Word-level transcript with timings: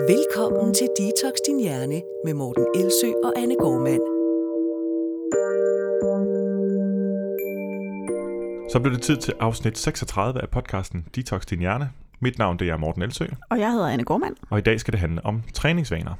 Velkommen 0.00 0.74
til 0.74 0.88
Detox 0.98 1.32
Din 1.46 1.60
Hjerne 1.60 2.02
med 2.24 2.34
Morten 2.34 2.66
Elsø 2.74 3.06
og 3.24 3.32
Anne 3.36 3.54
Gormand. 3.58 4.00
Så 8.72 8.80
blev 8.80 8.92
det 8.94 9.02
tid 9.02 9.16
til 9.16 9.34
afsnit 9.40 9.78
36 9.78 10.42
af 10.42 10.48
podcasten 10.50 11.06
Detox 11.14 11.46
Din 11.46 11.58
Hjerne. 11.58 11.90
Mit 12.20 12.38
navn 12.38 12.58
det 12.58 12.68
er 12.68 12.76
Morten 12.76 13.02
Elsø, 13.02 13.24
Og 13.50 13.58
jeg 13.60 13.72
hedder 13.72 13.88
Anne 13.88 14.04
Gormand. 14.04 14.36
og 14.50 14.58
i 14.58 14.62
dag 14.62 14.80
skal 14.80 14.92
det 14.92 15.00
handle 15.00 15.26
om 15.26 15.42
træningsvaner. 15.54 16.14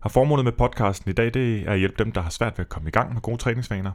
Og 0.00 0.10
formålet 0.10 0.44
med 0.44 0.52
podcasten 0.52 1.10
i 1.10 1.14
dag 1.14 1.34
det 1.34 1.58
er 1.68 1.72
at 1.72 1.78
hjælpe 1.78 2.04
dem, 2.04 2.12
der 2.12 2.20
har 2.20 2.30
svært 2.30 2.58
ved 2.58 2.64
at 2.64 2.68
komme 2.68 2.88
i 2.88 2.92
gang 2.92 3.12
med 3.12 3.22
gode 3.22 3.36
træningsvaner, 3.36 3.92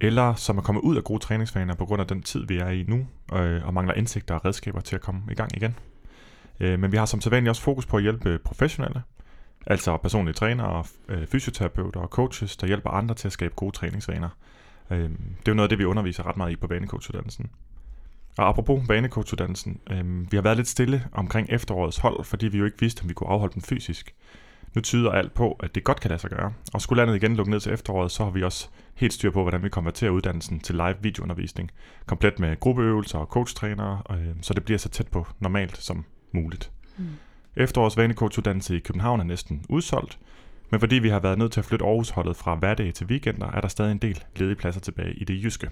eller 0.00 0.34
som 0.34 0.58
er 0.58 0.62
kommet 0.62 0.82
ud 0.82 0.96
af 0.96 1.04
gode 1.04 1.18
træningsvaner 1.22 1.74
på 1.74 1.84
grund 1.86 2.00
af 2.00 2.06
den 2.08 2.22
tid, 2.22 2.46
vi 2.46 2.58
er 2.58 2.68
i 2.68 2.84
nu, 2.88 3.06
øh, 3.38 3.66
og 3.66 3.74
mangler 3.74 3.94
indsigter 3.94 4.34
og 4.34 4.44
redskaber 4.44 4.80
til 4.80 4.94
at 4.94 5.00
komme 5.02 5.20
i 5.30 5.34
gang 5.34 5.56
igen. 5.56 5.76
Øh, 6.62 6.80
Men 6.80 6.92
vi 6.92 6.96
har 6.96 7.06
som 7.06 7.20
sædvanligt 7.20 7.48
også 7.48 7.62
fokus 7.62 7.86
på 7.86 7.96
at 7.96 8.02
hjælpe 8.02 8.30
øh, 8.30 8.38
professionelle, 8.38 9.02
altså 9.66 9.96
personlige 9.96 10.34
trænere, 10.34 10.84
øh, 11.08 11.26
fysioterapeuter 11.26 12.00
og 12.00 12.08
coaches, 12.08 12.56
der 12.56 12.66
hjælper 12.66 12.90
andre 12.90 13.14
til 13.14 13.28
at 13.28 13.32
skabe 13.32 13.54
gode 13.54 13.72
træningsvaner. 13.76 14.28
Øh, 14.90 14.98
Det 14.98 15.08
er 15.48 15.48
jo 15.48 15.54
noget 15.54 15.64
af 15.64 15.68
det, 15.68 15.78
vi 15.78 15.84
underviser 15.84 16.26
ret 16.26 16.36
meget 16.36 16.52
i 16.52 16.56
på 16.56 16.66
vanecoachuddannelsen. 16.66 17.50
Og 18.38 18.48
apropos 18.48 18.88
vanecoachuddannelsen, 18.88 19.80
øh, 19.90 20.32
vi 20.32 20.36
har 20.36 20.42
været 20.42 20.56
lidt 20.56 20.68
stille 20.68 21.06
omkring 21.12 21.46
efterårets 21.50 21.98
hold, 21.98 22.24
fordi 22.24 22.48
vi 22.48 22.58
jo 22.58 22.64
ikke 22.64 22.80
vidste, 22.80 23.02
om 23.02 23.08
vi 23.08 23.14
kunne 23.14 23.30
afholde 23.30 23.54
dem 23.54 23.62
fysisk. 23.62 24.14
Nu 24.74 24.80
tyder 24.80 25.10
alt 25.10 25.34
på, 25.34 25.52
at 25.52 25.74
det 25.74 25.84
godt 25.84 26.00
kan 26.00 26.08
lade 26.08 26.20
sig 26.20 26.30
gøre. 26.30 26.52
Og 26.74 26.80
skulle 26.80 27.00
landet 27.00 27.16
igen 27.16 27.36
lukke 27.36 27.50
ned 27.50 27.60
til 27.60 27.72
efteråret, 27.72 28.10
så 28.10 28.24
har 28.24 28.30
vi 28.30 28.42
også 28.42 28.68
helt 28.94 29.12
styr 29.12 29.30
på, 29.30 29.42
hvordan 29.42 29.62
vi 29.62 29.68
konverterer 29.68 30.10
uddannelsen 30.10 30.60
til 30.60 30.74
live 30.74 30.94
videoundervisning. 31.00 31.70
Komplet 32.06 32.38
med 32.38 32.60
gruppeøvelser 32.60 33.18
og 33.18 33.26
coachtrænere, 33.26 34.02
øh, 34.10 34.28
så 34.42 34.54
det 34.54 34.64
bliver 34.64 34.78
så 34.78 34.88
tæt 34.88 35.08
på 35.08 35.26
normalt 35.40 35.76
som 35.76 36.04
muligt. 36.34 36.70
Mm. 36.98 37.04
Efterårets 37.56 37.96
vanecoachuddannelse 37.96 38.76
i 38.76 38.78
København 38.78 39.20
er 39.20 39.24
næsten 39.24 39.64
udsolgt, 39.68 40.18
men 40.70 40.80
fordi 40.80 40.94
vi 40.94 41.08
har 41.08 41.20
været 41.20 41.38
nødt 41.38 41.52
til 41.52 41.60
at 41.60 41.64
flytte 41.64 41.84
Aarhusholdet 41.84 42.36
fra 42.36 42.54
hverdage 42.54 42.92
til 42.92 43.06
weekender, 43.06 43.50
er 43.50 43.60
der 43.60 43.68
stadig 43.68 43.92
en 43.92 43.98
del 43.98 44.24
ledige 44.36 44.56
pladser 44.56 44.80
tilbage 44.80 45.14
i 45.14 45.24
det 45.24 45.44
jyske. 45.44 45.70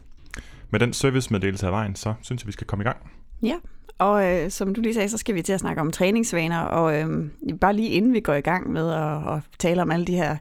Med 0.71 0.81
den 0.81 0.93
servicemeddelelse 0.93 1.67
af 1.67 1.73
vejen, 1.73 1.95
så 1.97 2.15
synes 2.23 2.43
jeg, 2.43 2.47
vi 2.47 2.53
skal 2.53 2.67
komme 2.67 2.83
i 2.83 2.87
gang. 2.87 2.97
Ja, 3.43 3.55
og 3.99 4.27
øh, 4.27 4.51
som 4.51 4.75
du 4.75 4.81
lige 4.81 4.95
sagde, 4.95 5.09
så 5.09 5.19
skal 5.19 5.35
vi 5.35 5.43
til 5.43 5.53
at 5.53 5.61
snakke 5.61 5.81
om 5.81 5.91
træningsvaner, 5.91 6.61
og 6.61 7.01
øh, 7.01 7.31
bare 7.61 7.73
lige 7.73 7.89
inden 7.89 8.13
vi 8.13 8.21
går 8.21 8.35
i 8.35 8.41
gang 8.41 8.73
med 8.73 8.91
at, 8.91 9.35
at 9.35 9.43
tale 9.59 9.83
om 9.83 9.91
alle 9.91 10.07
de 10.07 10.17
her 10.17 10.37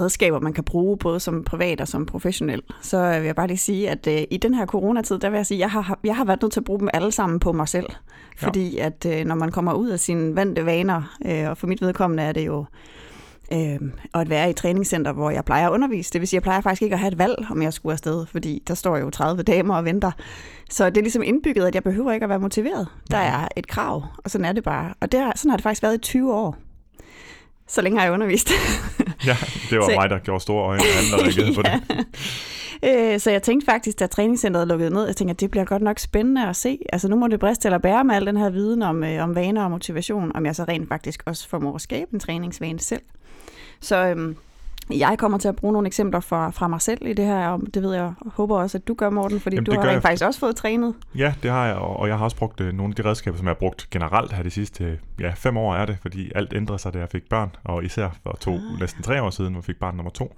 redskaber, 0.00 0.40
man 0.40 0.52
kan 0.52 0.64
bruge, 0.64 0.98
både 0.98 1.20
som 1.20 1.44
privat 1.44 1.80
og 1.80 1.88
som 1.88 2.06
professionel, 2.06 2.62
så 2.82 2.98
øh, 2.98 3.16
vil 3.20 3.26
jeg 3.26 3.36
bare 3.36 3.46
lige 3.46 3.58
sige, 3.58 3.90
at 3.90 4.06
øh, 4.06 4.22
i 4.30 4.36
den 4.36 4.54
her 4.54 4.66
coronatid, 4.66 5.18
der 5.18 5.30
vil 5.30 5.36
jeg 5.36 5.46
sige, 5.46 5.60
jeg 5.60 5.70
har, 5.70 5.98
jeg 6.04 6.16
har 6.16 6.24
været 6.24 6.42
nødt 6.42 6.52
til 6.52 6.60
at 6.60 6.64
bruge 6.64 6.80
dem 6.80 6.88
alle 6.94 7.12
sammen 7.12 7.40
på 7.40 7.52
mig 7.52 7.68
selv. 7.68 7.86
Fordi 8.36 8.78
at 8.78 9.06
øh, 9.06 9.24
når 9.24 9.34
man 9.34 9.50
kommer 9.50 9.72
ud 9.72 9.88
af 9.88 10.00
sine 10.00 10.36
vante 10.36 10.66
vaner, 10.66 11.16
øh, 11.26 11.50
og 11.50 11.58
for 11.58 11.66
mit 11.66 11.80
vedkommende 11.80 12.22
er 12.22 12.32
det 12.32 12.46
jo 12.46 12.64
øh, 13.52 13.80
at 14.14 14.30
være 14.30 14.46
i 14.46 14.50
et 14.50 14.56
træningscenter, 14.56 15.12
hvor 15.12 15.30
jeg 15.30 15.44
plejer 15.44 15.68
at 15.68 15.72
undervise. 15.72 16.12
Det 16.12 16.20
vil 16.20 16.28
sige, 16.28 16.36
at 16.36 16.40
jeg 16.40 16.42
plejer 16.42 16.60
faktisk 16.60 16.82
ikke 16.82 16.94
at 16.94 16.98
have 16.98 17.12
et 17.12 17.18
valg, 17.18 17.46
om 17.50 17.62
jeg 17.62 17.72
skulle 17.72 17.92
afsted, 17.92 18.26
fordi 18.26 18.62
der 18.68 18.74
står 18.74 18.96
jo 18.96 19.10
30 19.10 19.42
damer 19.42 19.76
og 19.76 19.84
venter. 19.84 20.10
Så 20.70 20.90
det 20.90 20.96
er 20.96 21.02
ligesom 21.02 21.22
indbygget, 21.22 21.66
at 21.66 21.74
jeg 21.74 21.82
behøver 21.82 22.12
ikke 22.12 22.24
at 22.24 22.30
være 22.30 22.40
motiveret. 22.40 22.88
Der 23.10 23.16
er 23.16 23.48
et 23.56 23.66
krav, 23.66 24.04
og 24.24 24.30
sådan 24.30 24.44
er 24.44 24.52
det 24.52 24.64
bare. 24.64 24.94
Og 25.00 25.12
det 25.12 25.20
har, 25.20 25.32
sådan 25.36 25.50
har 25.50 25.56
det 25.56 25.62
faktisk 25.62 25.82
været 25.82 25.94
i 25.94 25.98
20 25.98 26.34
år. 26.34 26.56
Så 27.68 27.82
længe 27.82 27.98
har 27.98 28.04
jeg 28.04 28.12
undervist. 28.12 28.50
Ja, 29.26 29.36
det 29.70 29.78
var 29.78 29.84
Så- 29.88 29.94
mig, 29.96 30.10
der 30.10 30.18
gjorde 30.18 30.40
store 30.40 30.64
øjne, 30.64 30.82
og 30.82 31.14
andre 31.14 31.24
reagerede 31.26 31.54
på 31.58 31.62
det. 31.62 32.06
Øh, 32.84 33.20
Så 33.20 33.30
jeg 33.30 33.42
tænkte 33.42 33.64
faktisk, 33.64 33.98
da 34.00 34.06
træningscenteret 34.06 34.68
lukkede 34.68 34.90
ned, 34.90 35.06
jeg 35.06 35.16
tænkte, 35.16 35.30
at 35.30 35.40
det 35.40 35.50
bliver 35.50 35.64
godt 35.64 35.82
nok 35.82 35.98
spændende 35.98 36.48
at 36.48 36.56
se. 36.56 36.78
Altså 36.92 37.08
nu 37.08 37.16
må 37.16 37.28
det 37.28 37.40
briste 37.40 37.66
eller 37.68 37.78
bære 37.78 38.04
med 38.04 38.14
al 38.14 38.26
den 38.26 38.36
her 38.36 38.50
viden 38.50 38.82
om, 38.82 39.04
øh, 39.04 39.22
om 39.22 39.34
vaner 39.34 39.64
og 39.64 39.70
motivation, 39.70 40.32
om 40.34 40.46
jeg 40.46 40.56
så 40.56 40.64
rent 40.64 40.88
faktisk 40.88 41.22
også 41.26 41.48
formår 41.48 41.74
at 41.74 41.80
skabe 41.80 42.10
en 42.14 42.20
træningsvane 42.20 42.80
selv. 42.80 43.02
Så 43.80 43.96
øhm, 44.06 44.36
jeg 44.90 45.18
kommer 45.18 45.38
til 45.38 45.48
at 45.48 45.56
bruge 45.56 45.72
nogle 45.72 45.86
eksempler 45.86 46.20
fra, 46.20 46.50
fra 46.50 46.68
mig 46.68 46.80
selv 46.80 47.06
i 47.06 47.12
det 47.12 47.24
her, 47.24 47.48
og 47.48 47.60
det 47.74 47.82
ved 47.82 47.94
jeg 47.94 48.02
og 48.20 48.32
håber 48.34 48.58
også, 48.58 48.78
at 48.78 48.88
du 48.88 48.94
gør, 48.94 49.10
Morten, 49.10 49.40
fordi 49.40 49.56
Jamen, 49.56 49.64
du 49.66 49.80
har 49.80 49.90
jeg. 49.90 50.02
faktisk 50.02 50.24
også 50.24 50.40
fået 50.40 50.56
trænet. 50.56 50.94
Ja, 51.16 51.34
det 51.42 51.50
har 51.50 51.66
jeg, 51.66 51.76
og 51.76 51.96
og 51.96 52.08
jeg 52.08 52.16
har 52.18 52.24
også 52.24 52.36
brugt 52.36 52.60
øh, 52.60 52.72
nogle 52.72 52.92
af 52.98 53.04
de 53.04 53.08
redskaber, 53.10 53.36
som 53.36 53.46
jeg 53.46 53.50
har 53.50 53.58
brugt 53.58 53.88
generelt 53.90 54.32
her 54.32 54.42
de 54.42 54.50
sidste 54.50 54.98
ja, 55.20 55.32
fem 55.36 55.56
år 55.56 55.74
er 55.74 55.86
det, 55.86 55.96
fordi 56.02 56.32
alt 56.34 56.52
ændrede 56.52 56.78
sig, 56.78 56.94
da 56.94 56.98
jeg 56.98 57.08
fik 57.08 57.28
børn, 57.30 57.50
og 57.64 57.84
især 57.84 58.08
for 58.22 58.36
to, 58.40 58.52
Ah. 58.54 58.80
næsten 58.80 59.02
tre 59.02 59.22
år 59.22 59.30
siden, 59.30 59.52
hvor 59.52 59.60
jeg 59.60 59.64
fik 59.64 59.76
barn 59.80 59.96
nummer 59.96 60.10
to, 60.10 60.36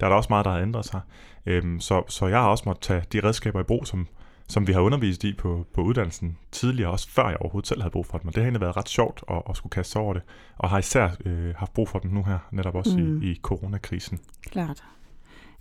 der 0.00 0.06
er 0.06 0.10
der 0.10 0.16
også 0.16 0.26
meget, 0.30 0.44
der 0.44 0.50
har 0.52 0.58
ændret 0.60 0.84
sig. 0.84 1.00
Øhm, 1.46 1.80
så, 1.80 2.02
så 2.08 2.26
jeg 2.26 2.38
har 2.40 2.48
også 2.48 2.62
måttet 2.66 2.82
tage 2.82 3.02
de 3.12 3.26
redskaber 3.28 3.60
i 3.60 3.62
brug, 3.62 3.86
som, 3.86 4.06
som 4.48 4.66
vi 4.66 4.72
har 4.72 4.80
undervist 4.80 5.24
i 5.24 5.32
på, 5.32 5.66
på 5.74 5.80
uddannelsen 5.80 6.38
tidligere, 6.52 6.90
også 6.90 7.10
før 7.10 7.28
jeg 7.28 7.36
overhovedet 7.40 7.68
selv 7.68 7.82
havde 7.82 7.92
brug 7.92 8.06
for 8.06 8.18
dem, 8.18 8.28
og 8.28 8.34
det 8.34 8.42
har 8.42 8.46
egentlig 8.46 8.60
været 8.60 8.76
ret 8.76 8.88
sjovt 8.88 9.24
at, 9.30 9.42
at 9.50 9.56
skulle 9.56 9.70
kaste 9.70 9.92
sig 9.92 10.00
over 10.00 10.14
det, 10.14 10.22
og 10.58 10.70
har 10.70 10.78
især 10.78 11.10
øh, 11.24 11.54
haft 11.56 11.72
brug 11.72 11.88
for 11.88 11.98
dem 11.98 12.10
nu 12.10 12.22
her, 12.22 12.38
netop 12.52 12.74
også 12.74 12.98
mm. 12.98 13.04
Mm. 13.04 13.22
i, 13.22 13.26
i 13.26 13.38
coronakrisen. 13.42 14.18
Klart. 14.50 14.84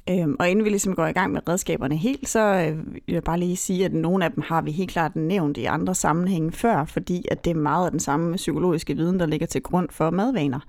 Øhm, 0.09 0.36
og 0.40 0.50
inden 0.50 0.66
vi 0.66 0.70
ligesom 0.70 0.96
går 0.96 1.08
i 1.08 1.12
gang 1.12 1.31
med 1.31 1.50
redskaberne 1.50 1.98
helt, 1.98 2.30
så 2.30 2.40
øh, 2.40 2.78
vil 2.94 3.14
jeg 3.14 3.24
bare 3.24 3.40
lige 3.40 3.58
sige, 3.58 3.86
at 3.86 3.94
nogle 3.94 4.25
af 4.25 4.31
dem 4.31 4.44
har 4.48 4.62
vi 4.62 4.72
helt 4.72 4.92
klart 4.92 5.16
nævnt 5.16 5.58
i 5.58 5.66
andre 5.66 5.96
sammenhænge 5.96 6.52
før, 6.52 6.86
fordi 6.86 7.25
at 7.31 7.46
det 7.46 7.52
er 7.52 7.56
meget 7.56 7.86
af 7.86 7.92
den 7.92 8.00
samme 8.00 8.36
psykologiske 8.36 8.96
viden, 8.96 9.19
der 9.19 9.25
ligger 9.25 9.48
til 9.48 9.62
grund 9.62 9.90
for 9.92 10.09
madvaner. 10.09 10.59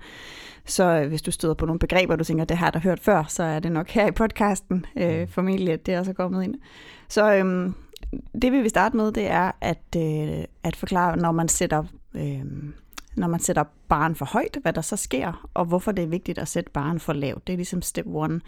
Så 0.65 0.83
øh, 0.83 1.07
hvis 1.07 1.21
du 1.21 1.31
støder 1.31 1.53
på 1.53 1.65
nogle 1.65 1.79
begreber, 1.79 2.15
du 2.15 2.23
tænker, 2.23 2.45
det 2.45 2.57
har 2.57 2.65
jeg 2.65 2.73
da 2.73 2.79
hørt 2.79 2.99
før, 2.99 3.23
så 3.27 3.43
er 3.43 3.59
det 3.59 3.71
nok 3.71 3.89
her 3.89 4.07
i 4.07 4.11
podcasten 4.11 4.85
øh, 4.97 5.27
formentlig, 5.27 5.73
at 5.73 5.85
det 5.85 5.93
er 5.93 5.99
også 5.99 6.13
kommet 6.13 6.43
ind. 6.43 6.55
Så 7.09 7.35
øhm, 7.35 7.73
det 8.41 8.51
vi 8.51 8.61
vil 8.61 8.69
starte 8.69 8.97
med, 8.97 9.11
det 9.11 9.31
er 9.31 9.51
at, 9.61 9.95
øh, 9.97 10.43
at 10.63 10.75
forklare, 10.75 11.17
når 11.17 11.31
man 11.31 11.47
sætter... 11.47 11.83
Øh, 12.13 12.43
når 13.15 13.27
man 13.27 13.39
sætter 13.39 13.63
barn 13.89 14.15
for 14.15 14.25
højt, 14.25 14.57
hvad 14.61 14.73
der 14.73 14.81
så 14.81 14.95
sker, 14.95 15.47
og 15.53 15.65
hvorfor 15.65 15.91
det 15.91 16.03
er 16.03 16.07
vigtigt 16.07 16.37
at 16.37 16.47
sætte 16.47 16.71
barn 16.71 16.99
for 16.99 17.13
lavt. 17.13 17.47
Det 17.47 17.53
er 17.53 17.57
ligesom 17.57 17.81
step 17.81 18.05
one. 18.07 18.41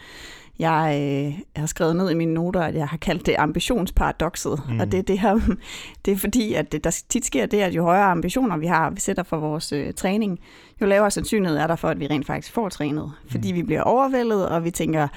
Jeg, 0.59 0.99
øh, 1.01 1.39
har 1.55 1.65
skrevet 1.65 1.95
ned 1.95 2.09
i 2.09 2.13
mine 2.13 2.33
noter, 2.33 2.61
at 2.61 2.75
jeg 2.75 2.87
har 2.87 2.97
kaldt 2.97 3.25
det 3.25 3.35
ambitionsparadoxet, 3.37 4.61
mm. 4.69 4.79
og 4.79 4.91
det 4.91 4.97
er 4.97 5.03
det 5.03 5.19
her, 5.19 5.39
det 6.05 6.11
er 6.11 6.17
fordi, 6.17 6.53
at 6.53 6.71
det, 6.71 6.83
der 6.83 7.01
tit 7.09 7.25
sker 7.25 7.45
det, 7.45 7.61
at 7.61 7.75
jo 7.75 7.83
højere 7.83 8.05
ambitioner 8.05 8.57
vi 8.57 8.67
har, 8.67 8.89
vi 8.89 8.99
sætter 8.99 9.23
for 9.23 9.37
vores 9.37 9.71
øh, 9.71 9.93
træning, 9.93 10.39
jo 10.81 10.85
lavere 10.85 11.11
sandsynlighed 11.11 11.57
er 11.57 11.67
der 11.67 11.75
for, 11.75 11.87
at 11.87 11.99
vi 11.99 12.07
rent 12.07 12.27
faktisk 12.27 12.53
får 12.53 12.69
trænet. 12.69 13.11
Fordi 13.31 13.51
Mm. 13.51 13.57
vi 13.57 13.63
bliver 13.63 13.81
overvældet, 13.83 14.49
og 14.49 14.63
vi 14.63 14.71
tænker, 14.71 15.07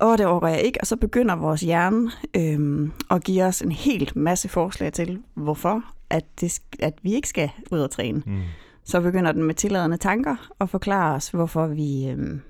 åh, 0.00 0.18
det 0.18 0.26
overgår 0.26 0.46
jeg 0.46 0.60
ikke, 0.62 0.80
og 0.80 0.86
så 0.86 0.96
begynder 0.96 1.36
vores 1.36 1.60
hjerne 1.60 2.10
øhm, 2.36 2.92
at 3.10 3.24
give 3.24 3.44
os 3.44 3.60
en 3.60 3.72
helt 3.72 4.16
masse 4.16 4.48
forslag 4.48 4.92
til, 4.92 5.22
hvorfor 5.34 5.82
at, 6.10 6.24
det, 6.40 6.60
at 6.80 6.94
vi 7.02 7.14
ikke 7.14 7.28
skal 7.28 7.50
ud 7.70 7.78
og 7.78 7.90
træne. 7.90 8.22
Mm. 8.26 8.40
Så 8.84 9.00
begynder 9.00 9.32
den 9.32 9.42
med 9.42 9.54
tilladende 9.54 9.96
tanker 9.96 10.36
og 10.58 10.68
forklare 10.68 11.14
os, 11.14 11.28
hvorfor 11.28 11.66
vi 11.66 12.08
øhm, 12.08 12.40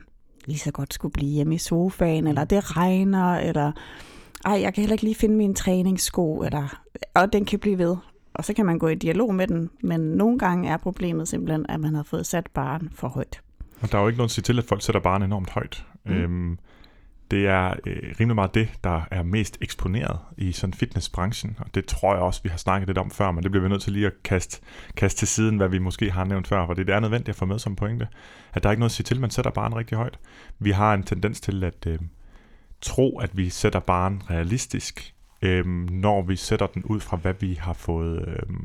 lige 0.47 0.59
så 0.59 0.72
godt 0.72 0.94
skulle 0.94 1.12
blive 1.12 1.31
hjemme 1.31 1.55
i 1.55 1.59
sofaen, 1.59 2.27
eller 2.27 2.44
det 2.44 2.77
regner, 2.77 3.34
eller 3.34 3.72
ej, 4.44 4.61
jeg 4.61 4.75
kan 4.75 4.81
heller 4.81 4.94
ikke 4.94 5.05
lige 5.05 5.15
finde 5.15 5.37
min 5.37 5.55
træningssko, 5.55 6.43
eller, 6.43 6.82
og 7.15 7.32
den 7.32 7.44
kan 7.44 7.59
blive 7.59 7.78
ved. 7.78 7.97
Og 8.34 8.44
så 8.44 8.55
kan 8.55 8.66
man 8.66 8.78
gå 8.78 8.88
i 8.88 8.94
dialog 8.94 9.34
med 9.34 9.47
den, 9.47 9.71
men 9.82 10.00
nogle 10.00 10.38
gange 10.38 10.69
er 10.69 10.76
problemet 10.76 11.28
simpelthen, 11.28 11.66
at 11.69 11.81
man 11.81 11.94
har 11.94 12.03
fået 12.03 12.26
sat 12.26 12.47
barn 12.55 12.91
for 12.94 13.09
højt. 13.09 13.41
Og 13.81 13.93
der 13.93 13.99
er 13.99 14.03
jo 14.03 14.09
ikke 14.09 14.19
noget 14.19 14.28
at 14.28 14.34
sige 14.34 14.43
til, 14.43 14.59
at 14.59 14.65
folk 14.65 14.82
sætter 14.82 15.00
barnet 15.00 15.26
enormt 15.26 15.50
højt. 15.50 15.84
Mm. 16.05 16.12
Mm. 16.12 16.19
Øhm, 16.19 16.59
det 17.30 17.46
er 17.46 17.74
øh, 17.86 18.14
rimelig 18.20 18.34
meget 18.34 18.54
det, 18.54 18.68
der 18.84 19.02
er 19.10 19.22
mest 19.22 19.58
eksponeret 19.60 20.18
i 20.36 20.52
sådan 20.52 20.74
fitnessbranchen, 20.74 21.56
og 21.60 21.74
det 21.74 21.86
tror 21.86 22.14
jeg 22.14 22.22
også, 22.22 22.40
vi 22.42 22.48
har 22.48 22.56
snakket 22.56 22.88
lidt 22.88 22.98
om 22.98 23.10
før, 23.10 23.30
men 23.30 23.42
det 23.42 23.50
bliver 23.50 23.62
vi 23.62 23.68
nødt 23.68 23.82
til 23.82 23.92
lige 23.92 24.06
at 24.06 24.12
kaste, 24.24 24.60
kaste 24.96 25.18
til 25.18 25.28
siden, 25.28 25.56
hvad 25.56 25.68
vi 25.68 25.78
måske 25.78 26.10
har 26.10 26.24
nævnt 26.24 26.48
før, 26.48 26.66
for 26.66 26.74
det 26.74 26.90
er 26.90 27.00
nødvendigt 27.00 27.28
at 27.28 27.36
få 27.36 27.44
med 27.44 27.58
som 27.58 27.76
pointe, 27.76 28.08
at 28.54 28.62
der 28.62 28.68
er 28.68 28.72
ikke 28.72 28.80
noget 28.80 28.90
at 28.90 28.94
sige 28.94 29.04
til, 29.04 29.20
man 29.20 29.30
sætter 29.30 29.50
barn 29.50 29.74
rigtig 29.74 29.98
højt. 29.98 30.18
Vi 30.58 30.70
har 30.70 30.94
en 30.94 31.02
tendens 31.02 31.40
til 31.40 31.64
at 31.64 31.86
øh, 31.86 31.98
tro, 32.80 33.18
at 33.18 33.36
vi 33.36 33.50
sætter 33.50 33.80
barn 33.80 34.22
realistisk, 34.30 35.14
øh, 35.42 35.66
når 35.90 36.22
vi 36.22 36.36
sætter 36.36 36.66
den 36.66 36.84
ud 36.84 37.00
fra, 37.00 37.16
hvad 37.16 37.34
vi 37.40 37.54
har 37.54 37.72
fået... 37.72 38.28
Øh, 38.28 38.56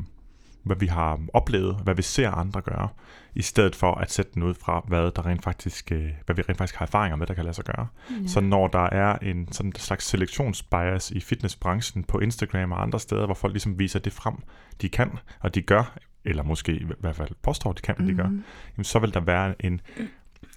hvad 0.69 0.77
vi 0.79 0.87
har 0.87 1.19
oplevet, 1.33 1.75
hvad 1.83 1.95
vi 1.95 2.01
ser 2.01 2.31
andre 2.31 2.61
gøre, 2.61 2.89
i 3.35 3.41
stedet 3.41 3.75
for 3.75 3.95
at 3.95 4.11
sætte 4.11 4.31
den 4.33 4.43
ud 4.43 4.53
fra, 4.53 4.85
hvad, 4.87 5.11
der 5.11 5.25
rent 5.25 5.43
faktisk, 5.43 5.91
øh, 5.91 6.09
hvad 6.25 6.35
vi 6.35 6.41
rent 6.41 6.57
faktisk 6.57 6.75
har 6.75 6.85
erfaringer 6.85 7.15
med, 7.15 7.27
der 7.27 7.33
kan 7.33 7.43
lade 7.43 7.53
sig 7.53 7.65
gøre. 7.65 7.87
Ja. 8.11 8.27
Så 8.27 8.39
når 8.39 8.67
der 8.67 8.89
er 8.89 9.17
en 9.21 9.51
sådan 9.51 9.73
slags 9.75 10.05
selektionsbias 10.05 11.11
i 11.11 11.19
fitnessbranchen 11.19 12.03
på 12.03 12.19
Instagram 12.19 12.71
og 12.71 12.81
andre 12.81 12.99
steder, 12.99 13.25
hvor 13.25 13.35
folk 13.35 13.53
ligesom 13.53 13.79
viser 13.79 13.99
det 13.99 14.13
frem, 14.13 14.35
de 14.81 14.89
kan, 14.89 15.17
og 15.39 15.55
de 15.55 15.61
gør, 15.61 15.97
eller 16.25 16.43
måske 16.43 16.71
i 16.71 16.85
hvert 16.99 17.15
fald 17.15 17.29
påstår, 17.41 17.71
de 17.71 17.81
kan, 17.81 17.95
mm-hmm. 17.97 18.17
de 18.17 18.23
gør, 18.23 18.29
jamen, 18.77 18.83
så 18.83 18.99
vil 18.99 19.13
der 19.13 19.19
være 19.19 19.65
en, 19.65 19.81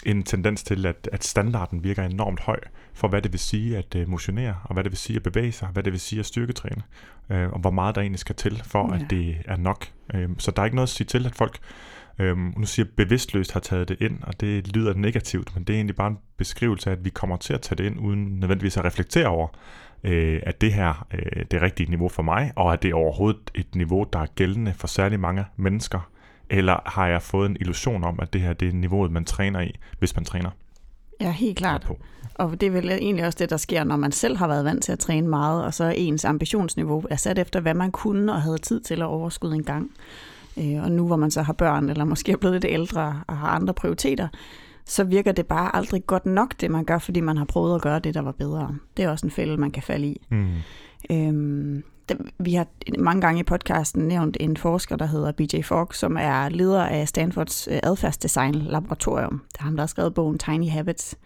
en 0.07 0.23
tendens 0.23 0.63
til, 0.63 0.87
at, 0.87 1.09
at 1.13 1.25
standarden 1.25 1.85
virker 1.85 2.03
enormt 2.05 2.41
høj 2.41 2.61
for, 2.95 3.09
hvad 3.09 3.23
det 3.23 3.33
vil 3.33 3.41
sige 3.41 3.79
at 3.79 3.95
uh, 3.95 4.09
motionere, 4.09 4.55
og 4.65 4.73
hvad 4.75 4.85
det 4.85 4.93
vil 4.93 4.99
sige 4.99 5.17
at 5.17 5.23
bevæge 5.23 5.53
sig, 5.53 5.69
hvad 5.69 5.83
det 5.83 5.93
vil 5.93 6.01
sige 6.01 6.21
at 6.21 6.27
styrketræne, 6.27 6.83
øh, 7.31 7.49
og 7.53 7.59
hvor 7.59 7.71
meget 7.71 7.95
der 7.95 8.01
egentlig 8.01 8.21
skal 8.21 8.35
til, 8.35 8.63
for 8.65 8.95
Ja. 8.95 9.01
at 9.05 9.11
det 9.11 9.37
er 9.45 9.57
nok. 9.57 9.87
Øh, 10.15 10.29
så 10.39 10.51
der 10.51 10.63
er 10.63 10.67
ikke 10.67 10.77
noget 10.77 10.87
at 10.89 10.93
sige 10.95 11.07
til, 11.07 11.27
at 11.27 11.35
folk 11.35 11.59
Øhm, 12.19 12.55
nu 12.57 12.67
siger 12.67 12.87
bevidstløst 12.97 13.53
har 13.53 13.61
taget 13.61 13.89
det 13.89 13.97
ind, 14.01 14.19
og 14.23 14.41
det 14.41 14.77
lyder 14.77 14.95
negativt, 14.95 15.55
men 15.55 15.65
det 15.65 15.73
er 15.73 15.77
egentlig 15.77 15.97
bare 15.97 16.09
en 16.09 16.19
beskrivelse 16.37 16.91
af, 16.91 16.95
at 16.95 17.05
vi 17.05 17.11
kommer 17.11 17.37
til 17.37 17.53
at 17.55 17.61
tage 17.61 17.77
det 17.77 17.85
ind, 17.85 18.01
uden 18.01 18.25
nødvendigvis 18.41 18.77
at 18.77 18.85
reflektere 18.85 19.27
over, 19.27 19.49
øh, 20.05 20.41
at 20.43 20.61
det 20.61 20.73
her 20.73 21.07
øh, 21.15 21.45
det 21.51 21.63
rigtige 21.63 21.91
niveau 21.91 22.09
for 22.09 22.23
mig, 22.23 22.53
og 22.57 22.73
at 22.73 22.83
det 22.83 22.91
er 22.91 22.95
overhovedet 22.95 23.51
et 23.55 23.75
niveau, 23.75 24.07
der 24.13 24.19
er 24.19 24.27
gældende 24.35 24.75
for 24.77 24.87
særlig 24.87 25.21
mange 25.21 25.45
mennesker, 25.57 26.11
eller 26.53 26.77
har 26.87 27.07
jeg 27.07 27.23
fået 27.23 27.51
en 27.51 27.57
illusion 27.61 28.05
om, 28.05 28.19
at 28.23 28.33
det 28.33 28.41
her 28.41 28.53
det 28.53 28.69
er 28.69 28.73
niveauet, 28.73 29.13
man 29.13 29.25
træner 29.25 29.61
i, 29.61 29.79
hvis 29.99 30.17
man 30.17 30.25
træner? 30.25 30.51
Ja, 31.21 31.31
helt 31.31 31.59
klart. 31.59 31.83
På. 31.83 31.99
Og 32.35 32.61
det 32.61 32.67
er 32.67 32.71
vel 32.71 32.91
egentlig 32.91 33.27
også 33.27 33.39
det, 33.39 33.51
der 33.51 33.57
sker, 33.57 33.85
når 33.85 33.97
man 33.97 34.13
selv 34.13 34.37
har 34.37 34.49
været 34.49 34.65
vant 34.65 34.85
til 34.85 34.93
at 34.93 34.99
træne 34.99 35.29
meget, 35.29 35.65
og 35.65 35.75
så 35.75 35.95
ens 35.97 36.25
ambitionsniveau 36.25 37.05
er 37.11 37.17
sat 37.17 37.39
efter, 37.39 37.61
hvad 37.61 37.75
man 37.75 37.91
kunne 37.91 38.33
og 38.33 38.43
havde 38.43 38.59
tid 38.59 38.81
til 38.81 39.03
at 39.03 39.07
overskud 39.07 39.53
en 39.53 39.65
gang. 39.65 39.91
Øh, 40.59 40.83
og 40.83 40.93
nu 40.93 41.07
hvor 41.07 41.17
man 41.17 41.31
så 41.31 41.43
har 41.43 41.53
børn, 41.53 41.89
eller 41.89 42.05
måske 42.05 42.33
er 42.33 42.37
blevet 42.37 42.55
lidt 42.55 42.65
ældre 42.69 43.23
og 43.27 43.37
har 43.37 43.49
andre 43.49 43.75
prioriteter, 43.75 44.29
så 44.85 45.05
virker 45.05 45.33
det 45.33 45.47
bare 45.47 45.77
aldrig 45.77 46.07
godt 46.07 46.27
nok, 46.27 46.61
det 46.61 46.71
man 46.71 46.85
gør, 46.85 46.99
fordi 46.99 47.21
man 47.21 47.37
har 47.37 47.45
prøvet 47.45 47.75
at 47.75 47.83
gøre 47.83 47.99
det, 47.99 48.15
der 48.15 48.23
var 48.23 48.33
bedre. 48.33 48.77
Det 48.97 49.05
er 49.05 49.09
også 49.09 49.27
en 49.27 49.31
fælde, 49.31 49.57
man 49.57 49.71
kan 49.71 49.83
falde 49.83 50.07
i. 50.07 50.21
Mm. 50.31 50.49
Øhm, 51.11 51.85
vi 52.39 52.55
har 52.55 52.67
mange 52.99 53.21
gange 53.21 53.41
i 53.41 53.45
podcasten 53.45 54.09
nævnt 54.09 54.37
en 54.41 54.57
forsker, 54.57 54.97
der 54.97 55.07
hedder 55.07 55.33
BJ 55.33 55.63
Fogg, 55.63 55.95
som 55.95 56.17
er 56.21 56.49
leder 56.49 56.85
af 56.85 57.09
Stanfords 57.09 57.69
øh, 57.69 57.79
adfærdsdesign 57.83 58.55
laboratorium. 58.55 59.43
Det 59.53 59.59
er 59.61 59.65
ham, 59.65 59.77
der 59.77 59.83
har 59.83 59.87
skrevet 59.87 60.15
bogen 60.15 60.39
Tiny 60.39 60.69
Habits. 60.69 61.17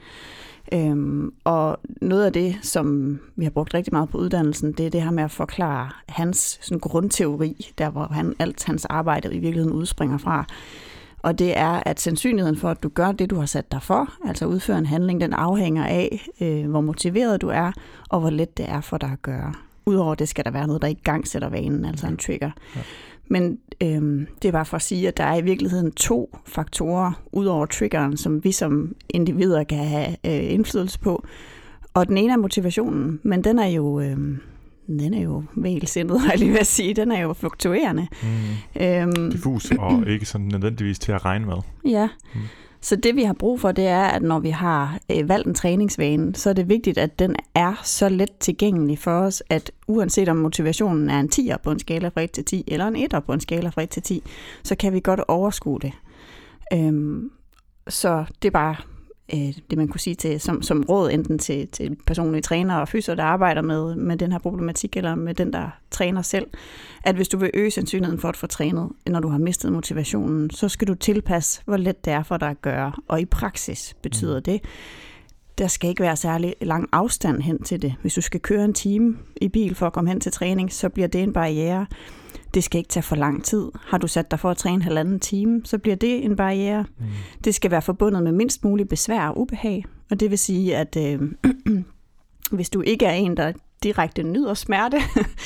Øhm, 0.72 1.32
og 1.44 1.78
noget 2.02 2.24
af 2.24 2.32
det, 2.32 2.56
som 2.62 3.18
vi 3.36 3.44
har 3.44 3.50
brugt 3.50 3.74
rigtig 3.74 3.94
meget 3.94 4.08
på 4.08 4.18
uddannelsen, 4.18 4.72
det 4.72 4.86
er 4.86 4.90
det 4.90 5.02
her 5.02 5.10
med 5.10 5.24
at 5.24 5.30
forklare 5.30 5.90
hans 6.08 6.58
sådan, 6.62 6.78
grundteori, 6.78 7.72
der 7.78 7.90
hvor 7.90 8.06
han, 8.12 8.34
alt 8.38 8.64
hans 8.64 8.84
arbejde 8.84 9.34
i 9.34 9.38
virkeligheden 9.38 9.72
udspringer 9.72 10.18
fra. 10.18 10.44
Og 11.18 11.38
det 11.38 11.58
er, 11.58 11.82
at 11.86 12.00
sandsynligheden 12.00 12.56
for, 12.56 12.68
at 12.68 12.82
du 12.82 12.88
gør 12.88 13.12
det, 13.12 13.30
du 13.30 13.36
har 13.36 13.46
sat 13.46 13.72
dig 13.72 13.82
for, 13.82 14.12
altså 14.26 14.46
udføre 14.46 14.78
en 14.78 14.86
handling, 14.86 15.20
den 15.20 15.32
afhænger 15.32 15.86
af, 15.86 16.26
øh, 16.40 16.70
hvor 16.70 16.80
motiveret 16.80 17.42
du 17.42 17.48
er, 17.48 17.72
og 18.08 18.20
hvor 18.20 18.30
let 18.30 18.56
det 18.56 18.68
er 18.68 18.80
for 18.80 18.98
dig 18.98 19.10
at 19.12 19.22
gøre. 19.22 19.54
Udover 19.86 20.14
det 20.14 20.28
skal 20.28 20.44
der 20.44 20.50
være 20.50 20.66
noget, 20.66 20.82
der 20.82 20.88
i 20.88 20.98
gang 21.04 21.28
sætter 21.28 21.48
vanen, 21.48 21.84
altså 21.84 22.06
en 22.06 22.16
trigger. 22.16 22.50
Ja. 22.76 22.80
Men 23.28 23.58
øhm, 23.82 24.26
det 24.42 24.48
er 24.48 24.52
bare 24.52 24.64
for 24.64 24.76
at 24.76 24.82
sige, 24.82 25.08
at 25.08 25.16
der 25.16 25.24
er 25.24 25.36
i 25.36 25.42
virkeligheden 25.42 25.92
to 25.92 26.38
faktorer, 26.46 27.12
ud 27.32 27.46
over 27.46 27.66
triggeren, 27.66 28.16
som 28.16 28.44
vi 28.44 28.52
som 28.52 28.94
individer 29.08 29.64
kan 29.64 29.78
have 29.78 30.08
øh, 30.08 30.52
indflydelse 30.52 30.98
på. 30.98 31.24
Og 31.94 32.08
den 32.08 32.18
ene 32.18 32.32
er 32.32 32.36
motivationen, 32.36 33.20
men 33.22 33.44
den 33.44 33.58
er 33.58 33.66
jo... 33.66 34.00
Øh, 34.00 34.18
den 34.86 35.14
er 35.14 35.20
jo 35.20 35.42
vælsindet, 35.54 36.20
har 36.22 36.30
jeg 36.30 36.38
lige 36.38 36.50
ved 36.52 36.58
at 36.58 36.66
sige. 36.66 36.94
Den 36.94 37.12
er 37.12 37.20
jo 37.20 37.32
fluktuerende. 37.32 38.06
Mm. 38.22 38.82
Øhm, 38.82 39.30
Diffus 39.30 39.70
og 39.70 40.06
ikke 40.06 40.26
sådan 40.26 40.46
nødvendigvis 40.46 40.98
til 40.98 41.12
at 41.12 41.24
regne 41.24 41.46
med. 41.46 41.56
Ja. 41.84 42.08
Mm. 42.34 42.40
Så 42.80 42.96
det 42.96 43.16
vi 43.16 43.22
har 43.22 43.32
brug 43.32 43.60
for, 43.60 43.72
det 43.72 43.86
er, 43.86 44.04
at 44.04 44.22
når 44.22 44.38
vi 44.38 44.50
har 44.50 44.98
øh, 45.12 45.28
valgt 45.28 45.46
en 45.46 45.54
træningsvane, 45.54 46.34
så 46.34 46.50
er 46.50 46.54
det 46.54 46.68
vigtigt, 46.68 46.98
at 46.98 47.18
den 47.18 47.36
er 47.54 47.80
så 47.84 48.08
let 48.08 48.32
tilgængelig 48.40 48.98
for 48.98 49.10
os, 49.10 49.42
at 49.50 49.72
uanset 49.86 50.28
om 50.28 50.36
motivationen 50.36 51.10
er 51.10 51.20
en 51.20 51.30
10'er 51.34 51.56
på 51.56 51.70
en 51.70 51.78
skala 51.78 52.08
fra 52.08 52.20
1 52.20 52.30
til 52.30 52.44
10, 52.44 52.64
eller 52.68 52.86
en 52.86 52.96
1'er 52.96 53.20
på 53.20 53.32
en 53.32 53.40
skala 53.40 53.68
fra 53.68 53.82
1 53.82 53.90
til 53.90 54.02
10, 54.02 54.22
så 54.62 54.76
kan 54.76 54.92
vi 54.92 55.00
godt 55.00 55.20
overskue 55.28 55.78
det. 55.78 55.92
Øhm, 56.72 57.30
så 57.88 58.24
det 58.42 58.48
er 58.48 58.52
bare 58.52 58.76
øh, 59.34 59.54
det, 59.70 59.78
man 59.78 59.88
kunne 59.88 60.00
sige 60.00 60.14
til, 60.14 60.40
som, 60.40 60.62
som 60.62 60.84
råd 60.88 61.10
enten 61.10 61.38
til, 61.38 61.68
til 61.68 61.96
personlige 62.06 62.42
trænere 62.42 62.80
og 62.80 62.88
fysioer, 62.88 63.16
der 63.16 63.24
arbejder 63.24 63.62
med, 63.62 63.94
med 63.94 64.16
den 64.16 64.32
her 64.32 64.38
problematik, 64.38 64.96
eller 64.96 65.14
med 65.14 65.34
den, 65.34 65.52
der 65.52 65.68
træner 65.90 66.22
selv, 66.22 66.46
at 67.04 67.14
hvis 67.14 67.28
du 67.28 67.38
vil 67.38 67.50
øge 67.54 67.70
sandsynligheden 67.70 68.20
for 68.20 68.28
at 68.28 68.36
få 68.36 68.46
trænet, 68.46 68.88
når 69.06 69.20
du 69.20 69.28
har 69.28 69.38
mistet 69.38 69.72
motivationen, 69.72 70.50
så 70.50 70.68
skal 70.68 70.88
du 70.88 70.94
tilpasse, 70.94 71.62
hvor 71.64 71.76
let 71.76 72.04
det 72.04 72.12
er 72.12 72.22
for 72.22 72.36
dig 72.36 72.48
at 72.48 72.62
gøre. 72.62 72.92
Og 73.08 73.20
i 73.20 73.24
praksis 73.24 73.96
betyder 74.02 74.36
mm. 74.36 74.42
det, 74.42 74.60
der 75.58 75.66
skal 75.66 75.90
ikke 75.90 76.02
være 76.02 76.16
særlig 76.16 76.54
lang 76.60 76.88
afstand 76.92 77.42
hen 77.42 77.62
til 77.62 77.82
det. 77.82 77.94
Hvis 78.00 78.14
du 78.14 78.20
skal 78.20 78.40
køre 78.40 78.64
en 78.64 78.74
time 78.74 79.16
i 79.40 79.48
bil 79.48 79.74
for 79.74 79.86
at 79.86 79.92
komme 79.92 80.10
hen 80.10 80.20
til 80.20 80.32
træning, 80.32 80.72
så 80.72 80.88
bliver 80.88 81.08
det 81.08 81.22
en 81.22 81.32
barriere. 81.32 81.86
Det 82.56 82.64
skal 82.64 82.78
ikke 82.78 82.88
tage 82.88 83.02
for 83.02 83.16
lang 83.16 83.44
tid. 83.44 83.70
Har 83.86 83.98
du 83.98 84.06
sat 84.06 84.30
dig 84.30 84.40
for 84.40 84.50
at 84.50 84.56
træne 84.56 84.82
halvanden 84.82 85.20
time, 85.20 85.60
så 85.64 85.78
bliver 85.78 85.96
det 85.96 86.24
en 86.24 86.36
barriere. 86.36 86.84
Mm. 86.98 87.06
Det 87.44 87.54
skal 87.54 87.70
være 87.70 87.82
forbundet 87.82 88.22
med 88.22 88.32
mindst 88.32 88.64
mulig 88.64 88.88
besvær 88.88 89.28
og 89.28 89.40
ubehag. 89.40 89.84
Og 90.10 90.20
det 90.20 90.30
vil 90.30 90.38
sige, 90.38 90.76
at 90.76 90.96
øh, 90.96 91.20
hvis 92.56 92.70
du 92.70 92.80
ikke 92.80 93.06
er 93.06 93.12
en, 93.12 93.36
der 93.36 93.52
direkte 93.82 94.22
nyder 94.22 94.54
smerte, 94.54 94.96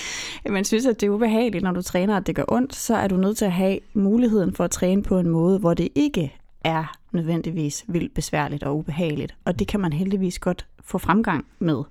men 0.54 0.64
synes, 0.64 0.86
at 0.86 1.00
det 1.00 1.06
er 1.06 1.10
ubehageligt, 1.10 1.64
når 1.64 1.72
du 1.72 1.82
træner, 1.82 2.16
at 2.16 2.26
det 2.26 2.36
gør 2.36 2.44
ondt, 2.48 2.74
så 2.74 2.96
er 2.96 3.08
du 3.08 3.16
nødt 3.16 3.36
til 3.36 3.44
at 3.44 3.52
have 3.52 3.78
muligheden 3.94 4.54
for 4.54 4.64
at 4.64 4.70
træne 4.70 5.02
på 5.02 5.18
en 5.18 5.28
måde, 5.28 5.58
hvor 5.58 5.74
det 5.74 5.88
ikke 5.94 6.36
er 6.64 6.96
nødvendigvis 7.12 7.84
vildt 7.88 8.14
besværligt 8.14 8.62
og 8.62 8.76
ubehageligt. 8.76 9.34
Og 9.44 9.58
det 9.58 9.68
kan 9.68 9.80
man 9.80 9.92
heldigvis 9.92 10.38
godt 10.38 10.66
få 10.84 10.98
fremgang 10.98 11.44
med. 11.58 11.82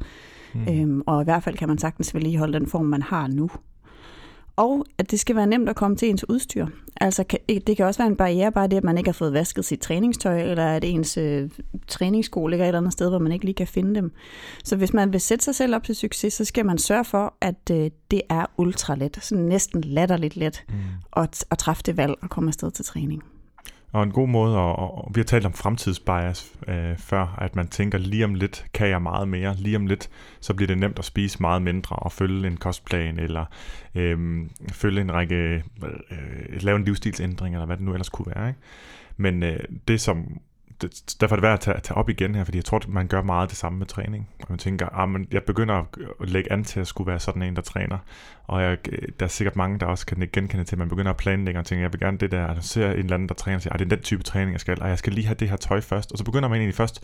Mm. 0.53 0.67
Øhm, 0.69 1.01
og 1.07 1.21
i 1.21 1.23
hvert 1.23 1.43
fald 1.43 1.57
kan 1.57 1.67
man 1.67 1.77
sagtens 1.77 2.13
vedligeholde 2.13 2.59
den 2.59 2.67
form, 2.67 2.85
man 2.85 3.01
har 3.01 3.27
nu. 3.27 3.49
Og 4.59 4.85
at 4.97 5.11
det 5.11 5.19
skal 5.19 5.35
være 5.35 5.47
nemt 5.47 5.69
at 5.69 5.75
komme 5.75 5.97
til 5.97 6.09
ens 6.09 6.29
udstyr. 6.29 6.67
Altså 7.01 7.23
det 7.67 7.77
kan 7.77 7.85
også 7.85 7.97
være 7.97 8.07
en 8.07 8.15
barriere, 8.15 8.51
bare 8.51 8.67
det, 8.67 8.77
at 8.77 8.83
man 8.83 8.97
ikke 8.97 9.07
har 9.07 9.13
fået 9.13 9.33
vasket 9.33 9.65
sit 9.65 9.79
træningstøj, 9.79 10.41
eller 10.41 10.65
at 10.65 10.83
ens 10.83 11.17
øh, 11.17 11.49
træningssko 11.87 12.47
ligger 12.47 12.65
et 12.65 12.67
eller 12.67 12.79
andet 12.79 12.93
sted, 12.93 13.09
hvor 13.09 13.19
man 13.19 13.31
ikke 13.31 13.45
lige 13.45 13.55
kan 13.55 13.67
finde 13.67 13.95
dem. 13.95 14.11
Så 14.63 14.75
hvis 14.75 14.93
man 14.93 15.13
vil 15.13 15.21
sætte 15.21 15.45
sig 15.45 15.55
selv 15.55 15.75
op 15.75 15.83
til 15.83 15.95
succes, 15.95 16.33
så 16.33 16.45
skal 16.45 16.65
man 16.65 16.77
sørge 16.77 17.05
for, 17.05 17.33
at 17.41 17.71
øh, 17.71 17.91
det 18.11 18.21
er 18.29 18.45
ultra 18.57 18.95
let, 18.95 19.17
sådan 19.21 19.43
næsten 19.43 19.81
latterligt 19.81 20.35
let, 20.35 20.63
mm. 20.69 20.75
at, 21.17 21.45
at 21.51 21.57
træffe 21.57 21.83
det 21.85 21.97
valg 21.97 22.13
og 22.21 22.29
komme 22.29 22.47
afsted 22.47 22.71
til 22.71 22.85
træning. 22.85 23.23
Og 23.91 24.03
en 24.03 24.11
god 24.11 24.27
måde, 24.27 24.57
og, 24.57 24.97
og 24.97 25.11
vi 25.15 25.19
har 25.19 25.25
talt 25.25 25.45
om 25.45 25.53
fremtidsbias 25.53 26.53
øh, 26.67 26.97
før, 26.97 27.35
at 27.37 27.55
man 27.55 27.67
tænker, 27.67 27.97
lige 27.97 28.25
om 28.25 28.35
lidt 28.35 28.65
kan 28.73 28.87
jeg 28.87 29.01
meget 29.01 29.27
mere, 29.27 29.55
lige 29.55 29.75
om 29.75 29.87
lidt, 29.87 30.09
så 30.39 30.53
bliver 30.53 30.67
det 30.67 30.77
nemt 30.77 30.99
at 30.99 31.05
spise 31.05 31.41
meget 31.41 31.61
mindre 31.61 31.95
og 31.95 32.11
følge 32.11 32.47
en 32.47 32.57
kostplan, 32.57 33.19
eller 33.19 33.45
øh, 33.95 34.45
følge 34.71 35.01
en 35.01 35.13
række, 35.13 35.35
øh, 35.35 35.61
øh, 36.11 36.61
lave 36.61 36.75
en 36.75 36.85
livsstilsændring, 36.85 37.55
eller 37.55 37.65
hvad 37.65 37.77
det 37.77 37.85
nu 37.85 37.93
ellers 37.93 38.09
kunne 38.09 38.33
være. 38.35 38.47
Ikke? 38.47 38.59
Men 39.17 39.43
øh, 39.43 39.59
det, 39.87 40.01
som 40.01 40.39
det, 40.81 41.15
derfor 41.21 41.35
er 41.35 41.37
det 41.37 41.43
værd 41.43 41.53
at 41.53 41.59
tage, 41.59 41.77
at 41.77 41.83
tage 41.83 41.97
op 41.97 42.09
igen 42.09 42.35
her, 42.35 42.43
fordi 42.43 42.57
jeg 42.57 42.65
tror, 42.65 42.77
at 42.77 42.87
man 42.87 43.07
gør 43.07 43.21
meget 43.21 43.49
det 43.49 43.57
samme 43.57 43.79
med 43.79 43.87
træning. 43.87 44.29
Og 44.39 44.45
man 44.49 44.59
tænker, 44.59 44.89
ah, 44.89 45.09
men 45.09 45.27
jeg 45.31 45.43
begynder 45.43 45.75
at 46.21 46.29
lægge 46.29 46.51
an 46.51 46.63
til 46.63 46.79
at 46.79 46.87
skulle 46.87 47.07
være 47.07 47.19
sådan 47.19 47.41
en, 47.41 47.55
der 47.55 47.61
træner. 47.61 47.97
Og 48.47 48.61
jeg, 48.61 48.77
der 49.19 49.25
er 49.25 49.29
sikkert 49.29 49.55
mange, 49.55 49.79
der 49.79 49.85
også 49.85 50.05
kan 50.05 50.29
genkende 50.33 50.63
til, 50.63 50.75
at 50.75 50.79
man 50.79 50.89
begynder 50.89 51.11
at 51.11 51.17
planlægge 51.17 51.59
og 51.59 51.65
tænker, 51.65 51.83
jeg 51.83 51.93
vil 51.93 51.99
gerne 51.99 52.17
det 52.17 52.31
der, 52.31 52.47
at 52.47 52.63
ser 52.63 52.91
en 52.91 52.97
eller 52.97 53.13
anden, 53.13 53.29
der 53.29 53.35
træner, 53.35 53.55
og 53.55 53.61
siger, 53.61 53.73
ah, 53.73 53.79
det 53.79 53.85
er 53.85 53.95
den 53.95 54.03
type 54.03 54.23
træning, 54.23 54.51
jeg 54.51 54.59
skal, 54.59 54.81
og 54.81 54.89
jeg 54.89 54.97
skal 54.97 55.13
lige 55.13 55.27
have 55.27 55.35
det 55.39 55.49
her 55.49 55.57
tøj 55.57 55.81
først. 55.81 56.11
Og 56.11 56.17
så 56.17 56.23
begynder 56.23 56.49
man 56.49 56.57
egentlig 56.57 56.75
først 56.75 57.03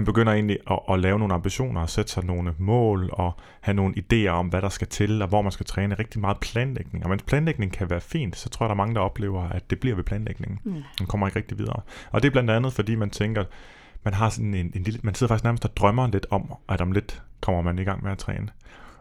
man 0.00 0.04
begynder 0.04 0.32
egentlig 0.32 0.58
at, 0.70 0.78
at 0.90 1.00
lave 1.00 1.18
nogle 1.18 1.34
ambitioner 1.34 1.80
og 1.80 1.90
sætte 1.90 2.12
sig 2.12 2.24
nogle 2.24 2.54
mål 2.58 3.10
og 3.12 3.32
have 3.60 3.74
nogle 3.74 3.94
idéer 3.98 4.28
om, 4.28 4.48
hvad 4.48 4.62
der 4.62 4.68
skal 4.68 4.86
til 4.86 5.22
og 5.22 5.28
hvor 5.28 5.42
man 5.42 5.52
skal 5.52 5.66
træne. 5.66 5.94
Rigtig 5.94 6.20
meget 6.20 6.36
planlægning. 6.40 7.04
Og 7.04 7.10
mens 7.10 7.22
planlægning 7.22 7.72
kan 7.72 7.90
være 7.90 8.00
fint, 8.00 8.36
så 8.36 8.48
tror 8.48 8.64
jeg, 8.66 8.68
der 8.68 8.74
er 8.74 8.76
mange, 8.76 8.94
der 8.94 9.00
oplever, 9.00 9.48
at 9.48 9.70
det 9.70 9.80
bliver 9.80 9.96
ved 9.96 10.04
planlægningen. 10.04 10.58
Mm. 10.64 10.72
Man 11.00 11.06
kommer 11.08 11.26
ikke 11.26 11.38
rigtig 11.38 11.58
videre. 11.58 11.80
Og 12.10 12.22
det 12.22 12.28
er 12.28 12.32
blandt 12.32 12.50
andet, 12.50 12.72
fordi 12.72 12.94
man 12.94 13.10
tænker, 13.10 13.44
man 14.04 14.14
har 14.14 14.28
sådan 14.28 14.54
en, 14.54 14.72
en 14.74 14.82
lille, 14.82 15.00
man 15.02 15.14
sidder 15.14 15.28
faktisk 15.28 15.44
nærmest 15.44 15.64
og 15.64 15.76
drømmer 15.76 16.06
lidt 16.06 16.26
om, 16.30 16.54
at 16.68 16.80
om 16.80 16.92
lidt 16.92 17.22
kommer 17.40 17.62
man 17.62 17.78
i 17.78 17.84
gang 17.84 18.04
med 18.04 18.12
at 18.12 18.18
træne. 18.18 18.48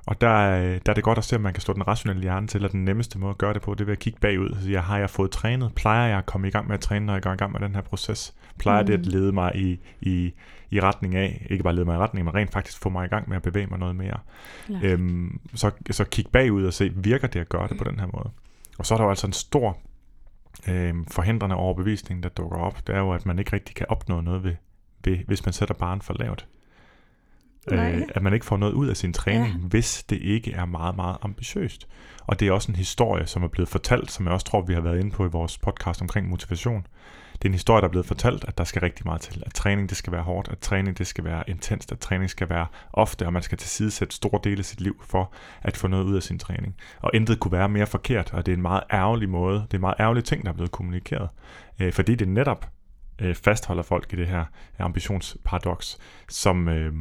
Og 0.06 0.22
der, 0.22 0.30
der 0.60 0.92
er 0.92 0.94
det 0.94 1.04
godt 1.04 1.18
at 1.18 1.24
se, 1.24 1.36
at 1.36 1.42
man 1.42 1.54
kan 1.54 1.62
slå 1.62 1.74
den 1.74 1.88
rationelle 1.88 2.22
hjerne 2.22 2.48
til, 2.48 2.66
at 2.66 2.72
den 2.72 2.86
nemmeste 2.86 3.20
måde 3.20 3.30
at 3.30 3.38
gøre 3.38 3.54
det 3.54 3.62
på, 3.62 3.74
det 3.74 3.82
er 3.82 3.86
ved 3.86 3.94
at 3.94 4.00
kigge 4.00 4.20
bagud 4.20 4.50
og 4.50 4.58
sige, 4.62 4.80
har 4.80 4.98
jeg 4.98 5.10
fået 5.10 5.32
trænet? 5.32 5.72
Plejer 5.76 6.10
jeg 6.10 6.18
at 6.18 6.26
komme 6.26 6.48
i 6.48 6.52
gang 6.52 6.68
med 6.68 6.74
at 6.74 6.82
træne, 6.82 7.06
når 7.06 7.14
jeg 7.14 7.22
går 7.22 7.34
i 7.34 7.36
gang 7.36 7.52
med 7.52 7.60
den 7.60 7.76
her 7.76 7.82
proces? 7.82 8.34
Plejer 8.58 8.82
mm. 8.82 8.88
det 8.88 8.94
at 8.94 9.06
lede 9.06 9.32
mig 9.32 9.56
i, 9.56 9.80
i, 10.02 10.34
i 10.72 10.80
retning 10.80 11.16
af, 11.16 11.48
ikke 11.50 11.64
bare 11.64 11.76
lede 11.76 11.86
mig 11.86 11.96
i 11.96 11.98
retning, 11.98 12.26
men 12.26 12.36
rent 12.36 12.52
faktisk 12.52 12.82
få 12.82 12.90
mig 12.90 13.06
i 13.06 13.10
gang 13.10 13.30
med 13.30 13.36
at 13.36 13.44
bevæge 13.44 13.68
mig 13.68 13.80
noget 13.80 13.96
mere? 13.96 14.18
Øhm, 14.84 15.40
så, 15.56 15.72
så 15.92 16.04
kig 16.04 16.26
bagud 16.32 16.66
og 16.66 16.74
se, 16.74 16.92
virker 16.96 17.28
det 17.28 17.40
at 17.40 17.50
gøre 17.50 17.68
det 17.68 17.78
på 17.78 17.84
den 17.84 18.00
her 18.00 18.08
måde? 18.14 18.30
Og 18.78 18.86
så 18.86 18.94
er 18.94 18.98
der 18.98 19.06
jo 19.06 19.10
altså 19.10 19.28
en 19.28 19.34
stor 19.34 19.78
øh, 20.68 20.94
forhindrende 21.12 21.56
overbevisning, 21.56 22.24
der 22.24 22.30
dukker 22.30 22.58
op. 22.58 22.88
Det 22.88 22.96
er 22.96 23.00
jo, 23.00 23.12
at 23.12 23.26
man 23.26 23.40
ikke 23.40 23.54
rigtig 23.54 23.76
kan 23.76 23.86
opnå 23.90 24.22
noget, 24.22 24.44
ved, 24.44 24.56
ved, 25.04 25.18
hvis 25.28 25.46
man 25.46 25.54
sætter 25.54 25.76
barn 25.76 26.02
for 26.02 26.14
lavt 26.20 26.48
øh, 27.72 28.02
at 28.10 28.22
man 28.22 28.34
ikke 28.34 28.46
får 28.46 28.58
noget 28.58 28.74
ud 28.74 28.88
af 28.88 28.98
sin 28.98 29.14
træning, 29.14 29.54
ja. 29.54 29.68
hvis 29.68 30.04
det 30.04 30.22
ikke 30.22 30.52
er 30.52 30.66
meget, 30.66 30.96
meget 30.96 31.18
ambitiøst. 31.22 31.88
Og 32.28 32.40
det 32.40 32.48
er 32.48 32.52
også 32.52 32.72
en 32.72 32.76
historie, 32.76 33.28
som 33.28 33.44
er 33.44 33.48
blevet 33.48 33.70
fortalt, 33.70 34.12
som 34.12 34.26
jeg 34.26 34.34
også 34.34 34.46
tror, 34.46 34.62
vi 34.62 34.74
har 34.74 34.82
været 34.82 35.00
inde 35.00 35.12
på 35.12 35.26
i 35.26 35.30
vores 35.30 35.58
podcast 35.58 36.02
omkring 36.02 36.30
motivation. 36.30 36.88
Det 37.40 37.46
er 37.46 37.50
en 37.50 37.54
historie, 37.54 37.82
der 37.82 37.88
er 37.88 37.92
blevet 37.92 38.06
fortalt, 38.06 38.46
at 38.48 38.58
der 38.58 38.64
skal 38.64 38.80
rigtig 38.80 39.06
meget 39.06 39.22
til. 39.22 39.44
At 39.46 39.54
træning, 39.54 39.90
det 39.90 39.98
skal 39.98 40.14
være 40.14 40.22
hårdt, 40.22 40.48
at 40.48 40.60
træning, 40.60 40.98
det 40.98 41.08
skal 41.08 41.24
være 41.24 41.44
intenst, 41.50 41.92
at 41.92 42.00
træning 42.00 42.30
skal 42.30 42.50
være 42.50 42.68
ofte, 42.94 43.26
og 43.26 43.34
man 43.34 43.42
skal 43.42 43.58
tilsidesætte 43.58 44.16
store 44.16 44.40
dele 44.44 44.60
af 44.60 44.66
sit 44.66 44.82
liv 44.82 45.02
for 45.04 45.34
at 45.62 45.78
få 45.78 45.88
noget 45.88 46.04
ud 46.04 46.16
af 46.16 46.24
sin 46.24 46.40
træning. 46.40 46.76
Og 47.00 47.12
intet 47.14 47.40
kunne 47.40 47.52
være 47.52 47.70
mere 47.70 47.88
forkert, 47.88 48.34
og 48.34 48.46
det 48.46 48.52
er 48.52 48.56
en 48.56 48.62
meget 48.62 48.84
ærgerlig 48.94 49.30
måde, 49.30 49.56
det 49.56 49.74
er 49.74 49.78
en 49.78 49.82
meget 49.82 49.96
ærgerlig 50.00 50.24
ting, 50.24 50.44
der 50.44 50.50
er 50.50 50.54
blevet 50.54 50.72
kommunikeret. 50.72 51.30
Øh, 51.80 51.94
fordi 51.94 52.16
det 52.16 52.28
netop 52.28 52.70
øh, 53.20 53.36
fastholder 53.36 53.84
folk 53.84 54.14
i 54.14 54.16
det 54.16 54.28
her 54.28 54.46
ambitionsparadoks, 54.80 55.98
som, 56.30 56.70
øh, 56.70 56.94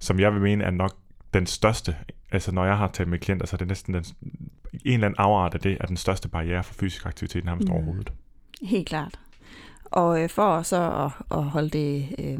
som 0.00 0.20
jeg 0.20 0.32
vil 0.32 0.42
mene 0.42 0.64
er 0.64 0.70
nok 0.70 0.96
den 1.34 1.46
største, 1.46 1.96
altså 2.32 2.52
når 2.52 2.64
jeg 2.64 2.78
har 2.78 2.88
talt 2.88 3.08
med 3.08 3.18
klienter, 3.18 3.46
så 3.46 3.56
er 3.56 3.58
det 3.58 3.68
næsten 3.68 3.94
den, 3.94 4.04
en 4.72 4.80
eller 4.84 5.06
anden 5.06 5.18
afart 5.18 5.54
af 5.54 5.60
det, 5.60 5.76
er 5.80 5.86
den 5.86 5.96
største 5.96 6.28
barriere 6.28 6.64
for 6.64 6.74
fysisk 6.74 7.06
aktivitet 7.06 7.44
nærmest 7.44 7.68
mm. 7.68 7.74
overhovedet. 7.74 8.12
Helt 8.62 8.88
klart. 8.88 9.18
Og 9.90 10.22
øh, 10.22 10.28
for 10.28 10.62
så 10.62 10.76
at, 10.76 11.38
at 11.38 11.44
holde 11.44 11.68
det 11.68 12.06
øh, 12.18 12.38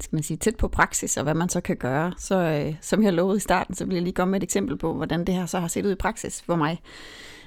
skal 0.00 0.16
man 0.16 0.22
sige, 0.22 0.36
tæt 0.36 0.56
på 0.56 0.68
praksis, 0.68 1.16
og 1.16 1.22
hvad 1.22 1.34
man 1.34 1.48
så 1.48 1.60
kan 1.60 1.76
gøre, 1.76 2.12
så 2.18 2.34
øh, 2.34 2.74
som 2.80 3.02
jeg 3.02 3.12
lovede 3.12 3.36
i 3.36 3.40
starten, 3.40 3.74
så 3.74 3.84
vil 3.84 3.94
jeg 3.94 4.02
lige 4.02 4.14
komme 4.14 4.30
med 4.30 4.40
et 4.40 4.44
eksempel 4.44 4.76
på, 4.78 4.94
hvordan 4.94 5.24
det 5.24 5.34
her 5.34 5.46
så 5.46 5.58
har 5.58 5.68
set 5.68 5.86
ud 5.86 5.92
i 5.92 5.94
praksis 5.94 6.42
for 6.42 6.56
mig. 6.56 6.80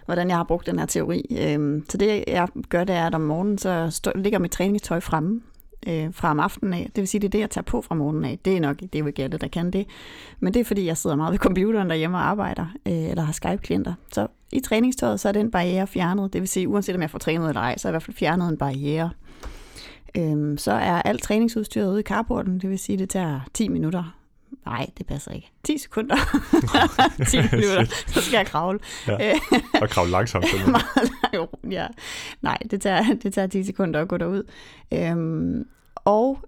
hvordan 0.06 0.30
jeg 0.30 0.38
har 0.38 0.44
brugt 0.44 0.66
den 0.66 0.80
her 0.80 0.86
teori. 0.86 1.38
Øhm, 1.40 1.86
så 1.90 1.98
det, 1.98 2.24
jeg 2.28 2.48
gør, 2.70 2.84
det 2.84 2.96
er, 2.96 3.08
at 3.08 3.16
om 3.16 3.22
morgenen, 3.22 3.58
så 3.58 3.90
stå, 3.90 4.12
ligger 4.16 4.40
mit 4.40 4.52
træningstøj 4.52 5.00
fremme 5.00 5.42
øh, 5.88 6.14
fra 6.14 6.32
om 6.32 6.40
aftenen 6.40 6.74
af. 6.74 6.90
Det 6.96 7.02
vil 7.02 7.08
sige, 7.08 7.22
det 7.22 7.28
er 7.28 7.32
det, 7.32 7.40
jeg 7.40 7.50
tager 7.50 7.64
på 7.64 7.82
fra 7.82 7.96
morgenen 7.96 8.26
af. 8.26 8.40
Det 8.46 8.58
er 8.58 8.62
nok, 8.62 8.80
det 8.80 8.96
er 8.96 9.00
jo 9.00 9.08
ikke 9.08 9.24
alle, 9.24 9.38
der 9.38 9.48
kan 9.48 9.72
det. 9.72 9.88
Men 10.40 10.54
det 10.54 10.60
er, 10.60 10.64
fordi 10.64 10.86
jeg 10.86 10.98
sidder 10.98 11.16
meget 11.16 11.32
ved 11.32 11.40
computeren 11.40 11.90
derhjemme 11.90 12.18
og 12.18 12.24
arbejder, 12.24 12.66
øh, 12.86 13.10
eller 13.10 13.24
har 13.24 13.34
Skype-klienter. 13.34 13.94
Så 14.14 14.28
i 14.52 14.60
træningstøjet, 14.60 15.20
så 15.20 15.28
er 15.28 15.32
den 15.32 15.52
barriere 15.52 15.88
fjernet. 15.88 16.34
Det 16.34 16.42
vil 16.42 16.48
sige, 16.50 16.68
uanset 16.68 16.96
om 16.96 17.02
jeg 17.02 17.10
får 17.10 17.20
trænet 17.20 17.48
eller 17.48 17.62
ej, 17.62 17.78
så 17.78 17.88
er 17.88 17.90
jeg 17.90 17.94
i 17.94 17.96
hvert 17.96 18.04
fald 18.04 18.18
fjernet 18.18 18.50
en 18.50 18.58
barriere. 18.58 19.10
Øhm, 20.18 20.58
så 20.58 20.72
er 20.72 21.02
alt 21.02 21.24
træningsudstyret 21.24 21.92
ude 21.92 22.00
i 22.00 22.04
carporten, 22.04 22.60
det 22.60 22.70
vil 22.70 22.80
sige, 22.80 22.98
det 22.98 23.10
tager 23.10 23.40
10 23.54 23.68
minutter. 23.68 24.16
Nej, 24.66 24.90
det 24.98 25.06
passer 25.06 25.32
ikke. 25.32 25.52
10 25.64 25.78
sekunder. 25.78 26.16
10 27.32 27.38
minutter, 27.38 27.86
så 28.08 28.22
skal 28.22 28.38
jeg 28.38 28.46
kravle. 28.46 28.80
Ja. 29.08 29.34
Og 29.82 29.90
kravle 29.90 30.12
langsomt. 30.12 30.46
ja. 31.72 31.88
Nej, 32.42 32.58
det 32.72 32.82
tager, 32.82 33.04
det 33.24 33.34
tager 33.34 33.48
10 33.48 33.64
sekunder 33.64 34.02
at 34.02 34.08
gå 34.08 34.18
derud. 34.18 34.44
Øhm, 34.94 35.68
og 35.96 36.40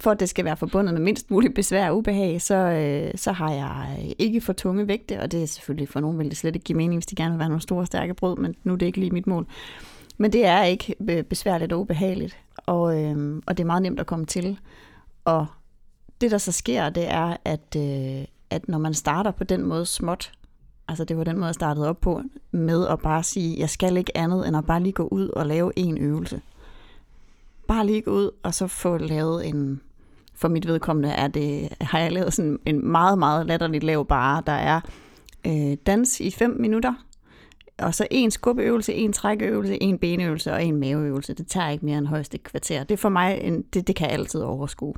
for 0.00 0.10
at 0.10 0.20
det 0.20 0.28
skal 0.28 0.44
være 0.44 0.56
forbundet 0.56 0.94
med 0.94 1.02
mindst 1.02 1.30
muligt 1.30 1.54
besvær 1.54 1.88
og 1.90 1.96
ubehag, 1.96 2.42
så, 2.42 2.54
øh, 2.54 3.10
så 3.14 3.32
har 3.32 3.52
jeg 3.52 3.98
øh, 3.98 4.10
ikke 4.18 4.40
for 4.40 4.52
tunge 4.52 4.88
vægte, 4.88 5.20
og 5.20 5.32
det 5.32 5.42
er 5.42 5.46
selvfølgelig 5.46 5.88
for 5.88 6.00
nogen 6.00 6.18
vil 6.18 6.28
det 6.28 6.36
slet 6.36 6.54
ikke 6.54 6.64
give 6.64 6.76
mening, 6.76 6.96
hvis 6.96 7.06
de 7.06 7.14
gerne 7.14 7.30
vil 7.30 7.38
være 7.38 7.48
nogle 7.48 7.62
store, 7.62 7.86
stærke 7.86 8.14
brød, 8.14 8.36
men 8.36 8.54
nu 8.64 8.72
er 8.72 8.76
det 8.76 8.86
ikke 8.86 9.00
lige 9.00 9.10
mit 9.10 9.26
mål. 9.26 9.46
Men 10.18 10.32
det 10.32 10.44
er 10.46 10.62
ikke 10.62 10.94
øh, 11.10 11.22
besværligt 11.22 11.72
og 11.72 11.80
ubehageligt, 11.80 12.38
og, 12.56 13.02
øh, 13.02 13.42
og 13.46 13.56
det 13.56 13.64
er 13.64 13.66
meget 13.66 13.82
nemt 13.82 14.00
at 14.00 14.06
komme 14.06 14.26
til. 14.26 14.58
Og 15.24 15.46
det, 16.20 16.30
der 16.30 16.38
så 16.38 16.52
sker, 16.52 16.90
det 16.90 17.10
er, 17.10 17.36
at, 17.44 17.76
øh, 17.76 18.24
at 18.50 18.68
når 18.68 18.78
man 18.78 18.94
starter 18.94 19.30
på 19.30 19.44
den 19.44 19.62
måde 19.62 19.86
småt, 19.86 20.32
altså 20.88 21.04
det 21.04 21.16
var 21.16 21.24
den 21.24 21.36
måde, 21.36 21.46
jeg 21.46 21.54
startede 21.54 21.88
op 21.88 22.00
på, 22.00 22.22
med 22.50 22.86
at 22.86 23.00
bare 23.00 23.22
sige, 23.22 23.58
jeg 23.58 23.70
skal 23.70 23.96
ikke 23.96 24.16
andet, 24.16 24.48
end 24.48 24.56
at 24.56 24.66
bare 24.66 24.82
lige 24.82 24.92
gå 24.92 25.08
ud 25.08 25.28
og 25.28 25.46
lave 25.46 25.72
en 25.76 25.98
øvelse. 25.98 26.40
Bare 27.68 27.86
lige 27.86 28.02
gå 28.02 28.10
ud, 28.10 28.30
og 28.42 28.54
så 28.54 28.66
få 28.66 28.96
lavet 28.96 29.48
en, 29.48 29.80
for 30.40 30.48
mit 30.48 30.66
vedkommende 30.66 31.08
er 31.08 31.28
det, 31.28 31.68
har 31.80 31.98
jeg 31.98 32.12
lavet 32.12 32.34
sådan 32.34 32.58
en 32.66 32.86
meget, 32.86 33.18
meget 33.18 33.46
latterligt 33.46 33.84
lav 33.84 34.06
bare, 34.06 34.42
der 34.46 34.52
er 34.52 34.80
øh, 35.46 35.76
dans 35.86 36.20
i 36.20 36.30
5 36.30 36.56
minutter, 36.58 36.94
og 37.78 37.94
så 37.94 38.06
en 38.10 38.30
skubbeøvelse, 38.30 38.94
en 38.94 39.12
trækøvelse, 39.12 39.82
en 39.82 39.98
benøvelse 39.98 40.52
og 40.52 40.64
en 40.64 40.76
maveøvelse. 40.76 41.34
Det 41.34 41.46
tager 41.46 41.68
ikke 41.68 41.84
mere 41.84 41.98
end 41.98 42.06
højst 42.06 42.34
et 42.34 42.42
kvarter. 42.42 42.84
Det 42.84 42.98
for 42.98 43.08
mig, 43.08 43.38
en, 43.42 43.62
det, 43.62 43.86
det 43.86 43.96
kan 43.96 44.10
jeg 44.10 44.18
altid 44.18 44.40
overskue. 44.40 44.94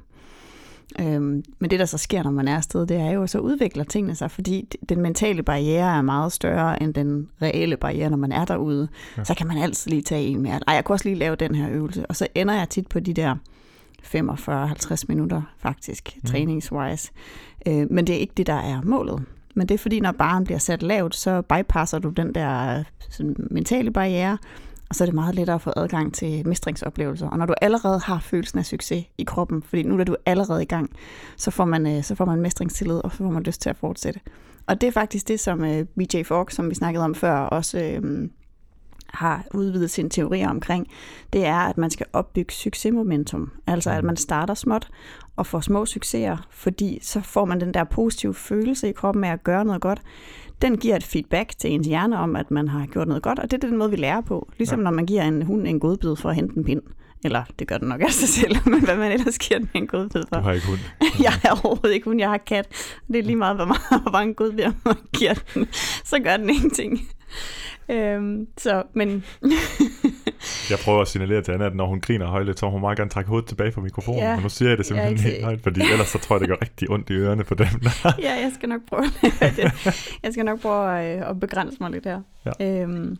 Øhm, 1.00 1.44
men 1.58 1.70
det, 1.70 1.78
der 1.78 1.84
så 1.84 1.98
sker, 1.98 2.22
når 2.22 2.30
man 2.30 2.48
er 2.48 2.56
afsted, 2.56 2.86
det 2.86 2.96
er 2.96 3.10
jo, 3.10 3.26
så 3.26 3.38
udvikler 3.38 3.84
tingene 3.84 4.14
sig, 4.14 4.30
fordi 4.30 4.68
den 4.88 5.00
mentale 5.00 5.42
barriere 5.42 5.96
er 5.96 6.02
meget 6.02 6.32
større 6.32 6.82
end 6.82 6.94
den 6.94 7.28
reelle 7.42 7.76
barriere, 7.76 8.10
når 8.10 8.16
man 8.16 8.32
er 8.32 8.44
derude. 8.44 8.88
Ja. 9.16 9.24
Så 9.24 9.34
kan 9.34 9.46
man 9.46 9.58
altid 9.58 9.90
lige 9.90 10.02
tage 10.02 10.24
en 10.24 10.42
mere. 10.42 10.60
Ej, 10.66 10.74
jeg 10.74 10.84
kunne 10.84 10.94
også 10.94 11.08
lige 11.08 11.18
lave 11.18 11.36
den 11.36 11.54
her 11.54 11.70
øvelse. 11.70 12.06
Og 12.06 12.16
så 12.16 12.26
ender 12.34 12.54
jeg 12.54 12.68
tit 12.68 12.88
på 12.88 13.00
de 13.00 13.14
der 13.14 13.36
45-50 14.04 15.04
minutter, 15.08 15.42
faktisk, 15.58 16.16
mm. 16.16 16.28
træningswise. 16.28 17.12
Øh, 17.66 17.86
men 17.90 18.06
det 18.06 18.14
er 18.14 18.18
ikke 18.18 18.34
det, 18.36 18.46
der 18.46 18.54
er 18.54 18.82
målet. 18.84 19.24
Men 19.54 19.68
det 19.68 19.74
er 19.74 19.78
fordi, 19.78 20.00
når 20.00 20.12
barn 20.12 20.44
bliver 20.44 20.58
sat 20.58 20.82
lavt, 20.82 21.14
så 21.14 21.42
bypasser 21.42 21.98
du 21.98 22.08
den 22.08 22.34
der 22.34 22.84
sådan, 23.10 23.36
mentale 23.50 23.90
barriere, 23.90 24.38
og 24.88 24.96
så 24.96 25.04
er 25.04 25.06
det 25.06 25.14
meget 25.14 25.34
lettere 25.34 25.54
at 25.54 25.62
få 25.62 25.72
adgang 25.76 26.14
til 26.14 26.48
mestringsoplevelser. 26.48 27.28
Og 27.28 27.38
når 27.38 27.46
du 27.46 27.54
allerede 27.60 27.98
har 27.98 28.18
følelsen 28.18 28.58
af 28.58 28.66
succes 28.66 29.04
i 29.18 29.24
kroppen, 29.24 29.62
fordi 29.62 29.82
nu 29.82 29.98
er 29.98 30.04
du 30.04 30.16
allerede 30.26 30.62
i 30.62 30.66
gang, 30.66 30.90
så 31.36 31.50
får 31.50 31.64
man, 31.64 32.02
så 32.02 32.14
får 32.14 32.24
man 32.24 32.40
mestringstillid, 32.40 32.96
og 33.04 33.10
så 33.10 33.16
får 33.16 33.30
man 33.30 33.42
lyst 33.42 33.60
til 33.60 33.70
at 33.70 33.76
fortsætte. 33.76 34.20
Og 34.66 34.80
det 34.80 34.86
er 34.86 34.90
faktisk 34.90 35.28
det, 35.28 35.40
som 35.40 35.58
BJ 35.98 36.22
Fogg, 36.22 36.52
som 36.52 36.70
vi 36.70 36.74
snakkede 36.74 37.04
om 37.04 37.14
før, 37.14 37.34
også 37.34 37.78
øh, 37.78 38.28
har 39.12 39.44
udvidet 39.54 39.90
sin 39.90 40.10
teori 40.10 40.44
omkring, 40.44 40.88
det 41.32 41.46
er, 41.46 41.58
at 41.58 41.78
man 41.78 41.90
skal 41.90 42.06
opbygge 42.12 42.52
succesmomentum. 42.52 43.50
Altså 43.66 43.90
at 43.90 44.04
man 44.04 44.16
starter 44.16 44.54
småt 44.54 44.88
og 45.36 45.46
får 45.46 45.60
små 45.60 45.86
succeser, 45.86 46.46
fordi 46.50 46.98
så 47.02 47.20
får 47.20 47.44
man 47.44 47.60
den 47.60 47.74
der 47.74 47.84
positive 47.84 48.34
følelse 48.34 48.88
i 48.88 48.92
kroppen 48.92 49.24
af 49.24 49.32
at 49.32 49.44
gøre 49.44 49.64
noget 49.64 49.80
godt. 49.80 50.02
Den 50.62 50.78
giver 50.78 50.96
et 50.96 51.04
feedback 51.04 51.58
til 51.58 51.70
ens 51.70 51.86
hjerne 51.86 52.18
om, 52.18 52.36
at 52.36 52.50
man 52.50 52.68
har 52.68 52.86
gjort 52.86 53.08
noget 53.08 53.22
godt, 53.22 53.38
og 53.38 53.50
det 53.50 53.64
er 53.64 53.68
den 53.68 53.78
måde, 53.78 53.90
vi 53.90 53.96
lærer 53.96 54.20
på. 54.20 54.52
Ligesom 54.58 54.78
ja. 54.78 54.84
når 54.84 54.90
man 54.90 55.06
giver 55.06 55.22
en 55.22 55.42
hund 55.42 55.66
en 55.66 55.80
godbid 55.80 56.16
for 56.16 56.28
at 56.28 56.34
hente 56.34 56.56
en 56.56 56.64
pind. 56.64 56.82
Eller 57.24 57.44
det 57.58 57.68
gør 57.68 57.78
den 57.78 57.88
nok 57.88 58.00
af 58.00 58.12
sig 58.12 58.28
selv, 58.28 58.56
men 58.70 58.84
hvad 58.84 58.96
man 58.96 59.12
ellers 59.12 59.38
giver 59.38 59.60
den 59.60 59.70
en 59.74 59.86
godbid 59.86 60.22
for. 60.28 60.36
Du 60.36 60.42
har 60.42 60.52
ikke 60.52 60.66
hund. 60.66 60.78
jeg 61.26 61.32
har 61.32 61.60
overhovedet 61.64 61.94
ikke 61.94 62.04
hund, 62.04 62.20
jeg 62.20 62.30
har 62.30 62.38
kat. 62.38 62.68
Det 63.08 63.18
er 63.18 63.22
lige 63.22 63.36
meget, 63.36 63.56
hvor 63.56 64.10
mange 64.12 64.34
godbid 64.34 64.64
man 64.84 64.94
giver 65.12 65.34
den. 65.54 65.68
Så 66.04 66.18
gør 66.24 66.36
den 66.36 66.50
ingenting. 66.50 67.00
Øhm, 67.88 68.46
så, 68.58 68.82
men... 68.92 69.08
jeg 70.70 70.78
prøver 70.84 71.00
at 71.00 71.08
signalere 71.08 71.42
til 71.42 71.52
Anna, 71.52 71.66
at 71.66 71.74
når 71.74 71.86
hun 71.86 72.00
griner 72.00 72.26
højt, 72.26 72.58
så 72.58 72.66
må 72.66 72.72
hun 72.72 72.80
meget 72.80 72.98
gerne 72.98 73.10
trække 73.10 73.28
hovedet 73.28 73.48
tilbage 73.48 73.72
fra 73.72 73.80
mikrofonen. 73.80 74.20
Ja, 74.20 74.34
men 74.34 74.42
nu 74.42 74.48
siger 74.48 74.68
jeg 74.68 74.78
det 74.78 74.86
simpelthen 74.86 75.16
jeg 75.16 75.24
helt 75.24 75.44
højt, 75.44 75.60
fordi 75.62 75.80
ellers 75.92 76.08
så 76.08 76.18
tror 76.18 76.36
jeg, 76.36 76.40
det 76.40 76.48
gør 76.48 76.56
rigtig 76.62 76.90
ondt 76.90 77.10
i 77.10 77.12
ørerne 77.12 77.44
på 77.44 77.54
dem. 77.54 77.66
ja, 78.04 78.32
jeg 78.32 78.50
skal 78.54 78.68
nok 78.68 78.80
prøve 78.86 79.02
det. 79.02 79.72
Jeg 80.22 80.32
skal 80.32 80.44
nok 80.44 80.60
prøve 80.60 80.98
at, 80.98 81.18
øh, 81.18 81.30
at 81.30 81.40
begrænse 81.40 81.76
mig 81.80 81.90
lidt 81.90 82.04
her. 82.04 82.20
Ja. 82.60 82.82
Øhm, 82.82 83.18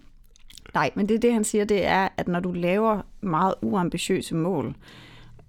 nej, 0.75 0.91
men 0.95 1.09
det, 1.09 1.23
det 1.23 1.33
han 1.33 1.45
siger, 1.45 1.65
det 1.65 1.85
er, 1.85 2.09
at 2.17 2.29
når 2.29 2.41
du 2.41 2.53
laver 2.53 3.01
meget 3.21 3.55
uambitiøse 3.63 4.35
mål, 4.35 4.75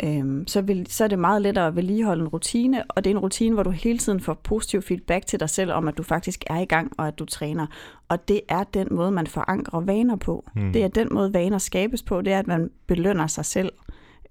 øhm, 0.04 0.48
så, 0.48 0.62
vil, 0.62 0.88
så 0.90 1.04
er 1.04 1.08
det 1.08 1.20
meget 1.20 1.42
lettere 1.42 1.68
at 1.68 1.76
vedligeholde 1.76 2.22
en 2.22 2.28
rutine, 2.28 2.84
og 2.92 3.04
det 3.04 3.12
er 3.12 3.16
en 3.16 3.20
rutine, 3.20 3.54
hvor 3.54 3.64
du 3.64 3.70
hele 3.70 3.98
tiden 3.98 4.20
får 4.20 4.34
positiv 4.34 4.82
feedback 4.82 5.26
til 5.26 5.40
dig 5.40 5.50
selv 5.50 5.72
om, 5.72 5.88
at 5.88 5.98
du 5.98 6.04
faktisk 6.04 6.44
er 6.48 6.60
i 6.60 6.66
gang, 6.66 6.92
og 6.98 7.08
at 7.08 7.20
du 7.20 7.26
træner. 7.26 7.68
Og 8.10 8.28
det 8.28 8.42
er 8.50 8.64
den 8.64 8.88
måde, 8.92 9.12
man 9.12 9.28
forankrer 9.28 9.80
vaner 9.80 10.16
på. 10.16 10.50
Mm. 10.56 10.74
Det 10.74 10.84
er 10.84 10.88
den 10.88 11.08
måde, 11.12 11.34
vaner 11.34 11.58
skabes 11.58 12.04
på, 12.04 12.22
det 12.22 12.34
er, 12.34 12.40
at 12.40 12.48
man 12.48 12.70
belønner 12.88 13.28
sig 13.28 13.46
selv 13.46 13.72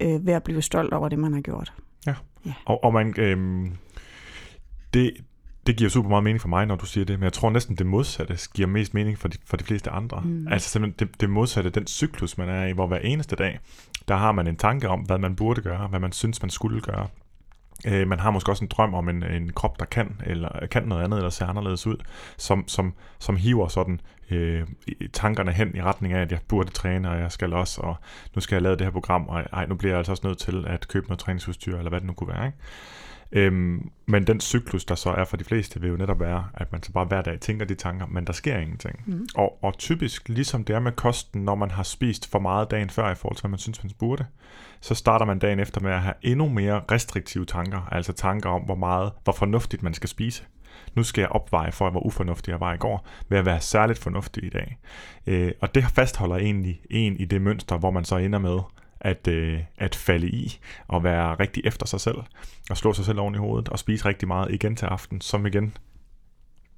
øh, 0.01 0.27
ved 0.27 0.33
at 0.33 0.43
blive 0.43 0.61
stolt 0.61 0.93
over 0.93 1.09
det, 1.09 1.19
man 1.19 1.33
har 1.33 1.41
gjort. 1.41 1.73
Ja, 2.07 2.15
ja. 2.45 2.53
Og, 2.65 2.83
og 2.83 2.93
man... 2.93 3.13
Øh, 3.17 3.67
det, 4.93 5.13
det 5.67 5.77
giver 5.77 5.89
super 5.89 6.09
meget 6.09 6.23
mening 6.23 6.41
for 6.41 6.47
mig, 6.47 6.65
når 6.65 6.75
du 6.75 6.85
siger 6.85 7.05
det, 7.05 7.19
men 7.19 7.23
jeg 7.23 7.33
tror 7.33 7.49
næsten 7.49 7.75
det 7.75 7.85
modsatte 7.85 8.37
giver 8.53 8.67
mest 8.67 8.93
mening 8.93 9.17
for 9.17 9.27
de, 9.27 9.37
for 9.45 9.57
de 9.57 9.63
fleste 9.63 9.89
andre. 9.89 10.21
Mm. 10.25 10.47
Altså 10.47 10.69
simpelthen 10.69 11.07
det, 11.07 11.21
det 11.21 11.29
modsatte, 11.29 11.69
den 11.69 11.87
cyklus, 11.87 12.37
man 12.37 12.49
er 12.49 12.65
i, 12.65 12.71
hvor 12.71 12.87
hver 12.87 12.97
eneste 12.97 13.35
dag, 13.35 13.59
der 14.07 14.15
har 14.15 14.31
man 14.31 14.47
en 14.47 14.55
tanke 14.55 14.89
om, 14.89 14.99
hvad 14.99 15.17
man 15.17 15.35
burde 15.35 15.61
gøre, 15.61 15.87
hvad 15.87 15.99
man 15.99 16.11
synes, 16.11 16.41
man 16.41 16.49
skulle 16.49 16.81
gøre. 16.81 17.07
Øh, 17.87 18.07
man 18.07 18.19
har 18.19 18.31
måske 18.31 18.51
også 18.51 18.63
en 18.63 18.71
drøm 18.73 18.93
om 18.93 19.09
en, 19.09 19.23
en 19.23 19.53
krop, 19.53 19.79
der 19.79 19.85
kan, 19.85 20.21
eller 20.25 20.67
kan 20.71 20.83
noget 20.83 21.03
andet, 21.03 21.17
eller 21.17 21.29
ser 21.29 21.45
anderledes 21.45 21.87
ud, 21.87 21.97
som, 22.37 22.67
som, 22.67 22.93
som 23.19 23.35
hiver 23.35 23.67
sådan 23.67 24.01
øh, 24.31 24.67
tankerne 25.13 25.51
hen 25.51 25.75
i 25.75 25.81
retning 25.81 26.13
af, 26.13 26.21
at 26.21 26.31
jeg 26.31 26.39
burde 26.47 26.71
træne, 26.71 27.09
og 27.09 27.19
jeg 27.19 27.31
skal 27.31 27.53
også, 27.53 27.81
og 27.81 27.95
nu 28.35 28.41
skal 28.41 28.55
jeg 28.55 28.61
lave 28.61 28.75
det 28.75 28.85
her 28.85 28.91
program, 28.91 29.27
og 29.27 29.43
ej, 29.53 29.65
nu 29.65 29.75
bliver 29.75 29.91
jeg 29.91 29.97
altså 29.97 30.11
også 30.11 30.27
nødt 30.27 30.37
til 30.37 30.65
at 30.67 30.87
købe 30.87 31.07
noget 31.07 31.19
træningsudstyr, 31.19 31.77
eller 31.77 31.89
hvad 31.89 31.99
det 31.99 32.07
nu 32.07 32.13
kunne 32.13 32.33
være. 32.33 32.45
Ikke? 32.45 32.57
Øhm, 33.35 33.89
men 34.05 34.27
den 34.27 34.39
cyklus, 34.39 34.85
der 34.85 34.95
så 34.95 35.09
er 35.09 35.25
for 35.25 35.37
de 35.37 35.43
fleste, 35.43 35.81
vil 35.81 35.89
jo 35.89 35.97
netop 35.97 36.19
være, 36.19 36.47
at 36.53 36.71
man 36.71 36.83
så 36.83 36.91
bare 36.91 37.05
hver 37.05 37.21
dag 37.21 37.39
tænker 37.39 37.65
de 37.65 37.75
tanker, 37.75 38.05
men 38.05 38.27
der 38.27 38.33
sker 38.33 38.57
ingenting. 38.57 39.03
Mm. 39.05 39.27
Og, 39.35 39.63
og 39.63 39.77
typisk, 39.77 40.29
ligesom 40.29 40.63
det 40.63 40.75
er 40.75 40.79
med 40.79 40.91
kosten, 40.91 41.41
når 41.41 41.55
man 41.55 41.71
har 41.71 41.83
spist 41.83 42.31
for 42.31 42.39
meget 42.39 42.71
dagen 42.71 42.89
før 42.89 43.11
i 43.11 43.15
forhold 43.15 43.35
til, 43.35 43.41
hvad 43.41 43.49
man 43.49 43.59
synes, 43.59 43.83
man 43.83 43.91
burde, 43.99 44.25
så 44.81 44.95
starter 44.95 45.25
man 45.25 45.39
dagen 45.39 45.59
efter 45.59 45.81
med 45.81 45.91
at 45.91 46.01
have 46.01 46.13
endnu 46.21 46.49
mere 46.49 46.81
restriktive 46.91 47.45
tanker, 47.45 47.87
altså 47.91 48.13
tanker 48.13 48.49
om, 48.49 48.61
hvor 48.61 48.75
meget, 48.75 49.11
hvor 49.23 49.33
fornuftigt 49.33 49.83
man 49.83 49.93
skal 49.93 50.09
spise. 50.09 50.43
Nu 50.95 51.03
skal 51.03 51.21
jeg 51.21 51.29
opveje 51.29 51.71
for, 51.71 51.89
hvor 51.89 52.05
ufornuftig 52.05 52.51
jeg 52.51 52.59
var 52.59 52.73
i 52.73 52.77
går, 52.77 53.07
ved 53.29 53.37
at 53.37 53.45
være 53.45 53.61
særligt 53.61 53.99
fornuftig 53.99 54.43
i 54.43 54.49
dag. 54.49 54.77
Øh, 55.27 55.51
og 55.61 55.75
det 55.75 55.83
fastholder 55.83 56.35
egentlig 56.35 56.81
en 56.89 57.15
i 57.15 57.25
det 57.25 57.41
mønster, 57.41 57.77
hvor 57.77 57.91
man 57.91 58.05
så 58.05 58.17
ender 58.17 58.39
med 58.39 58.59
at, 59.03 59.27
øh, 59.27 59.59
at 59.77 59.95
falde 59.95 60.27
i 60.27 60.59
og 60.87 61.03
være 61.03 61.35
rigtig 61.35 61.65
efter 61.65 61.85
sig 61.85 62.01
selv 62.01 62.17
og 62.69 62.77
slå 62.77 62.93
sig 62.93 63.05
selv 63.05 63.19
oven 63.19 63.35
i 63.35 63.37
hovedet 63.37 63.69
og 63.69 63.79
spise 63.79 64.05
rigtig 64.05 64.27
meget 64.27 64.51
igen 64.51 64.75
til 64.75 64.85
aften, 64.85 65.21
som 65.21 65.45
igen 65.45 65.77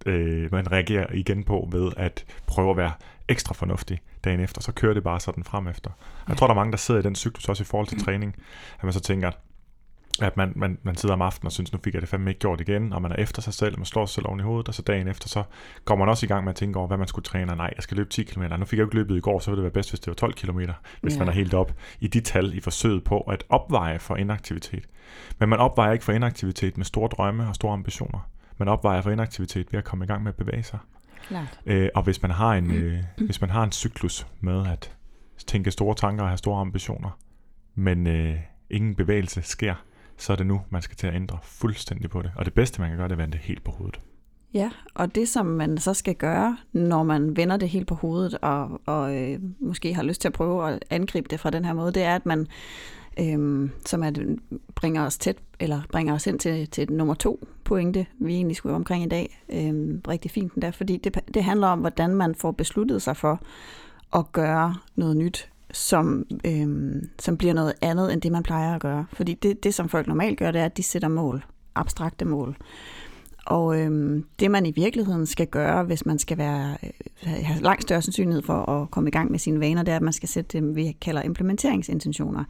øh, 0.06 0.52
man 0.52 0.72
reagerer 0.72 1.14
igen 1.14 1.44
på 1.44 1.70
ved 1.72 1.92
at 1.98 2.26
prøve 2.48 2.72
at 2.72 2.78
være 2.78 2.92
ekstra 3.28 3.54
fornuftig 3.54 4.02
dagen 4.24 4.40
efter, 4.40 4.62
så 4.62 4.72
kører 4.72 4.94
det 4.94 5.04
bare 5.04 5.20
sådan 5.20 5.44
frem 5.44 5.68
efter. 5.68 5.92
Jeg 6.28 6.38
tror, 6.38 6.48
der 6.48 6.54
er 6.54 6.60
mange, 6.60 6.72
der 6.72 6.78
sidder 6.78 7.00
i 7.00 7.04
den 7.04 7.16
cyklus 7.16 7.50
også 7.50 7.64
i 7.64 7.66
forhold 7.66 7.88
til 7.88 8.04
træning, 8.04 8.36
at 8.78 8.84
man 8.84 8.94
så 8.94 9.00
tænker, 9.00 9.32
at 10.22 10.38
man, 10.38 10.54
man, 10.56 10.78
man 10.84 10.96
sidder 10.96 11.16
om 11.16 11.22
aftenen 11.22 11.46
og 11.46 11.52
synes, 11.52 11.74
nu 11.74 11.80
fik 11.84 11.94
jeg 11.94 12.02
det 12.02 12.10
fandme 12.10 12.30
ikke 12.30 12.40
gjort 12.40 12.62
igen, 12.62 12.94
og 12.94 13.02
man 13.02 13.12
er 13.12 13.16
efter 13.16 13.42
sig 13.42 13.54
selv, 13.54 13.80
man 13.80 13.86
slår 13.86 14.06
sig 14.06 14.14
selv 14.14 14.28
oven 14.28 14.40
i 14.40 14.44
hovedet, 14.44 14.68
og 14.68 14.74
så 14.74 14.82
dagen 14.82 15.08
efter, 15.08 15.30
så 15.30 15.44
går 15.86 15.96
man 15.96 16.10
også 16.10 16.26
i 16.26 16.28
gang 16.28 16.44
med 16.44 16.50
at 16.50 16.56
tænke 16.56 16.80
over, 16.80 16.88
hvad 16.88 16.98
man 16.98 17.08
skulle 17.08 17.24
træne, 17.24 17.56
nej, 17.56 17.74
jeg 17.76 17.84
skal 17.84 17.98
løbe 17.98 18.10
10 18.10 18.24
km, 18.24 18.42
nu 18.60 18.66
fik 18.66 18.78
jeg 18.78 18.80
jo 18.80 18.86
ikke 18.86 18.96
løbet 18.96 19.18
i 19.18 19.20
går, 19.20 19.40
så 19.40 19.52
ville 19.52 19.58
det 19.58 19.64
være 19.64 19.72
bedst, 19.72 19.92
hvis 19.92 20.00
det 20.00 20.08
var 20.08 20.14
12 20.14 20.34
km, 20.34 20.60
hvis 21.02 21.14
ja. 21.14 21.20
man 21.20 21.28
er 21.28 21.32
helt 21.32 21.54
op 21.54 21.74
i 22.00 22.08
de 22.08 22.22
tal 22.22 22.58
i 22.58 22.60
forsøget 22.60 23.04
på 23.04 23.20
at 23.20 23.44
opveje 23.50 24.00
for 24.00 24.16
inaktivitet. 24.16 24.86
Men 25.40 25.50
man 25.50 25.60
opvejer 25.60 25.94
ikke 25.94 26.06
for 26.06 26.12
inaktivitet 26.12 26.78
med 26.78 26.86
store 26.86 27.08
drømme 27.08 27.48
og 27.48 27.56
store 27.56 27.74
ambitioner. 27.74 28.30
Man 28.58 28.68
opvejer 28.68 29.02
for 29.02 29.12
inaktivitet 29.12 29.72
ved 29.72 29.78
at 29.78 29.84
komme 29.84 30.06
i 30.06 30.08
gang 30.08 30.24
med 30.24 30.32
at 30.32 30.46
bevæge 30.46 30.64
sig. 30.64 30.80
Klart. 31.28 31.60
Øh, 31.66 31.90
og 31.96 32.04
hvis 32.04 32.22
man 32.22 32.32
har 32.32 32.54
en, 32.54 32.72
øh, 32.72 33.04
hvis 33.26 33.42
man 33.42 33.50
har 33.50 33.64
en 33.64 33.72
cyklus 33.72 34.28
med 34.42 34.68
at 34.68 34.96
tænke 35.48 35.72
store 35.72 35.96
tanker 35.96 36.24
og 36.24 36.30
have 36.30 36.38
store 36.38 36.62
ambitioner, 36.62 37.20
men 37.76 38.08
øh, 38.08 38.36
ingen 38.70 38.96
bevægelse 38.96 39.42
sker, 39.42 39.76
så 40.18 40.34
er 40.34 40.38
det 40.38 40.48
nu, 40.48 40.62
man 40.70 40.82
skal 40.82 40.98
til 40.98 41.08
at 41.08 41.16
ændre 41.16 41.38
fuldstændig 41.44 42.10
på 42.10 42.22
det. 42.22 42.32
Og 42.36 42.46
det 42.46 42.54
bedste, 42.54 42.82
man 42.82 42.90
kan 42.90 42.98
gøre, 42.98 43.08
det 43.08 43.12
er 43.12 43.16
at 43.16 43.22
vende 43.22 43.38
det 43.38 43.42
helt 43.42 43.64
på 43.64 43.72
hovedet. 43.72 44.00
Ja, 44.54 44.72
og 44.94 45.16
det 45.16 45.30
som 45.30 45.46
man 45.46 45.78
så 45.78 45.94
skal 45.94 46.16
gøre, 46.16 46.58
når 46.74 47.04
man 47.04 47.38
vender 47.38 47.58
det 47.58 47.70
helt 47.70 47.88
på 47.88 47.96
hovedet, 47.96 48.38
og, 48.42 48.82
og 48.86 49.16
øh, 49.16 49.40
måske 49.60 49.94
har 49.94 50.04
lyst 50.04 50.22
til 50.22 50.28
at 50.28 50.34
prøve 50.34 50.70
at 50.70 50.86
angribe 50.90 51.28
det 51.30 51.40
fra 51.40 51.50
den 51.50 51.66
her 51.66 51.74
måde, 51.74 51.92
det 51.92 52.04
er, 52.04 52.16
at 52.16 52.26
man 52.26 52.48
øh, 53.20 53.70
som 53.86 54.04
at 54.04 54.20
bringer 54.76 55.06
os 55.06 55.18
tæt, 55.18 55.38
eller 55.60 55.82
bringer 55.92 56.14
os 56.14 56.28
ind 56.28 56.40
til, 56.40 56.68
til 56.68 56.92
nummer 56.92 57.14
to 57.14 57.48
pointe, 57.64 58.06
vi 58.20 58.34
egentlig 58.34 58.58
skulle 58.58 58.76
omkring 58.76 59.04
i 59.04 59.10
dag. 59.10 59.42
øh, 59.50 60.00
rigtig 60.08 60.32
fint 60.32 60.54
der, 60.62 60.72
fordi 60.72 60.98
det, 60.98 61.20
det 61.34 61.44
handler 61.44 61.68
om, 61.68 61.80
hvordan 61.80 62.16
man 62.16 62.36
får 62.36 62.52
besluttet 62.52 63.02
sig 63.02 63.18
for 63.18 63.42
at 64.16 64.32
gøre 64.32 64.76
noget 64.96 65.18
nyt, 65.18 65.50
som, 65.76 66.26
øhm, 66.46 67.10
som 67.20 67.38
bliver 67.38 67.54
noget 67.54 67.74
andet, 67.82 68.14
end 68.14 68.22
det 68.22 68.32
man 68.32 68.44
plejer 68.44 68.76
at 68.76 68.82
gøre. 68.82 69.06
Fordi 69.14 69.34
det, 69.34 69.64
det, 69.64 69.74
som 69.74 69.90
folk 69.90 70.08
normalt 70.08 70.40
gør, 70.40 70.52
det 70.52 70.62
er, 70.62 70.66
at 70.66 70.78
de 70.78 70.84
sætter 70.84 71.08
mål, 71.08 71.46
abstrakte 71.76 72.26
mål. 72.26 72.58
Og 73.46 73.80
øhm, 73.80 74.26
det 74.40 74.52
man 74.52 74.66
i 74.66 74.72
virkeligheden 74.72 75.26
skal 75.26 75.48
gøre, 75.48 75.84
hvis 75.84 76.06
man 76.06 76.20
skal 76.20 76.38
være, 76.38 76.78
øh, 76.84 76.90
have 77.24 77.62
langt 77.62 77.82
større 77.84 78.02
sandsynlighed 78.02 78.44
for 78.44 78.70
at 78.70 78.92
komme 78.92 79.10
i 79.10 79.12
gang 79.12 79.32
med 79.32 79.40
sine 79.40 79.60
vaner, 79.60 79.84
det 79.84 79.92
er, 79.92 79.96
at 79.96 80.02
man 80.02 80.14
skal 80.14 80.30
sætte 80.30 80.60
det, 80.60 80.76
vi 80.76 80.92
kalder 81.02 81.22
implementeringsintentioner. 81.22 82.44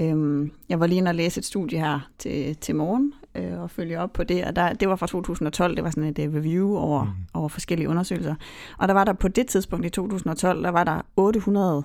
Øhm, 0.00 0.50
jeg 0.68 0.80
var 0.80 0.86
lige 0.86 0.98
inde 0.98 1.08
og 1.08 1.14
læse 1.14 1.38
et 1.38 1.44
studie 1.44 1.78
her 1.78 2.10
til, 2.18 2.56
til 2.56 2.76
morgen 2.76 3.12
øh, 3.34 3.60
og 3.60 3.70
følge 3.70 4.00
op 4.00 4.12
på 4.12 4.24
det, 4.24 4.44
og 4.44 4.56
der, 4.56 4.72
det 4.72 4.88
var 4.88 4.96
fra 4.96 5.06
2012, 5.06 5.76
det 5.76 5.84
var 5.84 5.90
sådan 5.90 6.04
et 6.04 6.18
review 6.18 6.76
over, 6.76 7.04
mm. 7.04 7.10
over 7.34 7.48
forskellige 7.48 7.88
undersøgelser. 7.88 8.34
Og 8.78 8.88
der 8.88 8.94
var 8.94 9.04
der 9.04 9.12
på 9.12 9.28
det 9.28 9.46
tidspunkt 9.46 9.86
i 9.86 9.90
2012, 9.90 10.62
der 10.62 10.70
var 10.70 10.84
der 10.84 11.00
800 11.16 11.84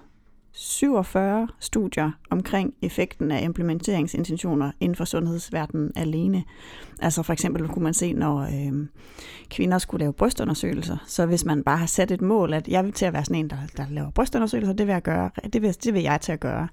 47 0.54 1.48
studier 1.60 2.12
omkring 2.30 2.74
effekten 2.82 3.32
af 3.32 3.44
implementeringsintentioner 3.44 4.72
inden 4.80 4.96
for 4.96 5.06
sundhedsverdenen 5.06 5.92
alene. 5.96 6.44
Altså 7.02 7.24
for 7.24 7.34
eksempel 7.34 7.68
kunne 7.68 7.84
man 7.84 7.94
se, 7.94 8.14
når 8.14 8.38
øh, 8.40 8.88
kvinder 9.50 9.78
skulle 9.78 10.04
lave 10.04 10.14
brystundersøgelser, 10.14 10.98
så 11.08 11.26
hvis 11.26 11.46
man 11.46 11.64
bare 11.64 11.78
har 11.78 11.86
sat 11.86 12.12
et 12.12 12.22
mål, 12.22 12.54
at 12.54 12.68
jeg 12.68 12.84
vil 12.84 12.94
til 12.94 13.06
at 13.06 13.14
være 13.14 13.26
sådan 13.26 13.36
en, 13.36 13.50
der, 13.50 13.58
der 13.78 13.86
laver 13.90 14.12
brystundersøgelser, 14.12 14.74
det 14.74 14.88
vil 14.88 14.94
jeg 14.94 15.02
gøre, 15.02 15.30
det 15.54 15.62
vil, 15.62 15.76
det 15.84 15.94
vil 15.94 16.02
jeg 16.02 16.22
til 16.22 16.32
at 16.32 16.40
gøre. 16.40 16.68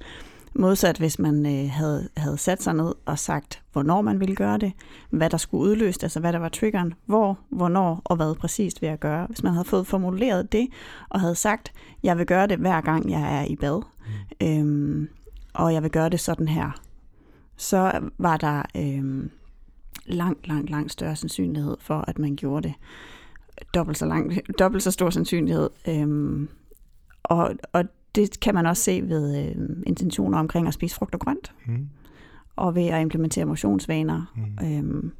Modsat 0.55 0.99
hvis 0.99 1.19
man 1.19 1.47
øh, 1.47 1.71
havde, 1.71 2.09
havde 2.17 2.39
sat 2.39 2.63
sig 2.63 2.75
ned 2.75 2.95
og 3.07 3.19
sagt, 3.19 3.63
hvornår 3.73 4.03
man 4.03 4.21
ville 4.21 4.37
gøre 4.37 4.59
det, 4.59 4.73
hvad 5.11 5.31
der 5.31 5.37
skulle 5.37 5.63
udløse 5.63 6.03
altså 6.03 6.21
hvad 6.21 6.33
der 6.33 6.39
var 6.39 6.49
triggeren, 6.49 6.95
hvor, 7.07 7.39
hvornår 7.49 8.03
og 8.05 8.17
hvad 8.17 8.35
præcist 8.35 8.83
vil 8.83 8.89
jeg 8.89 8.99
gøre. 8.99 9.27
Hvis 9.27 9.43
man 9.43 9.53
havde 9.53 9.65
fået 9.65 9.87
formuleret 9.87 10.53
det 10.53 10.69
og 11.09 11.21
havde 11.21 11.35
sagt, 11.35 11.73
jeg 12.03 12.19
vil 12.19 12.27
gøre 12.27 12.47
det 12.47 12.59
hver 12.59 12.81
gang 12.81 13.11
jeg 13.11 13.39
er 13.39 13.45
i 13.45 13.57
bad, 13.57 13.83
mm. 14.41 14.47
øhm, 14.47 15.09
og 15.55 15.75
jeg 15.75 15.83
vil 15.83 15.91
gøre 15.91 16.09
det 16.09 16.21
sådan 16.21 16.49
her, 16.49 16.81
så 17.57 18.01
var 18.19 18.37
der 18.37 18.63
øhm, 18.77 19.31
langt, 20.07 20.49
langt, 20.49 20.71
langt 20.71 20.93
større 20.93 21.17
sandsynlighed 21.17 21.77
for, 21.81 22.05
at 22.09 22.19
man 22.19 22.37
gjorde 22.37 22.69
det. 22.69 22.75
Dobbelt 23.75 23.99
så, 23.99 24.07
lang, 24.07 24.33
dobbelt 24.59 24.83
så 24.83 24.91
stor 24.91 25.11
sandsynlighed. 25.11 25.71
Øhm, 25.89 26.49
og, 27.23 27.55
og 27.73 27.85
det 28.15 28.41
kan 28.41 28.55
man 28.55 28.67
også 28.67 28.83
se 28.83 29.03
ved 29.05 29.47
øh, 29.47 29.55
intentioner 29.87 30.39
omkring 30.39 30.69
at 30.69 30.75
spise 30.75 30.95
frugt 30.95 31.15
og 31.15 31.21
grønt, 31.21 31.55
mm. 31.67 31.89
og 32.57 32.75
ved 32.75 32.87
at 32.87 33.01
implementere 33.01 33.45
motionsvaner. 33.45 34.33
Mm. 34.37 34.67
Øhm, 34.67 35.13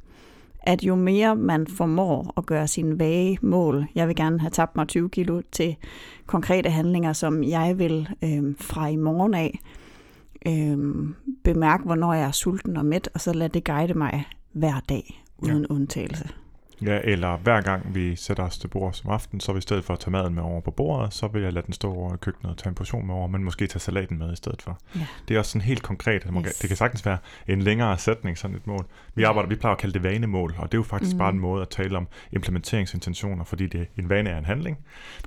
at 0.63 0.83
jo 0.83 0.95
mere 0.95 1.35
man 1.35 1.67
formår 1.67 2.33
at 2.37 2.45
gøre 2.45 2.67
sine 2.67 2.99
vage 2.99 3.37
mål, 3.41 3.87
jeg 3.95 4.07
vil 4.07 4.15
gerne 4.15 4.39
have 4.39 4.49
tabt 4.49 4.75
mig 4.75 4.87
20 4.87 5.09
kilo, 5.09 5.41
til 5.51 5.75
konkrete 6.25 6.69
handlinger, 6.69 7.13
som 7.13 7.43
jeg 7.43 7.79
vil 7.79 8.09
øh, 8.23 8.55
fra 8.59 8.87
i 8.87 8.95
morgen 8.95 9.33
af 9.33 9.59
øh, 10.47 11.07
bemærke, 11.43 11.83
hvornår 11.83 12.13
jeg 12.13 12.27
er 12.27 12.31
sulten 12.31 12.77
og 12.77 12.85
mæt, 12.85 13.09
og 13.13 13.21
så 13.21 13.33
lade 13.33 13.49
det 13.49 13.63
guide 13.63 13.93
mig 13.93 14.25
hver 14.51 14.79
dag, 14.89 15.23
uden 15.37 15.65
ja. 15.69 15.75
undtagelse. 15.75 16.29
Ja, 16.85 16.99
eller 17.03 17.37
hver 17.37 17.61
gang 17.61 17.95
vi 17.95 18.15
sætter 18.15 18.43
os 18.43 18.57
til 18.57 18.67
bord 18.67 18.93
som 18.93 19.09
aften, 19.09 19.39
så 19.39 19.55
i 19.55 19.61
stedet 19.61 19.83
for 19.83 19.93
at 19.93 19.99
tage 19.99 20.11
maden 20.11 20.35
med 20.35 20.43
over 20.43 20.61
på 20.61 20.71
bordet, 20.71 21.13
så 21.13 21.27
vil 21.27 21.41
jeg 21.41 21.53
lade 21.53 21.65
den 21.65 21.73
stå 21.73 21.93
over 21.93 22.13
i 22.13 22.17
køkkenet 22.17 22.51
og 22.51 22.57
tage 22.57 22.69
en 22.69 22.75
portion 22.75 23.07
med 23.07 23.15
over, 23.15 23.27
men 23.27 23.43
måske 23.43 23.67
tage 23.67 23.79
salaten 23.79 24.17
med 24.17 24.33
i 24.33 24.35
stedet 24.35 24.61
for. 24.61 24.79
Ja. 24.95 25.05
Det 25.27 25.35
er 25.35 25.39
også 25.39 25.51
sådan 25.51 25.65
helt 25.65 25.83
konkret. 25.83 26.27
Yes. 26.45 26.57
Det 26.57 26.67
kan 26.67 26.77
sagtens 26.77 27.05
være 27.05 27.17
en 27.47 27.61
længere 27.61 27.97
sætning, 27.97 28.37
sådan 28.37 28.57
et 28.57 28.67
mål. 28.67 28.85
Vi 29.15 29.23
arbejder, 29.23 29.49
vi 29.49 29.55
plejer 29.55 29.75
at 29.75 29.81
kalde 29.81 29.93
det 29.93 30.03
vanemål, 30.03 30.55
og 30.57 30.71
det 30.71 30.73
er 30.73 30.79
jo 30.79 30.83
faktisk 30.83 31.13
mm. 31.13 31.19
bare 31.19 31.29
en 31.29 31.39
måde 31.39 31.61
at 31.61 31.69
tale 31.69 31.97
om 31.97 32.07
implementeringsintentioner, 32.31 33.43
fordi 33.43 33.67
det, 33.67 33.87
en 33.97 34.09
vane 34.09 34.29
er 34.29 34.37
en 34.37 34.45
handling, 34.45 34.77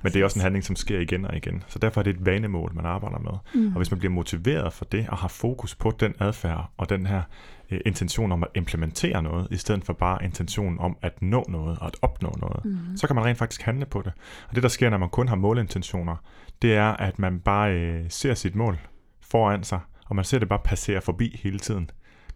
men 0.03 0.13
det 0.13 0.21
er 0.21 0.23
også 0.23 0.39
en 0.39 0.43
handling, 0.43 0.63
som 0.63 0.75
sker 0.75 0.99
igen 0.99 1.25
og 1.25 1.35
igen. 1.35 1.63
Så 1.67 1.79
derfor 1.79 2.01
er 2.01 2.03
det 2.03 2.15
et 2.15 2.25
vanemål, 2.25 2.71
man 2.75 2.85
arbejder 2.85 3.19
med. 3.19 3.61
Mm. 3.61 3.67
Og 3.67 3.77
hvis 3.77 3.91
man 3.91 3.99
bliver 3.99 4.13
motiveret 4.13 4.73
for 4.73 4.85
det, 4.85 5.05
og 5.09 5.17
har 5.17 5.27
fokus 5.27 5.75
på 5.75 5.91
den 5.99 6.15
adfærd 6.19 6.69
og 6.77 6.89
den 6.89 7.05
her 7.05 7.21
øh, 7.71 7.79
intention 7.85 8.31
om 8.31 8.43
at 8.43 8.49
implementere 8.55 9.23
noget, 9.23 9.47
i 9.51 9.57
stedet 9.57 9.85
for 9.85 9.93
bare 9.93 10.23
intentionen 10.23 10.79
om 10.79 10.97
at 11.01 11.21
nå 11.21 11.45
noget 11.47 11.79
og 11.79 11.87
at 11.87 11.95
opnå 12.01 12.35
noget. 12.41 12.65
Mm. 12.65 12.97
Så 12.97 13.07
kan 13.07 13.15
man 13.15 13.25
rent 13.25 13.37
faktisk 13.37 13.61
handle 13.61 13.85
på 13.85 14.01
det. 14.01 14.13
Og 14.49 14.55
det, 14.55 14.63
der 14.63 14.69
sker, 14.69 14.89
når 14.89 14.97
man 14.97 15.09
kun 15.09 15.27
har 15.27 15.35
målintentioner, 15.35 16.15
det 16.61 16.75
er, 16.75 16.91
at 16.91 17.19
man 17.19 17.39
bare 17.39 17.73
øh, 17.73 18.05
ser 18.09 18.33
sit 18.33 18.55
mål 18.55 18.79
foran 19.21 19.63
sig, 19.63 19.79
og 20.05 20.15
man 20.15 20.25
ser 20.25 20.39
det 20.39 20.49
bare 20.49 20.59
passere 20.63 21.01
forbi 21.01 21.39
hele 21.43 21.59
tiden. 21.59 21.89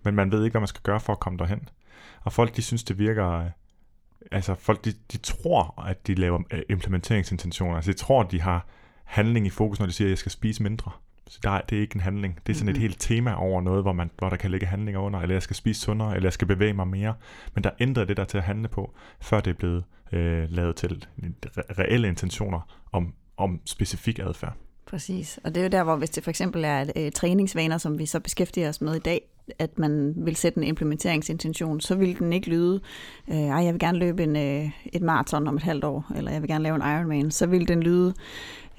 Men 0.04 0.16
man 0.16 0.32
ved 0.32 0.44
ikke, 0.44 0.54
hvad 0.54 0.62
man 0.62 0.68
skal 0.68 0.82
gøre 0.82 1.00
for 1.00 1.14
at 1.14 1.20
komme 1.20 1.40
derhen. 1.40 1.70
Og 2.22 2.34
folk, 2.34 2.56
de 2.56 2.62
synes, 2.62 2.84
det 2.84 3.00
virker... 3.00 3.32
Øh, 3.32 3.46
altså, 4.32 4.56
folk, 4.56 4.86
de, 4.86 4.94
de 5.12 5.18
tror, 5.18 5.84
at 5.88 6.08
de 6.08 6.16
laver 6.16 6.40
øh, 6.54 6.62
implementeringsintentioner. 6.70 7.76
Altså, 7.76 7.92
de 7.92 7.98
tror, 7.98 8.24
de 8.24 8.42
har 8.42 8.68
handling 9.04 9.46
i 9.48 9.50
fokus, 9.50 9.80
når 9.80 9.86
de 9.86 9.92
siger, 9.92 10.08
at 10.08 10.10
jeg 10.10 10.18
skal 10.18 10.32
spise 10.32 10.64
mindre. 10.64 10.92
Så 11.30 11.40
der, 11.44 11.62
det 11.70 11.78
er 11.78 11.82
ikke 11.82 11.96
en 11.96 12.02
handling. 12.02 12.40
Det 12.48 12.54
er 12.54 12.58
sådan 12.58 12.66
mm-hmm. 12.66 12.76
et 12.76 12.82
helt 12.82 13.00
tema 13.00 13.34
over 13.34 13.62
noget, 13.62 13.84
hvor, 13.84 13.94
man, 13.94 14.12
hvor 14.18 14.30
der 14.30 14.36
kan 14.36 14.52
ligge 14.52 14.66
handlinger 14.66 15.02
under, 15.02 15.20
eller 15.20 15.36
jeg 15.36 15.44
skal 15.44 15.56
spise 15.56 15.82
sundere, 15.82 16.16
eller 16.16 16.28
jeg 16.28 16.34
skal 16.34 16.48
bevæge 16.48 16.74
mig 16.74 16.88
mere. 16.88 17.14
Men 17.56 17.64
der 17.64 17.70
ændrer 17.80 18.06
det 18.06 18.18
der 18.18 18.26
til 18.26 18.38
at 18.38 18.44
handle 18.44 18.68
på, 18.68 18.94
før 19.22 19.40
det 19.40 19.52
er 19.52 19.56
blevet 19.56 19.84
øh, 20.12 20.50
lavet 20.50 20.76
til 20.76 21.06
reelle 21.80 22.08
intentioner 22.08 22.60
om, 22.92 23.14
om 23.38 23.62
specifik 23.66 24.20
adfærd. 24.20 24.54
Præcis, 24.86 25.40
og 25.44 25.56
det 25.56 25.62
er 25.62 25.64
jo 25.64 25.70
der, 25.70 25.84
hvor 25.84 25.96
hvis 25.96 26.10
det 26.10 26.24
for 26.24 26.30
eksempel 26.30 26.64
er 26.66 26.86
øh, 26.96 27.12
træningsvaner, 27.12 27.78
som 27.78 28.00
vi 28.00 28.06
så 28.06 28.20
beskæftiger 28.20 28.70
os 28.70 28.82
med 28.82 28.96
i 28.96 29.00
dag, 29.00 29.22
at 29.60 29.80
man 29.80 30.14
vil 30.18 30.36
sætte 30.36 30.58
en 30.58 30.64
implementeringsintention, 30.64 31.82
så 31.82 31.96
vil 31.96 32.20
den 32.20 32.34
ikke 32.34 32.50
lyde, 32.50 32.82
øh, 33.28 33.36
ej, 33.36 33.64
jeg 33.64 33.74
vil 33.74 33.80
gerne 33.80 34.00
løbe 34.00 34.24
en, 34.24 34.36
øh, 34.36 34.70
et 34.94 35.02
maraton 35.02 35.48
om 35.48 35.56
et 35.56 35.64
halvt 35.64 35.84
år, 35.84 36.06
eller 36.16 36.32
jeg 36.32 36.42
vil 36.42 36.50
gerne 36.50 36.64
lave 36.64 36.76
en 36.76 36.82
Ironman, 36.82 37.32
så 37.32 37.48
vil 37.48 37.68
den 37.68 37.84
lyde, 37.84 38.14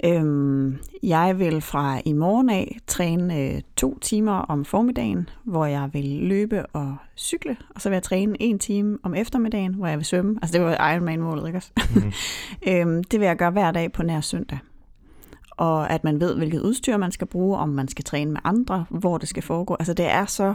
øh, 0.04 0.74
jeg 1.02 1.38
vil 1.38 1.60
fra 1.60 2.00
i 2.04 2.12
morgen 2.12 2.50
af 2.50 2.78
træne 2.86 3.38
øh, 3.38 3.60
to 3.76 3.98
timer 3.98 4.32
om 4.32 4.64
formiddagen, 4.64 5.28
hvor 5.44 5.66
jeg 5.66 5.90
vil 5.92 6.04
løbe 6.04 6.66
og 6.66 6.96
cykle, 7.16 7.56
og 7.74 7.80
så 7.80 7.88
vil 7.88 7.96
jeg 7.96 8.02
træne 8.02 8.42
en 8.42 8.58
time 8.58 8.98
om 9.02 9.14
eftermiddagen, 9.14 9.74
hvor 9.74 9.86
jeg 9.86 9.98
vil 9.98 10.06
svømme. 10.06 10.38
Altså 10.42 10.58
det 10.58 10.66
var 10.66 10.92
Ironman-målet, 10.92 11.46
ikke 11.46 11.58
også? 11.58 11.70
Mm. 11.94 12.12
øh, 12.68 13.04
det 13.10 13.20
vil 13.20 13.26
jeg 13.26 13.36
gøre 13.36 13.50
hver 13.50 13.70
dag 13.70 13.92
på 13.92 14.02
nær 14.02 14.20
søndag 14.20 14.58
og 15.60 15.90
at 15.90 16.04
man 16.04 16.20
ved, 16.20 16.36
hvilket 16.36 16.60
udstyr 16.60 16.96
man 16.96 17.12
skal 17.12 17.26
bruge, 17.26 17.58
om 17.58 17.68
man 17.68 17.88
skal 17.88 18.04
træne 18.04 18.30
med 18.30 18.40
andre, 18.44 18.84
hvor 18.90 19.18
det 19.18 19.28
skal 19.28 19.42
foregå. 19.42 19.76
Altså 19.78 19.94
det 19.94 20.06
er 20.06 20.26
så 20.26 20.54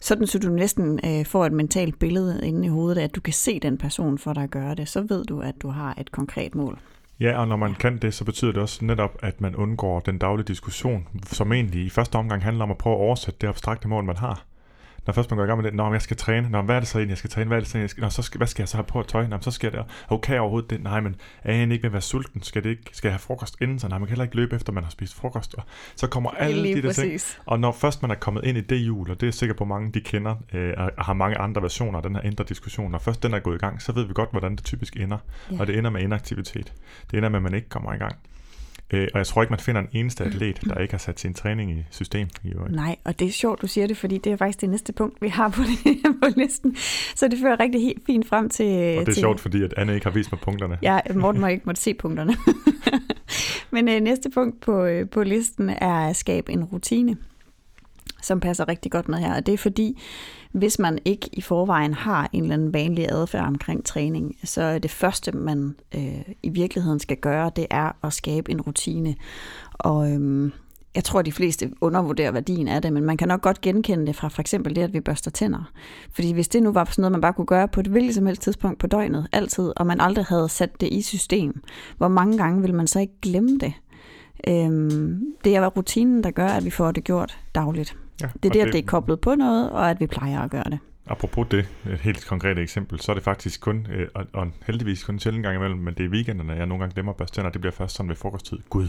sådan, 0.00 0.26
så 0.26 0.38
du 0.38 0.48
næsten 0.48 1.00
øh, 1.04 1.26
får 1.26 1.46
et 1.46 1.52
mentalt 1.52 1.98
billede 1.98 2.46
inde 2.46 2.66
i 2.66 2.68
hovedet, 2.68 3.02
at 3.02 3.14
du 3.14 3.20
kan 3.20 3.32
se 3.32 3.60
den 3.60 3.78
person 3.78 4.18
for 4.18 4.32
dig 4.32 4.42
at 4.42 4.50
gøre 4.50 4.74
det. 4.74 4.88
Så 4.88 5.00
ved 5.00 5.24
du, 5.24 5.40
at 5.40 5.54
du 5.62 5.68
har 5.68 5.94
et 5.98 6.12
konkret 6.12 6.54
mål. 6.54 6.78
Ja, 7.22 7.40
og 7.40 7.48
når 7.48 7.56
man 7.56 7.74
kan 7.74 7.98
det, 7.98 8.14
så 8.14 8.24
betyder 8.24 8.52
det 8.52 8.62
også 8.62 8.84
netop, 8.84 9.18
at 9.22 9.40
man 9.40 9.56
undgår 9.56 10.00
den 10.00 10.18
daglige 10.18 10.46
diskussion, 10.46 11.08
som 11.26 11.52
egentlig 11.52 11.84
i 11.84 11.90
første 11.90 12.16
omgang 12.16 12.42
handler 12.42 12.64
om 12.64 12.70
at 12.70 12.78
prøve 12.78 12.94
at 12.94 13.00
oversætte 13.00 13.38
det 13.40 13.48
abstrakte 13.48 13.88
mål, 13.88 14.04
man 14.04 14.16
har 14.16 14.44
når 15.06 15.12
først 15.12 15.30
man 15.30 15.36
går 15.36 15.44
i 15.44 15.46
gang 15.46 15.62
med 15.62 15.70
det, 15.70 15.76
når 15.76 15.92
jeg 15.92 16.02
skal 16.02 16.16
træne, 16.16 16.48
når 16.50 16.62
hvad 16.62 16.76
er 16.76 16.80
det 16.80 16.88
så 16.88 16.98
egentlig, 16.98 17.10
jeg 17.10 17.18
skal 17.18 17.30
træne, 17.30 17.48
hvad 17.48 17.56
er 17.56 17.60
det 17.60 17.68
så, 17.68 17.78
jeg 17.78 17.90
skal, 17.90 18.00
når, 18.00 18.08
så 18.08 18.22
skal, 18.22 18.38
hvad 18.38 18.46
skal 18.46 18.62
jeg 18.62 18.68
så 18.68 18.76
have 18.76 18.84
på 18.84 19.00
at 19.00 19.06
tøj, 19.06 19.26
når, 19.26 19.38
så 19.40 19.50
skal 19.50 19.66
jeg 19.66 19.72
der, 19.72 19.84
okay 20.08 20.38
overhovedet 20.38 20.70
det, 20.70 20.82
nej, 20.82 21.00
men 21.00 21.16
er 21.44 21.54
jeg 21.54 21.62
ikke 21.62 21.82
med 21.82 21.84
at 21.84 21.92
være 21.92 22.02
sulten, 22.02 22.42
skal, 22.42 22.64
det 22.64 22.70
ikke, 22.70 22.82
skal 22.92 23.08
jeg 23.08 23.12
have 23.12 23.18
frokost 23.18 23.56
inden, 23.60 23.78
så? 23.78 23.88
Nej, 23.88 23.98
man 23.98 24.06
kan 24.06 24.12
heller 24.12 24.24
ikke 24.24 24.36
løbe 24.36 24.56
efter, 24.56 24.72
man 24.72 24.82
har 24.82 24.90
spist 24.90 25.14
frokost, 25.14 25.54
og 25.54 25.62
så 25.96 26.06
kommer 26.06 26.30
alle 26.30 26.62
Lige 26.62 26.76
de 26.76 26.82
der 26.82 26.92
ting, 26.92 27.20
og 27.46 27.60
når 27.60 27.72
først 27.72 28.02
man 28.02 28.10
er 28.10 28.14
kommet 28.14 28.44
ind 28.44 28.58
i 28.58 28.60
det 28.60 28.76
jul, 28.76 29.10
og 29.10 29.20
det 29.20 29.26
er 29.26 29.32
sikkert 29.32 29.56
på 29.56 29.64
mange, 29.64 29.92
de 29.92 30.00
kender, 30.00 30.34
øh, 30.52 30.74
og 30.76 31.04
har 31.04 31.12
mange 31.12 31.38
andre 31.38 31.62
versioner 31.62 31.98
af 31.98 32.02
den 32.02 32.16
her 32.16 32.22
indre 32.22 32.44
diskussion, 32.44 32.90
når 32.90 32.98
først 32.98 33.22
den 33.22 33.34
er 33.34 33.38
gået 33.38 33.54
i 33.54 33.58
gang, 33.58 33.82
så 33.82 33.92
ved 33.92 34.04
vi 34.04 34.12
godt, 34.14 34.30
hvordan 34.30 34.56
det 34.56 34.64
typisk 34.64 34.96
ender, 34.96 35.18
ja. 35.50 35.60
og 35.60 35.66
det 35.66 35.78
ender 35.78 35.90
med 35.90 36.00
inaktivitet, 36.00 36.72
det 37.10 37.16
ender 37.16 37.28
med, 37.28 37.36
at 37.36 37.42
man 37.42 37.54
ikke 37.54 37.68
kommer 37.68 37.92
i 37.92 37.96
gang. 37.96 38.16
Øh, 38.92 39.08
og 39.14 39.18
jeg 39.18 39.26
tror 39.26 39.42
ikke, 39.42 39.50
man 39.52 39.60
finder 39.60 39.80
en 39.80 39.88
eneste 39.92 40.24
atlet, 40.24 40.60
der 40.64 40.78
ikke 40.78 40.94
har 40.94 40.98
sat 40.98 41.20
sin 41.20 41.34
træning 41.34 41.70
i 41.70 41.84
system. 41.90 42.28
I. 42.44 42.52
Nej, 42.70 42.96
og 43.04 43.18
det 43.18 43.28
er 43.28 43.32
sjovt, 43.32 43.62
du 43.62 43.66
siger 43.66 43.86
det, 43.86 43.96
fordi 43.96 44.18
det 44.18 44.32
er 44.32 44.36
faktisk 44.36 44.60
det 44.60 44.70
næste 44.70 44.92
punkt, 44.92 45.22
vi 45.22 45.28
har 45.28 45.48
på, 45.48 45.62
det, 45.84 45.98
på 46.22 46.28
listen. 46.36 46.76
Så 47.14 47.28
det 47.28 47.38
fører 47.38 47.60
rigtig 47.60 47.82
helt 47.82 48.02
fint 48.06 48.28
frem 48.28 48.48
til... 48.48 48.64
Og 48.64 48.72
det 48.72 49.00
er 49.00 49.04
til, 49.04 49.14
sjovt, 49.14 49.40
fordi 49.40 49.62
at 49.62 49.74
Anne 49.76 49.94
ikke 49.94 50.06
har 50.06 50.12
vist 50.12 50.32
mig 50.32 50.40
punkterne. 50.40 50.78
Ja, 50.82 51.00
Morten 51.14 51.40
må 51.40 51.46
ikke 51.46 51.62
måtte 51.66 51.80
se 51.80 51.94
punkterne. 51.94 52.36
Men 53.70 53.88
øh, 53.88 54.00
næste 54.00 54.30
punkt 54.30 54.60
på, 54.60 54.84
øh, 54.84 55.08
på 55.08 55.22
listen 55.22 55.70
er 55.70 56.08
at 56.08 56.16
skabe 56.16 56.52
en 56.52 56.64
rutine, 56.64 57.16
som 58.22 58.40
passer 58.40 58.68
rigtig 58.68 58.92
godt 58.92 59.08
med 59.08 59.18
her. 59.18 59.34
Og 59.34 59.46
det 59.46 59.54
er 59.54 59.58
fordi, 59.58 59.98
hvis 60.52 60.78
man 60.78 60.98
ikke 61.04 61.30
i 61.32 61.40
forvejen 61.40 61.94
har 61.94 62.28
en 62.32 62.42
eller 62.42 62.54
anden 62.54 62.74
vanlig 62.74 63.06
adfærd 63.10 63.46
omkring 63.46 63.84
træning, 63.84 64.36
så 64.44 64.62
er 64.62 64.78
det 64.78 64.90
første, 64.90 65.32
man 65.32 65.74
øh, 65.94 66.22
i 66.42 66.48
virkeligheden 66.48 67.00
skal 67.00 67.16
gøre, 67.16 67.50
det 67.56 67.66
er 67.70 67.96
at 68.04 68.12
skabe 68.12 68.50
en 68.50 68.60
rutine. 68.60 69.14
Og 69.72 70.12
øhm, 70.12 70.52
jeg 70.94 71.04
tror, 71.04 71.22
de 71.22 71.32
fleste 71.32 71.72
undervurderer 71.80 72.30
værdien 72.30 72.68
af 72.68 72.82
det, 72.82 72.92
men 72.92 73.04
man 73.04 73.16
kan 73.16 73.28
nok 73.28 73.42
godt 73.42 73.60
genkende 73.60 74.06
det 74.06 74.16
fra 74.16 74.28
for 74.28 74.40
eksempel 74.40 74.76
det, 74.76 74.82
at 74.82 74.92
vi 74.92 75.00
børster 75.00 75.30
tænder. 75.30 75.72
Fordi 76.12 76.32
hvis 76.32 76.48
det 76.48 76.62
nu 76.62 76.72
var 76.72 76.84
sådan 76.84 77.02
noget, 77.02 77.12
man 77.12 77.20
bare 77.20 77.32
kunne 77.32 77.46
gøre 77.46 77.68
på 77.68 77.80
et 77.80 77.86
hvilket 77.86 78.14
som 78.14 78.26
helst 78.26 78.42
tidspunkt 78.42 78.78
på 78.78 78.86
døgnet, 78.86 79.26
altid, 79.32 79.72
og 79.76 79.86
man 79.86 80.00
aldrig 80.00 80.24
havde 80.24 80.48
sat 80.48 80.80
det 80.80 80.88
i 80.92 81.02
system, 81.02 81.62
hvor 81.96 82.08
mange 82.08 82.38
gange 82.38 82.62
vil 82.62 82.74
man 82.74 82.86
så 82.86 83.00
ikke 83.00 83.20
glemme 83.22 83.58
det? 83.58 83.72
Øhm, 84.48 85.24
det 85.44 85.56
er 85.56 85.66
rutinen, 85.66 86.24
der 86.24 86.30
gør, 86.30 86.46
at 86.46 86.64
vi 86.64 86.70
får 86.70 86.90
det 86.90 87.04
gjort 87.04 87.38
dagligt. 87.54 87.96
Ja, 88.22 88.28
det 88.42 88.48
er 88.48 88.52
det, 88.52 88.60
at 88.60 88.72
det 88.72 88.78
er 88.78 88.86
koblet 88.86 89.20
på 89.20 89.34
noget, 89.34 89.70
og 89.70 89.90
at 89.90 90.00
vi 90.00 90.06
plejer 90.06 90.40
at 90.40 90.50
gøre 90.50 90.64
det. 90.64 90.78
Apropos 91.06 91.46
det, 91.50 91.68
et 91.92 92.00
helt 92.00 92.26
konkret 92.26 92.58
eksempel, 92.58 93.00
så 93.00 93.12
er 93.12 93.14
det 93.14 93.24
faktisk 93.24 93.60
kun, 93.60 93.86
øh, 93.90 94.08
og, 94.14 94.26
og 94.32 94.46
heldigvis 94.66 95.04
kun 95.04 95.14
en 95.14 95.18
sjældent 95.18 95.42
gang 95.42 95.56
imellem, 95.56 95.78
men 95.78 95.94
det 95.94 96.06
er 96.06 96.10
weekenderne, 96.10 96.52
jeg 96.52 96.66
nogle 96.66 96.80
gange 96.80 96.94
glemmer 96.94 97.12
at 97.12 97.16
børste 97.16 97.36
tænder, 97.36 97.50
det 97.50 97.60
bliver 97.60 97.72
først 97.72 97.96
sådan 97.96 98.08
ved 98.08 98.16
frokosttid. 98.16 98.58
Gud. 98.70 98.88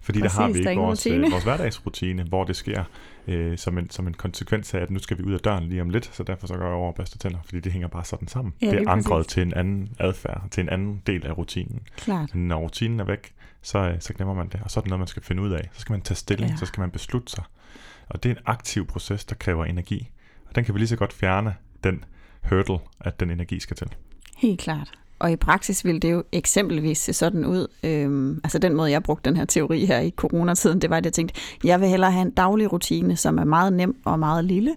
Fordi 0.00 0.20
Præcis, 0.20 0.36
der 0.36 0.42
har 0.42 0.52
vi 0.52 0.58
ikke 0.58 0.80
vores, 0.80 1.06
øh, 1.06 1.32
vores 1.32 1.44
hverdagsrutine, 1.44 2.22
hvor 2.22 2.44
det 2.44 2.56
sker 2.56 2.84
øh, 3.28 3.58
som, 3.58 3.78
en, 3.78 3.90
som 3.90 4.06
en 4.06 4.14
konsekvens 4.14 4.74
af, 4.74 4.78
at 4.78 4.90
nu 4.90 4.98
skal 4.98 5.18
vi 5.18 5.22
ud 5.22 5.32
af 5.32 5.40
døren 5.40 5.64
lige 5.64 5.80
om 5.80 5.90
lidt, 5.90 6.10
så 6.12 6.22
derfor 6.22 6.46
så 6.46 6.54
går 6.54 6.64
jeg 6.64 6.74
over 6.74 6.88
og 6.88 6.94
børste 6.94 7.18
tænder, 7.18 7.38
fordi 7.44 7.60
det 7.60 7.72
hænger 7.72 7.88
bare 7.88 8.04
sådan 8.04 8.28
sammen. 8.28 8.54
Ja, 8.62 8.70
det 8.70 8.82
er 8.82 8.90
ankret 8.90 9.26
til 9.26 9.42
en 9.42 9.54
anden 9.54 9.88
adfærd, 9.98 10.42
til 10.50 10.60
en 10.60 10.68
anden 10.68 11.02
del 11.06 11.26
af 11.26 11.38
rutinen. 11.38 11.80
Klart. 11.96 12.34
Når 12.34 12.56
rutinen 12.56 13.00
er 13.00 13.04
væk, 13.04 13.32
så, 13.62 13.78
øh, 13.78 13.96
så 14.00 14.14
glemmer 14.14 14.34
man 14.34 14.48
det, 14.48 14.60
og 14.64 14.70
så 14.70 14.80
er 14.80 14.82
det 14.82 14.88
noget, 14.90 15.00
man 15.00 15.08
skal 15.08 15.22
finde 15.22 15.42
ud 15.42 15.50
af. 15.50 15.68
Så 15.72 15.80
skal 15.80 15.92
man 15.92 16.00
tage 16.00 16.16
stilling, 16.16 16.50
ja. 16.50 16.56
så 16.56 16.66
skal 16.66 16.80
man 16.80 16.90
beslutte 16.90 17.32
sig. 17.32 17.44
Og 18.08 18.22
det 18.22 18.30
er 18.30 18.34
en 18.34 18.42
aktiv 18.46 18.86
proces, 18.86 19.24
der 19.24 19.34
kræver 19.34 19.64
energi. 19.64 20.10
Og 20.46 20.54
den 20.54 20.64
kan 20.64 20.74
vi 20.74 20.78
lige 20.78 20.88
så 20.88 20.96
godt 20.96 21.12
fjerne, 21.12 21.56
den 21.84 22.04
hurdle, 22.48 22.78
at 23.00 23.20
den 23.20 23.30
energi 23.30 23.60
skal 23.60 23.76
til. 23.76 23.94
Helt 24.36 24.60
klart. 24.60 24.98
Og 25.18 25.32
i 25.32 25.36
praksis 25.36 25.84
ville 25.84 26.00
det 26.00 26.12
jo 26.12 26.22
eksempelvis 26.32 26.98
se 26.98 27.12
sådan 27.12 27.44
ud. 27.44 27.66
Øhm, 27.84 28.40
altså 28.44 28.58
den 28.58 28.74
måde, 28.74 28.90
jeg 28.90 29.02
brugte 29.02 29.30
den 29.30 29.36
her 29.36 29.44
teori 29.44 29.84
her 29.84 30.00
i 30.00 30.10
coronatiden, 30.16 30.78
det 30.80 30.90
var, 30.90 30.96
at 30.96 31.04
jeg 31.04 31.12
tænkte, 31.12 31.40
jeg 31.64 31.80
vil 31.80 31.88
hellere 31.88 32.10
have 32.10 32.22
en 32.22 32.30
daglig 32.30 32.72
rutine, 32.72 33.16
som 33.16 33.38
er 33.38 33.44
meget 33.44 33.72
nem 33.72 33.96
og 34.04 34.18
meget 34.18 34.44
lille, 34.44 34.74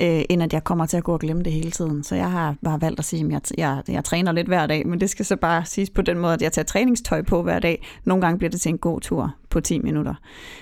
øh, 0.00 0.22
end 0.28 0.42
at 0.42 0.52
jeg 0.52 0.64
kommer 0.64 0.86
til 0.86 0.96
at 0.96 1.04
gå 1.04 1.12
og 1.12 1.20
glemme 1.20 1.42
det 1.42 1.52
hele 1.52 1.70
tiden. 1.70 2.02
Så 2.02 2.14
jeg 2.14 2.30
har 2.30 2.54
bare 2.64 2.80
valgt 2.80 2.98
at 2.98 3.04
sige, 3.04 3.24
at 3.24 3.30
jeg, 3.30 3.40
jeg, 3.58 3.82
jeg 3.88 4.04
træner 4.04 4.32
lidt 4.32 4.46
hver 4.46 4.66
dag, 4.66 4.86
men 4.86 5.00
det 5.00 5.10
skal 5.10 5.24
så 5.24 5.36
bare 5.36 5.64
siges 5.64 5.90
på 5.90 6.02
den 6.02 6.18
måde, 6.18 6.34
at 6.34 6.42
jeg 6.42 6.52
tager 6.52 6.64
træningstøj 6.64 7.22
på 7.22 7.42
hver 7.42 7.58
dag. 7.58 7.86
Nogle 8.04 8.20
gange 8.20 8.38
bliver 8.38 8.50
det 8.50 8.60
til 8.60 8.68
en 8.68 8.78
god 8.78 9.00
tur 9.00 9.34
på 9.50 9.60
10 9.60 9.78
minutter, 9.78 10.14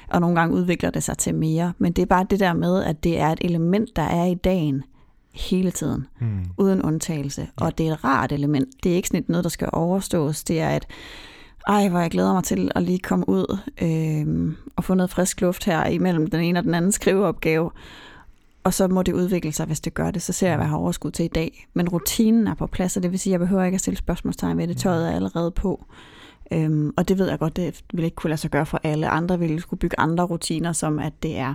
og 0.08 0.20
nogle 0.20 0.36
gange 0.36 0.54
udvikler 0.54 0.90
det 0.90 1.02
sig 1.02 1.18
til 1.18 1.34
mere. 1.34 1.72
Men 1.78 1.92
det 1.92 2.02
er 2.02 2.06
bare 2.06 2.26
det 2.30 2.40
der 2.40 2.52
med, 2.52 2.84
at 2.84 3.04
det 3.04 3.20
er 3.20 3.28
et 3.28 3.40
element, 3.40 3.96
der 3.96 4.02
er 4.02 4.24
i 4.24 4.34
dagen, 4.34 4.82
hele 5.38 5.70
tiden, 5.70 6.06
mm. 6.20 6.44
uden 6.58 6.82
undtagelse. 6.82 7.48
Og 7.56 7.78
det 7.78 7.88
er 7.88 7.92
et 7.92 8.04
rart 8.04 8.32
element. 8.32 8.68
Det 8.82 8.92
er 8.92 8.96
ikke 8.96 9.08
sådan 9.08 9.24
noget, 9.28 9.44
der 9.44 9.50
skal 9.50 9.68
overstås. 9.72 10.44
Det 10.44 10.60
er 10.60 10.70
et, 10.70 10.86
ej, 11.68 11.88
hvor 11.88 12.00
jeg 12.00 12.10
glæder 12.10 12.32
mig 12.32 12.44
til 12.44 12.70
at 12.74 12.82
lige 12.82 12.98
komme 12.98 13.28
ud 13.28 13.58
øh, 13.82 14.54
og 14.76 14.84
få 14.84 14.94
noget 14.94 15.10
frisk 15.10 15.40
luft 15.40 15.64
her 15.64 15.86
imellem 15.86 16.30
den 16.30 16.40
ene 16.40 16.58
og 16.58 16.64
den 16.64 16.74
anden 16.74 16.92
skriveopgave. 16.92 17.70
Og 18.64 18.74
så 18.74 18.88
må 18.88 19.02
det 19.02 19.12
udvikle 19.12 19.52
sig, 19.52 19.66
hvis 19.66 19.80
det 19.80 19.94
gør 19.94 20.10
det. 20.10 20.22
Så 20.22 20.32
ser 20.32 20.48
jeg, 20.48 20.56
hvad 20.56 20.66
jeg 20.66 20.70
har 20.70 20.78
overskud 20.78 21.10
til 21.10 21.24
i 21.24 21.28
dag. 21.28 21.66
Men 21.74 21.88
rutinen 21.88 22.46
er 22.46 22.54
på 22.54 22.66
plads, 22.66 22.96
og 22.96 23.02
det 23.02 23.10
vil 23.10 23.18
sige, 23.18 23.30
at 23.30 23.40
jeg 23.40 23.46
behøver 23.46 23.64
ikke 23.64 23.74
at 23.74 23.80
stille 23.80 23.98
spørgsmålstegn 23.98 24.58
ved 24.58 24.68
det. 24.68 24.76
Tøjet 24.76 25.08
er 25.08 25.12
allerede 25.12 25.50
på. 25.50 25.84
Øhm, 26.52 26.92
og 26.96 27.08
det 27.08 27.18
ved 27.18 27.28
jeg 27.28 27.38
godt, 27.38 27.56
det 27.56 27.84
vil 27.92 28.04
ikke 28.04 28.14
kunne 28.14 28.28
lade 28.28 28.40
sig 28.40 28.50
gøre 28.50 28.66
for 28.66 28.80
alle. 28.82 29.08
Andre 29.08 29.38
ville 29.38 29.60
skulle 29.60 29.80
bygge 29.80 30.00
andre 30.00 30.24
rutiner, 30.24 30.72
som 30.72 30.98
at 30.98 31.12
det 31.22 31.38
er 31.38 31.54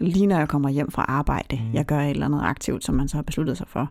lige 0.00 0.26
når 0.26 0.38
jeg 0.38 0.48
kommer 0.48 0.68
hjem 0.68 0.90
fra 0.90 1.04
arbejde, 1.08 1.56
mm. 1.56 1.74
jeg 1.74 1.86
gør 1.86 2.00
et 2.00 2.10
eller 2.10 2.26
andet 2.26 2.40
aktivt, 2.42 2.84
som 2.84 2.94
man 2.94 3.08
så 3.08 3.16
har 3.16 3.22
besluttet 3.22 3.56
sig 3.56 3.68
for. 3.68 3.88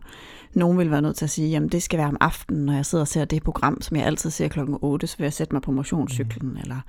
Nogen 0.54 0.78
vil 0.78 0.90
være 0.90 1.02
nødt 1.02 1.16
til 1.16 1.24
at 1.24 1.30
sige, 1.30 1.48
jamen 1.48 1.68
det 1.68 1.82
skal 1.82 1.98
være 1.98 2.08
om 2.08 2.16
aftenen, 2.20 2.66
når 2.66 2.72
jeg 2.72 2.86
sidder 2.86 3.02
og 3.02 3.08
ser 3.08 3.24
det 3.24 3.42
program, 3.42 3.80
som 3.80 3.96
jeg 3.96 4.06
altid 4.06 4.30
ser 4.30 4.48
klokken 4.48 4.78
8, 4.80 5.06
så 5.06 5.16
vil 5.16 5.24
jeg 5.24 5.32
sætte 5.32 5.54
mig 5.54 5.62
på 5.62 5.72
motionscyklen. 5.72 6.50
Mm. 6.50 6.56
Eller 6.56 6.80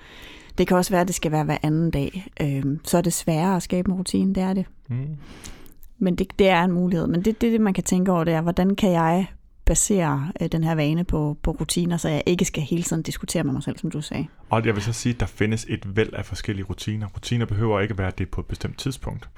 det 0.57 0.67
kan 0.67 0.77
også 0.77 0.91
være, 0.91 1.01
at 1.01 1.07
det 1.07 1.15
skal 1.15 1.31
være 1.31 1.43
hver 1.43 1.57
anden 1.63 1.91
dag. 1.91 2.27
Øhm, 2.41 2.79
så 2.83 2.97
er 2.97 3.01
det 3.01 3.13
sværere 3.13 3.55
at 3.55 3.63
skabe 3.63 3.89
en 3.89 3.95
rutine, 3.95 4.35
det 4.35 4.43
er 4.43 4.53
det. 4.53 4.65
Mm. 4.89 5.17
Men 5.99 6.15
det, 6.15 6.39
det 6.39 6.49
er 6.49 6.63
en 6.63 6.71
mulighed. 6.71 7.07
Men 7.07 7.25
det, 7.25 7.41
det, 7.41 7.51
det, 7.51 7.61
man 7.61 7.73
kan 7.73 7.83
tænke 7.83 8.11
over, 8.11 8.23
det 8.23 8.33
er, 8.33 8.41
hvordan 8.41 8.75
kan 8.75 8.91
jeg 8.91 9.27
basere 9.71 10.31
øh, 10.41 10.47
den 10.51 10.63
her 10.63 10.75
vane 10.75 11.03
på, 11.03 11.37
på 11.43 11.51
rutiner, 11.51 11.97
så 11.97 12.09
jeg 12.09 12.23
ikke 12.25 12.45
skal 12.45 12.63
hele 12.63 12.83
tiden 12.83 13.03
diskutere 13.03 13.43
med 13.43 13.53
mig 13.53 13.63
selv, 13.63 13.77
som 13.77 13.91
du 13.91 14.01
sagde. 14.01 14.27
Og 14.49 14.65
jeg 14.65 14.75
vil 14.75 14.83
så 14.83 14.93
sige, 14.93 15.13
at 15.13 15.19
der 15.19 15.25
findes 15.25 15.65
et 15.69 15.95
væld 15.95 16.13
af 16.13 16.25
forskellige 16.25 16.65
rutiner. 16.65 17.07
Rutiner 17.07 17.45
behøver 17.45 17.79
ikke 17.79 17.97
være 17.97 18.11
det 18.17 18.29
på 18.29 18.41
et 18.41 18.47
bestemt 18.47 18.79
tidspunkt. 18.79 19.29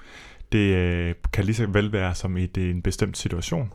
Det 0.51 0.75
øh, 0.75 1.15
kan 1.33 1.45
lige 1.45 1.55
så 1.55 1.65
vel 1.65 1.91
være 1.91 2.15
som 2.15 2.37
i 2.37 2.45
det, 2.45 2.69
en 2.69 2.81
bestemt 2.81 3.17
situation. 3.17 3.73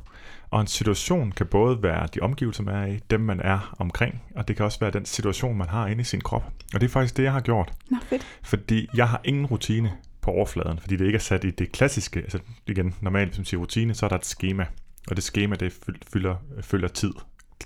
Og 0.50 0.60
en 0.60 0.66
situation 0.66 1.32
kan 1.32 1.46
både 1.46 1.82
være 1.82 2.08
de 2.14 2.20
omgivelser, 2.20 2.62
man 2.62 2.74
er 2.74 2.86
i, 2.86 2.98
dem 3.10 3.20
man 3.20 3.40
er 3.40 3.74
omkring, 3.78 4.22
og 4.36 4.48
det 4.48 4.56
kan 4.56 4.64
også 4.64 4.80
være 4.80 4.90
den 4.90 5.04
situation, 5.04 5.58
man 5.58 5.68
har 5.68 5.86
inde 5.86 6.00
i 6.00 6.04
sin 6.04 6.20
krop. 6.20 6.44
Og 6.74 6.80
det 6.80 6.86
er 6.86 6.90
faktisk 6.90 7.16
det, 7.16 7.22
jeg 7.22 7.32
har 7.32 7.40
gjort. 7.40 7.72
Nå, 7.90 7.96
fedt. 8.08 8.26
Fordi 8.42 8.88
jeg 8.94 9.08
har 9.08 9.20
ingen 9.24 9.46
rutine 9.46 9.92
på 10.20 10.30
overfladen, 10.30 10.78
fordi 10.78 10.96
det 10.96 11.06
ikke 11.06 11.16
er 11.16 11.20
sat 11.20 11.44
i 11.44 11.50
det 11.50 11.72
klassiske, 11.72 12.20
altså 12.20 12.38
igen, 12.66 12.94
normalt, 13.00 13.34
som 13.34 13.44
siger 13.44 13.60
rutine, 13.60 13.94
så 13.94 14.06
er 14.06 14.08
der 14.08 14.16
et 14.16 14.26
schema. 14.26 14.66
Og 15.10 15.16
det 15.16 15.24
schema, 15.24 15.56
det 15.56 15.78
fylder, 16.12 16.36
følger 16.60 16.88
tid. 16.88 17.12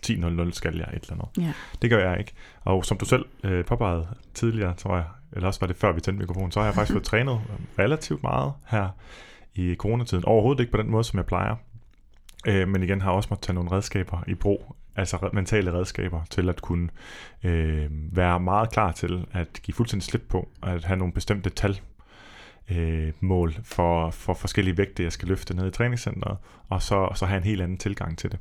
10.00 0.07 0.52
skal 0.52 0.76
jeg 0.76 0.88
et 0.94 1.02
eller 1.02 1.12
andet. 1.12 1.46
Ja. 1.46 1.52
Det 1.83 1.90
gør 1.90 2.11
jeg 2.11 2.18
ikke. 2.18 2.33
Og 2.61 2.85
som 2.85 2.98
du 2.98 3.05
selv 3.05 3.24
øh, 3.44 3.64
påpegede 3.64 4.07
tidligere, 4.35 4.74
tror 4.74 4.96
jeg, 4.96 5.05
eller 5.33 5.46
også 5.46 5.61
var 5.61 5.66
det 5.66 5.76
før 5.76 5.92
vi 5.92 6.00
tændte 6.00 6.20
mikrofonen, 6.20 6.50
så 6.50 6.61
har 6.61 6.66
jeg 6.66 6.74
faktisk 6.74 6.92
fået 6.92 7.05
trænet 7.05 7.40
relativt 7.78 8.22
meget 8.22 8.52
her 8.66 8.88
i 9.55 9.74
coronatiden. 9.74 10.24
Overhovedet 10.24 10.61
ikke 10.61 10.72
på 10.72 10.78
den 10.78 10.90
måde, 10.90 11.05
som 11.05 11.16
jeg 11.16 11.26
plejer. 11.26 11.57
Øh, 12.46 12.68
men 12.68 12.83
igen 12.83 13.00
har 13.00 13.11
jeg 13.11 13.16
også 13.16 13.28
måttet 13.31 13.46
tage 13.46 13.55
nogle 13.55 13.72
redskaber 13.72 14.24
i 14.26 14.35
brug, 14.35 14.76
altså 14.96 15.28
mentale 15.33 15.72
redskaber, 15.72 16.20
til 16.31 16.48
at 16.48 16.62
kunne 16.62 16.88
øh, 17.42 17.87
være 17.90 18.40
meget 18.40 18.72
klar 18.72 18.92
til 18.92 19.26
at 19.33 19.48
give 19.62 19.74
fuldstændig 19.74 20.05
slip 20.05 20.22
på, 20.28 20.48
at 20.62 20.85
have 20.85 20.96
nogle 20.96 21.12
bestemte 21.12 21.50
tal 21.50 21.81
øh, 22.70 23.12
mål 23.20 23.55
for, 23.64 24.11
for 24.11 24.35
forskellige 24.35 24.79
vægte, 24.79 25.03
jeg 25.03 25.12
skal 25.12 25.29
løfte 25.29 25.57
ned 25.57 25.68
i 25.68 25.70
træningscenteret, 25.70 26.37
og 26.68 26.83
så, 26.83 27.09
så 27.14 27.27
have 27.27 27.38
en 27.38 27.44
helt 27.44 27.62
anden 27.62 27.79
tilgang 27.79 28.18
til 28.18 28.33
det. 28.33 28.38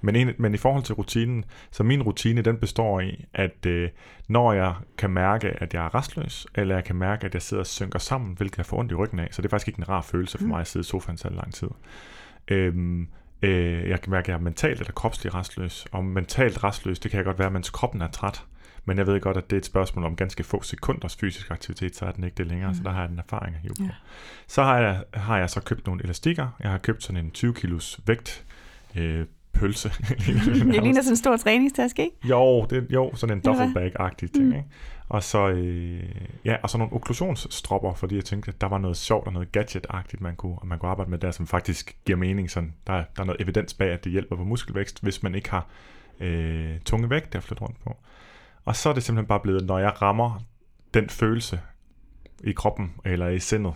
Men, 0.00 0.16
en, 0.16 0.32
men 0.38 0.54
i 0.54 0.56
forhold 0.56 0.82
til 0.82 0.94
rutinen, 0.94 1.44
så 1.70 1.82
min 1.82 2.02
rutine, 2.02 2.42
den 2.42 2.56
består 2.56 3.00
i, 3.00 3.24
at 3.34 3.66
øh, 3.66 3.88
når 4.28 4.52
jeg 4.52 4.74
kan 4.98 5.10
mærke, 5.10 5.48
at 5.48 5.74
jeg 5.74 5.84
er 5.84 5.94
restløs, 5.94 6.46
eller 6.54 6.74
jeg 6.74 6.84
kan 6.84 6.96
mærke, 6.96 7.26
at 7.26 7.34
jeg 7.34 7.42
sidder 7.42 7.60
og 7.60 7.66
synker 7.66 7.98
sammen, 7.98 8.34
hvilket 8.36 8.58
jeg 8.58 8.66
får 8.66 8.78
ondt 8.78 8.92
i 8.92 8.94
ryggen 8.94 9.18
af, 9.18 9.28
så 9.30 9.42
det 9.42 9.48
er 9.48 9.50
faktisk 9.50 9.68
ikke 9.68 9.78
en 9.78 9.88
rar 9.88 10.02
følelse 10.02 10.38
for 10.38 10.44
mm. 10.44 10.50
mig 10.50 10.60
at 10.60 10.66
sidde 10.66 10.84
i 10.84 10.86
sofaen 10.86 11.18
så 11.18 11.28
lang 11.28 11.54
tid. 11.54 11.68
Øhm, 12.48 13.08
øh, 13.42 13.88
jeg 13.88 14.00
kan 14.00 14.10
mærke, 14.10 14.24
at 14.24 14.28
jeg 14.28 14.34
er 14.34 14.40
mentalt 14.40 14.80
eller 14.80 14.92
kropsligt 14.92 15.34
restløs, 15.34 15.86
og 15.92 16.04
mentalt 16.04 16.64
restløs, 16.64 16.98
det 16.98 17.10
kan 17.10 17.18
jeg 17.18 17.24
godt 17.24 17.38
være, 17.38 17.50
mens 17.50 17.70
kroppen 17.70 18.02
er 18.02 18.08
træt. 18.08 18.44
Men 18.84 18.98
jeg 18.98 19.06
ved 19.06 19.20
godt, 19.20 19.36
at 19.36 19.50
det 19.50 19.56
er 19.56 19.60
et 19.60 19.66
spørgsmål 19.66 20.04
om 20.04 20.16
ganske 20.16 20.44
få 20.44 20.62
sekunders 20.62 21.16
fysisk 21.16 21.50
aktivitet, 21.50 21.96
så 21.96 22.04
er 22.04 22.12
den 22.12 22.24
ikke 22.24 22.34
det 22.34 22.46
længere, 22.46 22.68
mm. 22.70 22.74
så 22.74 22.82
der 22.82 22.90
har 22.90 23.00
jeg 23.00 23.08
den 23.08 23.18
erfaring 23.18 23.54
at 23.54 23.62
hive 23.62 23.74
på. 23.78 23.84
Ja. 23.84 23.90
Så 24.46 24.62
har 24.62 24.78
jeg, 24.78 25.04
har 25.14 25.38
jeg 25.38 25.50
så 25.50 25.60
købt 25.60 25.86
nogle 25.86 26.04
elastikker. 26.04 26.48
Jeg 26.60 26.70
har 26.70 26.78
købt 26.78 27.02
sådan 27.02 27.24
en 27.24 27.30
20 27.30 27.54
kilos 27.54 28.00
vægt 28.06 28.44
øh, 28.96 29.26
pølse. 29.52 29.88
det 30.18 30.82
ligner 30.82 31.02
sådan 31.02 31.12
en 31.12 31.16
stor 31.16 31.36
træningstaske, 31.36 32.02
ikke? 32.02 32.16
Jo, 32.24 32.66
det, 32.70 32.86
jo 32.90 33.14
sådan 33.14 33.36
en 33.36 33.42
duffelbag-agtig 33.42 34.32
ting. 34.32 34.46
Mm. 34.46 34.52
Ikke? 34.52 34.68
Og 35.08 35.22
så, 35.22 35.48
øh, 35.48 36.02
ja, 36.44 36.56
og 36.62 36.70
så 36.70 36.78
nogle 36.78 36.92
okklusionsstropper, 36.92 37.94
fordi 37.94 38.16
jeg 38.16 38.24
tænkte, 38.24 38.48
at 38.48 38.60
der 38.60 38.66
var 38.66 38.78
noget 38.78 38.96
sjovt 38.96 39.26
og 39.26 39.32
noget 39.32 39.52
gadget-agtigt, 39.52 40.20
man 40.20 40.36
kunne, 40.36 40.56
man 40.64 40.78
kunne 40.78 40.90
arbejde 40.90 41.10
med 41.10 41.18
der, 41.18 41.30
som 41.30 41.46
faktisk 41.46 41.96
giver 42.04 42.18
mening. 42.18 42.50
Sådan, 42.50 42.74
der, 42.86 42.92
der 42.92 43.22
er 43.22 43.24
noget 43.24 43.40
evidens 43.40 43.74
bag, 43.74 43.90
at 43.90 44.04
det 44.04 44.12
hjælper 44.12 44.36
på 44.36 44.44
muskelvækst, 44.44 45.02
hvis 45.02 45.22
man 45.22 45.34
ikke 45.34 45.50
har 45.50 45.66
øh, 46.20 46.80
tunge 46.84 47.10
vægt 47.10 47.34
at 47.34 47.42
flytte 47.42 47.62
rundt 47.62 47.80
på. 47.84 47.96
Og 48.70 48.76
så 48.76 48.88
er 48.88 48.92
det 48.92 49.02
simpelthen 49.02 49.28
bare 49.28 49.40
blevet, 49.40 49.66
når 49.66 49.78
jeg 49.78 50.02
rammer 50.02 50.42
den 50.94 51.08
følelse 51.08 51.60
i 52.44 52.52
kroppen 52.52 52.92
eller 53.04 53.28
i 53.28 53.38
sindet, 53.38 53.74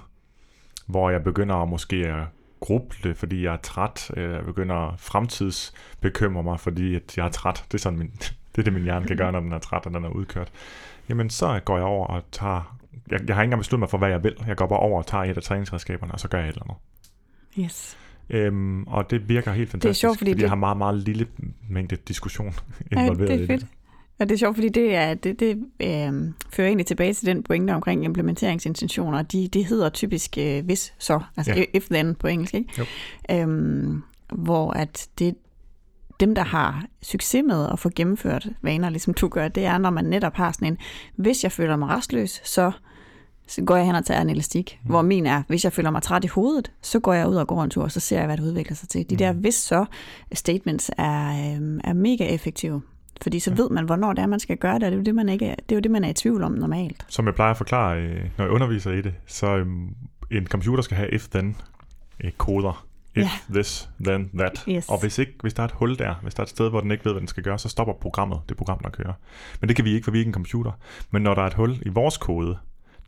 hvor 0.87 1.11
jeg 1.11 1.25
begynder 1.25 1.55
at 1.55 1.69
måske 1.69 1.97
at 1.97 2.27
gruble, 2.61 3.15
fordi 3.15 3.45
jeg 3.45 3.53
er 3.53 3.57
træt, 3.57 4.11
eller 4.17 4.35
jeg 4.35 4.45
begynder 4.45 4.75
at 4.75 5.01
fremtidsbekymre 5.01 6.43
mig, 6.43 6.61
fordi 6.61 6.95
at 6.95 7.17
jeg 7.17 7.27
er 7.27 7.31
træt. 7.31 7.65
Det 7.73 7.75
er, 7.75 7.79
sådan 7.79 7.99
min, 7.99 8.11
det 8.53 8.59
er 8.59 8.63
det, 8.63 8.73
min 8.73 8.83
hjerne 8.83 9.07
kan 9.07 9.17
gøre, 9.17 9.33
når 9.33 9.41
den 9.41 9.53
er 9.53 9.59
træt, 9.59 9.87
og 9.87 9.95
den 9.95 10.05
er 10.05 10.09
udkørt. 10.09 10.53
Jamen, 11.09 11.31
så 11.31 11.61
går 11.65 11.77
jeg 11.77 11.87
over 11.87 12.07
og 12.07 12.23
tager... 12.33 12.79
Jeg, 13.11 13.21
jeg 13.29 13.37
har 13.37 13.43
ikke 13.43 13.47
engang 13.47 13.61
besluttet 13.61 13.81
mig 13.81 13.91
for, 13.91 13.99
hvad 13.99 14.09
jeg 14.09 14.23
vil. 14.25 14.37
Jeg 14.47 14.57
går 14.57 14.67
bare 14.67 14.79
over 14.79 14.99
og 14.99 15.07
tager 15.07 15.25
et 15.25 15.37
af 15.37 15.43
træningsredskaberne, 15.43 16.13
og 16.13 16.21
så 16.21 16.29
gør 16.29 16.39
jeg 16.39 16.49
et 16.49 16.53
eller 16.53 16.65
andet. 16.65 16.77
Yes. 17.65 17.99
Øhm, 18.31 18.85
og 18.85 19.11
det 19.11 19.29
virker 19.29 19.53
helt 19.53 19.71
fantastisk, 19.71 19.83
det 19.83 20.07
er 20.07 20.09
sjovt, 20.09 20.19
fordi, 20.19 20.31
fordi 20.31 20.39
det... 20.39 20.43
jeg 20.43 20.51
har 20.51 20.57
meget, 20.57 20.77
meget 20.77 20.95
lille 20.95 21.27
mængde 21.69 21.97
diskussion 21.97 22.55
involveret 22.93 23.29
ja, 23.29 23.35
det 23.35 23.43
er 23.43 23.47
fedt. 23.47 23.63
i 23.63 23.67
det. 23.67 23.74
Ja, 24.21 24.25
det 24.25 24.33
er 24.33 24.39
sjovt, 24.39 24.57
fordi 24.57 24.69
det, 24.69 24.95
er, 24.95 25.15
det, 25.15 25.41
det 25.41 25.59
øh, 25.81 26.33
fører 26.51 26.67
egentlig 26.67 26.87
tilbage 26.87 27.15
til 27.15 27.27
den 27.27 27.43
pointe 27.43 27.73
omkring 27.73 28.05
implementeringsintentioner. 28.05 29.23
De, 29.23 29.49
de 29.49 29.63
hedder 29.63 29.89
typisk 29.89 30.39
øh, 30.39 30.65
hvis 30.65 30.95
så, 30.99 31.21
altså 31.37 31.53
ja. 31.53 31.65
if 31.75 31.87
then 31.91 32.15
på 32.15 32.27
engelsk, 32.27 32.55
ikke? 32.55 32.73
Jo. 32.79 32.85
Øhm, 33.31 34.03
hvor 34.33 34.71
at 34.71 35.09
det, 35.19 35.35
dem, 36.21 36.35
der 36.35 36.45
har 36.45 36.85
succes 37.03 37.43
med 37.47 37.69
at 37.73 37.79
få 37.79 37.91
gennemført 37.97 38.49
vaner, 38.63 38.89
ligesom 38.91 39.15
du 39.15 39.29
gør, 39.29 39.49
det 39.49 39.65
er, 39.65 39.79
når 39.79 39.91
man 39.91 40.05
netop 40.05 40.35
har 40.35 40.53
sådan 40.53 40.69
en, 40.69 40.79
hvis 41.17 41.45
jeg 41.45 41.53
føler 41.53 41.77
mig 41.77 41.89
restløs, 41.89 42.41
så, 42.45 42.73
så 43.47 43.63
går 43.63 43.77
jeg 43.77 43.87
hen 43.87 43.95
og 43.95 44.05
tager 44.05 44.21
en 44.21 44.31
elastik. 44.31 44.79
Mm. 44.83 44.91
Hvor 44.91 45.03
min 45.03 45.27
er, 45.27 45.43
hvis 45.49 45.65
jeg 45.65 45.73
føler 45.73 45.91
mig 45.91 46.03
træt 46.03 46.25
i 46.25 46.29
hovedet, 46.29 46.73
så 46.83 47.01
går 47.01 47.13
jeg 47.13 47.29
ud 47.29 47.37
og 47.37 47.47
går 47.47 47.63
en 47.63 47.71
tur, 47.71 47.83
og 47.83 47.93
så 47.93 48.01
ser 48.01 48.19
jeg, 48.19 48.27
hvad 48.27 48.37
det 48.37 48.45
udvikler 48.45 48.77
sig 48.77 48.89
til. 48.89 49.11
De 49.11 49.15
mm. 49.15 49.19
der 49.19 49.33
hvis 49.33 49.55
så 49.55 49.85
statements 50.33 50.91
er, 50.99 51.29
øh, 51.29 51.81
er 51.85 51.93
mega 51.93 52.25
effektive. 52.25 52.83
Fordi 53.23 53.39
så 53.41 53.55
ved 53.55 53.71
man, 53.71 53.85
hvornår 53.85 54.13
det 54.13 54.23
er, 54.23 54.27
man 54.27 54.41
skal 54.41 54.57
gøre 54.57 54.75
det, 54.75 54.83
og 54.85 54.91
det 54.91 54.95
er 54.95 54.99
jo 54.99 55.05
det, 55.05 55.15
man, 55.15 55.29
ikke 55.29 55.47
er, 55.47 55.55
det 55.55 55.73
er, 55.73 55.77
jo 55.77 55.81
det, 55.81 55.91
man 55.91 56.05
er 56.05 56.09
i 56.09 56.13
tvivl 56.13 56.43
om 56.43 56.53
normalt. 56.53 57.05
Som 57.09 57.27
jeg 57.27 57.35
plejer 57.35 57.51
at 57.51 57.57
forklare, 57.57 57.99
øh, 58.03 58.25
når 58.39 58.45
jeg 58.45 58.53
underviser 58.53 58.91
i 58.93 59.03
det, 59.03 59.15
så 59.27 59.47
øhm, 59.57 59.95
en 60.31 60.47
computer 60.47 60.83
skal 60.83 60.97
have 60.97 61.15
if-then 61.15 61.57
øh, 62.25 62.31
koder. 62.33 62.87
If 63.17 63.23
Ja. 63.23 63.31
this, 63.51 63.89
then 64.05 64.31
that. 64.39 64.65
Yes. 64.69 64.89
Og 64.89 65.01
hvis, 65.01 65.19
ikke, 65.19 65.33
hvis 65.41 65.55
der 65.55 65.63
er 65.63 65.65
et 65.65 65.73
hul 65.73 65.99
der, 65.99 66.15
hvis 66.23 66.35
der 66.35 66.41
er 66.41 66.45
et 66.45 66.51
sted, 66.51 66.71
hvor 66.71 66.81
den 66.81 66.91
ikke 66.91 67.05
ved, 67.05 67.13
hvad 67.13 67.21
den 67.21 67.29
skal 67.29 67.43
gøre, 67.43 67.59
så 67.59 67.69
stopper 67.69 67.95
programmet, 67.95 68.41
det 68.49 68.57
program, 68.57 68.79
der 68.83 68.91
kører. 68.91 69.13
Men 69.61 69.69
det 69.69 69.77
kan 69.77 69.85
vi 69.85 69.95
ikke, 69.95 70.05
for 70.05 70.11
vi 70.11 70.19
er 70.19 70.21
ikke 70.21 70.29
en 70.29 70.35
computer. 70.35 70.73
Men 71.11 71.23
når 71.23 71.35
der 71.35 71.43
er 71.43 71.47
et 71.47 71.55
hul 71.55 71.79
i 71.83 71.89
vores 71.89 72.17
kode, 72.17 72.59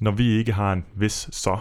når 0.01 0.11
vi 0.11 0.29
ikke 0.29 0.53
har 0.53 0.73
en 0.73 0.85
hvis 0.95 1.29
så 1.33 1.59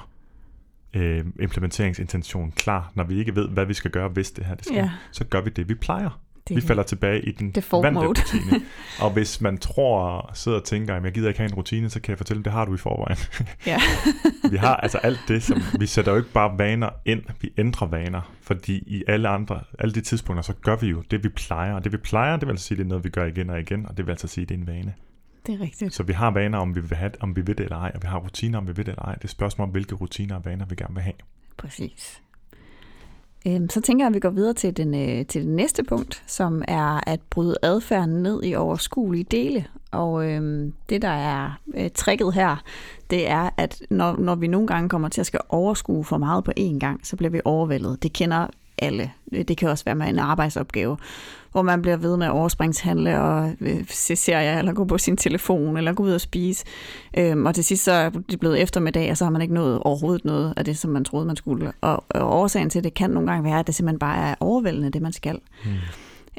øh, 0.94 1.26
implementeringsintention 1.42 2.52
klar, 2.52 2.92
når 2.96 3.04
vi 3.04 3.20
ikke 3.20 3.36
ved, 3.36 3.50
hvad 3.50 3.66
vi 3.66 3.74
skal 3.74 3.92
gøre, 3.92 4.10
hvis 4.10 4.32
det 4.32 4.46
her 4.46 4.56
det 4.56 4.66
skal, 4.66 4.76
Ja. 4.78 4.92
så 5.12 5.24
gør 5.24 5.42
vi 5.42 5.50
det, 5.50 5.70
vi 5.70 5.76
plejer. 5.76 6.20
Det, 6.48 6.56
Vi 6.56 6.62
falder 6.62 6.84
tilbage 6.84 7.22
i 7.22 7.32
den 7.32 7.56
vante 7.72 8.08
rutine. 8.08 8.62
og 9.04 9.12
hvis 9.12 9.42
man 9.42 9.58
tror, 9.58 10.32
sidder 10.34 10.58
og 10.58 10.64
tænker, 10.64 10.96
at 10.96 11.04
jeg 11.04 11.12
gider 11.12 11.28
ikke 11.28 11.40
have 11.40 11.50
en 11.50 11.56
rutine, 11.56 11.90
så 11.90 12.00
kan 12.00 12.10
jeg 12.10 12.18
fortælle, 12.18 12.44
det 12.44 12.52
har 12.52 12.66
du 12.66 12.74
i 12.74 12.78
forvejen. 12.78 13.18
Ja. 13.66 13.78
vi 14.52 14.58
har 14.58 14.76
altså 14.76 14.98
alt 14.98 15.20
det, 15.28 15.44
som 15.44 15.62
vi 15.80 15.86
sætter 15.86 16.12
jo 16.12 16.18
ikke 16.18 16.30
bare 16.30 16.58
vaner 16.58 16.90
ind, 17.06 17.24
vi 17.42 17.54
ændrer 17.58 17.88
vaner, 17.88 18.36
fordi 18.42 18.74
i 18.76 19.04
alle 19.08 19.28
andre, 19.30 19.64
alle 19.80 19.94
de 19.94 20.02
tidspunkter, 20.02 20.42
så 20.44 20.54
gør 20.54 20.76
vi 20.76 20.88
jo 20.88 21.04
det, 21.12 21.24
vi 21.24 21.30
plejer. 21.30 21.74
Og 21.74 21.84
det 21.84 21.92
vi 21.92 21.98
plejer, 21.98 22.38
det 22.38 22.48
vil 22.48 22.54
altså 22.54 22.66
sige, 22.66 22.78
det 22.78 22.84
er 22.84 22.88
noget, 22.88 23.04
vi 23.04 23.10
gør 23.10 23.26
igen 23.26 23.50
og 23.50 23.60
igen, 23.60 23.86
og 23.86 23.98
det 23.98 24.06
vil 24.06 24.12
altså 24.12 24.28
sige, 24.28 24.46
det 24.46 24.56
er 24.56 24.60
en 24.60 24.68
vane. 24.68 24.94
det 25.48 25.56
er 25.56 25.62
rigtigt. 25.62 25.94
Så 25.94 26.04
vi 26.04 26.14
har 26.14 26.32
vaner, 26.32 26.58
om 26.58 26.76
vi 26.76 26.82
vil, 26.82 26.98
have, 26.98 27.12
om 27.20 27.36
vi 27.36 27.42
vil 27.42 27.58
det 27.58 27.64
eller 27.64 27.78
ej, 27.78 27.92
og 27.96 28.02
vi 28.02 28.08
har 28.08 28.20
rutiner, 28.20 28.58
om 28.58 28.68
vi 28.68 28.74
vil 28.76 28.86
det 28.86 28.92
eller 28.92 29.06
ej. 29.06 29.16
Det 29.16 29.24
er 29.24 29.28
spørgsmål 29.28 29.68
om, 29.68 29.72
hvilke 29.72 29.96
rutiner 29.96 30.36
og 30.36 30.46
vaner 30.46 30.66
vi 30.66 30.76
gerne 30.76 30.94
vil 30.94 31.04
have. 31.04 31.14
Præcis. 31.58 32.22
Øhm, 33.48 33.70
Så 33.70 33.82
tænker 33.82 34.06
jeg, 34.06 34.08
at 34.08 34.14
vi 34.14 34.20
går 34.20 34.30
videre 34.30 34.54
til, 34.54 34.78
den, 34.78 34.96
øh, 34.96 35.26
til 35.26 35.42
det 35.42 35.50
næste 35.50 35.84
punkt, 35.84 36.24
som 36.28 36.64
er 36.68 37.10
at 37.10 37.20
bryde 37.30 37.56
adfærden 37.62 38.24
ned 38.24 38.44
i 38.44 38.56
overskuelige 38.56 39.24
dele. 39.24 39.66
Og 39.92 40.32
øhm, 40.32 40.74
det, 40.90 41.02
der 41.02 41.08
er 41.08 41.60
øh, 41.76 41.90
tricket 41.96 42.34
her, 42.34 42.64
det 43.10 43.30
er, 43.30 43.50
at 43.58 43.82
når, 43.90 44.16
når 44.20 44.36
vi 44.36 44.48
nogle 44.48 44.68
gange 44.68 44.90
kommer 44.90 45.10
til 45.10 45.22
at 45.22 45.28
skal 45.28 45.40
overskue 45.50 46.04
for 46.04 46.18
meget 46.18 46.44
på 46.44 46.52
én 46.60 46.80
gang, 46.80 47.08
så 47.08 47.16
bliver 47.16 47.32
vi 47.32 47.42
overvældet. 47.46 48.04
Det 48.04 48.14
kender 48.14 48.48
alle. 48.78 49.12
Det 49.32 49.58
kan 49.58 49.70
også 49.70 49.86
være 49.86 49.96
med 49.96 50.08
en 50.08 50.20
arbejdsopgave, 50.20 50.98
hvor 51.56 51.62
man 51.62 51.82
bliver 51.82 51.98
ved 51.98 52.18
med 52.18 52.26
at 52.26 52.32
overspringshandle 52.32 53.22
og 53.22 53.54
øh, 53.62 53.86
se 53.90 54.16
serier, 54.16 54.60
eller 54.60 54.74
gå 54.74 54.86
på 54.86 54.98
sin 54.98 55.18
telefon, 55.18 55.78
eller 55.78 55.94
gå 55.94 56.04
ud 56.04 56.12
og 56.12 56.22
spise. 56.22 56.66
Øhm, 57.18 57.46
og 57.46 57.56
til 57.56 57.64
sidst 57.64 57.84
så 57.84 57.92
er 57.92 58.10
det 58.10 58.40
blevet 58.40 58.62
eftermiddag, 58.62 59.12
og 59.12 59.18
så 59.18 59.24
har 59.24 59.32
man 59.32 59.42
ikke 59.42 59.54
nået 59.54 59.80
overhovedet 59.80 60.26
noget 60.26 60.54
af 60.58 60.66
det, 60.66 60.78
som 60.78 60.92
man 60.92 61.06
troede, 61.06 61.26
man 61.26 61.36
skulle. 61.36 61.72
Og, 61.82 62.04
og 62.10 62.40
årsagen 62.40 62.70
til 62.70 62.84
det 62.84 62.94
kan 62.94 63.10
nogle 63.10 63.32
gange 63.32 63.44
være, 63.44 63.60
at 63.60 63.68
det 63.68 63.76
simpelthen 63.76 64.00
bare 64.00 64.30
er 64.30 64.36
overvældende, 64.40 64.90
det 64.90 65.02
man 65.02 65.14
skal. 65.14 65.40
Hmm. 65.64 65.74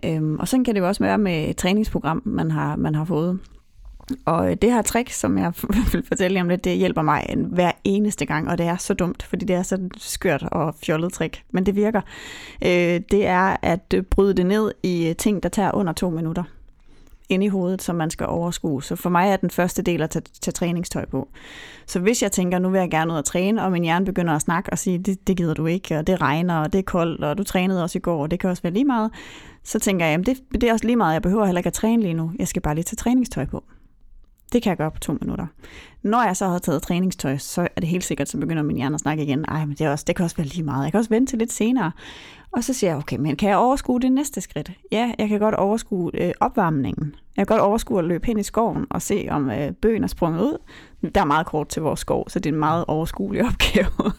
Øhm, 0.05 0.39
og 0.39 0.49
sådan 0.49 0.65
kan 0.65 0.75
det 0.75 0.81
jo 0.81 0.89
også 0.89 1.05
være 1.05 1.19
med 1.19 1.49
et 1.49 1.57
træningsprogram, 1.57 2.23
man 2.25 2.51
har, 2.51 2.77
man 2.77 2.95
har 2.95 3.05
fået. 3.05 3.39
Og 4.25 4.51
øh, 4.51 4.57
det 4.63 4.73
her 4.73 4.83
trick, 4.83 5.11
som 5.11 5.39
jeg 5.39 5.53
vil 5.93 6.05
fortælle 6.09 6.35
jer 6.35 6.43
om 6.43 6.49
lidt, 6.49 6.65
det 6.65 6.77
hjælper 6.77 7.03
mig 7.03 7.27
en- 7.29 7.45
hver 7.53 7.73
eneste 7.85 8.27
gang, 8.27 8.49
og 8.49 8.59
det 8.59 8.67
er 8.67 8.77
så 8.77 8.95
dumt, 8.95 9.23
fordi 9.23 9.45
det 9.45 9.57
er 9.57 9.63
så 9.63 9.79
skørt 9.97 10.43
og 10.53 10.75
fjollet 10.85 11.13
trick, 11.13 11.43
men 11.51 11.67
det 11.67 11.77
virker. 11.77 12.01
Øh, 12.65 13.01
det 13.11 13.27
er 13.27 13.57
at 13.63 13.95
øh, 13.95 14.03
bryde 14.03 14.35
det 14.35 14.47
ned 14.47 14.73
i 14.83 15.09
øh, 15.09 15.17
ting, 15.17 15.43
der 15.43 15.49
tager 15.49 15.75
under 15.75 15.93
to 15.93 16.11
minutter 16.11 16.43
ind 17.29 17.45
i 17.45 17.49
hovedet, 17.49 17.83
som 17.83 17.97
man 17.97 18.11
skal 18.11 18.27
overskue. 18.27 18.83
Så 18.83 18.97
for 18.97 19.11
mig 19.11 19.29
er 19.29 19.37
den 19.37 19.51
første 19.51 19.83
del 19.83 20.03
at 20.03 20.11
tage, 20.11 20.23
tage 20.41 20.53
træningstøj 20.53 21.05
på. 21.07 21.29
Så 21.87 22.01
hvis 22.01 22.23
jeg 22.23 22.33
tænker, 22.33 22.59
nu 22.59 22.69
vil 22.71 22.79
jeg 22.79 22.91
gerne 22.91 23.13
ud 23.13 23.19
og 23.19 23.25
træne, 23.25 23.63
og 23.63 23.73
min 23.73 23.83
hjerne 23.83 24.05
begynder 24.05 24.33
at 24.35 24.43
snakke 24.43 24.73
og 24.73 24.79
sige, 24.79 24.99
det, 24.99 25.27
det 25.27 25.37
gider 25.37 25.55
du 25.55 25.67
ikke, 25.67 25.99
og 25.99 26.07
det 26.07 26.21
regner, 26.21 26.57
og 26.59 26.73
det 26.73 26.79
er 26.79 26.83
koldt, 26.83 27.25
og 27.25 27.39
du 27.39 27.45
trænede 27.45 27.83
også 27.83 27.99
i 27.99 28.01
går, 28.01 28.23
og 28.23 28.31
det 28.31 28.41
kan 28.41 28.51
også 28.51 28.63
være 28.63 28.73
lige 28.73 28.85
meget, 28.85 29.11
så 29.65 29.79
tænker 29.79 30.07
jeg, 30.07 30.13
jamen 30.13 30.27
det, 30.27 30.37
det 30.53 30.63
er 30.63 30.73
også 30.73 30.87
lige 30.87 30.97
meget, 30.97 31.13
jeg 31.15 31.23
behøver 31.23 31.45
heller 31.45 31.59
ikke 31.59 31.67
at 31.69 31.73
træne 31.73 32.03
lige 32.03 32.15
nu. 32.15 32.33
Jeg 32.39 32.49
skal 32.49 32.63
bare 32.63 32.75
lige 32.75 32.85
tage 32.85 32.97
træningstøj 32.97 33.45
på. 33.47 33.65
Det 34.57 34.63
kan 34.63 34.71
jeg 34.71 34.77
gøre 34.77 34.91
på 34.91 34.99
to 34.99 35.19
minutter. 35.21 35.47
Når 36.03 36.23
jeg 36.23 36.37
så 36.37 36.49
har 36.49 36.59
taget 36.59 36.83
træningstøj, 36.83 37.37
så 37.37 37.69
er 37.77 37.81
det 37.81 37.89
helt 37.89 38.05
sikkert, 38.05 38.29
så 38.29 38.39
begynder 38.39 38.63
min 38.63 38.77
hjerne 38.77 38.95
at 38.95 39.01
snakke 39.01 39.23
igen. 39.23 39.45
Ej, 39.49 39.65
men 39.65 39.71
det, 39.71 39.81
er 39.81 39.91
også, 39.91 40.05
det 40.07 40.17
kan 40.17 40.25
også 40.25 40.37
være 40.37 40.47
lige 40.47 40.63
meget. 40.63 40.85
Jeg 40.85 40.93
kan 40.93 40.99
også 40.99 41.11
vente 41.11 41.33
til 41.33 41.39
lidt 41.39 41.53
senere. 41.53 41.93
Og 42.53 42.65
så 42.65 42.73
siger 42.73 42.91
jeg, 42.91 42.99
okay, 42.99 43.17
men 43.17 43.37
kan 43.37 43.49
jeg 43.49 43.57
overskue 43.57 44.01
det 44.01 44.13
næste 44.13 44.41
skridt? 44.41 44.71
Ja, 44.93 45.13
jeg 45.19 45.29
kan 45.29 45.41
godt 45.41 45.55
overskue 45.55 46.11
øh, 46.15 46.33
opvarmningen. 46.41 47.15
Jeg 47.37 47.47
kan 47.47 47.57
godt 47.57 47.67
overskue 47.67 47.99
at 47.99 48.05
løbe 48.05 48.27
hen 48.27 48.39
i 48.39 48.43
skoven 48.43 48.87
og 48.91 49.03
se, 49.03 49.29
om 49.31 49.51
øh, 49.51 49.73
bøgen 49.73 50.05
er 50.05 50.09
sprunget 50.09 50.41
ud. 50.41 50.59
Der 51.15 51.21
er 51.21 51.25
meget 51.25 51.47
kort 51.47 51.69
til 51.69 51.83
vores 51.83 52.01
skov, 52.01 52.29
så 52.29 52.39
det 52.39 52.51
er 52.51 52.55
en 52.55 52.61
meget 52.61 52.85
overskuelig 52.89 53.45
opgave. 53.51 54.13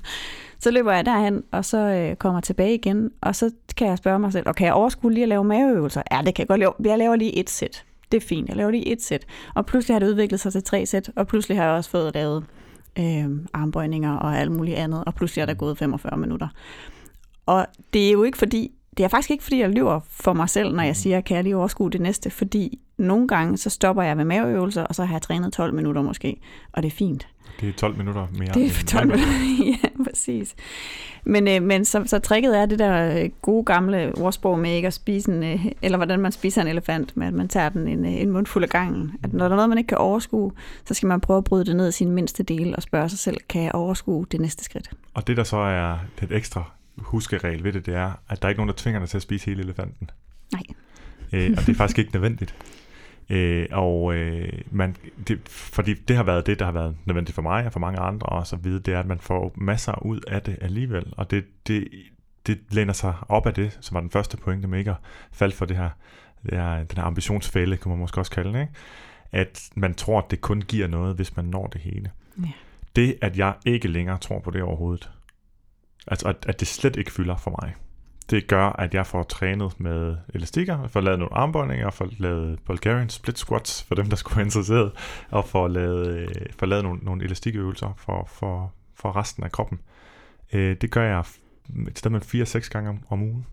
Så 0.59 0.71
løber 0.71 0.93
jeg 0.93 1.05
derhen, 1.05 1.43
og 1.51 1.65
så 1.65 1.77
øh, 1.77 2.15
kommer 2.15 2.41
tilbage 2.41 2.73
igen, 2.73 3.11
og 3.21 3.35
så 3.35 3.51
kan 3.77 3.87
jeg 3.87 3.97
spørge 3.97 4.19
mig 4.19 4.31
selv, 4.33 4.47
og 4.47 4.55
kan 4.55 4.65
jeg 4.65 4.73
overskue 4.73 5.13
lige 5.13 5.23
at 5.23 5.29
lave 5.29 5.43
maveøvelser? 5.43 6.01
Ja, 6.11 6.21
det 6.25 6.35
kan 6.35 6.41
jeg 6.41 6.47
godt 6.47 6.59
lave. 6.59 6.73
Jeg 6.83 6.97
laver 6.97 7.15
lige 7.15 7.37
et 7.37 7.49
sæt. 7.49 7.86
Det 8.11 8.23
er 8.23 8.27
fint, 8.27 8.47
jeg 8.49 8.57
laver 8.57 8.71
i 8.71 8.83
et 8.85 9.01
sæt. 9.01 9.25
Og 9.55 9.65
pludselig 9.65 9.95
har 9.95 9.99
det 9.99 10.07
udviklet 10.07 10.39
sig 10.39 10.51
til 10.51 10.63
tre 10.63 10.85
sæt, 10.85 11.11
og 11.15 11.27
pludselig 11.27 11.57
har 11.57 11.65
jeg 11.65 11.73
også 11.73 11.89
fået 11.89 12.13
lavet 12.13 12.45
øh, 12.99 13.29
armbøjninger 13.53 14.15
og 14.15 14.37
alt 14.37 14.51
muligt 14.51 14.77
andet, 14.77 15.03
og 15.05 15.15
pludselig 15.15 15.41
er 15.41 15.45
der 15.45 15.53
gået 15.53 15.77
45 15.77 16.17
minutter. 16.17 16.47
Og 17.45 17.67
det 17.93 18.07
er 18.07 18.11
jo 18.11 18.23
ikke 18.23 18.37
fordi, 18.37 18.71
det 18.97 19.03
er 19.03 19.07
faktisk 19.07 19.31
ikke 19.31 19.43
fordi, 19.43 19.59
jeg 19.59 19.69
lyver 19.69 19.99
for 20.09 20.33
mig 20.33 20.49
selv, 20.49 20.75
når 20.75 20.83
jeg 20.83 20.95
siger, 20.95 21.21
kan 21.21 21.35
jeg 21.35 21.43
lige 21.43 21.55
overskue 21.55 21.91
det 21.91 22.01
næste, 22.01 22.29
fordi 22.29 22.79
nogle 22.97 23.27
gange 23.27 23.57
så 23.57 23.69
stopper 23.69 24.03
jeg 24.03 24.17
med 24.17 24.25
maveøvelser, 24.25 24.83
og 24.83 24.95
så 24.95 25.05
har 25.05 25.15
jeg 25.15 25.21
trænet 25.21 25.53
12 25.53 25.73
minutter 25.73 26.01
måske, 26.01 26.41
og 26.71 26.83
det 26.83 26.91
er 26.91 26.95
fint. 26.95 27.27
Det 27.61 27.69
er 27.69 27.73
12 27.73 27.97
minutter 27.97 28.27
mere. 28.33 28.47
Det 28.47 28.57
er 28.57 28.61
end 28.61 28.71
for 28.71 28.85
12 28.85 29.07
mig. 29.07 29.17
minutter. 29.17 29.65
ja, 29.83 30.03
præcis. 30.03 30.55
Men, 31.23 31.47
øh, 31.47 31.61
men 31.61 31.85
så, 31.85 32.03
så 32.05 32.19
tricket 32.19 32.57
er 32.57 32.65
det 32.65 32.79
der 32.79 33.23
øh, 33.23 33.29
gode 33.41 33.65
gamle 33.65 34.13
ordsprog 34.17 34.59
med 34.59 34.71
ikke 34.71 34.87
at 34.87 34.93
spise 34.93 35.31
en, 35.31 35.43
øh, 35.43 35.65
eller 35.81 35.97
hvordan 35.97 36.19
man 36.19 36.31
spiser 36.31 36.61
en 36.61 36.67
elefant, 36.67 37.17
med 37.17 37.27
at 37.27 37.33
man 37.33 37.47
tager 37.47 37.69
den 37.69 37.87
en, 37.87 38.05
øh, 38.05 38.21
en 38.21 38.31
mundfuld 38.31 38.63
af 38.63 38.69
gangen. 38.69 39.11
At 39.23 39.33
når 39.33 39.45
der 39.45 39.51
er 39.51 39.55
noget, 39.55 39.69
man 39.69 39.77
ikke 39.77 39.87
kan 39.87 39.97
overskue, 39.97 40.51
så 40.85 40.93
skal 40.93 41.07
man 41.07 41.21
prøve 41.21 41.37
at 41.37 41.43
bryde 41.43 41.65
det 41.65 41.75
ned 41.75 41.89
i 41.89 41.91
sin 41.91 42.11
mindste 42.11 42.43
del 42.43 42.75
og 42.75 42.81
spørge 42.83 43.09
sig 43.09 43.19
selv, 43.19 43.37
kan 43.49 43.63
jeg 43.63 43.71
overskue 43.75 44.25
det 44.31 44.41
næste 44.41 44.63
skridt? 44.63 44.91
Og 45.13 45.27
det, 45.27 45.37
der 45.37 45.43
så 45.43 45.57
er 45.57 45.97
et 46.21 46.31
ekstra 46.31 46.71
huskeregel 46.97 47.63
ved 47.63 47.73
det, 47.73 47.85
det 47.85 47.95
er, 47.95 48.11
at 48.29 48.41
der 48.41 48.47
er 48.47 48.49
ikke 48.49 48.59
nogen, 48.59 48.69
der 48.69 48.75
tvinger 48.77 48.99
dig 48.99 49.09
til 49.09 49.17
at 49.17 49.21
spise 49.21 49.45
hele 49.45 49.63
elefanten. 49.63 50.09
Nej. 50.53 50.63
Øh, 51.33 51.53
og 51.57 51.65
det 51.65 51.69
er 51.69 51.73
faktisk 51.73 51.99
ikke 51.99 52.11
nødvendigt. 52.13 52.55
Øh, 53.29 53.65
og 53.71 54.15
øh, 54.15 54.61
man, 54.71 54.95
det, 55.27 55.39
fordi 55.49 55.93
det 55.93 56.15
har 56.15 56.23
været 56.23 56.45
det, 56.45 56.59
der 56.59 56.65
har 56.65 56.71
været 56.71 56.95
nødvendigt 57.05 57.35
for 57.35 57.41
mig 57.41 57.65
og 57.65 57.73
for 57.73 57.79
mange 57.79 57.99
andre 57.99 58.27
også 58.27 58.55
at 58.55 58.63
vide, 58.63 58.79
det 58.79 58.93
er, 58.93 58.99
at 58.99 59.07
man 59.07 59.19
får 59.19 59.53
masser 59.55 60.05
ud 60.05 60.19
af 60.27 60.41
det 60.41 60.57
alligevel. 60.61 61.13
Og 61.17 61.31
det, 61.31 61.45
det, 61.67 61.87
det 62.47 62.59
læner 62.69 62.93
sig 62.93 63.13
op 63.29 63.45
af 63.45 63.53
det, 63.53 63.77
som 63.81 63.95
var 63.95 64.01
den 64.01 64.09
første 64.09 64.37
pointe 64.37 64.67
med 64.67 64.79
ikke 64.79 64.91
at 64.91 64.97
falde 65.31 65.55
for 65.55 65.65
det 65.65 65.77
her, 65.77 65.89
det 66.43 66.57
her 66.57 66.83
den 66.83 66.97
her 66.97 67.03
ambitionsfælde, 67.03 67.77
kunne 67.77 67.89
man 67.89 67.99
måske 67.99 68.21
også 68.21 68.31
kalde 68.31 68.53
det, 68.53 68.61
ikke? 68.61 68.73
at 69.31 69.69
man 69.75 69.93
tror, 69.93 70.19
at 70.21 70.31
det 70.31 70.41
kun 70.41 70.61
giver 70.61 70.87
noget, 70.87 71.15
hvis 71.15 71.35
man 71.35 71.45
når 71.45 71.67
det 71.67 71.81
hele. 71.81 72.11
Ja. 72.43 72.51
Det, 72.95 73.17
at 73.21 73.37
jeg 73.37 73.53
ikke 73.65 73.87
længere 73.87 74.17
tror 74.17 74.39
på 74.39 74.51
det 74.51 74.61
overhovedet, 74.61 75.09
altså 76.07 76.27
at, 76.27 76.45
at 76.47 76.59
det 76.59 76.67
slet 76.67 76.95
ikke 76.95 77.11
fylder 77.11 77.37
for 77.37 77.57
mig, 77.61 77.75
det 78.29 78.47
gør, 78.47 78.65
at 78.65 78.93
jeg 78.93 79.07
får 79.07 79.23
trænet 79.23 79.79
med 79.79 80.17
elastikker, 80.33 80.87
får 80.87 81.01
lavet 81.01 81.19
nogle 81.19 81.33
armbøjninger, 81.33 81.89
får 81.89 82.09
lavet 82.17 82.59
Bulgarian 82.65 83.09
split 83.09 83.39
squats, 83.39 83.83
for 83.83 83.95
dem, 83.95 84.09
der 84.09 84.15
skulle 84.15 84.37
være 84.37 84.45
interesseret, 84.45 84.91
og 85.29 85.45
får 85.45 85.67
lavet, 85.67 86.07
øh, 86.07 86.27
får 86.59 86.65
lavet 86.65 86.83
nogle, 86.83 86.99
nogle 87.03 87.23
elastikøvelser 87.23 87.93
for, 87.97 88.29
for, 88.33 88.73
for 88.95 89.15
resten 89.15 89.43
af 89.43 89.51
kroppen. 89.51 89.79
Øh, 90.53 90.75
det 90.81 90.91
gør 90.91 91.03
jeg 91.03 91.19
et 91.87 91.99
sted 91.99 92.11
med 92.11 92.21
4-6 92.21 92.69
gange 92.69 92.89
om, 92.89 92.99
om 93.09 93.21
ugen. 93.21 93.45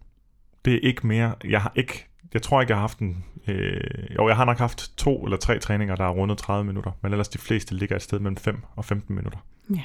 Det 0.65 0.75
er 0.75 0.81
ikke 0.83 1.07
mere, 1.07 1.35
jeg 1.45 1.63
har 1.63 1.73
ikke, 1.75 2.07
jeg 2.35 2.43
tror 2.43 2.61
ikke, 2.61 2.71
jeg 2.71 2.77
har 2.77 2.81
haft 2.81 2.99
en, 2.99 3.25
øh, 3.49 3.81
jo, 4.19 4.29
jeg 4.29 4.37
har 4.37 4.45
nok 4.45 4.59
haft 4.59 4.93
to 4.97 5.25
eller 5.25 5.37
tre 5.37 5.59
træninger, 5.59 5.97
der 5.97 6.05
er 6.05 6.11
rundet 6.11 6.39
30 6.39 6.65
minutter, 6.65 6.93
men 7.03 7.13
ellers 7.13 7.29
de 7.29 7.39
fleste 7.39 7.75
ligger 7.75 7.97
et 7.97 8.03
sted 8.03 8.19
mellem 8.19 8.37
5 8.37 8.63
og 8.77 8.85
15 8.85 9.15
minutter. 9.15 9.39
Ja. 9.71 9.83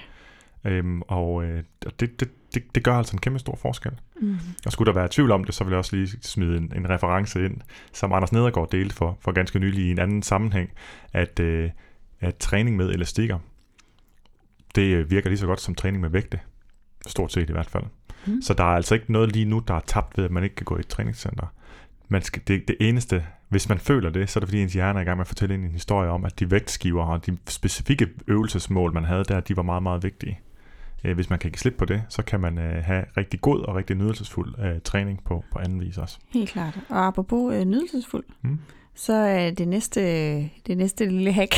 Øhm, 0.65 1.01
og 1.01 1.43
øh, 1.43 1.63
det, 1.99 2.19
det, 2.19 2.29
det, 2.53 2.75
det 2.75 2.83
gør 2.83 2.93
altså 2.93 3.15
en 3.15 3.21
kæmpe 3.21 3.39
stor 3.39 3.55
forskel. 3.55 3.91
Mm. 4.21 4.38
Og 4.65 4.71
skulle 4.71 4.93
der 4.93 4.99
være 4.99 5.07
tvivl 5.12 5.31
om 5.31 5.43
det, 5.43 5.55
så 5.55 5.63
vil 5.63 5.71
jeg 5.71 5.77
også 5.77 5.95
lige 5.95 6.07
smide 6.21 6.57
en, 6.57 6.73
en 6.75 6.89
reference 6.89 7.45
ind, 7.45 7.57
som 7.93 8.13
Anders 8.13 8.31
Nedergaard 8.31 8.69
delte 8.69 8.95
for, 8.95 9.17
for 9.21 9.31
ganske 9.31 9.59
nylig 9.59 9.85
i 9.85 9.91
en 9.91 9.99
anden 9.99 10.23
sammenhæng, 10.23 10.69
at, 11.13 11.39
øh, 11.39 11.69
at 12.19 12.35
træning 12.38 12.75
med 12.75 12.89
elastikker, 12.89 13.39
det 14.75 14.95
øh, 14.95 15.12
virker 15.12 15.29
lige 15.29 15.39
så 15.39 15.45
godt 15.45 15.62
som 15.62 15.75
træning 15.75 16.01
med 16.01 16.09
vægte. 16.09 16.39
Stort 17.07 17.31
set 17.31 17.49
i 17.49 17.53
hvert 17.53 17.69
fald. 17.69 17.83
Mm. 18.27 18.41
Så 18.41 18.53
der 18.53 18.63
er 18.63 18.75
altså 18.75 18.95
ikke 18.95 19.12
noget 19.12 19.31
lige 19.31 19.45
nu, 19.45 19.63
der 19.67 19.73
er 19.73 19.81
tabt 19.88 20.17
ved, 20.17 20.25
at 20.25 20.31
man 20.31 20.43
ikke 20.43 20.55
kan 20.55 20.65
gå 20.65 20.77
i 20.77 20.79
et 20.79 20.88
træningscenter. 20.88 21.53
Man 22.07 22.21
skal, 22.21 22.41
det, 22.47 22.67
det 22.67 22.75
eneste, 22.79 23.25
hvis 23.49 23.69
man 23.69 23.79
føler 23.79 24.09
det, 24.09 24.29
så 24.29 24.39
er 24.39 24.41
det 24.41 24.49
fordi 24.49 24.62
ens 24.62 24.73
hjerne 24.73 24.99
er 24.99 25.03
i 25.03 25.05
gang 25.05 25.17
med 25.17 25.23
at 25.23 25.27
fortælle 25.27 25.55
en 25.55 25.71
historie 25.71 26.09
om, 26.09 26.25
at 26.25 26.39
de 26.39 26.51
vægtskiver 26.51 27.05
og 27.05 27.25
de 27.25 27.38
specifikke 27.47 28.07
øvelsesmål, 28.27 28.93
man 28.93 29.03
havde 29.03 29.23
der, 29.23 29.39
de 29.39 29.57
var 29.57 29.63
meget, 29.63 29.83
meget 29.83 30.03
vigtige. 30.03 30.39
Øh, 31.03 31.15
Hvis 31.15 31.29
man 31.29 31.39
kan 31.39 31.51
give 31.51 31.59
slip 31.59 31.75
på 31.77 31.85
det, 31.85 32.01
så 32.09 32.21
kan 32.21 32.39
man 32.39 32.57
øh, 32.57 32.83
have 32.83 33.03
rigtig 33.17 33.41
god 33.41 33.59
og 33.59 33.75
rigtig 33.75 33.95
nydelsesfuld 33.95 34.53
øh, 34.65 34.81
træning 34.83 35.19
på, 35.25 35.43
på 35.51 35.59
anden 35.59 35.81
vis 35.81 35.97
også. 35.97 36.17
Helt 36.33 36.49
klart. 36.49 36.79
Og 36.89 37.07
apropos 37.07 37.53
øh, 37.55 37.65
nydelsesfuld, 37.65 38.23
Mm. 38.41 38.59
så 38.95 39.13
er 39.13 39.51
det 39.51 39.67
næste, 39.67 40.01
det 40.67 40.77
næste 40.77 41.05
lille 41.05 41.31
hack 41.31 41.55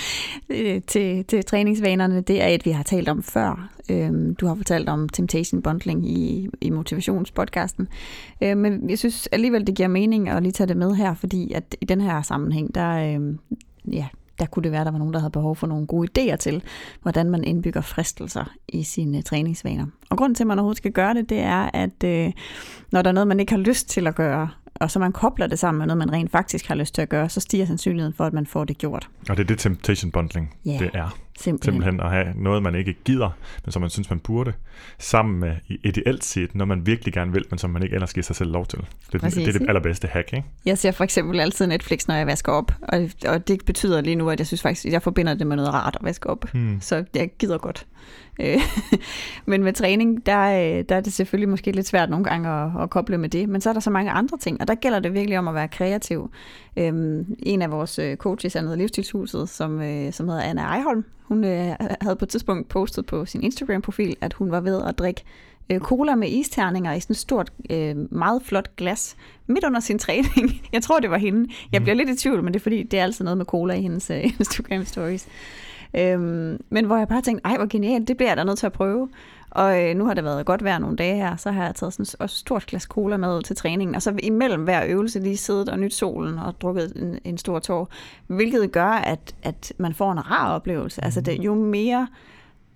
til, 0.86 1.24
til 1.24 1.44
træningsvanerne, 1.44 2.20
det 2.20 2.42
er 2.42 2.46
et, 2.48 2.64
vi 2.66 2.70
har 2.70 2.82
talt 2.82 3.08
om 3.08 3.22
før. 3.22 3.70
Øhm, 3.90 4.34
du 4.34 4.46
har 4.46 4.54
fortalt 4.54 4.88
om 4.88 5.08
Temptation 5.08 5.62
Bundling 5.62 6.10
i, 6.10 6.48
i 6.60 6.70
motivationspodcasten. 6.70 7.88
Øhm, 8.42 8.58
men 8.60 8.90
jeg 8.90 8.98
synes 8.98 9.26
alligevel, 9.32 9.66
det 9.66 9.74
giver 9.74 9.88
mening 9.88 10.28
at 10.28 10.42
lige 10.42 10.52
tage 10.52 10.68
det 10.68 10.76
med 10.76 10.94
her, 10.94 11.14
fordi 11.14 11.52
at 11.52 11.76
i 11.80 11.84
den 11.84 12.00
her 12.00 12.22
sammenhæng, 12.22 12.74
der, 12.74 13.14
øhm, 13.14 13.38
ja, 13.92 14.06
der 14.38 14.46
kunne 14.46 14.62
det 14.62 14.72
være, 14.72 14.84
der 14.84 14.90
var 14.90 14.98
nogen, 14.98 15.14
der 15.14 15.20
havde 15.20 15.30
behov 15.30 15.56
for 15.56 15.66
nogle 15.66 15.86
gode 15.86 16.08
idéer 16.18 16.36
til, 16.36 16.62
hvordan 17.02 17.30
man 17.30 17.44
indbygger 17.44 17.80
fristelser 17.80 18.44
i 18.68 18.82
sine 18.82 19.22
træningsvaner. 19.22 19.86
Og 20.10 20.18
grunden 20.18 20.34
til, 20.34 20.42
at 20.42 20.46
man 20.46 20.58
overhovedet 20.58 20.76
skal 20.76 20.92
gøre 20.92 21.14
det, 21.14 21.28
det 21.28 21.38
er, 21.38 21.70
at 21.74 22.04
øh, 22.04 22.32
når 22.92 23.02
der 23.02 23.10
er 23.10 23.14
noget, 23.14 23.28
man 23.28 23.40
ikke 23.40 23.52
har 23.52 23.58
lyst 23.58 23.88
til 23.88 24.06
at 24.06 24.14
gøre, 24.14 24.48
og 24.74 24.90
så 24.90 24.98
man 24.98 25.12
kobler 25.12 25.46
det 25.46 25.58
sammen 25.58 25.78
med 25.78 25.86
noget, 25.86 25.98
man 25.98 26.12
rent 26.12 26.30
faktisk 26.30 26.66
har 26.68 26.74
lyst 26.74 26.94
til 26.94 27.02
at 27.02 27.08
gøre, 27.08 27.28
så 27.28 27.40
stiger 27.40 27.66
sandsynligheden 27.66 28.14
for, 28.14 28.24
at 28.24 28.32
man 28.32 28.46
får 28.46 28.64
det 28.64 28.78
gjort. 28.78 29.08
Og 29.28 29.36
det 29.36 29.42
er 29.42 29.46
det 29.46 29.58
temptation 29.58 30.10
bundling, 30.10 30.54
Ja, 30.64 30.76
det 30.80 30.90
er. 30.94 31.18
Simpelthen. 31.40 31.72
Simpelthen 31.72 32.00
at 32.00 32.10
have 32.10 32.26
noget, 32.36 32.62
man 32.62 32.74
ikke 32.74 32.94
gider, 33.04 33.30
men 33.64 33.72
som 33.72 33.82
man 33.82 33.90
synes, 33.90 34.10
man 34.10 34.18
burde, 34.18 34.52
sammen 34.98 35.40
med 35.40 35.56
ideelt 35.68 36.24
set, 36.24 36.54
når 36.54 36.64
man 36.64 36.86
virkelig 36.86 37.14
gerne 37.14 37.32
vil, 37.32 37.44
men 37.50 37.58
som 37.58 37.70
man 37.70 37.82
ikke 37.82 37.94
ellers 37.94 38.14
giver 38.14 38.24
sig 38.24 38.36
selv 38.36 38.52
lov 38.52 38.66
til. 38.66 38.78
Det 38.78 39.14
er, 39.14 39.18
Præcis, 39.18 39.44
det, 39.44 39.54
er 39.54 39.58
det 39.58 39.68
allerbedste 39.68 40.08
hack, 40.08 40.32
ikke? 40.32 40.48
Jeg 40.64 40.78
ser 40.78 40.90
for 40.90 41.04
eksempel 41.04 41.40
altid 41.40 41.66
Netflix, 41.66 42.08
når 42.08 42.14
jeg 42.14 42.26
vasker 42.26 42.52
op, 42.52 42.72
og, 42.82 43.10
og 43.26 43.48
det 43.48 43.64
betyder 43.66 44.00
lige 44.00 44.16
nu, 44.16 44.30
at 44.30 44.38
jeg 44.38 44.46
synes 44.46 44.62
faktisk, 44.62 44.86
at 44.86 44.92
jeg 44.92 45.02
forbinder 45.02 45.34
det 45.34 45.46
med 45.46 45.56
noget 45.56 45.74
rart 45.74 45.96
at 46.00 46.04
vaske 46.04 46.30
op. 46.30 46.44
Hmm. 46.52 46.80
Så 46.80 47.04
jeg 47.14 47.30
gider 47.38 47.58
godt. 47.58 47.86
Øh, 48.40 48.60
men 49.50 49.64
med 49.64 49.72
træning, 49.72 50.26
der, 50.26 50.40
øh, 50.40 50.84
der 50.88 50.96
er 50.96 51.00
det 51.00 51.12
selvfølgelig 51.12 51.48
måske 51.48 51.72
lidt 51.72 51.86
svært 51.86 52.10
nogle 52.10 52.24
gange 52.24 52.48
at, 52.48 52.82
at 52.82 52.90
koble 52.90 53.18
med 53.18 53.28
det, 53.28 53.48
men 53.48 53.60
så 53.60 53.68
er 53.68 53.72
der 53.72 53.80
så 53.80 53.90
mange 53.90 54.10
andre 54.10 54.38
ting, 54.38 54.60
og 54.60 54.68
der 54.68 54.74
gælder 54.74 54.98
det 54.98 55.14
virkelig 55.14 55.38
om 55.38 55.48
at 55.48 55.54
være 55.54 55.68
kreativ. 55.68 56.30
Øhm, 56.78 57.36
en 57.38 57.62
af 57.62 57.70
vores 57.70 57.98
øh, 57.98 58.16
coaches 58.16 58.56
er 58.56 58.62
noget 58.62 58.78
livsstilshuset, 58.78 59.48
som, 59.48 59.82
øh, 59.82 60.12
som 60.12 60.28
hedder 60.28 60.42
Anna 60.42 60.62
Ejholm. 60.62 61.04
Hun 61.22 61.44
øh, 61.44 61.74
havde 62.00 62.16
på 62.16 62.24
et 62.24 62.28
tidspunkt 62.28 62.68
postet 62.68 63.06
på 63.06 63.26
sin 63.26 63.42
Instagram-profil, 63.42 64.16
at 64.20 64.32
hun 64.32 64.50
var 64.50 64.60
ved 64.60 64.82
at 64.82 64.98
drikke 64.98 65.24
øh, 65.70 65.80
cola 65.80 66.14
med 66.14 66.28
isterninger 66.28 66.92
i 66.92 67.00
sådan 67.00 67.14
et 67.14 67.16
stort, 67.16 67.52
øh, 67.70 68.12
meget 68.12 68.42
flot 68.42 68.76
glas 68.76 69.16
midt 69.46 69.64
under 69.64 69.80
sin 69.80 69.98
træning. 70.04 70.62
Jeg 70.72 70.82
tror, 70.82 71.00
det 71.00 71.10
var 71.10 71.18
hende. 71.18 71.50
Jeg 71.72 71.82
bliver 71.82 71.94
lidt 71.94 72.08
i 72.08 72.16
tvivl, 72.16 72.42
men 72.42 72.54
det 72.54 72.60
er 72.60 72.62
fordi, 72.62 72.82
det 72.82 72.98
er 72.98 73.02
altid 73.02 73.24
noget 73.24 73.38
med 73.38 73.46
cola 73.46 73.74
i 73.74 73.82
hendes 73.82 74.10
øh, 74.10 74.24
Instagram-stories. 74.40 75.28
Øhm, 75.94 76.60
men 76.68 76.84
hvor 76.84 76.96
jeg 76.96 77.08
bare 77.08 77.22
tænkte, 77.22 77.46
ej 77.46 77.56
hvor 77.56 77.66
genialt, 77.66 78.08
det 78.08 78.16
bliver 78.16 78.30
jeg 78.30 78.36
da 78.36 78.44
nødt 78.44 78.58
til 78.58 78.66
at 78.66 78.72
prøve. 78.72 79.08
Og 79.50 79.82
øh, 79.82 79.96
nu 79.96 80.06
har 80.06 80.14
det 80.14 80.24
været 80.24 80.46
godt 80.46 80.64
vejr 80.64 80.78
nogle 80.78 80.96
dage 80.96 81.16
her, 81.16 81.36
så 81.36 81.50
har 81.50 81.64
jeg 81.64 81.74
taget 81.74 81.92
sådan 81.92 82.24
et 82.24 82.30
stort 82.30 82.66
glas 82.66 82.82
cola 82.82 83.16
med 83.16 83.42
til 83.42 83.56
træningen, 83.56 83.94
og 83.94 84.02
så 84.02 84.14
imellem 84.22 84.64
hver 84.64 84.84
øvelse 84.86 85.20
lige 85.20 85.36
siddet 85.36 85.68
og 85.68 85.78
nyt 85.78 85.94
solen 85.94 86.38
og 86.38 86.60
drukket 86.60 86.92
en, 86.96 87.18
en 87.24 87.38
stor 87.38 87.58
tår, 87.58 87.88
hvilket 88.26 88.72
gør, 88.72 88.90
at, 88.90 89.34
at 89.42 89.72
man 89.78 89.94
får 89.94 90.12
en 90.12 90.30
rar 90.30 90.54
oplevelse. 90.54 91.04
Altså 91.04 91.20
det, 91.20 91.38
jo 91.38 91.54
mere 91.54 92.06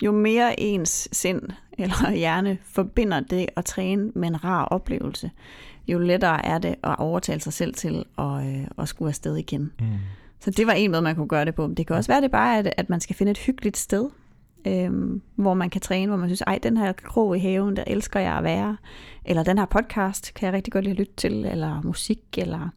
jo 0.03 0.13
mere 0.13 0.61
ens 0.61 1.09
sind 1.13 1.43
eller 1.79 2.11
hjerne 2.23 2.59
forbinder 2.65 3.21
det 3.21 3.47
at 3.57 3.65
træne 3.65 4.13
med 4.15 4.29
en 4.29 4.45
rar 4.45 4.65
oplevelse, 4.65 5.31
jo 5.89 5.99
lettere 5.99 6.47
er 6.47 6.59
det 6.59 6.75
at 6.85 6.99
overtale 6.99 7.41
sig 7.41 7.53
selv 7.53 7.75
til 7.75 8.05
at, 8.19 8.47
øh, 8.47 8.67
at 8.79 8.89
skulle 8.89 9.09
afsted 9.09 9.37
igen. 9.37 9.73
Mm. 9.81 9.87
Så 10.41 10.51
det 10.51 10.67
var 10.67 10.73
en 10.73 10.91
måde, 10.91 11.03
man 11.03 11.17
kunne 11.17 11.29
gøre 11.29 11.45
det 11.45 11.55
på. 11.55 11.71
Det 11.77 11.87
kan 11.87 11.97
også 11.97 12.13
være, 12.13 12.21
det 12.21 12.31
bare 12.31 12.55
er, 12.55 12.59
at, 12.59 12.75
at 12.77 12.91
man 12.91 13.01
skal 13.01 13.17
finde 13.17 13.31
et 13.31 13.39
hyggeligt 13.39 13.77
sted, 13.77 14.09
øhm, 14.67 15.23
hvor 15.37 15.55
man 15.55 15.71
kan 15.71 15.81
træne, 15.81 16.09
hvor 16.09 16.17
man 16.17 16.29
synes, 16.29 16.43
ej, 16.47 16.59
den 16.63 16.77
her 16.77 16.93
krog 16.93 17.37
i 17.37 17.41
haven, 17.41 17.77
der 17.77 17.85
elsker 17.87 18.21
jeg 18.21 18.33
at 18.33 18.45
være. 18.45 18.77
Eller 19.25 19.43
den 19.43 19.59
her 19.59 19.67
podcast 19.67 20.35
kan 20.35 20.47
jeg 20.47 20.55
rigtig 20.55 20.73
godt 20.73 20.85
lide 20.85 20.93
at 20.93 20.99
lytte 20.99 21.13
til, 21.17 21.45
eller 21.45 21.83
musik, 21.83 22.21
eller... 22.39 22.69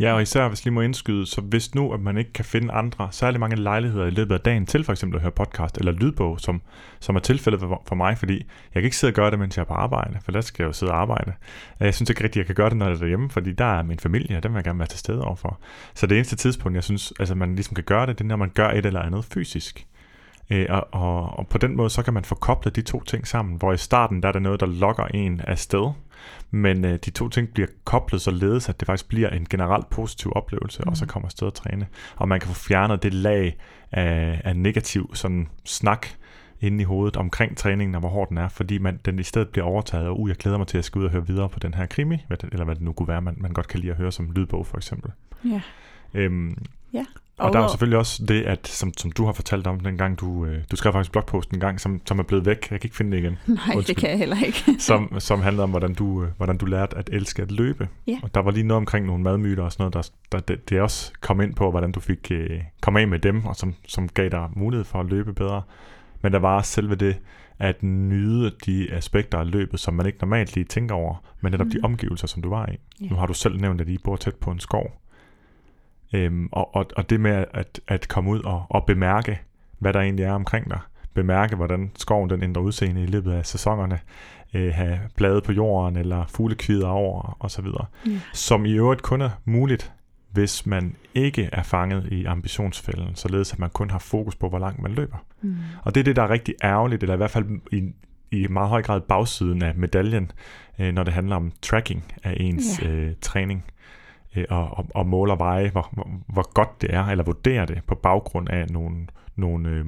Ja, 0.00 0.12
og 0.12 0.22
især 0.22 0.48
hvis 0.48 0.64
lige 0.64 0.74
må 0.74 0.80
indskyde, 0.80 1.26
så 1.26 1.40
hvis 1.40 1.74
nu, 1.74 1.92
at 1.92 2.00
man 2.00 2.16
ikke 2.16 2.32
kan 2.32 2.44
finde 2.44 2.72
andre 2.72 3.08
særlig 3.10 3.40
mange 3.40 3.56
lejligheder 3.56 4.06
i 4.06 4.10
løbet 4.10 4.34
af 4.34 4.40
dagen 4.40 4.66
til 4.66 4.84
for 4.84 4.92
eksempel 4.92 5.16
at 5.16 5.22
høre 5.22 5.32
podcast 5.32 5.78
eller 5.78 5.92
lydbog, 5.92 6.40
som, 6.40 6.62
som 7.00 7.16
er 7.16 7.20
tilfældet 7.20 7.60
for, 7.60 7.82
for 7.86 7.94
mig, 7.94 8.18
fordi 8.18 8.34
jeg 8.74 8.82
kan 8.82 8.84
ikke 8.84 8.96
sidde 8.96 9.10
og 9.10 9.14
gøre 9.14 9.30
det, 9.30 9.38
mens 9.38 9.56
jeg 9.56 9.62
er 9.62 9.66
på 9.66 9.74
arbejde, 9.74 10.18
for 10.24 10.32
der 10.32 10.40
skal 10.40 10.62
jeg 10.62 10.68
jo 10.68 10.72
sidde 10.72 10.92
og 10.92 11.00
arbejde. 11.00 11.32
Øh, 11.80 11.84
jeg 11.84 11.94
synes 11.94 12.10
ikke 12.10 12.24
rigtigt, 12.24 12.36
at 12.36 12.36
jeg 12.36 12.46
kan 12.46 12.54
gøre 12.54 12.70
det, 12.70 12.76
når 12.76 12.86
jeg 12.86 12.94
er 12.94 12.98
derhjemme, 12.98 13.30
fordi 13.30 13.52
der 13.52 13.64
er 13.78 13.82
min 13.82 13.98
familie, 13.98 14.36
og 14.36 14.42
den 14.42 14.52
vil 14.52 14.56
jeg 14.56 14.64
gerne 14.64 14.78
være 14.78 14.88
til 14.88 14.98
stede 14.98 15.24
overfor. 15.24 15.60
Så 15.94 16.06
det 16.06 16.16
eneste 16.16 16.36
tidspunkt, 16.36 16.76
jeg 16.76 16.84
synes, 16.84 17.12
altså 17.18 17.34
man 17.34 17.54
ligesom 17.54 17.74
kan 17.74 17.84
gøre 17.84 18.06
det, 18.06 18.18
det 18.18 18.24
er, 18.24 18.28
når 18.28 18.36
man 18.36 18.50
gør 18.54 18.68
et 18.70 18.86
eller 18.86 19.00
andet 19.00 19.24
fysisk. 19.24 19.86
Øh, 20.50 20.66
og, 20.68 20.88
og, 20.92 21.38
og 21.38 21.46
på 21.46 21.58
den 21.58 21.76
måde, 21.76 21.90
så 21.90 22.02
kan 22.02 22.14
man 22.14 22.24
få 22.24 22.34
koblet 22.34 22.76
de 22.76 22.82
to 22.82 23.02
ting 23.02 23.26
sammen, 23.26 23.56
hvor 23.56 23.72
i 23.72 23.76
starten, 23.76 24.22
der 24.22 24.28
er 24.28 24.32
der 24.32 24.40
noget, 24.40 24.60
der 24.60 24.66
lokker 24.66 25.04
en 25.04 25.40
af 25.40 25.58
sted, 25.58 25.92
men 26.50 26.84
øh, 26.84 26.98
de 27.04 27.10
to 27.10 27.28
ting 27.28 27.48
bliver 27.48 27.68
koblet 27.84 28.20
således, 28.20 28.68
at 28.68 28.80
det 28.80 28.86
faktisk 28.86 29.08
bliver 29.08 29.28
en 29.28 29.46
generelt 29.50 29.90
positiv 29.90 30.32
oplevelse, 30.34 30.82
mm. 30.82 30.90
og 30.90 30.96
så 30.96 31.06
kommer 31.06 31.26
afsted 31.26 31.46
at 31.46 31.54
træne. 31.54 31.86
Og 32.16 32.28
man 32.28 32.40
kan 32.40 32.48
få 32.48 32.54
fjernet 32.54 33.02
det 33.02 33.14
lag 33.14 33.56
af, 33.92 34.40
af 34.44 34.56
negativ 34.56 35.14
sådan 35.14 35.48
snak 35.64 36.06
inde 36.60 36.80
i 36.82 36.84
hovedet 36.84 37.16
omkring 37.16 37.56
træningen, 37.56 37.94
og 37.94 38.00
hvor 38.00 38.08
hård 38.08 38.28
den 38.28 38.38
er, 38.38 38.48
fordi 38.48 38.78
man, 38.78 39.00
den 39.04 39.18
i 39.18 39.22
stedet 39.22 39.48
bliver 39.48 39.64
overtaget, 39.64 40.06
og 40.06 40.20
uh, 40.20 40.28
jeg 40.28 40.36
glæder 40.36 40.58
mig 40.58 40.66
til 40.66 40.78
at 40.78 40.84
skal 40.84 40.98
ud 40.98 41.04
og 41.04 41.10
høre 41.10 41.26
videre 41.26 41.48
på 41.48 41.58
den 41.58 41.74
her 41.74 41.86
krimi, 41.86 42.24
eller 42.52 42.64
hvad 42.64 42.74
det 42.74 42.82
nu 42.82 42.92
kunne 42.92 43.08
være, 43.08 43.22
man, 43.22 43.34
man 43.38 43.52
godt 43.52 43.68
kan 43.68 43.80
lide 43.80 43.92
at 43.92 43.98
høre 43.98 44.12
som 44.12 44.30
lydbog 44.30 44.66
for 44.66 44.76
eksempel. 44.76 45.10
Ja. 45.44 45.60
Øhm, 46.14 46.56
Ja. 46.92 47.04
Og, 47.40 47.46
og 47.46 47.52
der 47.52 47.58
er 47.58 47.62
jo 47.62 47.68
selvfølgelig 47.68 47.98
også 47.98 48.24
det, 48.24 48.42
at, 48.42 48.68
som, 48.68 48.92
som 48.96 49.12
du 49.12 49.24
har 49.24 49.32
fortalt 49.32 49.66
om 49.66 49.80
dengang, 49.80 50.20
du, 50.20 50.44
øh, 50.46 50.62
du 50.70 50.76
skrev 50.76 50.92
faktisk 50.92 51.12
blogposten 51.12 51.56
en 51.56 51.60
gang, 51.60 51.80
som, 51.80 52.00
som 52.06 52.18
er 52.18 52.22
blevet 52.22 52.46
væk. 52.46 52.70
Jeg 52.70 52.80
kan 52.80 52.86
ikke 52.86 52.96
finde 52.96 53.16
det 53.16 53.22
igen. 53.22 53.32
Nej, 53.46 53.56
det 53.66 53.76
Undskyld. 53.76 53.96
kan 53.96 54.10
jeg 54.10 54.18
heller 54.18 54.46
ikke. 54.46 54.64
som, 54.78 55.20
som 55.20 55.40
handlede 55.40 55.62
om, 55.62 55.70
hvordan 55.70 55.94
du, 55.94 56.22
øh, 56.22 56.28
hvordan 56.36 56.58
du 56.58 56.66
lærte 56.66 56.96
at 56.96 57.10
elske 57.12 57.42
at 57.42 57.52
løbe. 57.52 57.88
Ja. 58.06 58.18
Og 58.22 58.34
der 58.34 58.40
var 58.40 58.50
lige 58.50 58.66
noget 58.66 58.76
omkring 58.76 59.06
nogle 59.06 59.22
madmyter 59.22 59.62
og 59.62 59.72
sådan 59.72 59.82
noget, 59.82 59.94
der, 59.94 60.38
der 60.38 60.40
det, 60.40 60.70
det 60.70 60.80
også 60.80 61.12
kom 61.20 61.40
ind 61.40 61.54
på, 61.54 61.70
hvordan 61.70 61.92
du 61.92 62.00
fik 62.00 62.30
øh, 62.30 62.60
kom 62.80 62.96
af 62.96 63.08
med 63.08 63.18
dem, 63.18 63.46
og 63.46 63.56
som, 63.56 63.74
som 63.88 64.08
gav 64.08 64.28
dig 64.28 64.48
mulighed 64.56 64.84
for 64.84 65.00
at 65.00 65.06
løbe 65.06 65.32
bedre. 65.32 65.62
Men 66.22 66.32
der 66.32 66.38
var 66.38 66.56
også 66.56 66.72
selve 66.72 66.94
det, 66.94 67.16
at 67.58 67.82
nyde 67.82 68.52
de 68.66 68.92
aspekter 68.92 69.38
af 69.38 69.50
løbet, 69.50 69.80
som 69.80 69.94
man 69.94 70.06
ikke 70.06 70.18
normalt 70.20 70.54
lige 70.54 70.64
tænker 70.64 70.94
over, 70.94 71.22
men 71.40 71.52
netop 71.52 71.66
mm. 71.66 71.72
de 71.72 71.78
omgivelser, 71.82 72.26
som 72.26 72.42
du 72.42 72.48
var 72.48 72.66
i. 72.66 72.76
Ja. 73.00 73.06
Nu 73.10 73.16
har 73.16 73.26
du 73.26 73.34
selv 73.34 73.60
nævnt, 73.60 73.80
at 73.80 73.88
I 73.88 73.98
bor 73.98 74.16
tæt 74.16 74.34
på 74.34 74.50
en 74.50 74.60
skov. 74.60 75.00
Øhm, 76.12 76.48
og, 76.52 76.74
og, 76.74 76.86
og 76.96 77.10
det 77.10 77.20
med 77.20 77.44
at, 77.54 77.80
at 77.88 78.08
komme 78.08 78.30
ud 78.30 78.40
og, 78.40 78.66
og 78.68 78.84
bemærke, 78.86 79.40
hvad 79.78 79.92
der 79.92 80.00
egentlig 80.00 80.24
er 80.24 80.32
omkring 80.32 80.70
dig. 80.70 80.78
Bemærke, 81.14 81.56
hvordan 81.56 81.90
skoven 81.96 82.30
den 82.30 82.42
ændrer 82.42 82.62
udseende 82.62 83.02
i 83.02 83.06
løbet 83.06 83.32
af 83.32 83.46
sæsonerne. 83.46 83.98
Øh, 84.54 84.74
have 84.74 84.98
blade 85.16 85.40
på 85.40 85.52
jorden, 85.52 85.96
eller 85.96 86.24
fuglekvider 86.28 86.88
over, 86.88 87.36
og 87.38 87.50
så 87.50 87.62
videre. 87.62 87.84
Ja. 88.06 88.10
Som 88.32 88.64
i 88.66 88.72
øvrigt 88.72 89.02
kun 89.02 89.20
er 89.20 89.30
muligt, 89.44 89.92
hvis 90.32 90.66
man 90.66 90.96
ikke 91.14 91.48
er 91.52 91.62
fanget 91.62 92.08
i 92.12 92.24
ambitionsfælden, 92.24 93.14
således 93.14 93.52
at 93.52 93.58
man 93.58 93.70
kun 93.70 93.90
har 93.90 93.98
fokus 93.98 94.34
på, 94.36 94.48
hvor 94.48 94.58
langt 94.58 94.82
man 94.82 94.92
løber. 94.92 95.16
Mm. 95.42 95.56
Og 95.82 95.94
det 95.94 96.00
er 96.00 96.04
det, 96.04 96.16
der 96.16 96.22
er 96.22 96.30
rigtig 96.30 96.54
ærgerligt, 96.64 97.02
eller 97.02 97.14
i 97.14 97.16
hvert 97.16 97.30
fald 97.30 97.46
i, 97.72 97.92
i 98.30 98.46
meget 98.46 98.68
høj 98.68 98.82
grad 98.82 99.00
bagsiden 99.00 99.62
af 99.62 99.74
medaljen, 99.74 100.32
øh, 100.78 100.92
når 100.92 101.02
det 101.04 101.12
handler 101.12 101.36
om 101.36 101.52
tracking 101.62 102.04
af 102.24 102.36
ens 102.40 102.82
Ja. 102.82 102.88
øh, 102.88 103.12
træning, 103.20 103.64
øh, 104.36 104.44
og, 104.50 104.78
og, 104.78 104.86
og 104.94 105.06
måler 105.06 105.36
veje, 105.36 105.70
hvor, 105.70 105.88
hvor, 105.92 106.08
hvor 106.26 106.52
godt 106.52 106.82
det 106.82 106.94
er, 106.94 107.04
eller 107.04 107.24
vurderer 107.24 107.66
det 107.66 107.82
på 107.86 107.94
baggrund 107.94 108.48
af 108.48 108.66
nogle, 108.70 109.06
nogle 109.36 109.68
øh, 109.68 109.84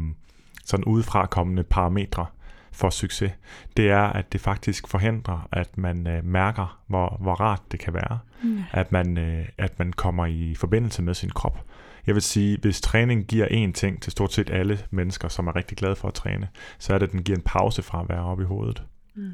sådan 0.64 0.84
udefra 0.84 1.26
kommende 1.26 1.62
parametre 1.62 2.26
for 2.72 2.90
succes. 2.90 3.32
Det 3.76 3.90
er, 3.90 4.02
at 4.02 4.32
det 4.32 4.40
faktisk 4.40 4.88
forhindrer, 4.88 5.48
at 5.52 5.78
man 5.78 6.06
øh, 6.06 6.24
mærker, 6.24 6.78
hvor, 6.86 7.16
hvor 7.20 7.34
rart 7.34 7.62
det 7.72 7.80
kan 7.80 7.94
være 7.94 8.18
Ja. 8.44 8.48
at 8.70 8.92
man, 8.92 9.18
øh, 9.18 9.44
at 9.58 9.78
man 9.78 9.92
kommer 9.92 10.26
i 10.26 10.54
forbindelse 10.58 11.02
med 11.02 11.14
sin 11.14 11.30
krop. 11.30 11.64
Jeg 12.06 12.14
vil 12.14 12.22
sige, 12.22 12.58
hvis 12.62 12.80
træning 12.80 13.24
giver 13.26 13.46
én 13.46 13.72
ting 13.72 14.02
til 14.02 14.12
stort 14.12 14.32
set 14.32 14.50
alle 14.50 14.78
mennesker, 14.90 15.28
som 15.28 15.46
er 15.46 15.56
rigtig 15.56 15.78
glade 15.78 15.96
for 15.96 16.08
at 16.08 16.14
træne, 16.14 16.48
så 16.78 16.94
er 16.94 16.98
det, 16.98 17.06
at 17.06 17.12
den 17.12 17.22
giver 17.22 17.38
en 17.38 17.44
pause 17.46 17.82
fra 17.82 18.00
at 18.00 18.08
være 18.08 18.24
oppe 18.24 18.42
i 18.42 18.46
hovedet. 18.46 18.82
Mm. 19.14 19.32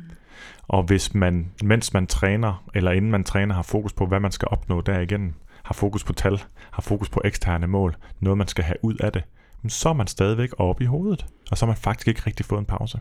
Og 0.68 0.82
hvis 0.82 1.14
man, 1.14 1.50
mens 1.62 1.92
man 1.92 2.06
træner, 2.06 2.64
eller 2.74 2.90
inden 2.90 3.10
man 3.10 3.24
træner, 3.24 3.54
har 3.54 3.62
fokus 3.62 3.92
på, 3.92 4.06
hvad 4.06 4.20
man 4.20 4.32
skal 4.32 4.48
opnå 4.50 4.80
derigennem, 4.80 5.34
har 5.62 5.74
fokus 5.74 6.04
på 6.04 6.12
tal, 6.12 6.42
har 6.70 6.82
fokus 6.82 7.08
på 7.08 7.20
eksterne 7.24 7.66
mål, 7.66 7.96
noget 8.20 8.38
man 8.38 8.48
skal 8.48 8.64
have 8.64 8.76
ud 8.82 8.94
af 8.94 9.12
det, 9.12 9.22
så 9.68 9.88
er 9.88 9.92
man 9.92 10.06
stadigvæk 10.06 10.50
oppe 10.58 10.84
i 10.84 10.86
hovedet, 10.86 11.26
og 11.50 11.58
så 11.58 11.64
har 11.66 11.70
man 11.70 11.76
faktisk 11.76 12.08
ikke 12.08 12.22
rigtig 12.26 12.46
fået 12.46 12.58
en 12.58 12.64
pause. 12.66 13.00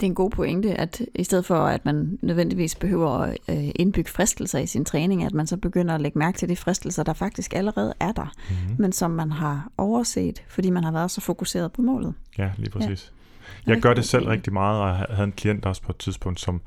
Det 0.00 0.06
er 0.06 0.10
en 0.10 0.14
god 0.14 0.30
pointe, 0.30 0.74
at 0.74 1.00
i 1.14 1.24
stedet 1.24 1.44
for, 1.46 1.56
at 1.56 1.84
man 1.84 2.18
nødvendigvis 2.22 2.74
behøver 2.74 3.08
at 3.10 3.38
øh, 3.48 3.68
indbygge 3.76 4.10
fristelser 4.10 4.58
i 4.58 4.66
sin 4.66 4.84
træning, 4.84 5.24
at 5.24 5.34
man 5.34 5.46
så 5.46 5.56
begynder 5.56 5.94
at 5.94 6.00
lægge 6.00 6.18
mærke 6.18 6.38
til 6.38 6.48
de 6.48 6.56
fristelser, 6.56 7.02
der 7.02 7.12
faktisk 7.12 7.54
allerede 7.54 7.94
er 8.00 8.12
der, 8.12 8.32
Mm-hmm. 8.50 8.76
men 8.78 8.92
som 8.92 9.10
man 9.10 9.32
har 9.32 9.70
overset, 9.78 10.42
fordi 10.48 10.70
man 10.70 10.84
har 10.84 10.92
været 10.92 11.10
så 11.10 11.20
fokuseret 11.20 11.72
på 11.72 11.82
målet. 11.82 12.14
Ja, 12.38 12.50
lige 12.56 12.70
præcis. 12.70 13.12
Ja. 13.14 13.19
Jeg 13.66 13.80
gør 13.80 13.94
det 13.94 14.04
selv 14.04 14.26
rigtig 14.26 14.52
meget, 14.52 14.80
og 14.82 14.88
jeg 14.88 15.06
havde 15.10 15.26
en 15.26 15.32
klient 15.32 15.66
også 15.66 15.82
på 15.82 15.92
et 15.92 15.98
tidspunkt, 15.98 16.40
som, 16.40 16.60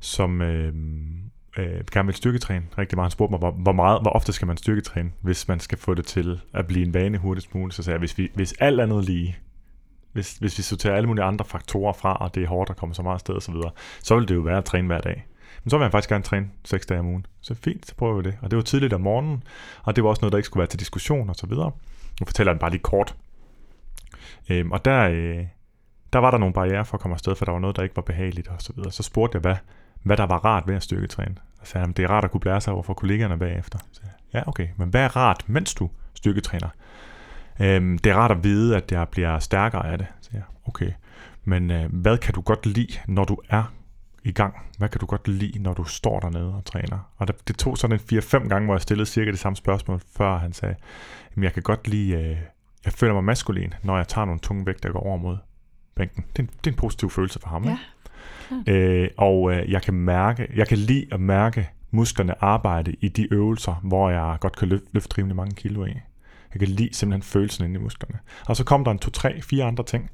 som 0.00 0.42
øh, 0.42 0.72
øh, 1.56 1.80
gerne 1.92 2.06
vil 2.06 2.14
styrketræne 2.14 2.64
rigtig 2.78 2.98
meget. 2.98 3.06
Han 3.06 3.10
spurgte 3.10 3.30
mig, 3.30 3.38
hvor, 3.38 3.50
hvor, 3.50 3.72
meget, 3.72 4.02
hvor 4.02 4.10
ofte 4.10 4.32
skal 4.32 4.46
man 4.46 4.56
styrketræne, 4.56 5.10
hvis 5.20 5.48
man 5.48 5.60
skal 5.60 5.78
få 5.78 5.94
det 5.94 6.06
til 6.06 6.40
at 6.54 6.66
blive 6.66 6.86
en 6.86 6.94
vane 6.94 7.18
hurtigst 7.18 7.54
muligt. 7.54 7.74
Så 7.74 7.82
sagde 7.82 7.94
jeg, 7.94 7.98
hvis, 7.98 8.18
vi, 8.18 8.30
hvis 8.34 8.54
alt 8.58 8.80
andet 8.80 9.04
lige, 9.04 9.36
hvis, 10.12 10.36
hvis 10.36 10.58
vi 10.58 10.62
sorterer 10.62 10.96
alle 10.96 11.06
mulige 11.06 11.24
andre 11.24 11.44
faktorer 11.44 11.92
fra, 11.92 12.14
og 12.14 12.34
det 12.34 12.42
er 12.42 12.48
hårdt 12.48 12.70
at 12.70 12.76
komme 12.76 12.94
så 12.94 13.02
meget 13.02 13.14
afsted 13.14 13.34
osv., 13.34 13.40
så, 13.40 13.52
videre, 13.52 13.70
så 14.02 14.18
vil 14.18 14.28
det 14.28 14.34
jo 14.34 14.40
være 14.40 14.58
at 14.58 14.64
træne 14.64 14.86
hver 14.86 15.00
dag. 15.00 15.26
Men 15.64 15.70
så 15.70 15.78
vil 15.78 15.84
jeg 15.84 15.92
faktisk 15.92 16.08
gerne 16.08 16.24
træne 16.24 16.48
seks 16.64 16.86
dage 16.86 17.00
om 17.00 17.06
ugen. 17.06 17.26
Så 17.40 17.54
fint, 17.54 17.86
så 17.86 17.94
prøver 17.94 18.16
vi 18.16 18.22
det. 18.22 18.38
Og 18.42 18.50
det 18.50 18.56
var 18.56 18.62
tidligt 18.62 18.92
om 18.92 19.00
morgenen, 19.00 19.42
og 19.82 19.96
det 19.96 20.04
var 20.04 20.10
også 20.10 20.20
noget, 20.20 20.32
der 20.32 20.38
ikke 20.38 20.46
skulle 20.46 20.60
være 20.60 20.68
til 20.68 20.80
diskussion 20.80 21.28
og 21.28 21.36
så 21.36 21.46
videre. 21.46 21.70
Nu 22.20 22.26
fortæller 22.26 22.50
jeg 22.50 22.54
den 22.54 22.60
bare 22.60 22.70
lige 22.70 22.82
kort. 22.82 23.16
Øhm, 24.50 24.72
og 24.72 24.84
der, 24.84 25.08
øh, 25.08 25.44
der 26.12 26.18
var 26.18 26.30
der 26.30 26.38
nogle 26.38 26.54
barriere 26.54 26.84
for 26.84 26.94
at 26.94 27.00
komme 27.00 27.14
afsted, 27.14 27.34
for 27.34 27.44
der 27.44 27.52
var 27.52 27.58
noget, 27.58 27.76
der 27.76 27.82
ikke 27.82 27.96
var 27.96 28.02
behageligt 28.02 28.48
og 28.48 28.56
så 28.58 28.72
videre. 28.76 28.92
Så 28.92 29.02
spurgte 29.02 29.36
jeg, 29.36 29.40
hvad, 29.40 29.56
hvad 30.02 30.16
der 30.16 30.26
var 30.26 30.44
rart 30.44 30.62
ved 30.66 30.74
at 30.74 30.82
styrketræne. 30.82 31.34
Og 31.60 31.66
sagde, 31.66 31.88
at 31.88 31.96
det 31.96 32.02
er 32.02 32.08
rart 32.08 32.24
at 32.24 32.30
kunne 32.30 32.40
blære 32.40 32.60
sig 32.60 32.72
over 32.72 32.82
for 32.82 32.94
kollegaerne 32.94 33.38
bagefter. 33.38 33.78
Så 33.92 34.00
jeg, 34.04 34.12
ja, 34.34 34.48
okay, 34.48 34.68
men 34.76 34.88
hvad 34.88 35.04
er 35.04 35.16
rart, 35.16 35.44
mens 35.46 35.74
du 35.74 35.90
styrketræner? 36.14 36.68
Øhm, 37.60 37.98
det 37.98 38.12
er 38.12 38.16
rart 38.16 38.30
at 38.30 38.44
vide, 38.44 38.76
at 38.76 38.92
jeg 38.92 39.08
bliver 39.08 39.38
stærkere 39.38 39.92
af 39.92 39.98
det. 39.98 40.06
Så 40.20 40.30
jeg, 40.32 40.42
okay, 40.66 40.92
men 41.44 41.70
øh, 41.70 41.92
hvad 41.92 42.18
kan 42.18 42.34
du 42.34 42.40
godt 42.40 42.66
lide, 42.66 42.98
når 43.06 43.24
du 43.24 43.38
er 43.48 43.72
i 44.24 44.32
gang? 44.32 44.54
Hvad 44.78 44.88
kan 44.88 44.98
du 44.98 45.06
godt 45.06 45.28
lide, 45.28 45.62
når 45.62 45.74
du 45.74 45.84
står 45.84 46.20
dernede 46.20 46.54
og 46.54 46.64
træner? 46.64 46.98
Og 47.16 47.28
det, 47.28 47.48
det 47.48 47.56
tog 47.56 47.78
sådan 47.78 48.00
en 48.12 48.18
4-5 48.18 48.48
gange, 48.48 48.64
hvor 48.66 48.74
jeg 48.74 48.80
stillede 48.82 49.06
cirka 49.06 49.30
det 49.30 49.38
samme 49.38 49.56
spørgsmål, 49.56 50.00
før 50.16 50.38
han 50.38 50.52
sagde, 50.52 50.74
at 51.36 51.42
jeg 51.42 51.52
kan 51.52 51.62
godt 51.62 51.88
lide, 51.88 52.12
øh, 52.12 52.36
jeg 52.84 52.92
føler 52.92 53.14
mig 53.14 53.24
maskulin, 53.24 53.74
når 53.82 53.96
jeg 53.96 54.08
tager 54.08 54.24
nogle 54.24 54.40
tunge 54.40 54.66
vægte, 54.66 54.88
der 54.88 54.92
går 54.92 55.00
over 55.00 55.16
mod 55.16 55.36
bænken. 55.94 56.24
Det 56.36 56.38
er, 56.38 56.42
en, 56.42 56.50
det 56.64 56.66
er 56.66 56.70
en 56.70 56.76
positiv 56.76 57.10
følelse 57.10 57.40
for 57.40 57.48
ham. 57.48 57.64
Ja, 57.64 57.70
ikke? 57.70 57.82
Øh, 58.66 59.08
og 59.16 59.52
øh, 59.52 59.70
jeg 59.70 59.82
kan 59.82 59.94
mærke, 59.94 60.48
jeg 60.56 60.68
kan 60.68 60.78
lide 60.78 61.06
at 61.12 61.20
mærke 61.20 61.70
musklerne 61.90 62.44
arbejde 62.44 62.96
i 63.00 63.08
de 63.08 63.32
øvelser, 63.32 63.74
hvor 63.82 64.10
jeg 64.10 64.36
godt 64.40 64.56
kan 64.56 64.68
løfte, 64.68 64.86
løfte 64.92 65.18
rimelig 65.18 65.36
mange 65.36 65.54
kilo 65.54 65.84
i. 65.84 65.94
Jeg 66.54 66.58
kan 66.58 66.68
lide 66.68 66.94
simpelthen 66.94 67.22
følelsen 67.22 67.64
inde 67.64 67.80
i 67.80 67.82
musklerne. 67.82 68.18
Og 68.46 68.56
så 68.56 68.64
kom 68.64 68.84
der 68.84 68.90
en 68.90 68.98
to, 68.98 69.10
tre, 69.10 69.42
fire 69.42 69.64
andre 69.64 69.84
ting. 69.84 70.10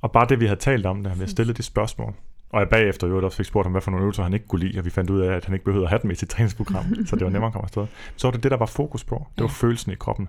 Og 0.00 0.12
bare 0.12 0.26
det, 0.28 0.40
vi 0.40 0.46
havde 0.46 0.60
talt 0.60 0.86
om, 0.86 1.02
da 1.02 1.10
vi 1.10 1.16
havde 1.16 1.30
stillet 1.30 1.56
det 1.56 1.64
spørgsmål, 1.64 2.14
og 2.50 2.60
jeg 2.60 2.68
bagefter 2.68 3.06
jo 3.06 3.24
også 3.24 3.36
fik 3.36 3.46
spurgt 3.46 3.66
ham, 3.66 3.72
hvad 3.72 3.82
for 3.82 3.90
nogle 3.90 4.02
øvelser 4.02 4.22
han 4.22 4.32
ikke 4.32 4.46
kunne 4.46 4.66
lide, 4.66 4.78
og 4.78 4.84
vi 4.84 4.90
fandt 4.90 5.10
ud 5.10 5.20
af, 5.20 5.32
at 5.36 5.44
han 5.44 5.54
ikke 5.54 5.64
behøvede 5.64 5.86
at 5.86 5.90
have 5.90 6.00
dem 6.02 6.10
i 6.10 6.14
sit 6.14 6.28
træningsprogram, 6.28 6.84
så 7.06 7.16
det 7.16 7.24
var 7.24 7.30
nemmere 7.30 7.46
at 7.46 7.52
komme 7.52 7.64
afsted. 7.64 7.86
Så 8.16 8.26
var 8.26 8.32
det 8.32 8.42
det, 8.42 8.50
der 8.50 8.56
var 8.56 8.66
fokus 8.66 9.04
på. 9.04 9.26
Det 9.36 9.42
var 9.42 9.48
følelsen 9.48 9.92
i 9.92 9.94
kroppen. 9.94 10.28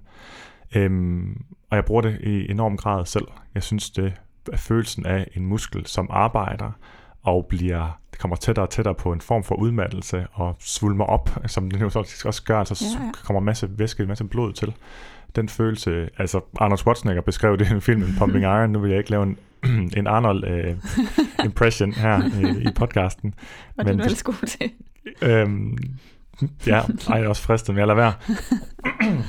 Øhm, 0.76 1.46
og 1.70 1.76
jeg 1.76 1.86
bruger 1.86 2.02
det 2.02 2.22
i 2.22 2.52
enorm 2.52 2.78
grad 2.78 3.06
selv. 3.06 3.28
Jeg 3.56 3.64
synes, 3.64 3.90
det 3.90 4.14
følelsen 4.56 5.06
af 5.06 5.28
en 5.36 5.46
muskel, 5.46 5.86
som 5.86 6.08
arbejder 6.10 6.72
og 7.24 7.46
bliver, 7.50 8.00
det 8.12 8.20
kommer 8.20 8.36
tættere 8.36 8.66
og 8.66 8.70
tættere 8.70 8.96
på 8.96 9.14
en 9.14 9.22
form 9.22 9.44
for 9.44 9.56
udmattelse 9.56 10.28
og 10.34 10.56
svulmer 10.60 11.06
op, 11.06 11.30
som 11.48 11.72
det 11.72 11.82
jo 11.82 11.90
faktisk 11.90 12.26
også 12.26 12.44
gør, 12.44 12.60
altså 12.60 12.86
ja, 13.00 13.06
ja. 13.06 13.12
kommer 13.24 13.40
masse 13.40 13.70
væske, 13.80 14.04
en 14.04 14.10
masse 14.10 14.24
blod 14.24 14.54
til. 14.54 14.74
Den 15.36 15.50
følelse, 15.50 16.10
altså 16.18 16.42
Arnold 16.60 16.78
Schwarzenegger 16.78 17.22
beskrev 17.22 17.58
det 17.58 17.72
i 17.78 17.80
filmen 17.80 18.16
Pumping 18.18 18.44
Iron, 18.44 18.70
nu 18.70 18.80
vil 18.80 18.90
jeg 18.90 18.98
ikke 18.98 19.12
lave 19.12 19.24
en, 19.24 19.38
en 19.98 20.08
Arnold 20.08 20.44
uh, 20.44 20.78
impression 21.46 21.94
her 21.94 22.24
i, 22.40 22.62
i 22.62 22.68
podcasten. 22.76 23.34
Var 23.76 23.84
det 23.84 23.98
du 23.98 24.04
ellers 24.04 24.24
god 24.24 24.48
til? 24.48 24.72
Øhm, 25.22 25.78
ja, 26.68 26.82
ej, 27.10 27.18
jeg 27.18 27.24
er 27.24 27.30
også 27.30 27.42
fristet, 27.42 27.76
men 27.76 27.80
jeg 27.80 27.88
lader 27.88 27.96
være. 27.96 28.14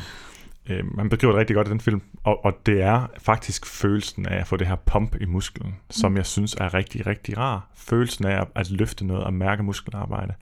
øh, 0.68 0.96
man 0.96 1.08
beskriver 1.08 1.32
det 1.32 1.40
rigtig 1.40 1.56
godt 1.56 1.68
i 1.68 1.70
den 1.70 1.80
film, 1.80 2.02
og, 2.24 2.44
og 2.44 2.52
det 2.66 2.82
er 2.82 3.06
faktisk 3.18 3.66
følelsen 3.66 4.26
af 4.26 4.40
at 4.40 4.46
få 4.46 4.56
det 4.56 4.66
her 4.66 4.76
pump 4.76 5.16
i 5.20 5.24
musklen, 5.24 5.68
mm. 5.68 5.74
som 5.90 6.16
jeg 6.16 6.26
synes 6.26 6.54
er 6.54 6.74
rigtig, 6.74 7.06
rigtig 7.06 7.38
rar. 7.38 7.68
Følelsen 7.74 8.26
af 8.26 8.40
at, 8.40 8.48
at 8.54 8.70
løfte 8.70 9.06
noget 9.06 9.24
og 9.24 9.34
mærke 9.34 9.62
muskelarbejde, 9.62 10.34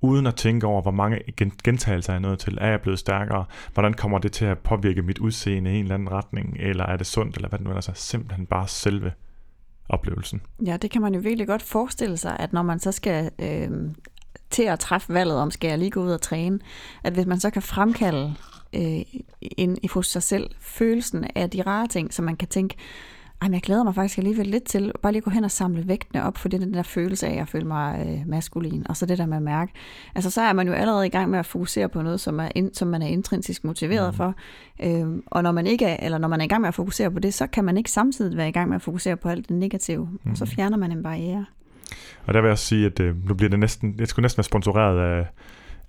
uden 0.00 0.26
at 0.26 0.34
tænke 0.34 0.66
over, 0.66 0.82
hvor 0.82 0.90
mange 0.90 1.18
gentagelser 1.64 2.12
er 2.12 2.14
jeg 2.14 2.20
nået 2.20 2.38
til. 2.38 2.58
Er 2.60 2.70
jeg 2.70 2.80
blevet 2.80 2.98
stærkere? 2.98 3.44
Hvordan 3.74 3.94
kommer 3.94 4.18
det 4.18 4.32
til 4.32 4.44
at 4.44 4.58
påvirke 4.58 5.02
mit 5.02 5.18
udseende 5.18 5.72
i 5.72 5.74
en 5.74 5.82
eller 5.82 5.94
anden 5.94 6.12
retning? 6.12 6.56
Eller 6.60 6.86
er 6.86 6.96
det 6.96 7.06
sundt? 7.06 7.36
Eller 7.36 7.48
hvad 7.48 7.58
det 7.58 7.68
nu 7.68 7.74
er. 7.74 7.90
Simpelthen 7.94 8.46
bare 8.46 8.68
selve 8.68 9.12
oplevelsen. 9.88 10.40
Ja, 10.66 10.76
det 10.76 10.90
kan 10.90 11.02
man 11.02 11.14
jo 11.14 11.20
virkelig 11.20 11.46
godt 11.46 11.62
forestille 11.62 12.16
sig, 12.16 12.36
at 12.38 12.52
når 12.52 12.62
man 12.62 12.78
så 12.78 12.92
skal 12.92 13.30
øh, 13.38 13.70
til 14.50 14.62
at 14.62 14.78
træffe 14.78 15.14
valget 15.14 15.36
om, 15.36 15.50
skal 15.50 15.68
jeg 15.68 15.78
lige 15.78 15.90
gå 15.90 16.02
ud 16.02 16.10
og 16.10 16.20
træne, 16.20 16.58
at 17.04 17.12
hvis 17.12 17.26
man 17.26 17.40
så 17.40 17.50
kan 17.50 17.62
fremkalde 17.62 18.34
øh, 18.72 19.00
ind 19.40 19.90
hos 19.90 20.06
sig 20.06 20.22
selv 20.22 20.50
følelsen 20.60 21.26
af 21.34 21.50
de 21.50 21.62
rare 21.62 21.86
ting, 21.86 22.14
som 22.14 22.24
man 22.24 22.36
kan 22.36 22.48
tænke, 22.48 22.76
ej, 23.40 23.48
men 23.48 23.54
jeg 23.54 23.62
glæder 23.62 23.84
mig 23.84 23.94
faktisk 23.94 24.18
alligevel 24.18 24.46
lidt 24.46 24.64
til 24.64 24.92
bare 25.02 25.12
lige 25.12 25.22
gå 25.22 25.30
hen 25.30 25.44
og 25.44 25.50
samle 25.50 25.88
vægtene 25.88 26.24
op, 26.24 26.38
for 26.38 26.48
det 26.48 26.60
er 26.60 26.64
den 26.64 26.74
der 26.74 26.82
følelse 26.82 27.26
af 27.26 27.40
at 27.40 27.48
føle 27.48 27.66
mig 27.66 28.06
øh, 28.06 28.28
maskulin, 28.28 28.86
og 28.88 28.96
så 28.96 29.06
det 29.06 29.18
der 29.18 29.26
med 29.26 29.36
at 29.36 29.42
mærke. 29.42 29.72
Altså, 30.14 30.30
så 30.30 30.40
er 30.40 30.52
man 30.52 30.66
jo 30.66 30.72
allerede 30.72 31.06
i 31.06 31.10
gang 31.10 31.30
med 31.30 31.38
at 31.38 31.46
fokusere 31.46 31.88
på 31.88 32.02
noget, 32.02 32.20
som, 32.20 32.40
er 32.40 32.48
in, 32.54 32.74
som 32.74 32.88
man 32.88 33.02
er 33.02 33.06
intrinsisk 33.06 33.64
motiveret 33.64 34.12
mm. 34.12 34.16
for. 34.16 34.34
Øh, 34.82 35.06
og 35.26 35.42
når 35.42 35.52
man 35.52 35.66
ikke 35.66 35.84
er, 35.84 35.96
eller 36.06 36.18
når 36.18 36.28
man 36.28 36.40
er 36.40 36.44
i 36.44 36.48
gang 36.48 36.60
med 36.60 36.68
at 36.68 36.74
fokusere 36.74 37.10
på 37.10 37.18
det, 37.18 37.34
så 37.34 37.46
kan 37.46 37.64
man 37.64 37.76
ikke 37.76 37.90
samtidig 37.90 38.36
være 38.36 38.48
i 38.48 38.52
gang 38.52 38.68
med 38.68 38.76
at 38.76 38.82
fokusere 38.82 39.16
på 39.16 39.28
alt 39.28 39.48
det 39.48 39.56
negative, 39.56 40.08
mm. 40.24 40.30
og 40.30 40.36
så 40.36 40.44
mm. 40.44 40.50
fjerner 40.50 40.76
man 40.76 40.92
en 40.92 41.02
barriere. 41.02 41.46
Og 42.26 42.34
der 42.34 42.40
vil 42.40 42.48
jeg 42.48 42.58
sige, 42.58 42.86
at 42.86 43.00
øh, 43.00 43.28
nu 43.28 43.34
bliver 43.34 43.50
det 43.50 43.58
næsten, 43.58 43.94
jeg 43.98 44.08
skulle 44.08 44.24
næsten 44.24 44.38
være 44.38 44.44
sponsoreret 44.44 45.00
af 45.00 45.26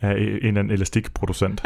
af 0.02 0.12
en 0.12 0.18
eller 0.18 0.48
anden 0.48 0.72
elastikproducent. 0.72 1.64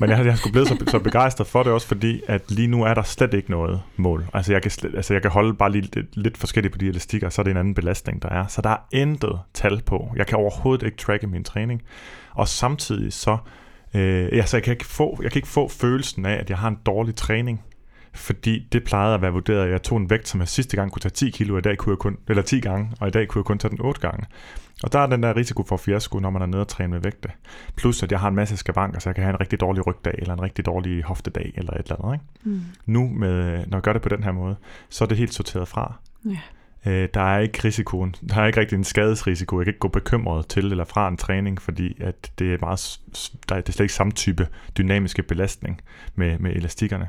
Men 0.00 0.10
jeg, 0.10 0.26
jeg 0.26 0.38
skulle 0.38 0.52
blevet 0.52 0.68
så, 0.68 0.84
så 0.88 0.98
begejstret 0.98 1.46
for 1.46 1.62
det 1.62 1.72
også, 1.72 1.86
fordi 1.86 2.20
at 2.28 2.50
lige 2.50 2.68
nu 2.68 2.82
er 2.82 2.94
der 2.94 3.02
slet 3.02 3.34
ikke 3.34 3.50
noget 3.50 3.82
mål. 3.96 4.24
Altså 4.34 4.52
jeg 4.52 4.62
kan, 4.62 4.70
slet, 4.70 4.94
altså 4.94 5.14
jeg 5.14 5.22
kan 5.22 5.30
holde 5.30 5.54
bare 5.54 5.72
lige 5.72 5.88
lidt, 5.94 6.16
lidt 6.16 6.38
forskelligt 6.38 6.72
på 6.72 6.78
de 6.78 6.88
elastikker, 6.88 7.28
så 7.28 7.42
er 7.42 7.44
det 7.44 7.50
en 7.50 7.56
anden 7.56 7.74
belastning, 7.74 8.22
der 8.22 8.28
er. 8.28 8.46
Så 8.46 8.62
der 8.62 8.70
er 8.70 8.86
intet 8.92 9.40
tal 9.54 9.82
på. 9.86 10.12
Jeg 10.16 10.26
kan 10.26 10.38
overhovedet 10.38 10.86
ikke 10.86 10.96
tracke 10.96 11.26
min 11.26 11.44
træning. 11.44 11.82
Og 12.34 12.48
samtidig 12.48 13.12
så, 13.12 13.36
øh, 13.94 14.28
altså 14.32 14.56
jeg 14.56 14.64
kan, 14.64 14.72
ikke 14.72 14.86
få, 14.86 15.18
jeg 15.22 15.30
kan 15.30 15.38
ikke 15.38 15.48
få 15.48 15.68
følelsen 15.68 16.26
af, 16.26 16.34
at 16.34 16.50
jeg 16.50 16.58
har 16.58 16.68
en 16.68 16.78
dårlig 16.86 17.14
træning 17.14 17.60
fordi 18.14 18.68
det 18.72 18.84
plejede 18.84 19.14
at 19.14 19.22
være 19.22 19.32
vurderet, 19.32 19.64
at 19.64 19.70
jeg 19.70 19.82
tog 19.82 19.98
en 19.98 20.10
vægt, 20.10 20.28
som 20.28 20.40
jeg 20.40 20.48
sidste 20.48 20.76
gang 20.76 20.92
kunne 20.92 21.00
tage 21.00 21.10
10 21.10 21.30
kilo, 21.30 21.54
og 21.54 21.58
i 21.58 21.62
dag 21.62 21.76
kunne 21.76 21.92
jeg 21.92 21.98
kun, 21.98 22.16
eller 22.28 22.42
10 22.42 22.60
gange, 22.60 22.90
og 23.00 23.08
i 23.08 23.10
dag 23.10 23.28
kunne 23.28 23.40
jeg 23.40 23.44
kun 23.44 23.58
tage 23.58 23.70
den 23.70 23.80
8 23.80 24.00
gange. 24.00 24.26
Og 24.82 24.92
der 24.92 24.98
er 24.98 25.06
den 25.06 25.22
der 25.22 25.36
risiko 25.36 25.62
for 25.62 25.76
fiasko, 25.76 26.18
når 26.18 26.30
man 26.30 26.42
er 26.42 26.46
nede 26.46 26.60
og 26.60 26.68
træne 26.68 26.90
med 26.90 27.00
vægte. 27.00 27.28
Plus, 27.76 28.02
at 28.02 28.12
jeg 28.12 28.20
har 28.20 28.28
en 28.28 28.34
masse 28.34 28.56
skavanker, 28.56 29.00
så 29.00 29.08
jeg 29.08 29.14
kan 29.14 29.24
have 29.24 29.34
en 29.34 29.40
rigtig 29.40 29.60
dårlig 29.60 29.86
rygdag, 29.86 30.14
eller 30.18 30.34
en 30.34 30.42
rigtig 30.42 30.66
dårlig 30.66 31.02
hoftedag, 31.04 31.52
eller 31.56 31.72
et 31.72 31.78
eller 31.78 32.04
andet. 32.04 32.14
Ikke? 32.14 32.24
Mm. 32.56 32.60
Nu, 32.86 33.08
med, 33.08 33.66
når 33.66 33.78
jeg 33.78 33.82
gør 33.82 33.92
det 33.92 34.02
på 34.02 34.08
den 34.08 34.24
her 34.24 34.32
måde, 34.32 34.56
så 34.88 35.04
er 35.04 35.08
det 35.08 35.18
helt 35.18 35.34
sorteret 35.34 35.68
fra. 35.68 35.94
Ja. 36.24 36.38
Øh, 36.86 37.08
der 37.14 37.20
er 37.20 37.38
ikke 37.38 37.58
risikoen, 37.64 38.14
der 38.28 38.36
er 38.36 38.46
ikke 38.46 38.60
rigtig 38.60 38.76
en 38.76 38.84
skadesrisiko. 38.84 39.58
Jeg 39.58 39.64
kan 39.64 39.70
ikke 39.70 39.80
gå 39.80 39.88
bekymret 39.88 40.46
til 40.46 40.70
eller 40.70 40.84
fra 40.84 41.08
en 41.08 41.16
træning, 41.16 41.62
fordi 41.62 42.02
at 42.02 42.32
det 42.38 42.54
er 42.54 42.58
meget, 42.60 43.00
der 43.48 43.54
er, 43.54 43.60
det 43.60 43.68
er 43.68 43.72
slet 43.72 43.84
ikke 43.84 43.94
samme 43.94 44.12
type 44.12 44.48
dynamiske 44.78 45.22
belastning 45.22 45.80
med, 46.14 46.38
med 46.38 46.50
elastikkerne. 46.56 47.08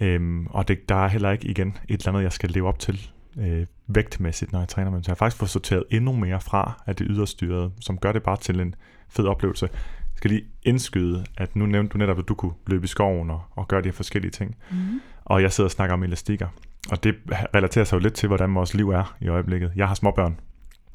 Øhm, 0.00 0.46
og 0.46 0.68
det, 0.68 0.88
der 0.88 0.94
er 1.04 1.08
heller 1.08 1.30
ikke 1.30 1.46
igen 1.46 1.78
et 1.88 2.00
eller 2.00 2.08
andet, 2.08 2.22
jeg 2.22 2.32
skal 2.32 2.50
leve 2.50 2.68
op 2.68 2.78
til 2.78 3.10
øh, 3.38 3.66
vægtmæssigt, 3.86 4.52
når 4.52 4.58
jeg 4.58 4.68
træner 4.68 4.90
med 4.90 4.96
dem. 4.96 5.04
Så 5.04 5.10
jeg 5.10 5.14
har 5.14 5.16
faktisk 5.16 5.38
fået 5.38 5.50
sorteret 5.50 5.84
endnu 5.90 6.12
mere 6.12 6.40
fra 6.40 6.82
af 6.86 6.96
det 6.96 7.06
yderstyrede, 7.10 7.70
som 7.80 7.98
gør 7.98 8.12
det 8.12 8.22
bare 8.22 8.36
til 8.36 8.60
en 8.60 8.74
fed 9.08 9.24
oplevelse. 9.26 9.68
Jeg 9.72 10.18
skal 10.18 10.30
lige 10.30 10.44
indskyde, 10.62 11.24
at 11.36 11.56
nu 11.56 11.66
nævnte 11.66 11.92
du 11.92 11.98
netop, 11.98 12.18
at 12.18 12.28
du 12.28 12.34
kunne 12.34 12.52
løbe 12.66 12.84
i 12.84 12.86
skoven 12.86 13.30
og, 13.30 13.42
og 13.50 13.68
gøre 13.68 13.80
de 13.80 13.88
her 13.88 13.92
forskellige 13.92 14.30
ting. 14.30 14.56
Mm. 14.70 15.00
Og 15.24 15.42
jeg 15.42 15.52
sidder 15.52 15.68
og 15.68 15.72
snakker 15.72 15.94
om 15.94 16.02
elastikker. 16.02 16.48
Og 16.90 17.04
det 17.04 17.14
relaterer 17.54 17.84
sig 17.84 17.96
jo 17.96 18.02
lidt 18.02 18.14
til, 18.14 18.26
hvordan 18.26 18.54
vores 18.54 18.74
liv 18.74 18.90
er 18.90 19.16
i 19.20 19.28
øjeblikket. 19.28 19.72
Jeg 19.76 19.88
har 19.88 19.94
småbørn. 19.94 20.40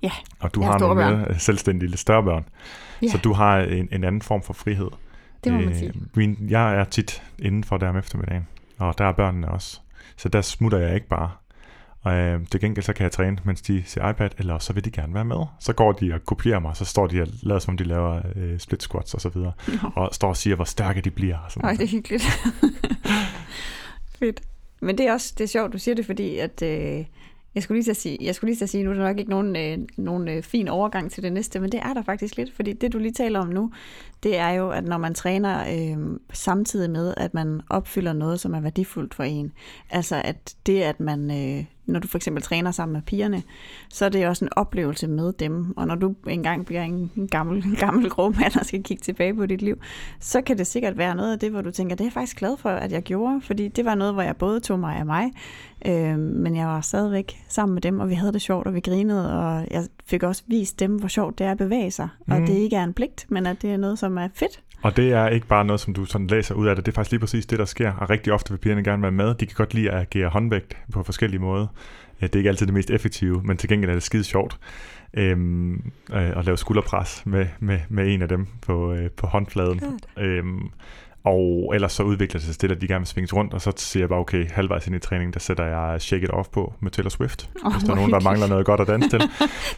Ja, 0.04 0.12
Og 0.40 0.56
du 0.56 0.62
har 0.62 0.80
nogle 0.80 0.96
mere 0.96 1.40
selvstændige, 1.40 1.90
lidt 1.90 2.00
større 2.00 2.24
børn. 2.24 2.46
Ja. 3.02 3.08
Så 3.08 3.18
du 3.18 3.34
har 3.34 3.60
en, 3.60 3.88
en 3.92 4.04
anden 4.04 4.22
form 4.22 4.44
for 4.44 4.54
frihed. 4.54 4.90
Det 5.44 5.54
må 5.54 5.60
man 5.60 5.76
sige. 5.76 5.94
Min, 6.16 6.38
jeg 6.50 6.76
er 6.76 6.84
tit 6.84 7.24
indenfor 7.40 7.78
der 7.78 7.90
om 7.90 7.98
eftermiddagen 7.98 8.48
og 8.82 8.98
der 8.98 9.06
er 9.06 9.12
børnene 9.12 9.50
også. 9.50 9.80
Så 10.18 10.30
der 10.30 10.42
smutter 10.42 10.78
jeg 10.78 10.96
ikke 10.96 11.08
bare. 11.08 11.32
Og 12.02 12.14
øh, 12.14 12.48
til 12.52 12.60
gengæld 12.60 12.84
så 12.84 12.94
kan 12.94 13.04
jeg 13.04 13.12
træne, 13.12 13.38
mens 13.44 13.62
de 13.62 13.84
ser 13.86 14.10
iPad, 14.10 14.30
eller 14.38 14.60
så 14.60 14.74
vil 14.74 14.86
de 14.86 14.92
gerne 14.92 15.14
være 15.14 15.26
med. 15.26 15.46
Så 15.60 15.74
går 15.74 15.92
de 15.92 16.14
og 16.14 16.26
kopierer 16.26 16.60
mig, 16.60 16.76
så 16.76 16.86
står 16.86 17.08
de 17.08 17.22
og 17.22 17.28
lader 17.44 17.60
som 17.60 17.78
de 17.78 17.84
laver 17.84 18.22
øh, 18.36 18.60
split 18.60 18.84
squats 18.84 19.14
og 19.14 19.22
så 19.22 19.30
videre. 19.30 19.52
Og 19.96 20.10
står 20.12 20.28
og 20.28 20.38
siger, 20.38 20.56
hvor 20.56 20.66
stærke 20.66 21.02
de 21.02 21.12
bliver. 21.12 21.38
Og 21.38 21.52
sådan 21.52 21.70
Ej, 21.70 21.74
det 21.76 21.84
er 21.84 21.88
hyggeligt. 21.88 22.24
Fedt. 24.20 24.42
Men 24.82 24.98
det 24.98 25.08
er 25.08 25.14
også 25.14 25.34
det 25.38 25.44
er 25.44 25.48
sjovt, 25.48 25.74
du 25.74 25.78
siger 25.78 25.96
det, 25.96 26.06
fordi 26.06 26.38
at... 26.38 26.62
Øh 26.62 27.06
jeg 27.56 27.64
skulle 27.64 27.76
lige 27.78 27.84
til 27.84 27.92
at 27.92 27.98
sige, 27.98 28.18
jeg 28.22 28.36
skulle 28.36 28.50
lige 28.50 28.58
til 28.58 28.66
at 28.66 28.70
sige, 28.70 28.84
nu 28.84 28.90
er 28.90 28.94
der 28.94 29.04
nok 29.04 29.20
ikke 29.20 29.30
nogen, 29.30 29.56
øh, 29.56 29.78
nogen 29.98 30.28
øh, 30.28 30.44
fin 30.44 30.68
overgang 30.68 31.12
til 31.12 31.24
det 31.24 31.34
næste, 31.34 31.60
men 31.60 31.72
det 31.72 31.80
er 31.80 31.94
der 31.94 32.02
faktisk 32.04 32.38
lidt, 32.38 32.54
fordi 32.54 32.74
det 32.74 32.94
du 32.94 32.98
lige 32.98 33.14
taler 33.14 33.40
om 33.40 33.48
nu, 33.48 33.72
det 34.24 34.38
er 34.38 34.50
jo, 34.50 34.70
at 34.70 34.84
når 34.84 34.98
man 34.98 35.14
træner 35.14 35.60
øh, 35.60 36.20
samtidig 36.34 36.90
med, 36.90 37.14
at 37.18 37.34
man 37.34 37.62
opfylder 37.70 38.14
noget, 38.14 38.40
som 38.40 38.54
er 38.54 38.60
værdifuldt 38.60 39.14
for 39.14 39.24
en, 39.24 39.52
altså 39.90 40.22
at 40.24 40.56
det, 40.66 40.82
at 40.82 41.00
man 41.00 41.32
øh, 41.32 41.66
når 41.92 42.00
du 42.00 42.08
for 42.08 42.18
eksempel 42.18 42.44
træner 42.44 42.72
sammen 42.72 42.94
med 42.94 43.02
pigerne, 43.02 43.44
så 43.90 44.06
er 44.06 44.10
det 44.10 44.28
også 44.28 44.46
en 44.46 44.50
oplevelse 44.56 45.08
med 45.08 45.34
dem. 45.34 45.78
Og 45.78 45.88
når 45.88 45.96
du 45.96 46.16
engang 46.28 46.66
bliver 46.66 46.84
en, 46.84 47.12
en 47.16 47.28
gammel, 47.28 47.66
en 47.66 47.76
gammel 47.86 48.10
grå 48.10 48.30
mand 48.30 48.60
og 48.60 48.66
skal 48.66 48.84
kigge 48.84 49.02
tilbage 49.02 49.36
på 49.36 49.46
dit 49.46 49.62
liv, 49.62 49.76
så 50.20 50.42
kan 50.42 50.58
det 50.58 50.68
sikkert 50.68 50.98
være 50.98 51.16
noget 51.16 51.34
af 51.34 51.40
det, 51.40 51.52
hvor 51.52 51.62
du 51.62 51.72
tænker, 51.72 51.96
det 51.96 52.04
er 52.04 52.06
jeg 52.06 52.14
faktisk 52.14 52.38
glad 52.38 52.58
for, 52.58 52.70
at 52.70 52.92
jeg 52.92 53.04
gjorde, 53.04 53.42
fordi 53.42 53.68
det 53.68 53.86
var 53.86 53.96
noget, 53.96 54.14
hvor 54.14 54.24
jeg 54.24 54.36
både 54.36 54.60
tog 54.60 54.80
mig 54.80 54.96
af 54.96 55.06
mig, 55.06 55.32
øh, 55.86 56.20
men 56.20 56.56
jeg 56.56 56.68
var 56.68 56.82
stadigvæk 56.82 57.44
sammen 57.48 57.74
med 57.74 57.82
dem, 57.82 58.00
og 58.00 58.10
vi 58.10 58.14
havde 58.14 58.34
det 58.34 58.42
sjovt, 58.42 58.68
og 58.68 58.74
vi 58.74 58.80
grinede, 58.80 59.40
og 59.40 59.68
jeg 59.72 59.86
fik 60.06 60.24
også 60.24 60.44
vist 60.48 60.80
dem, 60.80 60.96
hvor 60.96 61.08
sjovt 61.08 61.40
det 61.40 61.48
er 61.48 61.52
at 61.52 61.58
bevæge 61.58 61.92
sig. 61.92 62.10
Mm. 62.28 62.34
Og 62.34 62.40
det 62.42 62.54
ikke 62.54 62.76
er 62.76 62.84
en 62.84 62.94
pligt, 62.94 63.26
men 63.30 63.46
at 63.46 63.62
det 63.62 63.72
er 63.72 63.78
noget, 63.78 64.00
som 64.00 64.18
er 64.18 64.28
fedt. 64.34 64.64
Og 64.82 64.98
det 64.98 65.12
er 65.14 65.28
ikke 65.28 65.48
bare 65.48 65.66
noget, 65.66 65.80
som 65.80 65.94
du 65.94 66.06
sådan 66.06 66.28
læser 66.28 66.56
ud 66.56 66.68
af 66.68 66.76
det. 66.76 66.86
Det 66.86 66.92
er 66.92 66.96
faktisk 66.96 67.12
lige 67.12 67.20
præcis 67.20 67.46
det, 67.46 67.60
der 67.60 67.66
sker. 67.66 67.94
Og 67.94 68.10
rigtig 68.10 68.34
ofte 68.34 68.52
vil 68.52 68.58
pigerne 68.58 68.84
gerne 68.84 69.02
være 69.02 69.12
med. 69.12 69.36
De 69.36 69.46
kan 69.46 69.56
godt 69.56 69.74
lide 69.74 69.92
at 69.92 70.02
agere 70.02 70.30
håndvægt 70.30 70.78
på 70.94 71.04
forskellige 71.04 71.42
måder. 71.42 71.68
Ja, 72.22 72.26
det 72.26 72.36
er 72.36 72.40
ikke 72.40 72.50
altid 72.50 72.66
det 72.66 72.74
mest 72.74 72.90
effektive, 72.90 73.42
men 73.44 73.58
til 73.58 73.70
gengæld 73.70 73.90
er 73.90 73.96
det 73.96 74.04
skide 74.04 74.24
sjovt 74.24 74.60
øhm, 75.14 75.74
øh, 76.14 76.38
at 76.38 76.46
lave 76.46 76.58
skulderpres 76.58 77.26
med, 77.26 77.46
med, 77.60 77.80
med 77.90 78.14
en 78.14 78.22
af 78.22 78.28
dem 78.28 78.48
på, 78.62 78.94
øh, 78.94 79.10
på 79.12 79.28
håndfladen. 79.28 80.00
Øhm, 80.18 80.70
og 81.24 81.72
ellers 81.76 81.92
så 81.92 82.04
udvikler 82.04 82.40
det 82.40 82.46
sig 82.46 82.56
stille, 82.56 82.76
at 82.76 82.82
de 82.82 82.88
gerne 82.88 83.00
vil 83.00 83.08
svinges 83.08 83.34
rundt, 83.34 83.54
og 83.54 83.62
så 83.62 83.74
siger 83.78 84.02
jeg 84.02 84.10
bare, 84.10 84.20
okay, 84.20 84.50
halvvejs 84.52 84.88
ind 84.88 84.96
i 84.96 85.00
træningen, 85.00 85.34
der 85.34 85.40
sætter 85.40 85.66
jeg 85.66 86.02
Shake 86.02 86.24
It 86.24 86.30
Off 86.30 86.50
på 86.50 86.74
med 86.80 86.92
Taylor 86.92 87.10
Swift, 87.10 87.50
oh, 87.66 87.74
hvis 87.74 87.84
der 87.84 87.92
er 87.92 87.96
nogen, 87.96 88.12
der 88.12 88.20
mangler 88.20 88.48
noget 88.48 88.66
godt 88.66 88.82
at 88.82 88.88
danse 88.88 89.10
til. 89.10 89.22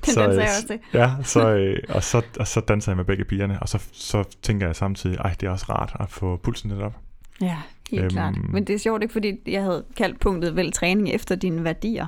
Så, 0.03 0.21
danser 0.21 0.41
jeg 0.41 0.49
også 0.49 0.67
til. 0.67 0.79
Ja, 0.93 1.11
så, 1.23 1.49
øh, 1.49 1.79
og, 1.89 2.03
så, 2.03 2.21
og 2.39 2.47
så 2.47 2.59
danser 2.59 2.91
jeg 2.91 2.97
med 2.97 3.05
begge 3.05 3.25
pigerne, 3.25 3.59
og 3.61 3.69
så, 3.69 3.83
så 3.91 4.23
tænker 4.41 4.65
jeg 4.65 4.75
samtidig, 4.75 5.17
ej, 5.17 5.35
det 5.39 5.47
er 5.47 5.51
også 5.51 5.65
rart 5.69 5.95
at 5.99 6.09
få 6.09 6.37
pulsen 6.37 6.69
lidt 6.69 6.81
op. 6.81 6.97
Ja, 7.41 7.57
helt 7.91 8.03
øhm, 8.03 8.09
klart. 8.09 8.35
Men 8.49 8.63
det 8.63 8.73
er 8.73 8.79
sjovt 8.79 9.01
ikke, 9.01 9.11
fordi 9.11 9.33
jeg 9.47 9.63
havde 9.63 9.83
kaldt 9.97 10.19
punktet 10.19 10.55
vel 10.55 10.71
træning 10.71 11.09
efter 11.09 11.35
dine 11.35 11.63
værdier. 11.63 12.07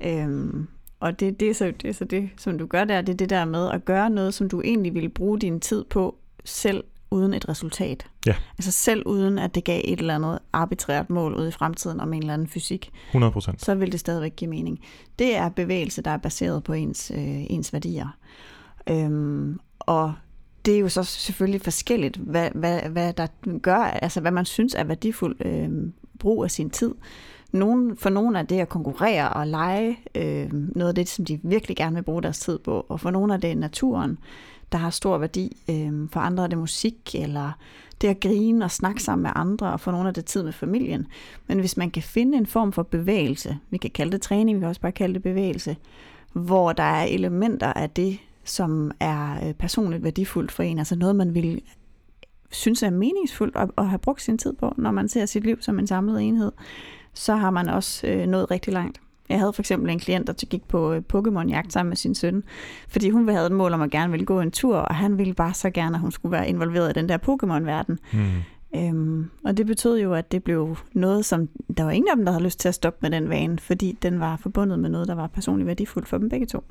Øhm, 0.00 0.68
og 1.00 1.20
det, 1.20 1.40
det, 1.40 1.50
er 1.50 1.54
så, 1.54 1.72
det 1.82 1.88
er 1.88 1.94
så 1.94 2.04
det, 2.04 2.30
som 2.36 2.58
du 2.58 2.66
gør 2.66 2.84
der, 2.84 3.00
det 3.00 3.12
er 3.12 3.16
det 3.16 3.30
der 3.30 3.44
med 3.44 3.70
at 3.70 3.84
gøre 3.84 4.10
noget, 4.10 4.34
som 4.34 4.48
du 4.48 4.62
egentlig 4.64 4.94
ville 4.94 5.08
bruge 5.08 5.38
din 5.38 5.60
tid 5.60 5.84
på, 5.84 6.16
selv 6.44 6.84
uden 7.10 7.34
et 7.34 7.48
resultat. 7.48 8.06
Ja. 8.26 8.34
Altså 8.58 8.70
selv 8.72 9.02
uden, 9.06 9.38
at 9.38 9.54
det 9.54 9.64
gav 9.64 9.80
et 9.84 9.98
eller 9.98 10.14
andet 10.14 10.38
arbitrært 10.52 11.10
mål 11.10 11.34
ud 11.34 11.48
i 11.48 11.50
fremtiden 11.50 12.00
om 12.00 12.12
en 12.12 12.22
eller 12.22 12.34
anden 12.34 12.48
fysik. 12.48 12.90
100 13.08 13.32
procent. 13.32 13.64
Så 13.64 13.74
vil 13.74 13.92
det 13.92 14.00
stadigvæk 14.00 14.36
give 14.36 14.50
mening. 14.50 14.80
Det 15.18 15.36
er 15.36 15.48
bevægelse, 15.48 16.02
der 16.02 16.10
er 16.10 16.16
baseret 16.16 16.64
på 16.64 16.72
ens, 16.72 17.12
øh, 17.14 17.44
ens 17.50 17.72
værdier. 17.72 18.16
Øhm, 18.90 19.60
og 19.80 20.14
det 20.64 20.74
er 20.74 20.78
jo 20.78 20.88
så 20.88 21.02
selvfølgelig 21.02 21.60
forskelligt, 21.60 22.16
hvad, 22.16 22.50
hvad, 22.54 22.80
hvad 22.80 23.12
der 23.12 23.26
gør, 23.58 23.76
altså 23.78 24.20
hvad 24.20 24.30
man 24.30 24.44
synes 24.44 24.74
er 24.74 24.84
værdifuld 24.84 25.36
øh, 25.46 25.68
brug 26.18 26.44
af 26.44 26.50
sin 26.50 26.70
tid. 26.70 26.94
Nogen, 27.52 27.96
for 27.96 28.10
nogle 28.10 28.38
er 28.38 28.42
det 28.42 28.60
at 28.60 28.68
konkurrere 28.68 29.28
og 29.28 29.46
lege 29.46 29.98
øh, 30.14 30.52
noget 30.52 30.88
af 30.88 30.94
det, 30.94 31.08
som 31.08 31.24
de 31.24 31.40
virkelig 31.42 31.76
gerne 31.76 31.94
vil 31.94 32.02
bruge 32.02 32.22
deres 32.22 32.38
tid 32.38 32.58
på, 32.58 32.86
og 32.88 33.00
for 33.00 33.10
nogle 33.10 33.34
er 33.34 33.36
det 33.36 33.56
naturen, 33.56 34.18
der 34.72 34.78
har 34.78 34.90
stor 34.90 35.18
værdi. 35.18 35.56
Øh, 35.70 36.08
for 36.10 36.20
andre 36.20 36.44
er 36.44 36.48
det 36.48 36.58
musik, 36.58 37.14
eller 37.14 37.52
det 38.00 38.08
at 38.08 38.20
grine 38.20 38.64
og 38.64 38.70
snakke 38.70 39.02
sammen 39.02 39.22
med 39.22 39.30
andre, 39.34 39.72
og 39.72 39.80
få 39.80 39.90
nogle 39.90 40.08
af 40.08 40.14
det 40.14 40.24
tid 40.24 40.42
med 40.42 40.52
familien. 40.52 41.06
Men 41.46 41.60
hvis 41.60 41.76
man 41.76 41.90
kan 41.90 42.02
finde 42.02 42.38
en 42.38 42.46
form 42.46 42.72
for 42.72 42.82
bevægelse, 42.82 43.58
vi 43.70 43.76
kan 43.78 43.90
kalde 43.90 44.12
det 44.12 44.20
træning, 44.20 44.56
vi 44.56 44.60
kan 44.60 44.68
også 44.68 44.80
bare 44.80 44.92
kalde 44.92 45.14
det 45.14 45.22
bevægelse, 45.22 45.76
hvor 46.32 46.72
der 46.72 46.82
er 46.82 47.04
elementer 47.04 47.72
af 47.72 47.90
det, 47.90 48.18
som 48.44 48.90
er 49.00 49.48
øh, 49.48 49.54
personligt 49.54 50.04
værdifuldt 50.04 50.52
for 50.52 50.62
en, 50.62 50.78
altså 50.78 50.96
noget, 50.96 51.16
man 51.16 51.34
vil 51.34 51.62
synes 52.50 52.82
er 52.82 52.90
meningsfuldt 52.90 53.56
at, 53.56 53.70
at 53.78 53.88
have 53.88 53.98
brugt 53.98 54.22
sin 54.22 54.38
tid 54.38 54.52
på, 54.52 54.74
når 54.76 54.90
man 54.90 55.08
ser 55.08 55.26
sit 55.26 55.44
liv 55.44 55.56
som 55.60 55.78
en 55.78 55.86
samlet 55.86 56.22
enhed, 56.22 56.52
så 57.14 57.34
har 57.36 57.50
man 57.50 57.68
også 57.68 58.06
øh, 58.06 58.26
nået 58.26 58.50
rigtig 58.50 58.72
langt. 58.72 59.00
Jeg 59.28 59.38
havde 59.38 59.52
for 59.52 59.62
eksempel 59.62 59.90
en 59.90 59.98
klient, 59.98 60.26
der 60.26 60.32
gik 60.32 60.68
på 60.68 60.92
øh, 60.92 61.02
Pokémon-jagt 61.14 61.72
sammen 61.72 61.88
med 61.88 61.96
sin 61.96 62.14
søn, 62.14 62.42
fordi 62.88 63.10
hun 63.10 63.28
havde 63.28 63.46
et 63.46 63.52
mål 63.52 63.72
om 63.72 63.82
at 63.82 63.90
gerne 63.90 64.10
ville 64.10 64.26
gå 64.26 64.40
en 64.40 64.50
tur, 64.50 64.76
og 64.76 64.94
han 64.94 65.18
ville 65.18 65.34
bare 65.34 65.54
så 65.54 65.70
gerne, 65.70 65.94
at 65.96 66.00
hun 66.00 66.12
skulle 66.12 66.32
være 66.32 66.48
involveret 66.48 66.90
i 66.90 67.00
den 67.00 67.08
der 67.08 67.18
Pokémon-verden. 67.18 67.98
Mm. 68.12 68.18
Øhm, 68.76 69.30
og 69.44 69.56
det 69.56 69.66
betød 69.66 70.00
jo, 70.00 70.14
at 70.14 70.32
det 70.32 70.44
blev 70.44 70.76
noget, 70.92 71.24
som 71.24 71.48
der 71.76 71.84
var 71.84 71.90
ingen 71.90 72.08
af 72.08 72.16
dem, 72.16 72.24
der 72.24 72.32
havde 72.32 72.44
lyst 72.44 72.60
til 72.60 72.68
at 72.68 72.74
stoppe 72.74 72.98
med 73.02 73.10
den 73.10 73.28
vane, 73.28 73.58
fordi 73.58 73.98
den 74.02 74.20
var 74.20 74.36
forbundet 74.36 74.78
med 74.78 74.90
noget, 74.90 75.08
der 75.08 75.14
var 75.14 75.26
personligt 75.26 75.66
værdifuldt 75.66 76.08
for 76.08 76.18
dem 76.18 76.28
begge 76.28 76.46
to. 76.46 76.64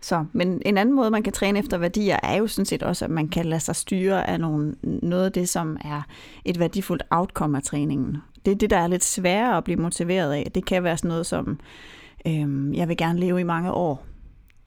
Så, 0.00 0.24
men 0.32 0.62
en 0.64 0.78
anden 0.78 0.94
måde, 0.94 1.10
man 1.10 1.22
kan 1.22 1.32
træne 1.32 1.58
efter 1.58 1.78
værdier, 1.78 2.16
er 2.22 2.36
jo 2.36 2.46
sådan 2.46 2.66
set 2.66 2.82
også, 2.82 3.04
at 3.04 3.10
man 3.10 3.28
kan 3.28 3.46
lade 3.46 3.60
sig 3.60 3.76
styre 3.76 4.30
af 4.30 4.40
nogle, 4.40 4.74
noget 4.82 5.24
af 5.24 5.32
det, 5.32 5.48
som 5.48 5.76
er 5.80 6.02
et 6.44 6.58
værdifuldt 6.58 7.02
outcome 7.10 7.56
af 7.56 7.62
træningen. 7.62 8.16
Det 8.46 8.52
er 8.52 8.56
det, 8.56 8.70
der 8.70 8.78
er 8.78 8.86
lidt 8.86 9.04
sværere 9.04 9.56
at 9.56 9.64
blive 9.64 9.80
motiveret 9.80 10.32
af. 10.32 10.50
Det 10.54 10.64
kan 10.64 10.84
være 10.84 10.96
sådan 10.96 11.08
noget 11.08 11.26
som, 11.26 11.60
øhm, 12.26 12.74
jeg 12.74 12.88
vil 12.88 12.96
gerne 12.96 13.20
leve 13.20 13.40
i 13.40 13.44
mange 13.44 13.72
år. 13.72 14.06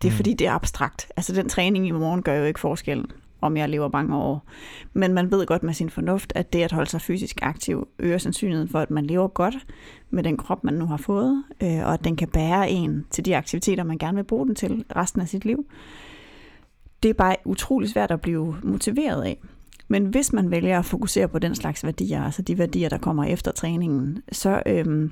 Det 0.01 0.07
er 0.07 0.11
mm. 0.11 0.15
fordi, 0.15 0.33
det 0.33 0.47
er 0.47 0.51
abstrakt. 0.51 1.11
Altså 1.17 1.33
den 1.33 1.49
træning 1.49 1.87
i 1.87 1.91
morgen 1.91 2.21
gør 2.21 2.33
jo 2.33 2.43
ikke 2.43 2.59
forskellen 2.59 3.11
om 3.41 3.57
jeg 3.57 3.69
lever 3.69 3.89
mange 3.93 4.15
år. 4.15 4.45
Men 4.93 5.13
man 5.13 5.31
ved 5.31 5.45
godt 5.45 5.63
med 5.63 5.73
sin 5.73 5.89
fornuft, 5.89 6.33
at 6.35 6.53
det 6.53 6.63
at 6.63 6.71
holde 6.71 6.89
sig 6.89 7.01
fysisk 7.01 7.39
aktiv 7.41 7.87
øger 7.99 8.17
sandsynligheden 8.17 8.69
for, 8.69 8.79
at 8.79 8.91
man 8.91 9.05
lever 9.05 9.27
godt 9.27 9.55
med 10.09 10.23
den 10.23 10.37
krop, 10.37 10.63
man 10.63 10.73
nu 10.73 10.85
har 10.85 10.97
fået, 10.97 11.43
øh, 11.63 11.79
og 11.79 11.93
at 11.93 12.03
den 12.03 12.15
kan 12.15 12.27
bære 12.27 12.69
en 12.69 13.05
til 13.11 13.25
de 13.25 13.37
aktiviteter, 13.37 13.83
man 13.83 13.97
gerne 13.97 14.15
vil 14.15 14.23
bruge 14.23 14.47
den 14.47 14.55
til 14.55 14.85
resten 14.95 15.21
af 15.21 15.27
sit 15.27 15.45
liv. 15.45 15.65
Det 17.03 17.09
er 17.09 17.13
bare 17.13 17.35
utrolig 17.45 17.89
svært 17.89 18.11
at 18.11 18.21
blive 18.21 18.55
motiveret 18.63 19.23
af. 19.23 19.37
Men 19.91 20.05
hvis 20.05 20.33
man 20.33 20.51
vælger 20.51 20.79
at 20.79 20.85
fokusere 20.85 21.27
på 21.27 21.39
den 21.39 21.55
slags 21.55 21.83
værdier, 21.83 22.23
altså 22.23 22.41
de 22.41 22.57
værdier, 22.57 22.89
der 22.89 22.97
kommer 22.97 23.23
efter 23.23 23.51
træningen, 23.51 24.21
så, 24.31 24.63
øhm, 24.65 25.11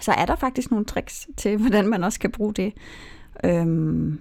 så 0.00 0.12
er 0.12 0.26
der 0.26 0.36
faktisk 0.36 0.70
nogle 0.70 0.86
tricks 0.86 1.28
til, 1.36 1.58
hvordan 1.58 1.88
man 1.88 2.04
også 2.04 2.20
kan 2.20 2.30
bruge 2.30 2.54
det. 2.54 2.72
Øhm, 3.44 4.20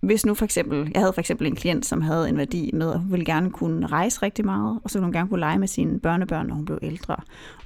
hvis 0.00 0.26
nu 0.26 0.34
for 0.34 0.44
eksempel, 0.44 0.90
jeg 0.94 1.00
havde 1.00 1.12
for 1.12 1.20
eksempel 1.20 1.46
en 1.46 1.56
klient, 1.56 1.86
som 1.86 2.00
havde 2.00 2.28
en 2.28 2.36
værdi 2.36 2.70
med, 2.74 2.92
at 2.92 2.98
hun 2.98 3.10
ville 3.10 3.24
gerne 3.24 3.50
kunne 3.50 3.86
rejse 3.86 4.22
rigtig 4.22 4.44
meget, 4.44 4.80
og 4.84 4.90
så 4.90 4.98
ville 4.98 5.04
hun 5.04 5.12
gerne 5.12 5.28
kunne 5.28 5.40
lege 5.40 5.58
med 5.58 5.68
sine 5.68 6.00
børnebørn, 6.00 6.46
når 6.46 6.54
hun 6.54 6.64
blev 6.64 6.78
ældre. 6.82 7.16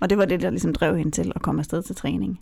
Og 0.01 0.11
det 0.11 0.19
var 0.19 0.25
det, 0.25 0.41
der 0.41 0.51
ligesom 0.51 0.73
drev 0.73 0.97
hende 0.97 1.11
til 1.11 1.33
at 1.35 1.43
komme 1.43 1.59
afsted 1.59 1.83
til 1.83 1.97
træning. 1.97 2.41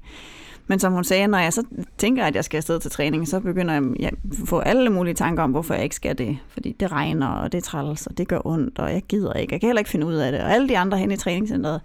Men 0.66 0.78
som 0.78 0.92
hun 0.92 1.04
sagde, 1.04 1.26
når 1.26 1.38
jeg 1.38 1.52
så 1.52 1.62
tænker, 1.98 2.24
at 2.24 2.36
jeg 2.36 2.44
skal 2.44 2.56
afsted 2.56 2.80
til 2.80 2.90
træning, 2.90 3.28
så 3.28 3.40
begynder 3.40 3.74
jeg 4.00 4.08
at 4.08 4.14
få 4.46 4.58
alle 4.58 4.90
mulige 4.90 5.14
tanker 5.14 5.42
om, 5.42 5.50
hvorfor 5.50 5.74
jeg 5.74 5.82
ikke 5.82 5.96
skal 5.96 6.18
det. 6.18 6.38
Fordi 6.48 6.76
det 6.80 6.92
regner, 6.92 7.28
og 7.28 7.52
det 7.52 7.64
træls, 7.64 8.06
og 8.06 8.18
det 8.18 8.28
gør 8.28 8.46
ondt, 8.46 8.78
og 8.78 8.92
jeg 8.92 9.02
gider 9.02 9.32
ikke. 9.32 9.52
Jeg 9.52 9.60
kan 9.60 9.68
heller 9.68 9.80
ikke 9.80 9.90
finde 9.90 10.06
ud 10.06 10.14
af 10.14 10.32
det. 10.32 10.40
Og 10.40 10.52
alle 10.52 10.68
de 10.68 10.78
andre 10.78 10.98
hen 10.98 11.10
i 11.10 11.16
træningscenteret, 11.16 11.80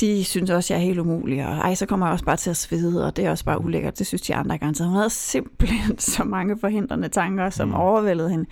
de 0.00 0.24
synes 0.24 0.50
også, 0.50 0.74
jeg 0.74 0.80
er 0.80 0.84
helt 0.84 0.98
umulig, 0.98 1.46
og 1.46 1.52
ej, 1.52 1.74
så 1.74 1.86
kommer 1.86 2.06
jeg 2.06 2.12
også 2.12 2.24
bare 2.24 2.36
til 2.36 2.50
at 2.50 2.56
svede, 2.56 3.06
og 3.06 3.16
det 3.16 3.26
er 3.26 3.30
også 3.30 3.44
bare 3.44 3.64
ulækkert, 3.64 3.98
det 3.98 4.06
synes 4.06 4.22
de 4.22 4.34
andre 4.34 4.58
garanteret. 4.58 4.88
Hun 4.88 4.96
havde 4.96 5.10
simpelthen 5.10 5.98
så 6.14 6.24
mange 6.24 6.58
forhindrende 6.58 7.08
tanker, 7.08 7.50
som 7.50 7.68
mm. 7.68 7.74
overvældede 7.74 8.30
hende, 8.30 8.44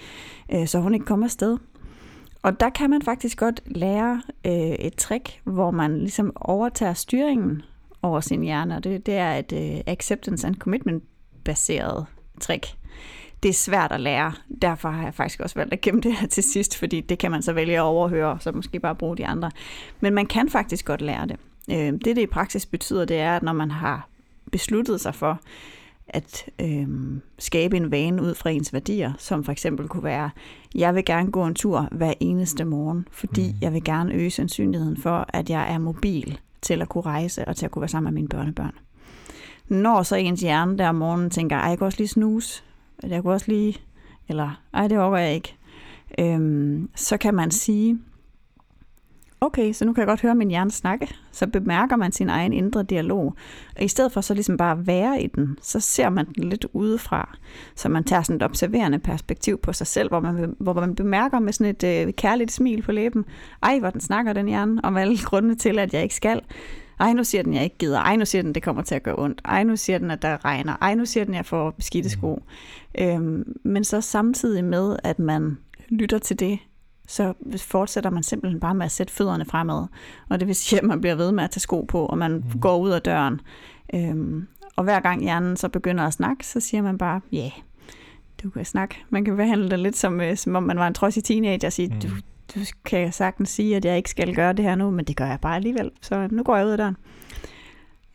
øh, 0.53 0.67
så 0.67 0.79
hun 0.79 0.95
ikke 0.95 1.07
kom 1.07 1.23
afsted. 1.23 1.59
Og 2.43 2.61
der 2.61 2.71
kan 2.71 2.91
man 2.91 3.03
faktisk 3.03 3.39
godt 3.39 3.61
lære 3.67 4.23
øh, 4.47 4.53
et 4.53 4.95
trick, 4.95 5.41
hvor 5.45 5.71
man 5.71 5.99
ligesom 5.99 6.33
overtager 6.37 6.93
styringen 6.93 7.63
over 8.03 8.21
sin 8.21 8.43
hjerne, 8.43 8.77
og 8.77 8.85
det, 8.85 9.07
det 9.07 9.15
er 9.15 9.35
et 9.35 9.53
uh, 9.53 9.77
øh, 9.77 9.81
acceptance 9.87 10.47
and 10.47 10.55
commitment 10.57 11.05
baseret 11.45 12.07
trick. 12.41 12.67
Det 13.43 13.49
er 13.49 13.53
svært 13.53 13.93
at 13.93 14.01
lære, 14.01 14.33
derfor 14.63 14.89
har 14.89 15.03
jeg 15.03 15.15
faktisk 15.15 15.41
også 15.41 15.55
valgt 15.55 15.73
at 15.73 15.81
gemme 15.81 16.01
det 16.01 16.17
her 16.17 16.27
til 16.27 16.43
sidst, 16.43 16.77
fordi 16.77 17.01
det 17.01 17.19
kan 17.19 17.31
man 17.31 17.43
så 17.43 17.53
vælge 17.53 17.77
at 17.77 17.83
overhøre, 17.83 18.39
så 18.41 18.53
måske 18.53 18.81
bare 18.81 18.95
bruge 18.95 19.17
de 19.17 19.27
andre. 19.27 19.51
Men 20.01 20.15
man 20.15 20.27
kan 20.27 20.49
faktisk 20.49 20.85
godt 20.85 21.01
lære 21.01 21.27
det. 21.27 21.37
Øh, 21.71 21.93
det, 21.93 22.05
det 22.05 22.19
i 22.19 22.27
praksis 22.27 22.67
betyder, 22.67 23.05
det 23.05 23.17
er, 23.17 23.37
at 23.37 23.43
når 23.43 23.53
man 23.53 23.71
har 23.71 24.09
besluttet 24.53 25.01
sig 25.01 25.15
for, 25.15 25.41
at 26.09 26.51
øh, 26.61 26.89
skabe 27.39 27.77
en 27.77 27.91
vane 27.91 28.23
ud 28.23 28.35
fra 28.35 28.51
ens 28.51 28.73
værdier, 28.73 29.13
som 29.19 29.45
for 29.45 29.53
eksempel 29.53 29.89
kunne 29.89 30.05
være, 30.05 30.31
jeg 30.75 30.95
vil 30.95 31.05
gerne 31.05 31.31
gå 31.31 31.47
en 31.47 31.55
tur 31.55 31.89
hver 31.93 32.15
eneste 32.21 32.65
morgen, 32.65 33.09
fordi 33.13 33.49
mm. 33.49 33.59
jeg 33.61 33.73
vil 33.73 33.85
gerne 33.85 34.15
øge 34.15 34.31
sandsynligheden 34.31 34.97
for, 34.97 35.27
at 35.29 35.51
jeg 35.51 35.73
er 35.73 35.79
mobil 35.79 36.39
til 36.63 36.83
at 36.83 36.89
kunne 36.89 37.05
rejse 37.05 37.49
og 37.49 37.57
til 37.57 37.65
at 37.65 37.71
kunne 37.71 37.81
være 37.81 37.89
sammen 37.89 38.15
med 38.15 38.21
mine 38.21 38.29
børnebørn. 38.29 38.75
Når 39.69 40.03
så 40.03 40.17
ens 40.17 40.41
hjerne 40.41 40.79
der 40.79 40.89
om 40.89 40.95
morgenen 40.95 41.31
tænker, 41.31 41.57
ej, 41.57 41.69
jeg 41.69 41.79
kan 41.79 41.85
også 41.85 41.99
lige 41.99 42.09
snuse, 42.09 42.63
jeg 43.03 43.23
kunne 43.23 43.33
også 43.33 43.47
lige, 43.49 43.77
eller 44.29 44.63
ej, 44.75 44.89
det 44.89 44.99
overgår 44.99 45.17
jeg 45.17 45.35
ikke, 45.35 45.57
øhm, 46.19 46.91
så 46.95 47.17
kan 47.17 47.35
man 47.35 47.51
sige, 47.51 47.99
okay, 49.41 49.73
så 49.73 49.85
nu 49.85 49.93
kan 49.93 50.01
jeg 50.01 50.07
godt 50.07 50.21
høre 50.21 50.35
min 50.35 50.49
hjerne 50.49 50.71
snakke. 50.71 51.09
Så 51.33 51.47
bemærker 51.47 51.97
man 51.97 52.13
sin 52.13 52.29
egen 52.29 52.53
indre 52.53 52.83
dialog. 52.83 53.35
Og 53.77 53.85
i 53.85 53.89
stedet 53.89 54.13
for 54.13 54.21
så 54.21 54.35
ligesom 54.35 54.57
bare 54.57 54.79
at 54.79 54.87
være 54.87 55.23
i 55.23 55.27
den, 55.27 55.59
så 55.63 55.81
ser 55.81 56.11
man 56.11 56.27
den 56.27 56.45
lidt 56.45 56.67
udefra. 56.73 57.39
Så 57.75 57.89
man 57.89 58.05
tager 58.05 58.23
sådan 58.23 58.37
et 58.37 58.43
observerende 58.43 58.99
perspektiv 58.99 59.59
på 59.59 59.73
sig 59.73 59.87
selv, 59.87 60.09
hvor 60.09 60.21
man, 60.21 60.55
hvor 60.59 60.73
man 60.73 60.95
bemærker 60.95 61.39
med 61.39 61.53
sådan 61.53 61.75
et 61.75 61.85
øh, 61.85 62.13
kærligt 62.13 62.53
smil 62.53 62.83
på 62.83 62.93
læben, 62.93 63.25
ej, 63.63 63.79
hvor 63.79 63.91
den 63.91 64.01
snakker 64.01 64.33
den 64.33 64.49
hjerne, 64.49 64.85
om 64.85 64.97
alle 64.97 65.19
grundene 65.25 65.55
til, 65.55 65.79
at 65.79 65.95
jeg 65.95 66.03
ikke 66.03 66.15
skal. 66.15 66.41
Ej, 67.01 67.13
nu 67.13 67.25
siger 67.25 67.43
den, 67.43 67.55
jeg 67.55 67.65
ikke 67.65 67.79
gider. 67.79 68.01
Ej, 68.01 68.17
nu 68.17 68.25
siger 68.25 68.43
den, 68.43 68.55
det 68.55 68.63
kommer 68.63 68.83
til 68.83 68.95
at 68.95 69.03
gøre 69.03 69.19
ondt. 69.19 69.41
Ej, 69.45 69.63
nu 69.63 69.77
siger 69.77 69.99
den, 69.99 70.11
at 70.11 70.23
der 70.23 70.45
regner. 70.45 70.77
Ej, 70.81 70.95
nu 70.95 71.07
siger 71.07 71.25
den, 71.25 71.35
jeg 71.35 71.47
får 71.47 71.71
beskidte 71.71 72.11
sko. 72.11 72.43
Mm. 72.99 73.05
Øhm, 73.05 73.57
men 73.65 73.85
så 73.85 74.01
samtidig 74.01 74.65
med, 74.65 74.97
at 75.05 75.19
man 75.19 75.59
lytter 75.89 76.19
til 76.19 76.41
det, 76.41 76.59
så 77.09 77.35
fortsætter 77.57 78.11
man 78.11 78.23
simpelthen 78.23 78.61
bare 78.61 78.75
med 78.75 78.87
at 78.87 78.93
sætte 78.93 79.13
fødderne 79.13 79.45
fremad. 79.45 79.87
Og 80.29 80.41
det 80.41 80.49
vil 80.49 80.55
sige, 80.55 80.79
at 80.79 80.85
man 80.85 81.01
bliver 81.01 81.15
ved 81.15 81.33
med 81.33 81.45
at 81.45 81.51
tage 81.51 81.61
sko 81.61 81.83
på, 81.83 82.07
og 82.07 82.19
man 82.19 82.33
mm. 82.33 82.61
går 82.61 82.79
ud 82.79 82.91
af 82.91 83.03
døren. 83.03 83.41
Øhm, 83.95 84.47
og 84.77 84.85
hver 84.85 85.01
gang 85.01 85.23
hjernen 85.23 85.57
så 85.57 85.69
begynder 85.69 86.05
at 86.05 86.13
snakke, 86.13 86.47
så 86.47 86.61
siger 86.61 86.83
man 86.83 86.99
bare, 86.99 87.21
ja, 87.33 87.39
yeah, 87.39 87.51
du 88.43 88.51
kan 88.51 88.65
snakke. 88.65 88.97
Man 89.11 89.25
kan 89.25 89.37
behandle 89.37 89.71
det 89.71 89.79
lidt 89.79 89.97
som, 89.97 90.21
øh, 90.21 90.37
som 90.37 90.57
om 90.57 90.63
man 90.63 90.79
var 90.79 90.87
en 90.87 90.95
trodsig 90.95 91.25
teenager 91.25 91.69
og 91.69 91.73
sige, 91.73 91.89
mm. 91.89 92.01
du, 92.01 92.09
du 92.55 92.61
kan 92.85 93.13
sagtens 93.13 93.49
sige, 93.49 93.77
at 93.77 93.85
jeg 93.85 93.97
ikke 93.97 94.11
skal 94.11 94.35
gøre 94.35 94.53
det 94.53 94.65
her 94.65 94.75
nu, 94.75 94.91
men 94.91 95.05
det 95.05 95.17
gør 95.17 95.27
jeg 95.27 95.39
bare 95.43 95.57
alligevel. 95.57 95.91
Så 96.01 96.29
nu 96.31 96.43
går 96.43 96.57
jeg 96.57 96.67
ud 96.67 96.71
af 96.71 96.79
døren. 96.79 96.97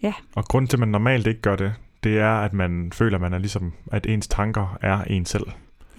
Ja. 0.02 0.14
Og 0.36 0.46
grunden 0.46 0.68
til, 0.68 0.78
at 0.78 0.80
man 0.80 0.90
normalt 0.90 1.28
ikke 1.28 1.42
gør 1.42 1.56
det, 1.56 1.74
det 2.04 2.20
er, 2.20 2.34
at 2.34 2.54
man 2.54 2.92
føler, 2.94 3.18
at 3.18 3.22
man 3.22 3.34
er 3.34 3.38
ligesom, 3.38 3.74
at 3.92 4.06
ens 4.06 4.28
tanker 4.28 4.78
er 4.82 5.04
en 5.04 5.26
selv. 5.26 5.46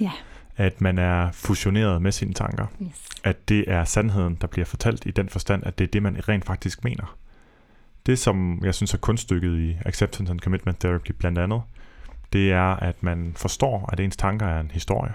Ja 0.00 0.10
at 0.56 0.80
man 0.80 0.98
er 0.98 1.32
fusioneret 1.32 2.02
med 2.02 2.12
sine 2.12 2.32
tanker. 2.32 2.66
Yes. 2.82 3.08
At 3.24 3.48
det 3.48 3.64
er 3.70 3.84
sandheden, 3.84 4.34
der 4.34 4.46
bliver 4.46 4.64
fortalt 4.64 5.06
i 5.06 5.10
den 5.10 5.28
forstand, 5.28 5.66
at 5.66 5.78
det 5.78 5.84
er 5.84 5.88
det, 5.88 6.02
man 6.02 6.28
rent 6.28 6.44
faktisk 6.44 6.84
mener. 6.84 7.16
Det, 8.06 8.18
som 8.18 8.60
jeg 8.64 8.74
synes 8.74 8.94
er 8.94 8.98
kunststykket 8.98 9.58
i 9.58 9.76
Acceptance 9.84 10.30
and 10.30 10.40
Commitment 10.40 10.80
Therapy 10.80 11.12
blandt 11.12 11.38
andet, 11.38 11.62
det 12.32 12.52
er, 12.52 12.76
at 12.76 13.02
man 13.02 13.32
forstår, 13.36 13.88
at 13.92 14.00
ens 14.00 14.16
tanker 14.16 14.46
er 14.46 14.60
en 14.60 14.70
historie, 14.70 15.12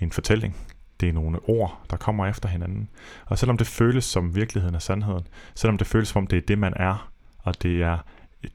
en 0.00 0.12
fortælling. 0.12 0.56
Det 1.00 1.08
er 1.08 1.12
nogle 1.12 1.38
ord, 1.48 1.80
der 1.90 1.96
kommer 1.96 2.26
efter 2.26 2.48
hinanden. 2.48 2.88
Og 3.26 3.38
selvom 3.38 3.58
det 3.58 3.66
føles 3.66 4.04
som 4.04 4.34
virkeligheden 4.34 4.74
og 4.74 4.82
sandheden, 4.82 5.26
selvom 5.54 5.78
det 5.78 5.86
føles 5.86 6.08
som 6.08 6.22
om 6.22 6.26
det 6.26 6.36
er 6.36 6.46
det, 6.48 6.58
man 6.58 6.72
er, 6.76 7.10
og 7.38 7.62
det 7.62 7.82
er, 7.82 7.98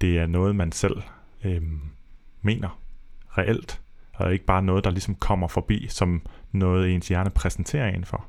det 0.02 0.20
er 0.20 0.28
noget, 0.28 0.56
man 0.56 0.72
selv 0.72 1.02
øhm, 1.44 1.80
mener 2.42 2.80
reelt, 3.38 3.82
og 4.14 4.34
ikke 4.34 4.46
bare 4.46 4.62
noget, 4.62 4.84
der 4.84 4.90
ligesom 4.90 5.16
kommer 5.16 5.48
forbi 5.48 5.88
som 5.90 6.22
noget, 6.52 6.94
ens 6.94 7.08
hjerne 7.08 7.30
præsenterer 7.30 7.88
en 7.88 8.06
for. 8.06 8.26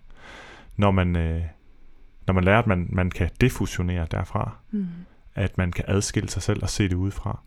Når 0.77 0.91
man, 0.91 1.17
øh, 1.17 1.43
når 2.27 2.35
man 2.35 2.45
lærer, 2.45 2.59
at 2.59 2.67
man, 2.67 2.87
man 2.93 3.11
kan 3.11 3.31
defusionere 3.41 4.07
derfra, 4.11 4.57
mm. 4.71 4.87
at 5.35 5.59
man 5.59 5.73
kan 5.73 5.85
adskille 5.89 6.29
sig 6.29 6.43
selv 6.43 6.63
og 6.63 6.71
se 6.71 6.89
det 6.89 6.95
udefra, 6.95 7.41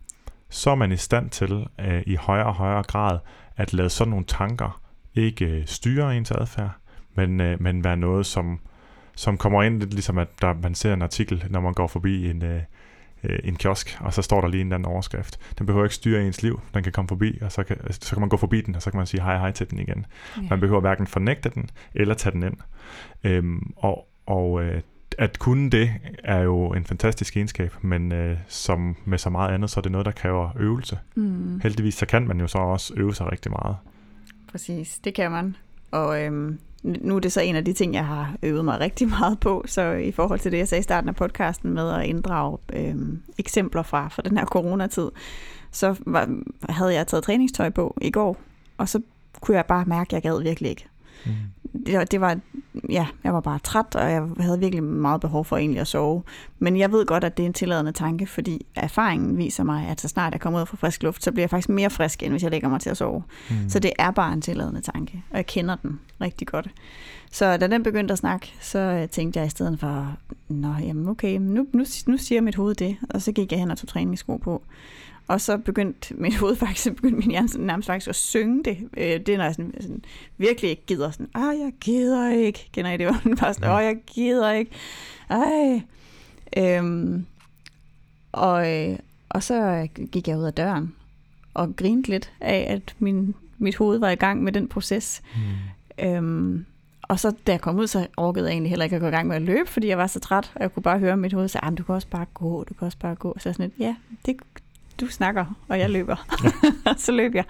så 0.48 0.70
er 0.70 0.74
man 0.74 0.92
i 0.92 0.96
stand 0.96 1.30
til 1.30 1.66
øh, 1.80 2.02
i 2.06 2.14
højere 2.14 2.46
og 2.46 2.54
højere 2.54 2.82
grad 2.82 3.18
at 3.56 3.72
lade 3.72 3.90
sådan 3.90 4.10
nogle 4.10 4.24
tanker 4.24 4.82
ikke 5.14 5.44
øh, 5.44 5.66
styre 5.66 6.16
ens 6.16 6.30
adfærd, 6.30 6.70
men, 7.14 7.40
øh, 7.40 7.62
men 7.62 7.84
være 7.84 7.96
noget, 7.96 8.26
som, 8.26 8.60
som 9.16 9.38
kommer 9.38 9.62
ind 9.62 9.80
lidt 9.80 9.94
ligesom, 9.94 10.18
at 10.18 10.28
der, 10.40 10.54
man 10.54 10.74
ser 10.74 10.94
en 10.94 11.02
artikel, 11.02 11.44
når 11.50 11.60
man 11.60 11.74
går 11.74 11.86
forbi 11.86 12.30
en, 12.30 12.42
øh, 12.44 12.62
øh, 13.24 13.38
en 13.44 13.56
kiosk, 13.56 13.98
og 14.00 14.14
så 14.14 14.22
står 14.22 14.40
der 14.40 14.48
lige 14.48 14.60
en 14.60 14.72
anden 14.72 14.92
overskrift. 14.92 15.40
Den 15.58 15.66
behøver 15.66 15.84
ikke 15.84 15.94
styre 15.94 16.26
ens 16.26 16.42
liv. 16.42 16.60
Den 16.74 16.82
kan 16.82 16.92
komme 16.92 17.08
forbi, 17.08 17.38
og 17.42 17.52
så 17.52 17.62
kan, 17.62 17.76
så 17.90 18.10
kan 18.10 18.20
man 18.20 18.28
gå 18.28 18.36
forbi 18.36 18.60
den, 18.60 18.74
og 18.74 18.82
så 18.82 18.90
kan 18.90 18.98
man 18.98 19.06
sige 19.06 19.22
hej 19.22 19.38
hej 19.38 19.50
til 19.50 19.70
den 19.70 19.78
igen. 19.78 20.06
Ja. 20.36 20.42
Man 20.50 20.60
behøver 20.60 20.80
hverken 20.80 21.06
fornægte 21.06 21.50
den, 21.54 21.70
eller 21.94 22.14
tage 22.14 22.32
den 22.32 22.42
ind. 22.42 22.56
Øhm, 23.24 23.72
og 23.76 24.08
og 24.26 24.62
øh, 24.62 24.80
at 25.18 25.38
kunne 25.38 25.70
det 25.70 25.90
er 26.24 26.40
jo 26.40 26.72
en 26.72 26.84
fantastisk 26.84 27.36
egenskab, 27.36 27.74
men 27.82 28.12
øh, 28.12 28.38
som 28.48 28.96
med 29.04 29.18
så 29.18 29.30
meget 29.30 29.54
andet, 29.54 29.70
så 29.70 29.80
er 29.80 29.82
det 29.82 29.92
noget, 29.92 30.04
der 30.04 30.12
kræver 30.12 30.50
øvelse. 30.58 30.98
Mm. 31.14 31.60
Heldigvis 31.62 31.94
så 31.94 32.06
kan 32.06 32.28
man 32.28 32.40
jo 32.40 32.46
så 32.46 32.58
også 32.58 32.94
øve 32.96 33.14
sig 33.14 33.32
rigtig 33.32 33.52
meget. 33.52 33.76
Præcis, 34.50 34.98
det 35.04 35.14
kan 35.14 35.30
man. 35.30 35.56
Og 35.90 36.22
øhm, 36.22 36.58
nu 36.82 37.16
er 37.16 37.20
det 37.20 37.32
så 37.32 37.40
en 37.40 37.56
af 37.56 37.64
de 37.64 37.72
ting, 37.72 37.94
jeg 37.94 38.06
har 38.06 38.36
øvet 38.42 38.64
mig 38.64 38.80
rigtig 38.80 39.08
meget 39.18 39.40
på, 39.40 39.64
så 39.66 39.92
i 39.92 40.12
forhold 40.12 40.40
til 40.40 40.52
det, 40.52 40.58
jeg 40.58 40.68
sagde 40.68 40.80
i 40.80 40.82
starten 40.82 41.08
af 41.08 41.16
podcasten 41.16 41.74
med 41.74 41.90
at 41.90 42.06
inddrage 42.06 42.58
øh, 42.72 42.96
eksempler 43.38 43.82
fra, 43.82 44.08
fra 44.08 44.22
den 44.22 44.38
her 44.38 44.44
coronatid, 44.44 45.10
så 45.70 45.94
var, 46.06 46.28
havde 46.68 46.94
jeg 46.94 47.06
taget 47.06 47.24
træningstøj 47.24 47.70
på 47.70 47.98
i 48.00 48.10
går, 48.10 48.36
og 48.78 48.88
så 48.88 49.00
kunne 49.40 49.56
jeg 49.56 49.66
bare 49.66 49.84
mærke, 49.84 50.08
at 50.08 50.12
jeg 50.12 50.22
gad 50.22 50.42
virkelig 50.42 50.70
ikke. 50.70 50.86
Mm 51.26 51.32
det, 51.72 52.10
det 52.10 52.20
var, 52.20 52.38
ja, 52.88 53.06
jeg 53.24 53.34
var 53.34 53.40
bare 53.40 53.58
træt, 53.58 53.94
og 53.94 54.10
jeg 54.10 54.22
havde 54.40 54.58
virkelig 54.58 54.82
meget 54.82 55.20
behov 55.20 55.44
for 55.44 55.56
egentlig 55.56 55.80
at 55.80 55.86
sove. 55.86 56.22
Men 56.58 56.76
jeg 56.76 56.92
ved 56.92 57.06
godt, 57.06 57.24
at 57.24 57.36
det 57.36 57.42
er 57.42 57.46
en 57.46 57.52
tilladende 57.52 57.92
tanke, 57.92 58.26
fordi 58.26 58.66
erfaringen 58.74 59.38
viser 59.38 59.64
mig, 59.64 59.88
at 59.88 60.00
så 60.00 60.08
snart 60.08 60.32
jeg 60.32 60.40
kommer 60.40 60.60
ud 60.60 60.66
fra 60.66 60.76
frisk 60.76 61.02
luft, 61.02 61.24
så 61.24 61.32
bliver 61.32 61.42
jeg 61.42 61.50
faktisk 61.50 61.68
mere 61.68 61.90
frisk, 61.90 62.22
end 62.22 62.32
hvis 62.32 62.42
jeg 62.42 62.50
lægger 62.50 62.68
mig 62.68 62.80
til 62.80 62.90
at 62.90 62.96
sove. 62.96 63.22
Mm. 63.50 63.68
Så 63.68 63.78
det 63.78 63.92
er 63.98 64.10
bare 64.10 64.32
en 64.32 64.42
tilladende 64.42 64.80
tanke, 64.80 65.22
og 65.30 65.36
jeg 65.36 65.46
kender 65.46 65.76
den 65.76 66.00
rigtig 66.20 66.46
godt. 66.46 66.70
Så 67.30 67.56
da 67.56 67.66
den 67.66 67.82
begyndte 67.82 68.12
at 68.12 68.18
snakke, 68.18 68.54
så 68.60 68.78
øh, 68.78 69.08
tænkte 69.08 69.40
jeg 69.40 69.46
i 69.46 69.50
stedet 69.50 69.80
for, 69.80 70.16
nå, 70.48 70.74
jamen 70.82 71.08
okay, 71.08 71.38
nu, 71.38 71.66
nu, 71.72 71.84
nu 72.06 72.16
siger 72.16 72.40
mit 72.40 72.54
hoved 72.54 72.74
det, 72.74 72.96
og 73.10 73.22
så 73.22 73.32
gik 73.32 73.52
jeg 73.52 73.60
hen 73.60 73.70
og 73.70 73.78
tog 73.78 73.88
træningssko 73.88 74.36
på. 74.36 74.62
Og 75.28 75.40
så 75.40 75.58
begyndte 75.58 76.14
mit 76.14 76.36
hoved 76.36 76.56
faktisk, 76.66 76.94
begyndte 76.94 77.18
min 77.18 77.30
hjerne 77.30 77.48
sådan, 77.48 77.66
nærmest 77.66 77.86
faktisk 77.86 78.08
at 78.08 78.14
synge 78.14 78.64
det. 78.64 78.78
Øh, 78.96 79.04
det 79.04 79.28
er, 79.28 79.36
når 79.36 79.44
jeg 79.44 79.54
sådan, 79.54 79.74
sådan, 79.80 80.04
virkelig 80.38 80.70
ikke 80.70 80.86
gider 80.86 81.10
sådan, 81.10 81.28
ah, 81.34 81.58
jeg 81.58 81.72
gider 81.80 82.30
ikke. 82.30 82.68
Kender 82.72 82.90
I 82.90 82.96
det? 82.96 83.06
Var 83.24 83.36
bare 83.40 83.54
sådan, 83.54 83.70
åh, 83.70 83.82
jeg 83.82 83.96
gider 84.06 84.52
ikke. 84.52 84.70
Ej. 85.30 85.82
Øhm, 86.56 87.26
og, 88.32 88.74
øh, 88.74 88.98
og 89.28 89.42
så 89.42 89.88
gik 90.12 90.28
jeg 90.28 90.38
ud 90.38 90.44
af 90.44 90.52
døren 90.52 90.94
og 91.54 91.76
grinte 91.76 92.10
lidt 92.10 92.32
af, 92.40 92.66
at 92.68 92.94
min, 92.98 93.34
mit 93.58 93.76
hoved 93.76 93.98
var 93.98 94.10
i 94.10 94.14
gang 94.14 94.42
med 94.42 94.52
den 94.52 94.68
proces. 94.68 95.22
Mm. 95.98 96.04
Øhm, 96.06 96.66
og 97.02 97.20
så 97.20 97.32
da 97.46 97.52
jeg 97.52 97.60
kom 97.60 97.78
ud, 97.78 97.86
så 97.86 98.06
orkede 98.16 98.46
jeg 98.46 98.52
egentlig 98.52 98.70
heller 98.70 98.84
ikke 98.84 98.96
at 98.96 99.02
gå 99.02 99.08
i 99.08 99.10
gang 99.10 99.28
med 99.28 99.36
at 99.36 99.42
løbe, 99.42 99.70
fordi 99.70 99.88
jeg 99.88 99.98
var 99.98 100.06
så 100.06 100.20
træt, 100.20 100.52
og 100.54 100.60
jeg 100.60 100.74
kunne 100.74 100.82
bare 100.82 100.98
høre 100.98 101.16
mit 101.16 101.32
hoved 101.32 101.48
sige, 101.48 101.70
du 101.78 101.82
kan 101.82 101.94
også 101.94 102.08
bare 102.08 102.26
gå, 102.34 102.64
du 102.64 102.74
kan 102.74 102.86
også 102.86 102.98
bare 102.98 103.14
gå. 103.14 103.36
Så 103.38 103.52
sådan 103.52 103.64
lidt, 103.64 103.80
ja, 103.80 103.96
det, 104.26 104.36
du 105.00 105.06
snakker, 105.06 105.44
og 105.68 105.78
jeg 105.78 105.90
løber. 105.90 106.16
Ja. 106.44 106.94
så 107.06 107.12
løb 107.12 107.34
jeg. 107.34 107.44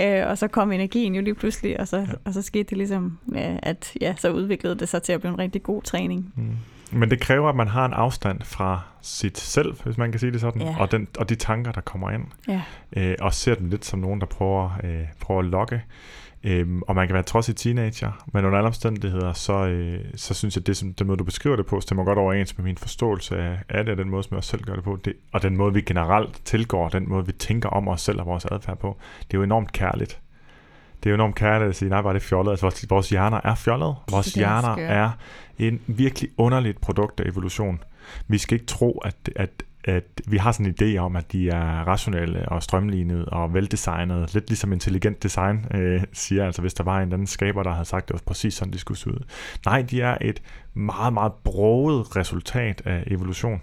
Øh, 0.00 0.30
og 0.30 0.38
så 0.38 0.48
kom 0.48 0.72
energien 0.72 1.14
jo 1.14 1.22
lige 1.22 1.34
pludselig, 1.34 1.80
og 1.80 1.88
så, 1.88 1.96
ja. 1.96 2.06
og 2.24 2.34
så 2.34 2.42
skete 2.42 2.64
det 2.64 2.78
ligesom, 2.78 3.18
at 3.62 3.92
ja, 4.00 4.14
så 4.18 4.30
udviklede 4.32 4.74
det 4.74 4.88
sig 4.88 5.02
til 5.02 5.12
at 5.12 5.20
blive 5.20 5.32
en 5.32 5.38
rigtig 5.38 5.62
god 5.62 5.82
træning. 5.82 6.32
Mm. 6.36 6.56
Men 6.92 7.10
det 7.10 7.20
kræver, 7.20 7.48
at 7.48 7.56
man 7.56 7.68
har 7.68 7.86
en 7.86 7.92
afstand 7.92 8.42
fra 8.42 8.80
sit 9.02 9.38
selv, 9.38 9.74
hvis 9.84 9.98
man 9.98 10.10
kan 10.10 10.20
sige 10.20 10.32
det 10.32 10.40
sådan, 10.40 10.62
ja. 10.62 10.76
og, 10.78 10.92
den, 10.92 11.08
og 11.18 11.28
de 11.28 11.34
tanker, 11.34 11.72
der 11.72 11.80
kommer 11.80 12.10
ind. 12.10 12.24
Ja. 12.48 12.62
Øh, 12.96 13.14
og 13.20 13.34
ser 13.34 13.54
dem 13.54 13.68
lidt 13.68 13.84
som 13.84 14.00
nogen, 14.00 14.20
der 14.20 14.26
prøver, 14.26 14.70
øh, 14.84 15.04
prøver 15.20 15.40
at 15.40 15.46
lokke. 15.46 15.82
Øhm, 16.44 16.82
og 16.82 16.94
man 16.94 17.06
kan 17.06 17.14
være 17.14 17.22
trods 17.22 17.48
i 17.48 17.52
teenager, 17.52 18.24
men 18.32 18.44
under 18.44 18.58
alle 18.58 18.66
omstændigheder, 18.66 19.32
så, 19.32 19.52
øh, 19.52 20.00
så 20.14 20.34
synes 20.34 20.56
jeg, 20.56 20.62
at 20.62 20.66
det, 20.66 20.76
som, 20.76 20.94
den 20.94 21.06
måde, 21.06 21.18
du 21.18 21.24
beskriver 21.24 21.56
det 21.56 21.66
på, 21.66 21.80
stemmer 21.80 22.04
godt 22.04 22.18
overens 22.18 22.58
med 22.58 22.64
min 22.64 22.78
forståelse 22.78 23.36
af, 23.36 23.58
af 23.68 23.84
det, 23.84 23.92
og 23.92 23.98
den 23.98 24.10
måde, 24.10 24.22
som 24.22 24.30
jeg 24.30 24.36
også 24.36 24.50
selv 24.50 24.64
gør 24.64 24.74
det 24.74 24.84
på, 24.84 24.98
det, 25.04 25.12
og 25.32 25.42
den 25.42 25.56
måde, 25.56 25.74
vi 25.74 25.80
generelt 25.80 26.40
tilgår, 26.44 26.88
den 26.88 27.08
måde, 27.08 27.26
vi 27.26 27.32
tænker 27.32 27.68
om 27.68 27.88
os 27.88 28.00
selv 28.00 28.20
og 28.20 28.26
vores 28.26 28.44
adfærd 28.44 28.78
på, 28.78 28.96
det 29.18 29.34
er 29.34 29.38
jo 29.38 29.42
enormt 29.42 29.72
kærligt. 29.72 30.20
Det 31.02 31.08
er 31.08 31.10
jo 31.10 31.14
enormt 31.14 31.34
kærligt 31.34 31.68
at 31.68 31.76
sige, 31.76 31.88
nej, 31.88 32.02
bare 32.02 32.14
det 32.14 32.20
er 32.20 32.26
fjollet. 32.26 32.50
Altså, 32.50 32.66
vores, 32.66 32.90
vores 32.90 33.08
hjerner 33.08 33.40
er 33.44 33.54
fjollet. 33.54 33.94
Vores 34.10 34.34
hjerner 34.34 34.76
er 34.78 35.10
en 35.58 35.80
virkelig 35.86 36.30
underligt 36.36 36.80
produkt 36.80 37.20
af 37.20 37.28
evolution. 37.28 37.82
Vi 38.28 38.38
skal 38.38 38.54
ikke 38.54 38.66
tro, 38.66 38.98
at, 39.04 39.30
at, 39.36 39.50
at 39.84 40.04
vi 40.26 40.36
har 40.36 40.52
sådan 40.52 40.66
en 40.66 40.74
idé 40.80 40.98
om, 40.98 41.16
at 41.16 41.32
de 41.32 41.48
er 41.48 41.84
rationelle 41.86 42.48
og 42.48 42.62
strømlignede 42.62 43.24
og 43.24 43.54
veldesignede, 43.54 44.26
lidt 44.34 44.48
ligesom 44.48 44.72
intelligent 44.72 45.22
design 45.22 45.66
øh, 45.74 46.02
siger, 46.12 46.46
altså 46.46 46.62
hvis 46.62 46.74
der 46.74 46.84
var 46.84 47.00
en 47.00 47.12
anden 47.12 47.26
skaber, 47.26 47.62
der 47.62 47.70
havde 47.70 47.84
sagt, 47.84 48.02
at 48.02 48.08
det 48.08 48.14
var 48.14 48.22
præcis 48.26 48.54
sådan, 48.54 48.72
de 48.72 48.78
skulle 48.78 48.98
se 48.98 49.10
ud. 49.10 49.24
Nej, 49.66 49.82
de 49.82 50.00
er 50.00 50.18
et 50.20 50.42
meget, 50.74 51.12
meget 51.12 51.32
broget 51.44 52.16
resultat 52.16 52.82
af 52.84 53.04
evolution. 53.06 53.60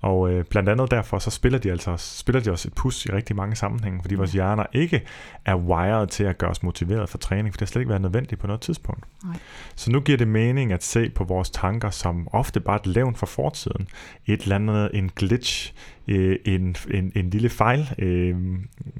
Og 0.00 0.32
øh, 0.32 0.44
blandt 0.44 0.68
andet 0.68 0.90
derfor, 0.90 1.18
så 1.18 1.30
spiller 1.30 1.58
de 1.58 1.70
altså 1.70 1.96
spiller 1.96 2.40
de 2.40 2.50
også 2.50 2.68
et 2.68 2.74
pus 2.74 3.06
i 3.06 3.12
rigtig 3.12 3.36
mange 3.36 3.56
sammenhænge, 3.56 4.00
fordi 4.02 4.14
vores 4.14 4.32
hjerner 4.32 4.64
ikke 4.72 5.02
er 5.44 5.54
wired 5.54 6.06
til 6.06 6.24
at 6.24 6.38
gøre 6.38 6.50
os 6.50 6.62
motiveret 6.62 7.08
for 7.08 7.18
træning, 7.18 7.54
for 7.54 7.58
det 7.58 7.68
har 7.68 7.70
slet 7.70 7.80
ikke 7.80 7.88
været 7.88 8.02
nødvendigt 8.02 8.40
på 8.40 8.46
noget 8.46 8.60
tidspunkt. 8.60 9.04
Nej. 9.24 9.36
Så 9.76 9.90
nu 9.90 10.00
giver 10.00 10.18
det 10.18 10.28
mening 10.28 10.72
at 10.72 10.84
se 10.84 11.10
på 11.10 11.24
vores 11.24 11.50
tanker 11.50 11.90
som 11.90 12.28
ofte 12.32 12.60
bare 12.60 12.76
et 12.76 12.86
levn 12.86 13.14
fra 13.14 13.26
fortiden. 13.26 13.88
Et 14.26 14.42
eller 14.42 14.54
andet, 14.54 14.90
en 14.94 15.10
glitch, 15.16 15.72
øh, 16.10 16.36
en, 16.44 16.76
en, 16.90 17.12
en 17.14 17.30
lille 17.30 17.48
fejl, 17.48 17.90
øh, 17.98 18.36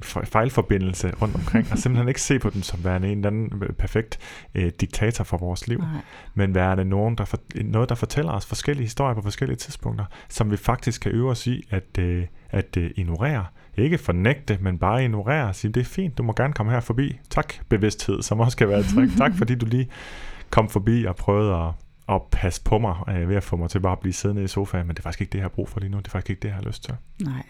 fejlforbindelse 0.03 1.11
rundt 1.21 1.35
omkring, 1.35 1.67
og 1.71 1.77
simpelthen 1.77 2.07
ikke 2.07 2.21
se 2.21 2.39
på 2.39 2.49
den 2.49 2.63
som 2.63 2.83
værende 2.83 3.11
en 3.11 3.17
eller 3.17 3.27
anden 3.27 3.63
øh, 3.63 3.69
perfekt 3.73 4.19
øh, 4.55 4.71
diktator 4.81 5.23
for 5.23 5.37
vores 5.37 5.67
liv, 5.67 5.79
Nej. 5.79 5.87
men 6.33 6.55
værende 6.55 6.85
nogen, 6.85 7.15
der 7.15 7.25
for, 7.25 7.37
noget, 7.63 7.89
der 7.89 7.95
fortæller 7.95 8.31
os 8.31 8.45
forskellige 8.45 8.85
historier 8.85 9.15
på 9.15 9.21
forskellige 9.21 9.57
tidspunkter, 9.57 10.05
som 10.29 10.51
vi 10.51 10.57
faktisk 10.57 11.01
kan 11.01 11.11
øve 11.11 11.29
os 11.29 11.47
i 11.47 11.67
at, 11.69 11.97
øh, 11.99 12.25
at 12.49 12.77
øh, 12.77 12.91
ignorere. 12.95 13.45
Ikke 13.77 13.97
fornægte, 13.97 14.57
men 14.61 14.77
bare 14.77 15.03
ignorere 15.03 15.47
og 15.47 15.55
sige, 15.55 15.71
det 15.71 15.81
er 15.81 15.85
fint, 15.85 16.17
du 16.17 16.23
må 16.23 16.33
gerne 16.33 16.53
komme 16.53 16.71
her 16.71 16.79
forbi. 16.79 17.19
Tak, 17.29 17.53
bevidsthed, 17.69 18.21
som 18.21 18.39
også 18.39 18.57
kan 18.57 18.69
være 18.69 18.79
et 18.79 18.85
træk. 18.85 19.09
tak, 19.17 19.31
fordi 19.37 19.55
du 19.55 19.65
lige 19.65 19.89
kom 20.49 20.69
forbi 20.69 21.05
og 21.05 21.15
prøvede 21.15 21.53
at 21.55 21.71
at 22.09 22.21
passe 22.31 22.61
på 22.63 22.79
mig 22.79 22.95
øh, 23.07 23.29
ved 23.29 23.35
at 23.35 23.43
få 23.43 23.55
mig 23.55 23.69
til 23.69 23.79
bare 23.79 23.91
at 23.91 23.99
blive 23.99 24.13
siddende 24.13 24.43
i 24.43 24.47
sofaen, 24.47 24.87
men 24.87 24.95
det 24.95 24.99
er 24.99 25.03
faktisk 25.03 25.21
ikke 25.21 25.31
det, 25.31 25.37
jeg 25.37 25.43
har 25.43 25.49
brug 25.49 25.69
for 25.69 25.79
lige 25.79 25.89
nu. 25.89 25.97
Det 25.97 26.07
er 26.07 26.11
faktisk 26.11 26.29
ikke 26.29 26.41
det, 26.41 26.47
jeg 26.47 26.55
har 26.55 26.63
lyst 26.63 26.83
til. 26.83 26.93
Nej, 27.19 27.43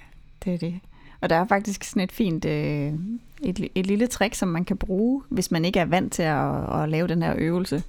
det 0.45 0.53
er 0.53 0.57
det. 0.57 0.79
Og 1.21 1.29
der 1.29 1.35
er 1.35 1.45
faktisk 1.45 1.83
sådan 1.83 2.03
et 2.03 2.11
fint, 2.11 2.45
øh, 2.45 2.93
et, 3.41 3.69
et 3.75 3.87
lille 3.87 4.07
trick, 4.07 4.33
som 4.33 4.47
man 4.47 4.65
kan 4.65 4.77
bruge, 4.77 5.23
hvis 5.29 5.51
man 5.51 5.65
ikke 5.65 5.79
er 5.79 5.85
vant 5.85 6.13
til 6.13 6.23
at, 6.23 6.81
at 6.81 6.89
lave 6.89 7.07
den 7.07 7.21
her 7.23 7.35
øvelse, 7.37 7.83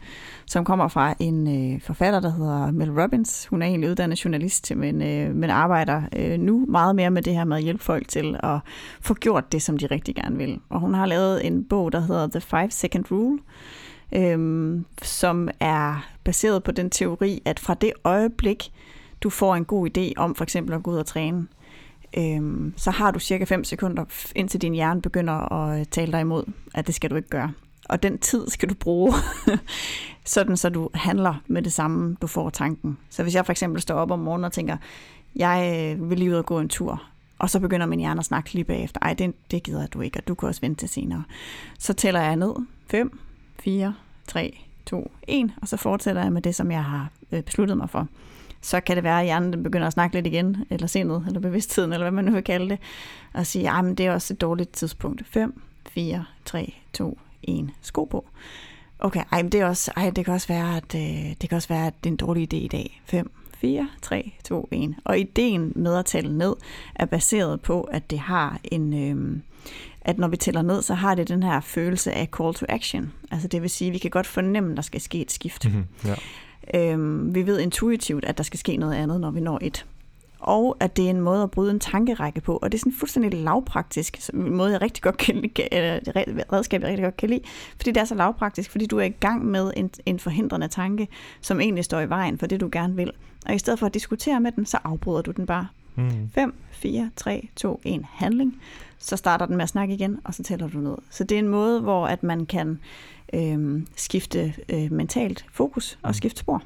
som 0.46 0.64
kommer 0.64 0.88
fra 0.88 1.14
en 1.18 1.74
øh, 1.74 1.80
forfatter, 1.80 2.20
der 2.20 2.32
hedder 2.32 2.70
Mel 2.70 3.00
Robbins. 3.00 3.46
Hun 3.46 3.62
er 3.62 3.66
egentlig 3.66 3.90
uddannet 3.90 4.24
journalist, 4.24 4.76
men, 4.76 5.02
øh, 5.02 5.34
men 5.34 5.50
arbejder 5.50 6.02
øh, 6.16 6.40
nu 6.40 6.66
meget 6.68 6.96
mere 6.96 7.10
med 7.10 7.22
det 7.22 7.34
her 7.34 7.44
med 7.44 7.56
at 7.56 7.62
hjælpe 7.62 7.84
folk 7.84 8.08
til 8.08 8.36
at 8.42 8.58
få 9.00 9.14
gjort 9.14 9.52
det, 9.52 9.62
som 9.62 9.78
de 9.78 9.86
rigtig 9.86 10.14
gerne 10.14 10.36
vil. 10.36 10.60
Og 10.68 10.80
hun 10.80 10.94
har 10.94 11.06
lavet 11.06 11.46
en 11.46 11.64
bog, 11.64 11.92
der 11.92 12.00
hedder 12.00 12.26
The 12.26 12.40
Five 12.40 12.70
Second 12.70 13.04
Rule, 13.10 13.38
øhm, 14.12 14.84
som 15.02 15.48
er 15.60 16.08
baseret 16.24 16.62
på 16.62 16.72
den 16.72 16.90
teori, 16.90 17.42
at 17.44 17.58
fra 17.58 17.74
det 17.74 17.92
øjeblik, 18.04 18.72
du 19.22 19.30
får 19.30 19.56
en 19.56 19.64
god 19.64 19.88
idé 19.98 20.12
om 20.16 20.34
for 20.34 20.44
eksempel 20.44 20.74
at 20.74 20.82
gå 20.82 20.90
ud 20.90 20.96
og 20.96 21.06
træne, 21.06 21.46
øhm, 22.16 22.74
så 22.76 22.90
har 22.90 23.10
du 23.10 23.18
cirka 23.18 23.44
5 23.44 23.64
sekunder, 23.64 24.04
indtil 24.36 24.62
din 24.62 24.74
hjerne 24.74 25.02
begynder 25.02 25.52
at 25.52 25.80
øh, 25.80 25.86
tale 25.86 26.12
dig 26.12 26.20
imod, 26.20 26.44
at 26.74 26.86
det 26.86 26.94
skal 26.94 27.10
du 27.10 27.16
ikke 27.16 27.28
gøre. 27.28 27.52
Og 27.88 28.02
den 28.02 28.18
tid 28.18 28.48
skal 28.48 28.68
du 28.68 28.74
bruge, 28.74 29.12
sådan 30.24 30.56
så 30.56 30.68
du 30.68 30.90
handler 30.94 31.34
med 31.46 31.62
det 31.62 31.72
samme, 31.72 32.16
du 32.22 32.26
får 32.26 32.50
tanken. 32.50 32.98
Så 33.10 33.22
hvis 33.22 33.34
jeg 33.34 33.46
for 33.46 33.52
eksempel 33.52 33.82
står 33.82 33.94
op 33.94 34.10
om 34.10 34.18
morgenen 34.18 34.44
og 34.44 34.52
tænker, 34.52 34.76
jeg 35.36 35.90
øh, 35.98 36.10
vil 36.10 36.18
lige 36.18 36.30
ud 36.30 36.36
og 36.36 36.46
gå 36.46 36.58
en 36.58 36.68
tur, 36.68 37.02
og 37.38 37.50
så 37.50 37.60
begynder 37.60 37.86
min 37.86 38.00
hjerne 38.00 38.18
at 38.18 38.24
snakke 38.24 38.54
lige 38.54 38.64
bagefter, 38.64 39.00
ej, 39.02 39.14
det, 39.14 39.34
det 39.50 39.62
gider 39.62 39.86
du 39.86 40.00
ikke, 40.00 40.18
og 40.18 40.28
du 40.28 40.34
kan 40.34 40.48
også 40.48 40.60
vente 40.60 40.80
til 40.82 40.88
senere. 40.88 41.24
Så 41.78 41.92
tæller 41.92 42.20
jeg 42.20 42.36
ned, 42.36 42.54
5, 42.86 43.18
4, 43.61 43.94
3, 44.26 44.59
2, 44.86 45.11
1, 45.28 45.53
og 45.62 45.68
så 45.68 45.76
fortsætter 45.76 46.22
jeg 46.22 46.32
med 46.32 46.42
det, 46.42 46.55
som 46.55 46.70
jeg 46.70 46.84
har 46.84 47.11
øh, 47.32 47.42
besluttet 47.42 47.76
mig 47.76 47.90
for. 47.90 48.09
så 48.61 48.80
kan 48.80 48.96
det 48.96 49.05
være, 49.05 49.18
at 49.20 49.24
hjernen 49.24 49.53
den 49.53 49.62
begynder 49.62 49.86
at 49.86 49.92
snakke 49.92 50.16
lidt 50.16 50.26
igen, 50.26 50.57
eller 50.70 50.86
sindet, 50.86 51.24
eller 51.26 51.40
bevidstheden, 51.40 51.92
eller 51.92 52.05
hvad 52.05 52.12
man 52.12 52.24
nu 52.24 52.32
vil 52.32 52.44
kalde 52.44 52.68
det, 52.68 52.78
og 53.32 53.46
sige, 53.46 53.70
at 53.70 53.98
det 53.98 54.07
er 54.07 54.12
også 54.12 54.34
et 54.34 54.40
dårligt 54.40 54.72
tidspunkt. 54.72 55.26
5, 55.26 55.62
4, 55.88 56.24
3, 56.44 56.74
2, 56.92 57.18
1, 57.42 57.70
sko 57.80 58.05
på. 58.05 58.24
Okay, 58.98 59.22
ej, 59.32 59.42
men 59.42 59.53
det, 59.53 59.61
er 59.61 59.66
også, 59.66 59.92
ej, 59.96 60.11
det 60.11 60.24
kan 60.24 60.34
også 60.34 60.48
være, 60.48 60.76
at 60.76 60.94
øh, 60.94 61.34
det 61.40 61.48
kan 61.48 61.57
også 61.57 61.68
være, 61.68 61.86
at 61.86 61.94
det 62.05 62.11
er 62.11 62.12
en 62.12 62.16
dårlig 62.16 62.55
idé 62.55 62.57
i 62.57 62.68
dag. 62.68 63.03
5, 63.05 63.30
4, 63.55 63.88
3, 64.03 64.32
2, 64.44 64.68
1. 64.70 64.94
Og 65.05 65.18
ideen 65.18 65.72
med 65.76 65.96
at 65.96 66.05
tælle 66.05 66.38
ned 66.38 66.55
er 66.94 67.07
baseret 67.07 67.61
på, 67.61 67.80
at 67.80 68.11
det 68.11 68.18
har 68.18 68.61
en... 68.64 68.94
Øh, 68.94 69.40
at 70.05 70.18
når 70.18 70.28
vi 70.28 70.36
tæller 70.36 70.62
ned, 70.62 70.82
så 70.82 70.94
har 70.94 71.14
det 71.14 71.28
den 71.28 71.42
her 71.42 71.61
følelse 71.61 72.12
af 72.12 72.28
call 72.38 72.55
to 72.55 72.66
action. 72.68 73.12
Altså 73.30 73.48
det 73.48 73.62
vil 73.62 73.70
sige, 73.70 73.88
at 73.88 73.94
vi 73.94 73.98
kan 73.98 74.11
godt 74.11 74.26
fornemme, 74.26 74.70
at 74.70 74.76
der 74.76 74.82
skal 74.82 75.00
ske 75.00 75.20
et 75.20 75.32
skift. 75.32 75.64
Mm-hmm, 75.64 75.84
ja. 76.05 76.14
Øhm, 76.74 77.34
vi 77.34 77.46
ved 77.46 77.61
intuitivt, 77.61 78.24
at 78.24 78.38
der 78.38 78.44
skal 78.44 78.59
ske 78.59 78.76
noget 78.76 78.94
andet, 78.94 79.20
når 79.20 79.30
vi 79.30 79.40
når 79.40 79.59
et. 79.62 79.86
Og 80.38 80.76
at 80.80 80.96
det 80.96 81.07
er 81.07 81.11
en 81.11 81.20
måde 81.20 81.42
at 81.42 81.50
bryde 81.50 81.70
en 81.70 81.80
tankerække 81.80 82.40
på. 82.40 82.57
Og 82.57 82.72
det 82.72 82.78
er 82.78 82.80
sådan 82.80 82.92
fuldstændig 82.92 83.34
lavpraktisk, 83.34 84.30
en 84.34 84.57
måde, 84.57 84.72
jeg 84.72 84.82
rigtig 84.82 85.03
godt 85.03 85.16
kan 85.16 85.36
lide, 85.36 85.48
redskab, 86.53 86.80
jeg 86.80 86.88
rigtig 86.88 87.05
godt 87.05 87.16
kan 87.16 87.30
lide, 87.30 87.40
fordi 87.76 87.90
det 87.90 88.00
er 88.00 88.05
så 88.05 88.14
lavpraktisk, 88.14 88.70
fordi 88.70 88.86
du 88.86 88.98
er 88.98 89.05
i 89.05 89.09
gang 89.09 89.44
med 89.44 89.72
en, 89.76 89.90
en 90.07 90.18
forhindrende 90.18 90.68
tanke, 90.68 91.09
som 91.40 91.61
egentlig 91.61 91.84
står 91.84 92.00
i 92.00 92.09
vejen 92.09 92.38
for 92.38 92.46
det, 92.46 92.61
du 92.61 92.68
gerne 92.72 92.96
vil. 92.96 93.11
Og 93.46 93.55
i 93.55 93.59
stedet 93.59 93.78
for 93.78 93.86
at 93.86 93.94
diskutere 93.94 94.40
med 94.40 94.53
den, 94.53 94.66
så 94.66 94.78
afbryder 94.84 95.22
du 95.22 95.30
den 95.30 95.46
bare. 95.46 95.66
5, 96.34 96.55
4, 96.70 97.11
3, 97.16 97.48
2, 97.57 97.80
1 97.84 98.07
handling. 98.11 98.61
Så 99.03 99.16
starter 99.16 99.46
den 99.46 99.57
med 99.57 99.62
at 99.62 99.68
snakke 99.68 99.94
igen, 99.94 100.18
og 100.24 100.34
så 100.34 100.42
tæller 100.42 100.68
du 100.68 100.78
ned. 100.78 100.96
Så 101.11 101.24
det 101.24 101.34
er 101.34 101.38
en 101.38 101.48
måde, 101.48 101.80
hvor 101.80 102.07
at 102.07 102.22
man 102.22 102.46
kan 102.46 102.78
øh, 103.34 103.82
skifte 103.96 104.55
øh, 104.68 104.92
mentalt 104.92 105.44
fokus 105.53 105.98
og 106.03 106.09
mm. 106.09 106.14
skifte 106.14 106.40
spor. 106.40 106.62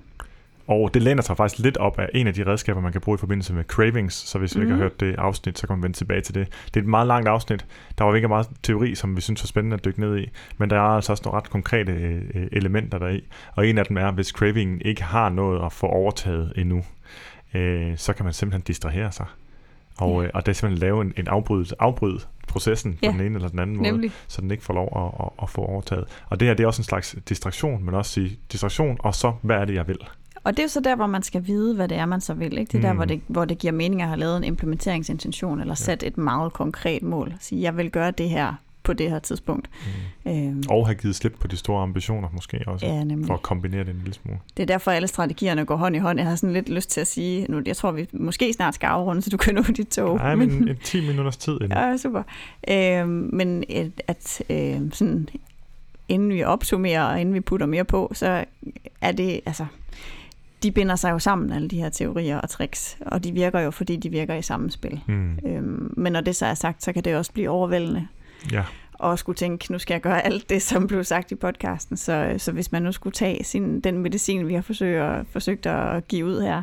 Og 0.69 0.95
det 0.95 1.03
læner 1.03 1.23
sig 1.23 1.37
faktisk 1.37 1.63
lidt 1.63 1.77
op 1.77 1.99
af 1.99 2.09
en 2.15 2.27
af 2.27 2.35
de 2.35 2.47
redskaber, 2.47 2.81
man 2.81 2.93
kan 2.93 3.01
bruge 3.01 3.15
i 3.15 3.19
forbindelse 3.19 3.55
med 3.55 3.65
cravings. 3.65 4.15
Så 4.15 4.39
hvis 4.39 4.57
mm. 4.57 4.63
ikke 4.63 4.75
har 4.75 4.83
hørt 4.83 5.01
det 5.01 5.15
afsnit, 5.19 5.59
så 5.59 5.67
kan 5.67 5.77
man 5.77 5.83
vende 5.83 5.97
tilbage 5.97 6.21
til 6.21 6.35
det. 6.35 6.49
Det 6.67 6.77
er 6.77 6.81
et 6.81 6.89
meget 6.89 7.07
langt 7.07 7.29
afsnit. 7.29 7.67
Der 7.99 8.05
var 8.05 8.15
ikke 8.15 8.29
meget 8.29 8.49
teori, 8.63 8.95
som 8.95 9.17
vi 9.17 9.21
synes 9.21 9.43
var 9.43 9.47
spændende 9.47 9.75
at 9.75 9.85
dykke 9.85 10.01
ned 10.01 10.19
i. 10.19 10.31
Men 10.59 10.71
der 10.71 10.77
er 10.77 10.81
altså 10.81 11.13
også 11.13 11.23
nogle 11.25 11.37
ret 11.37 11.51
konkrete 11.51 11.93
øh, 11.93 12.47
elementer 12.53 12.99
deri. 12.99 13.25
Og 13.55 13.67
en 13.69 13.79
af 13.79 13.87
dem 13.87 13.97
er, 13.97 14.11
hvis 14.11 14.29
cravingen 14.29 14.81
ikke 14.81 15.03
har 15.03 15.29
noget 15.29 15.65
at 15.65 15.73
få 15.73 15.87
overtaget 15.87 16.53
endnu, 16.57 16.83
øh, 17.55 17.97
så 17.97 18.13
kan 18.13 18.25
man 18.25 18.35
simpelthen 18.35 18.63
distrahere 18.63 19.13
sig. 19.13 19.27
Og, 19.99 20.23
ja. 20.23 20.27
øh, 20.27 20.31
og 20.35 20.47
det 20.47 20.53
er 20.53 20.55
simpelthen 20.55 20.89
lave 20.89 21.03
en, 21.03 21.13
en 21.17 21.29
afbrydelse, 21.29 21.75
afbryde 21.79 22.21
processen 22.49 22.93
på 22.93 22.99
ja. 23.03 23.11
den 23.11 23.21
ene 23.21 23.35
eller 23.35 23.49
den 23.49 23.59
anden 23.59 23.77
Nemlig. 23.77 24.11
måde, 24.11 24.13
så 24.29 24.41
den 24.41 24.51
ikke 24.51 24.65
får 24.65 24.75
lov 24.75 24.89
at, 24.97 25.27
at, 25.27 25.33
at 25.43 25.51
få 25.51 25.61
overtaget. 25.61 26.05
Og 26.31 26.41
det 26.41 26.49
her 26.49 26.55
det 26.55 26.63
er 26.63 26.67
også 26.67 26.81
en 26.81 26.85
slags 26.85 27.17
distraktion, 27.29 27.85
men 27.85 27.95
også 27.95 28.11
sige 28.11 28.39
distraktion, 28.53 28.97
og 29.01 29.15
så 29.15 29.33
hvad 29.43 29.57
er 29.57 29.65
det, 29.65 29.75
jeg 29.75 29.89
vil? 29.89 29.99
Og 30.45 30.53
det 30.53 30.59
er 30.59 30.65
jo 30.65 30.69
så 30.69 30.81
der, 30.81 30.97
hvor 30.97 31.07
man 31.07 31.23
skal 31.23 31.47
vide, 31.47 31.75
hvad 31.75 31.89
det 31.89 31.97
er, 31.99 32.07
man 32.07 32.21
så 32.21 32.35
vil. 32.35 32.59
Ikke? 32.59 32.73
Det 32.73 32.75
er 32.75 32.79
mm. 32.79 32.83
der, 32.83 32.93
hvor 32.93 33.05
det, 33.05 33.21
hvor 33.27 33.45
det 33.45 33.59
giver 33.59 33.73
mening 33.73 34.03
at 34.03 34.09
have 34.09 34.21
lavet 34.21 34.37
en 34.37 34.45
implementeringsintention, 34.45 35.61
eller 35.61 35.75
sat 35.75 36.03
ja. 36.03 36.09
et 36.09 36.19
meget 36.19 36.53
konkret 36.53 37.03
mål. 37.03 37.35
Sige, 37.41 37.63
jeg 37.63 37.77
vil 37.77 37.91
gøre 37.91 38.11
det 38.11 38.29
her 38.29 38.55
på 38.87 38.93
det 38.93 39.11
her 39.11 39.19
tidspunkt. 39.19 39.71
Mm. 40.25 40.31
Øhm. 40.33 40.63
Og 40.71 40.87
have 40.87 40.95
givet 40.95 41.17
slip 41.17 41.37
på 41.41 41.47
de 41.47 41.57
store 41.57 41.83
ambitioner 41.83 42.29
måske 42.33 42.65
også, 42.67 42.87
ja, 42.87 43.05
for 43.27 43.35
at 43.35 43.43
kombinere 43.43 43.85
det 43.85 43.91
en 43.91 43.97
lille 43.97 44.15
smule. 44.15 44.39
Det 44.57 44.63
er 44.63 44.67
derfor, 44.67 44.91
alle 44.91 45.09
strategierne 45.09 45.65
går 45.65 45.77
hånd 45.77 45.97
i 45.97 45.99
hånd. 45.99 46.19
Jeg 46.19 46.29
har 46.29 46.37
sådan 46.37 46.53
lidt 46.53 46.69
lyst 46.69 46.91
til 46.91 47.01
at 47.01 47.07
sige, 47.07 47.47
nu, 47.49 47.63
jeg 47.67 47.77
tror, 47.77 47.91
vi 47.91 48.09
måske 48.13 48.53
snart 48.53 48.75
skal 48.75 48.87
afrunde, 48.87 49.23
så 49.23 49.31
du 49.31 49.37
kan 49.37 49.55
nå 49.55 49.63
dit 49.63 49.89
tog. 49.89 50.17
Nej, 50.17 50.35
men, 50.35 50.65
men 50.65 50.77
10 50.85 51.07
minutters 51.07 51.37
tid 51.37 51.55
inden. 51.55 51.73
Ja, 51.73 51.97
super. 51.97 52.23
Øhm, 52.71 53.31
men 53.33 53.65
at, 53.69 54.03
at 54.07 54.43
øh, 54.51 54.81
sådan, 54.93 55.29
inden 56.09 56.31
vi 56.31 56.45
opsummerer, 56.45 57.05
og 57.05 57.21
inden 57.21 57.35
vi 57.35 57.41
putter 57.41 57.67
mere 57.67 57.85
på, 57.85 58.11
så 58.15 58.45
er 59.01 59.13
det, 59.13 59.41
altså, 59.47 59.67
de 60.63 60.73
binder 60.73 60.97
sig 60.97 61.11
jo 61.11 61.19
sammen, 61.19 61.53
alle 61.53 61.69
de 61.69 61.77
her 61.77 61.89
teorier 61.89 62.39
og 62.39 62.49
tricks, 62.49 62.99
og 63.01 63.25
de 63.25 63.33
virker 63.33 63.61
jo, 63.61 63.71
fordi 63.71 63.97
de 63.97 64.11
virker 64.11 64.35
i 64.35 64.43
samspil. 64.43 65.01
Mm. 65.07 65.39
Øhm, 65.47 65.95
men 65.97 66.13
når 66.13 66.21
det 66.21 66.37
så 66.37 66.47
er 66.47 66.55
sagt, 66.55 66.83
så 66.83 66.93
kan 66.93 67.05
det 67.05 67.17
også 67.17 67.33
blive 67.33 67.51
overvældende. 67.51 68.09
Ja. 68.53 68.65
Og 68.93 69.19
skulle 69.19 69.37
tænke, 69.37 69.73
nu 69.73 69.79
skal 69.79 69.95
jeg 69.95 70.01
gøre 70.01 70.25
alt 70.25 70.51
det, 70.51 70.63
som 70.63 70.87
blev 70.87 71.05
sagt 71.05 71.33
i 71.33 71.35
podcasten. 71.35 71.97
Så, 71.97 72.35
så 72.39 72.53
hvis 72.53 72.73
man 72.73 72.83
nu 72.83 72.93
skulle 72.93 73.15
tage 73.15 73.45
sin, 73.45 73.81
den 73.81 73.99
medicin, 73.99 74.49
vi 74.49 74.55
har 74.55 74.63
forsøgt, 74.63 75.29
forsøgt 75.33 75.67
at 75.67 76.09
give 76.09 76.27
ud 76.27 76.41
her, 76.41 76.63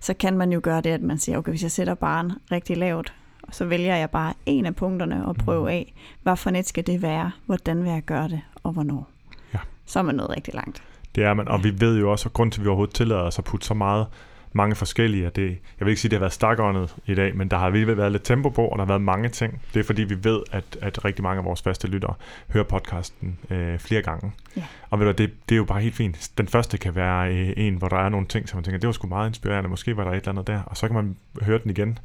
så 0.00 0.14
kan 0.14 0.36
man 0.36 0.52
jo 0.52 0.60
gøre 0.62 0.80
det, 0.80 0.90
at 0.90 1.02
man 1.02 1.18
siger, 1.18 1.38
okay, 1.38 1.50
hvis 1.50 1.62
jeg 1.62 1.70
sætter 1.70 1.94
barn 1.94 2.32
rigtig 2.52 2.76
lavt, 2.76 3.12
så 3.50 3.64
vælger 3.64 3.96
jeg 3.96 4.10
bare 4.10 4.34
en 4.46 4.66
af 4.66 4.76
punkterne 4.76 5.26
og 5.26 5.36
prøve 5.36 5.70
af, 5.70 5.94
hvad 6.22 6.36
for 6.36 6.50
net 6.50 6.68
skal 6.68 6.86
det 6.86 7.02
være, 7.02 7.30
hvordan 7.46 7.82
vil 7.82 7.90
jeg 7.90 8.02
gøre 8.02 8.28
det, 8.28 8.40
og 8.62 8.72
hvornår. 8.72 9.10
Ja. 9.54 9.58
Så 9.86 9.98
er 9.98 10.02
man 10.02 10.14
nået 10.14 10.30
rigtig 10.30 10.54
langt. 10.54 10.82
Det 11.14 11.24
er 11.24 11.34
man, 11.34 11.48
og 11.48 11.64
vi 11.64 11.80
ved 11.80 11.98
jo 11.98 12.10
også, 12.10 12.28
at 12.28 12.32
grund 12.32 12.52
til, 12.52 12.60
at 12.60 12.64
vi 12.64 12.68
overhovedet 12.68 12.94
tillader 12.94 13.22
os 13.22 13.38
at 13.38 13.44
putte 13.44 13.66
så 13.66 13.74
meget 13.74 14.06
mange 14.52 14.74
forskellige. 14.74 15.30
Det, 15.36 15.48
jeg 15.48 15.86
vil 15.86 15.88
ikke 15.88 16.00
sige, 16.00 16.08
at 16.08 16.10
det 16.10 16.16
har 16.16 16.20
været 16.20 16.32
stakåndet 16.32 16.96
i 17.06 17.14
dag, 17.14 17.36
men 17.36 17.48
der 17.48 17.58
har 17.58 17.70
virkelig 17.70 17.96
været 17.96 18.12
lidt 18.12 18.24
tempo 18.24 18.48
på, 18.48 18.64
og 18.64 18.78
der 18.78 18.84
har 18.84 18.88
været 18.88 19.02
mange 19.02 19.28
ting. 19.28 19.62
Det 19.74 19.80
er 19.80 19.84
fordi, 19.84 20.02
vi 20.02 20.24
ved, 20.24 20.42
at, 20.52 20.64
at 20.80 21.04
rigtig 21.04 21.22
mange 21.22 21.38
af 21.38 21.44
vores 21.44 21.62
faste 21.62 21.88
lyttere 21.88 22.14
hører 22.48 22.64
podcasten 22.64 23.38
øh, 23.50 23.78
flere 23.78 24.02
gange. 24.02 24.32
Ja. 24.56 24.62
Og 24.90 25.00
ved 25.00 25.06
du, 25.06 25.12
det, 25.12 25.32
det 25.48 25.54
er 25.54 25.56
jo 25.56 25.64
bare 25.64 25.80
helt 25.80 25.94
fint. 25.94 26.30
Den 26.38 26.48
første 26.48 26.78
kan 26.78 26.94
være 26.94 27.34
øh, 27.34 27.52
en, 27.56 27.74
hvor 27.74 27.88
der 27.88 27.96
er 27.96 28.08
nogle 28.08 28.26
ting, 28.26 28.48
som 28.48 28.56
man 28.56 28.64
tænker, 28.64 28.78
det 28.78 28.86
var 28.86 28.92
sgu 28.92 29.06
meget 29.06 29.28
inspirerende, 29.28 29.70
måske 29.70 29.96
var 29.96 30.04
der 30.04 30.10
et 30.10 30.16
eller 30.16 30.28
andet 30.28 30.46
der, 30.46 30.62
og 30.62 30.76
så 30.76 30.86
kan 30.86 30.94
man 30.94 31.16
høre 31.42 31.58
den 31.58 31.70
igen 31.70 31.98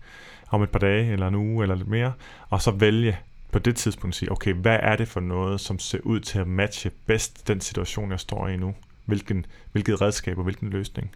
om 0.49 0.63
et 0.63 0.69
par 0.69 0.79
dage, 0.79 1.11
eller 1.11 1.27
en 1.27 1.35
uge, 1.35 1.63
eller 1.63 1.75
lidt 1.75 1.87
mere, 1.87 2.13
og 2.49 2.61
så 2.61 2.71
vælge 2.71 3.17
på 3.51 3.59
det 3.59 3.75
tidspunkt 3.75 4.15
sige, 4.15 4.31
okay, 4.31 4.53
hvad 4.53 4.79
er 4.81 4.95
det 4.95 5.07
for 5.07 5.19
noget, 5.19 5.59
som 5.59 5.79
ser 5.79 5.99
ud 6.03 6.19
til 6.19 6.39
at 6.39 6.47
matche 6.47 6.91
bedst 7.05 7.47
den 7.47 7.61
situation, 7.61 8.11
jeg 8.11 8.19
står 8.19 8.47
i 8.47 8.57
nu? 8.57 8.75
Hvilken, 9.05 9.45
hvilket 9.71 10.01
redskab 10.01 10.37
og 10.37 10.43
hvilken 10.43 10.69
løsning? 10.69 11.11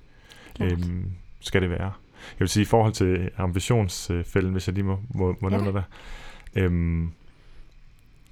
øhm, 0.59 1.11
skal 1.41 1.61
det 1.61 1.69
være. 1.69 1.91
Jeg 2.31 2.39
vil 2.39 2.49
sige, 2.49 2.61
i 2.61 2.65
forhold 2.65 2.93
til 2.93 3.29
ambitionsfælden, 3.37 4.51
hvis 4.51 4.67
jeg 4.67 4.73
lige 4.73 4.85
må, 4.85 4.99
må, 5.13 5.35
må 5.39 5.49
ja. 5.49 5.57
nævne 5.57 5.73
det, 5.73 5.83
øhm, 6.63 7.11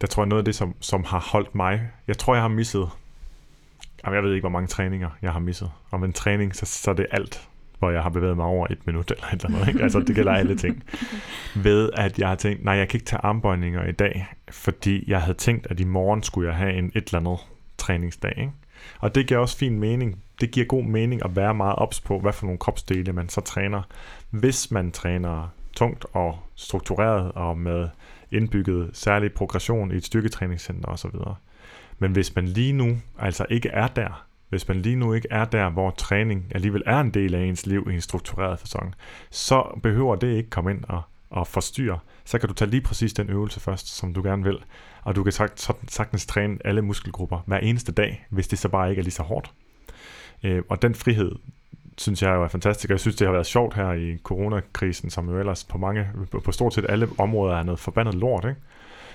der 0.01 0.07
tror 0.07 0.24
jeg 0.24 0.28
noget 0.28 0.41
af 0.41 0.45
det, 0.45 0.55
som, 0.55 0.76
som 0.80 1.03
har 1.03 1.20
holdt 1.32 1.55
mig, 1.55 1.89
jeg 2.07 2.18
tror, 2.18 2.34
jeg 2.34 2.41
har 2.41 2.49
misset, 2.49 2.89
jamen, 4.05 4.16
jeg 4.16 4.24
ved 4.24 4.34
ikke, 4.34 4.43
hvor 4.43 4.49
mange 4.49 4.68
træninger 4.68 5.10
jeg 5.22 5.32
har 5.32 5.39
misset. 5.39 5.72
Om 5.91 6.03
en 6.03 6.14
træning, 6.14 6.55
så, 6.55 6.66
så 6.66 6.91
er 6.91 6.95
det 6.95 7.05
alt, 7.12 7.47
hvor 7.80 7.89
jeg 7.89 8.03
har 8.03 8.10
bevæget 8.10 8.36
mig 8.36 8.45
over 8.45 8.68
et 8.70 8.88
minut 8.88 9.12
eller 9.12 9.26
et 9.26 9.45
eller 9.45 9.57
andet. 9.57 9.68
Ikke? 9.68 9.84
Altså, 9.84 9.99
det 9.99 10.16
gælder 10.16 10.32
alle 10.32 10.57
ting. 10.57 10.84
Ved 11.64 11.89
at 11.93 12.20
jeg 12.20 12.28
har 12.28 12.36
tænkt, 12.36 12.64
nej, 12.64 12.74
jeg 12.74 12.88
kan 12.88 12.97
ikke 12.97 13.05
tage 13.05 13.20
armbøjninger 13.24 13.86
i 13.86 13.91
dag, 13.91 14.28
fordi 14.51 15.03
jeg 15.07 15.22
havde 15.22 15.38
tænkt, 15.38 15.68
at 15.70 15.80
i 15.80 15.84
morgen 15.84 16.24
skulle 16.24 16.49
jeg 16.49 16.57
have 16.57 16.74
en 16.74 16.86
et 16.95 17.07
eller 17.07 17.20
andet 17.20 17.39
træningsdag. 17.78 18.34
Ikke? 18.38 18.51
Og 19.00 19.16
det 19.16 19.28
giver 19.28 19.39
også 19.39 19.58
fin 19.58 19.80
mening. 19.80 20.24
Det 20.41 20.52
giver 20.52 20.66
god 20.66 20.84
mening 20.84 21.26
at 21.26 21.36
være 21.36 21.54
meget 21.54 21.76
ops 21.76 22.02
på, 22.02 22.20
hvad 22.20 22.34
for 22.34 22.45
nogle 22.45 22.60
kropsdele 22.60 23.14
man 23.14 23.30
så 23.30 23.41
træner. 23.41 23.82
Hvis 24.30 24.72
man 24.72 24.91
træner 24.91 25.47
tungt 25.76 26.06
og 26.14 26.39
struktureret 26.56 27.32
og 27.32 27.58
med 27.58 27.89
indbygget 28.32 28.89
særlig 28.93 29.34
progression 29.34 29.91
i 29.91 29.95
et 29.95 30.06
styrketræningscenter 30.06 30.88
osv. 30.89 31.12
Men 32.00 32.12
hvis 32.12 32.36
man 32.36 32.45
lige 32.45 32.74
nu 32.74 32.97
altså 33.20 33.45
ikke 33.50 33.70
er 33.70 33.88
der, 33.88 34.26
hvis 34.50 34.68
man 34.68 34.82
lige 34.82 34.95
nu 34.95 35.14
ikke 35.14 35.28
er 35.32 35.45
der, 35.45 35.70
hvor 35.70 35.91
træning 35.91 36.45
alligevel 36.56 36.84
er 36.86 37.00
en 37.00 37.12
del 37.12 37.36
af 37.36 37.41
ens 37.43 37.66
liv 37.66 37.88
i 37.91 37.93
en 37.93 38.02
struktureret 38.02 38.60
fasong, 38.60 38.95
så 39.30 39.80
behøver 39.84 40.16
det 40.16 40.38
ikke 40.38 40.50
komme 40.50 40.72
ind 40.72 40.84
og, 40.84 41.02
og 41.30 41.47
forstyrre. 41.47 42.00
Så 42.26 42.39
kan 42.39 42.50
du 42.50 42.56
tage 42.56 42.72
lige 42.72 42.82
præcis 42.82 43.14
den 43.14 43.30
øvelse 43.30 43.60
først, 43.60 43.88
som 43.88 44.14
du 44.14 44.24
gerne 44.24 44.43
vil, 44.43 44.58
og 45.04 45.16
du 45.16 45.24
kan 45.24 45.34
sagtens 45.88 46.26
træne 46.26 46.58
alle 46.66 46.82
muskelgrupper 46.82 47.39
hver 47.45 47.58
eneste 47.58 47.91
dag, 47.91 48.26
hvis 48.30 48.47
det 48.47 48.60
så 48.60 48.70
bare 48.70 48.89
ikke 48.89 49.00
er 49.00 49.04
lige 49.04 49.14
så 49.14 49.24
hårdt. 49.24 49.52
Øh, 50.43 50.64
og 50.70 50.82
den 50.82 50.95
frihed, 50.95 51.32
synes 51.97 52.24
jeg 52.24 52.36
jo 52.36 52.43
er 52.43 52.47
fantastisk, 52.47 52.89
og 52.89 52.91
jeg 52.91 53.00
synes, 53.00 53.16
det 53.16 53.28
har 53.28 53.32
været 53.34 53.45
sjovt 53.45 53.76
her 53.76 53.93
i 53.93 54.18
coronakrisen, 54.24 55.10
som 55.10 55.30
jo 55.30 55.39
ellers 55.39 55.64
på 55.64 55.78
mange, 55.78 56.08
på 56.43 56.52
stort 56.52 56.74
set 56.74 56.86
alle 56.89 57.08
områder 57.18 57.56
er 57.56 57.64
noget 57.64 57.80
forbandet 57.80 58.16
lort, 58.16 58.45
ikke? 58.45 58.62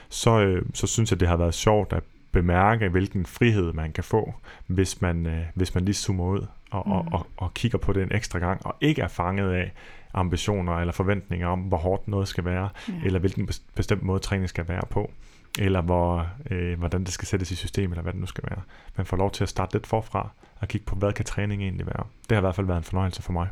Så, 0.09 0.41
øh, 0.41 0.62
så 0.74 0.87
synes 0.87 1.11
jeg, 1.11 1.20
det 1.20 1.28
har 1.28 1.37
været 1.37 1.55
sjovt 1.55 1.93
at 1.93 2.03
bemærke, 2.32 2.89
hvilken 2.89 3.26
frihed 3.26 3.72
man 3.72 3.93
kan 3.93 4.05
få, 4.05 4.35
hvis 4.66 5.01
man, 5.01 5.26
øh, 5.26 5.43
hvis 5.55 5.74
man 5.74 5.85
lige 5.85 5.95
zoomer 5.95 6.24
ud 6.24 6.47
og, 6.70 6.82
mm. 6.87 6.93
og, 6.93 7.07
og, 7.12 7.26
og 7.37 7.55
kigger 7.55 7.78
på 7.78 7.93
det 7.93 8.03
en 8.03 8.12
ekstra 8.12 8.39
gang, 8.39 8.66
og 8.66 8.76
ikke 8.80 9.03
er 9.03 9.09
fanget 9.09 9.53
af 9.53 9.72
ambitioner 10.14 10.72
eller 10.72 10.93
forventninger 10.93 11.49
om, 11.49 11.61
hvor 11.61 11.76
hårdt 11.76 12.09
noget 12.09 12.28
skal 12.28 12.45
være, 12.45 12.68
ja. 12.89 12.93
eller 13.05 13.18
hvilken 13.18 13.49
bestemt 13.74 14.03
måde 14.03 14.18
træning 14.18 14.49
skal 14.49 14.68
være 14.68 14.82
på 14.91 15.11
eller 15.59 15.80
hvor, 15.80 16.28
øh, 16.50 16.78
hvordan 16.78 17.05
det 17.05 17.12
skal 17.12 17.28
sættes 17.28 17.50
i 17.50 17.55
system, 17.55 17.90
eller 17.90 18.02
hvad 18.02 18.12
det 18.12 18.20
nu 18.20 18.26
skal 18.26 18.44
være. 18.50 18.62
Man 18.96 19.07
får 19.07 19.16
lov 19.16 19.30
til 19.30 19.42
at 19.42 19.48
starte 19.48 19.74
lidt 19.74 19.86
forfra, 19.86 20.30
og 20.61 20.68
kigge 20.68 20.84
på, 20.86 20.94
hvad 20.94 21.12
kan 21.12 21.24
træning 21.24 21.62
egentlig 21.62 21.86
være. 21.86 22.07
Det 22.28 22.32
har 22.32 22.36
i 22.36 22.40
hvert 22.40 22.55
fald 22.55 22.66
været 22.66 22.78
en 22.78 22.84
fornøjelse 22.84 23.22
for 23.22 23.32
mig. 23.32 23.48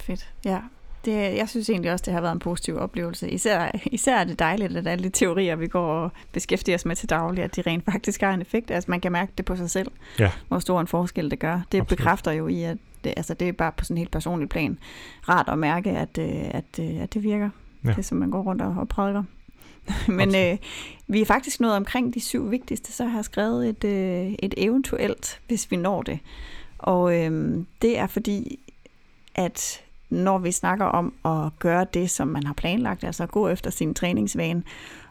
Fedt, 0.00 0.32
ja. 0.44 0.60
Det, 1.04 1.36
jeg 1.36 1.48
synes 1.48 1.70
egentlig 1.70 1.92
også, 1.92 2.02
det 2.02 2.14
har 2.14 2.20
været 2.20 2.32
en 2.32 2.38
positiv 2.38 2.76
oplevelse. 2.76 3.30
Især, 3.30 3.70
især 3.86 4.18
er 4.18 4.24
det 4.24 4.38
dejligt, 4.38 4.76
at 4.76 4.86
alle 4.86 5.04
de 5.04 5.10
teorier, 5.10 5.56
vi 5.56 5.66
går 5.66 5.86
og 5.86 6.10
beskæftiger 6.32 6.76
os 6.76 6.84
med 6.84 6.96
til 6.96 7.10
daglig, 7.10 7.44
at 7.44 7.56
de 7.56 7.62
rent 7.62 7.84
faktisk 7.84 8.20
har 8.20 8.34
en 8.34 8.40
effekt. 8.40 8.70
Altså 8.70 8.90
man 8.90 9.00
kan 9.00 9.12
mærke 9.12 9.32
det 9.38 9.44
på 9.44 9.56
sig 9.56 9.70
selv, 9.70 9.90
ja. 10.18 10.30
hvor 10.48 10.58
stor 10.58 10.80
en 10.80 10.86
forskel 10.86 11.30
det 11.30 11.38
gør. 11.38 11.54
Det 11.54 11.78
Absolut. 11.78 11.88
bekræfter 11.88 12.32
jo 12.32 12.48
i, 12.48 12.62
at 12.62 12.78
det, 13.04 13.14
altså, 13.16 13.34
det 13.34 13.48
er 13.48 13.52
bare 13.52 13.72
på 13.72 13.84
sådan 13.84 13.94
en 13.94 13.98
helt 13.98 14.10
personlig 14.10 14.48
plan 14.48 14.78
rart 15.28 15.48
at 15.48 15.58
mærke, 15.58 15.90
at, 15.90 16.18
øh, 16.18 16.26
at, 16.28 16.54
at, 16.78 16.94
øh, 16.94 17.02
at 17.02 17.14
det 17.14 17.22
virker. 17.22 17.50
Ja. 17.84 17.92
Det 17.92 18.04
som 18.04 18.18
man 18.18 18.30
går 18.30 18.42
rundt 18.42 18.62
og, 18.62 18.74
og 18.78 18.88
prædiker. 18.88 19.22
Men 20.18 20.34
øh, 20.34 20.58
vi 21.06 21.20
er 21.20 21.26
faktisk 21.26 21.60
nået 21.60 21.74
omkring 21.76 22.14
de 22.14 22.20
syv 22.20 22.50
vigtigste, 22.50 22.92
så 22.92 23.04
har 23.04 23.18
jeg 23.18 23.24
skrevet 23.24 23.68
et, 23.68 23.84
øh, 23.84 24.34
et 24.38 24.54
eventuelt, 24.56 25.40
hvis 25.46 25.70
vi 25.70 25.76
når 25.76 26.02
det. 26.02 26.18
Og 26.78 27.14
øh, 27.14 27.64
det 27.82 27.98
er 27.98 28.06
fordi, 28.06 28.58
at 29.34 29.80
når 30.10 30.38
vi 30.38 30.52
snakker 30.52 30.84
om 30.84 31.12
at 31.24 31.58
gøre 31.58 31.86
det, 31.94 32.10
som 32.10 32.28
man 32.28 32.42
har 32.42 32.54
planlagt, 32.54 33.04
altså 33.04 33.22
at 33.22 33.30
gå 33.30 33.48
efter 33.48 33.70
sin 33.70 33.94
træningsvane, 33.94 34.62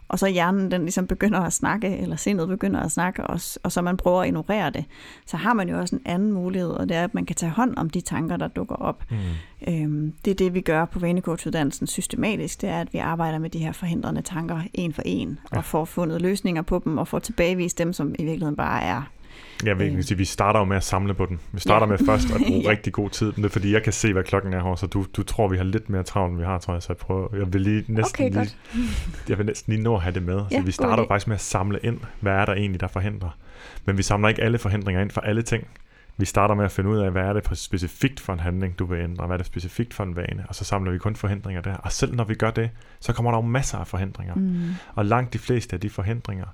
og 0.07 0.19
så 0.19 0.27
hjernen 0.27 0.71
den 0.71 0.81
ligesom 0.81 1.07
begynder 1.07 1.39
at 1.39 1.53
snakke, 1.53 1.97
eller 1.97 2.15
sindet 2.15 2.47
begynder 2.47 2.79
at 2.79 2.91
snakke, 2.91 3.23
og, 3.27 3.39
og 3.63 3.71
så 3.71 3.81
man 3.81 3.97
prøver 3.97 4.21
at 4.21 4.27
ignorere 4.27 4.69
det, 4.69 4.85
så 5.25 5.37
har 5.37 5.53
man 5.53 5.69
jo 5.69 5.79
også 5.79 5.95
en 5.95 6.01
anden 6.05 6.31
mulighed, 6.31 6.69
og 6.69 6.89
det 6.89 6.97
er, 6.97 7.03
at 7.03 7.13
man 7.13 7.25
kan 7.25 7.35
tage 7.35 7.51
hånd 7.51 7.77
om 7.77 7.89
de 7.89 8.01
tanker, 8.01 8.37
der 8.37 8.47
dukker 8.47 8.75
op. 8.75 9.03
Mm. 9.09 9.17
Øhm, 9.67 10.13
det 10.25 10.31
er 10.31 10.35
det, 10.35 10.53
vi 10.53 10.61
gør 10.61 10.85
på 10.85 10.99
vanecoachuddannelsen 10.99 11.87
systematisk, 11.87 12.61
det 12.61 12.69
er, 12.69 12.81
at 12.81 12.93
vi 12.93 12.97
arbejder 12.97 13.39
med 13.39 13.49
de 13.49 13.59
her 13.59 13.71
forhindrende 13.71 14.21
tanker 14.21 14.61
en 14.73 14.93
for 14.93 15.01
en, 15.05 15.39
ja. 15.51 15.57
og 15.57 15.63
får 15.63 15.85
fundet 15.85 16.21
løsninger 16.21 16.61
på 16.61 16.81
dem, 16.85 16.97
og 16.97 17.07
får 17.07 17.19
tilbagevist 17.19 17.77
dem, 17.77 17.93
som 17.93 18.15
i 18.19 18.23
virkeligheden 18.23 18.55
bare 18.55 18.81
er 18.83 19.01
Ja, 19.65 19.73
vi, 19.73 19.85
øh. 19.85 20.03
sige, 20.03 20.17
vi 20.17 20.25
starter 20.25 20.59
jo 20.59 20.65
med 20.65 20.77
at 20.77 20.83
samle 20.83 21.13
på 21.13 21.25
den. 21.25 21.39
Vi 21.51 21.59
starter 21.59 21.85
ja. 21.85 21.89
med 21.89 21.97
først 22.05 22.31
at 22.35 22.41
bruge 22.47 22.63
ja. 22.65 22.69
rigtig 22.69 22.93
god 22.93 23.09
tid, 23.09 23.25
men 23.25 23.43
det 23.43 23.49
er 23.49 23.53
fordi, 23.53 23.73
jeg 23.73 23.83
kan 23.83 23.93
se, 23.93 24.13
hvad 24.13 24.23
klokken 24.23 24.53
er 24.53 24.63
her, 24.63 24.75
så 24.75 24.87
du, 24.87 25.05
du 25.17 25.23
tror, 25.23 25.47
vi 25.47 25.57
har 25.57 25.63
lidt 25.63 25.89
mere 25.89 26.03
travlt, 26.03 26.31
end 26.31 26.39
vi 26.39 26.45
har, 26.45 26.57
tror 26.59 26.73
jeg, 26.73 26.81
så 26.81 26.87
jeg 26.89 26.97
prøver, 26.97 27.27
jeg 27.37 27.53
vil 27.53 27.61
lige 27.61 27.85
næsten 27.87 28.25
okay, 28.25 28.39
lige, 28.39 28.55
jeg 29.29 29.37
vil 29.37 29.45
næsten 29.45 29.73
lige 29.73 29.83
nå 29.83 29.95
at 29.95 30.01
have 30.01 30.13
det 30.13 30.23
med. 30.23 30.41
Ja, 30.51 30.57
så 30.57 30.65
vi 30.65 30.71
starter 30.71 31.03
jo 31.03 31.07
faktisk 31.07 31.27
med 31.27 31.35
at 31.35 31.41
samle 31.41 31.79
ind, 31.83 31.99
hvad 32.19 32.33
er 32.33 32.45
der 32.45 32.53
egentlig, 32.53 32.81
der 32.81 32.87
forhindrer. 32.87 33.37
Men 33.85 33.97
vi 33.97 34.03
samler 34.03 34.29
ikke 34.29 34.41
alle 34.41 34.57
forhindringer 34.57 35.01
ind 35.01 35.11
for 35.11 35.21
alle 35.21 35.41
ting. 35.41 35.67
Vi 36.17 36.25
starter 36.25 36.55
med 36.55 36.65
at 36.65 36.71
finde 36.71 36.89
ud 36.89 36.97
af, 36.97 37.11
hvad 37.11 37.23
er 37.23 37.33
det 37.33 37.57
specifikt 37.57 38.19
for 38.19 38.33
en 38.33 38.39
handling, 38.39 38.79
du 38.79 38.85
vil 38.85 38.99
ændre, 38.99 39.25
hvad 39.25 39.35
er 39.35 39.37
det 39.37 39.45
specifikt 39.45 39.93
for 39.93 40.03
en 40.03 40.15
vane, 40.15 40.45
og 40.49 40.55
så 40.55 40.63
samler 40.63 40.91
vi 40.91 40.97
kun 40.97 41.15
forhindringer 41.15 41.61
der. 41.61 41.75
Og 41.75 41.91
selv 41.91 42.15
når 42.15 42.23
vi 42.23 42.35
gør 42.35 42.51
det, 42.51 42.69
så 42.99 43.13
kommer 43.13 43.31
der 43.31 43.37
jo 43.37 43.41
masser 43.41 43.77
af 43.77 43.87
forhindringer. 43.87 44.35
Mm. 44.35 44.61
Og 44.95 45.05
langt 45.05 45.33
de 45.33 45.39
fleste 45.39 45.73
af 45.73 45.79
de 45.79 45.89
forhindringer 45.89 46.45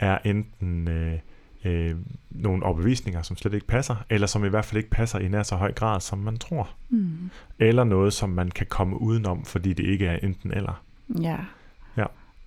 er 0.00 0.18
enten 0.24 0.88
øh, 0.88 1.18
øh, 1.68 1.96
nogle 2.30 2.62
overbevisninger, 2.64 3.22
som 3.22 3.36
slet 3.36 3.54
ikke 3.54 3.66
passer, 3.66 3.96
eller 4.10 4.26
som 4.26 4.44
i 4.44 4.48
hvert 4.48 4.64
fald 4.64 4.78
ikke 4.78 4.90
passer 4.90 5.18
i 5.18 5.28
nær 5.28 5.42
så 5.42 5.56
høj 5.56 5.72
grad, 5.72 6.00
som 6.00 6.18
man 6.18 6.36
tror. 6.36 6.70
Mm. 6.88 7.30
Eller 7.58 7.84
noget, 7.84 8.12
som 8.12 8.30
man 8.30 8.50
kan 8.50 8.66
komme 8.66 9.00
udenom, 9.00 9.44
fordi 9.44 9.72
det 9.72 9.84
ikke 9.84 10.06
er 10.06 10.18
enten 10.22 10.52
eller. 10.52 10.82
Ja. 11.22 11.36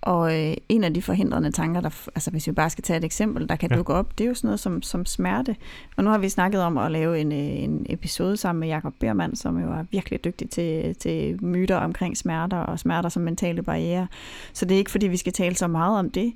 Og 0.01 0.39
øh, 0.39 0.53
en 0.69 0.83
af 0.83 0.93
de 0.93 1.01
forhindrende 1.01 1.51
tanker, 1.51 1.81
der, 1.81 1.89
altså 2.15 2.31
hvis 2.31 2.47
vi 2.47 2.51
bare 2.51 2.69
skal 2.69 2.83
tage 2.83 2.97
et 2.97 3.03
eksempel, 3.03 3.49
der 3.49 3.55
kan 3.55 3.71
ja. 3.71 3.75
dukke 3.75 3.93
op, 3.93 4.17
det 4.17 4.23
er 4.23 4.27
jo 4.27 4.33
sådan 4.33 4.47
noget 4.47 4.59
som, 4.59 4.81
som 4.81 5.05
smerte. 5.05 5.55
Og 5.97 6.03
nu 6.03 6.09
har 6.09 6.17
vi 6.17 6.29
snakket 6.29 6.61
om 6.61 6.77
at 6.77 6.91
lave 6.91 7.19
en, 7.19 7.31
øh, 7.31 7.63
en 7.63 7.85
episode 7.89 8.37
sammen 8.37 8.59
med 8.59 8.67
Jakob 8.67 8.93
Bermann, 8.99 9.35
som 9.35 9.61
jo 9.61 9.71
er 9.71 9.83
virkelig 9.91 10.23
dygtig 10.23 10.49
til, 10.49 10.95
til 10.95 11.43
myter 11.45 11.75
omkring 11.75 12.17
smerter 12.17 12.57
og 12.57 12.79
smerter 12.79 13.09
som 13.09 13.23
mentale 13.23 13.63
barriere. 13.63 14.07
Så 14.53 14.65
det 14.65 14.75
er 14.75 14.79
ikke 14.79 14.91
fordi, 14.91 15.07
vi 15.07 15.17
skal 15.17 15.33
tale 15.33 15.55
så 15.55 15.67
meget 15.67 15.99
om 15.99 16.09
det. 16.09 16.33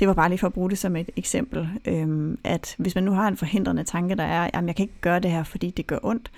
Det 0.00 0.08
var 0.08 0.14
bare 0.14 0.28
lige 0.28 0.38
for 0.38 0.46
at 0.46 0.52
bruge 0.52 0.70
det 0.70 0.78
som 0.78 0.96
et 0.96 1.10
eksempel, 1.16 1.68
øhm, 1.84 2.38
at 2.44 2.74
hvis 2.78 2.94
man 2.94 3.04
nu 3.04 3.12
har 3.12 3.28
en 3.28 3.36
forhindrende 3.36 3.84
tanke, 3.84 4.14
der 4.14 4.24
er, 4.24 4.50
at 4.54 4.66
jeg 4.66 4.76
kan 4.76 4.82
ikke 4.82 5.00
gøre 5.00 5.20
det 5.20 5.30
her, 5.30 5.42
fordi 5.42 5.70
det 5.70 5.86
gør 5.86 5.98
ondt, 6.02 6.30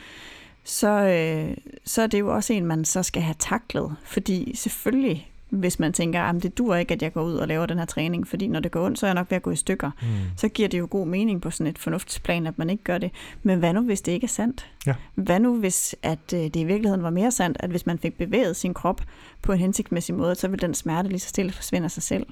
så, 0.65 0.89
øh, 0.89 1.57
så 1.85 2.03
er 2.03 2.07
det 2.07 2.21
jo 2.21 2.35
også 2.35 2.53
en, 2.53 2.67
man 2.67 2.85
så 2.85 3.03
skal 3.03 3.23
have 3.23 3.37
taklet. 3.39 3.97
Fordi 4.05 4.53
selvfølgelig 4.57 5.30
hvis 5.51 5.79
man 5.79 5.93
tænker, 5.93 6.23
at 6.23 6.43
det 6.43 6.59
dur 6.59 6.75
ikke, 6.75 6.95
at 6.95 7.03
jeg 7.03 7.13
går 7.13 7.23
ud 7.23 7.35
og 7.35 7.49
laver 7.49 7.67
den 7.67 7.79
her 7.79 7.85
træning, 7.85 8.29
fordi 8.29 8.49
når 8.49 8.61
det 8.61 8.71
går 8.71 8.87
ondt, 8.87 8.99
så 8.99 9.07
er 9.07 9.09
jeg 9.09 9.15
nok 9.15 9.31
ved 9.31 9.37
at 9.37 9.43
gå 9.43 9.51
i 9.51 9.57
stykker. 9.57 9.91
Mm. 10.03 10.09
Så 10.37 10.49
giver 10.49 10.69
det 10.69 10.79
jo 10.79 10.89
god 10.91 11.07
mening 11.07 11.43
på 11.43 11.51
sådan 11.51 11.67
et 11.67 11.79
fornuftsplan, 11.79 12.47
at 12.47 12.59
man 12.59 12.71
ikke 12.71 12.85
gør 12.85 12.99
det. 12.99 13.11
Men 13.43 13.59
hvad 13.59 13.73
nu, 13.73 13.81
hvis 13.81 14.01
det 14.01 14.13
ikke 14.13 14.25
er 14.25 14.29
sandt? 14.29 14.67
Ja. 14.87 14.95
Hvad 15.15 15.41
nu, 15.41 15.57
hvis 15.57 15.97
at 16.03 16.19
øh, 16.35 16.41
det 16.41 16.57
i 16.57 16.65
virkeligheden 16.65 17.03
var 17.03 17.11
mere 17.11 17.31
sandt, 17.31 17.57
at 17.61 17.71
hvis 17.71 17.87
man 17.87 17.99
fik 17.99 18.19
bevæget 18.19 18.57
sin 18.57 18.75
krop 18.75 19.03
på 19.43 19.53
en 19.53 19.59
hensigtsmæssig 19.59 20.15
måde, 20.15 20.35
så 20.35 20.49
vil 20.49 20.61
den 20.61 20.75
smerte 20.75 21.09
lige 21.09 21.21
så 21.21 21.29
stille 21.29 21.53
forsvinde 21.53 21.85
af 21.85 21.91
sig 21.91 22.03
selv? 22.03 22.27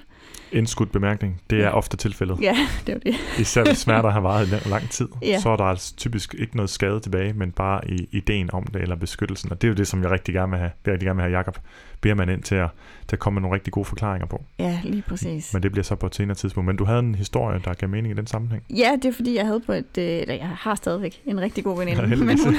Indskudt 0.53 0.93
bemærkning. 0.93 1.43
Det 1.51 1.59
er 1.59 1.63
ja. 1.63 1.77
ofte 1.77 1.97
tilfældet. 1.97 2.39
Ja, 2.41 2.57
det 2.87 2.95
er 2.95 2.99
det. 2.99 3.15
Især 3.39 3.65
hvis 3.65 3.79
smerter 3.79 4.11
har 4.11 4.21
varet 4.21 4.65
i 4.67 4.69
lang 4.69 4.91
tid, 4.91 5.09
ja. 5.23 5.41
så 5.41 5.49
er 5.49 5.57
der 5.57 5.65
altså 5.65 5.97
typisk 5.97 6.35
ikke 6.39 6.57
noget 6.57 6.71
skade 6.71 7.01
tilbage, 7.01 7.33
men 7.33 7.53
bare 7.53 7.91
i 7.91 8.09
ideen 8.13 8.51
om 8.53 8.67
det, 8.67 8.83
eller 8.83 8.97
beskyttelsen. 8.97 9.53
Og 9.53 9.63
det 9.63 9.69
er 9.69 9.71
jo 9.71 9.75
det, 9.75 9.87
som 9.87 10.03
jeg 10.03 10.11
rigtig 10.11 10.35
gerne 10.35 10.51
vil 10.51 10.59
have, 10.59 10.71
jeg 10.85 10.93
rigtig 10.93 11.07
gerne 11.07 11.17
vil 11.17 11.23
have 11.23 11.37
Jacob 11.39 11.59
man 12.05 12.29
ind 12.29 12.43
til 12.43 12.55
at, 12.55 12.69
til 13.09 13.17
at 13.17 13.21
komme 13.21 13.35
med 13.35 13.43
nogle 13.43 13.55
rigtig 13.55 13.73
gode 13.73 13.85
forklaringer 13.85 14.27
på. 14.27 14.45
Ja, 14.59 14.81
lige 14.85 15.03
præcis. 15.03 15.55
Men 15.55 15.63
det 15.63 15.73
bliver 15.73 15.85
så 15.85 15.95
på 15.95 16.07
et 16.07 16.15
senere 16.15 16.35
tidspunkt. 16.35 16.67
Men 16.67 16.77
du 16.77 16.85
havde 16.85 16.99
en 16.99 17.15
historie, 17.15 17.61
der 17.65 17.75
gav 17.75 17.89
mening 17.89 18.15
i 18.15 18.17
den 18.17 18.27
sammenhæng. 18.27 18.63
Ja, 18.71 18.91
det 19.03 19.05
er 19.05 19.13
fordi, 19.13 19.35
jeg 19.37 19.47
havde 19.47 19.61
på 19.61 19.73
et, 19.73 19.99
øh, 19.99 20.05
eller 20.05 20.35
jeg 20.35 20.49
har 20.49 20.75
stadigvæk 20.75 21.23
en 21.27 21.41
rigtig 21.41 21.65
god 21.65 21.79
veninde. 21.79 22.03
Ja, 22.03 22.17
men, 22.17 22.39
hun, 22.45 22.55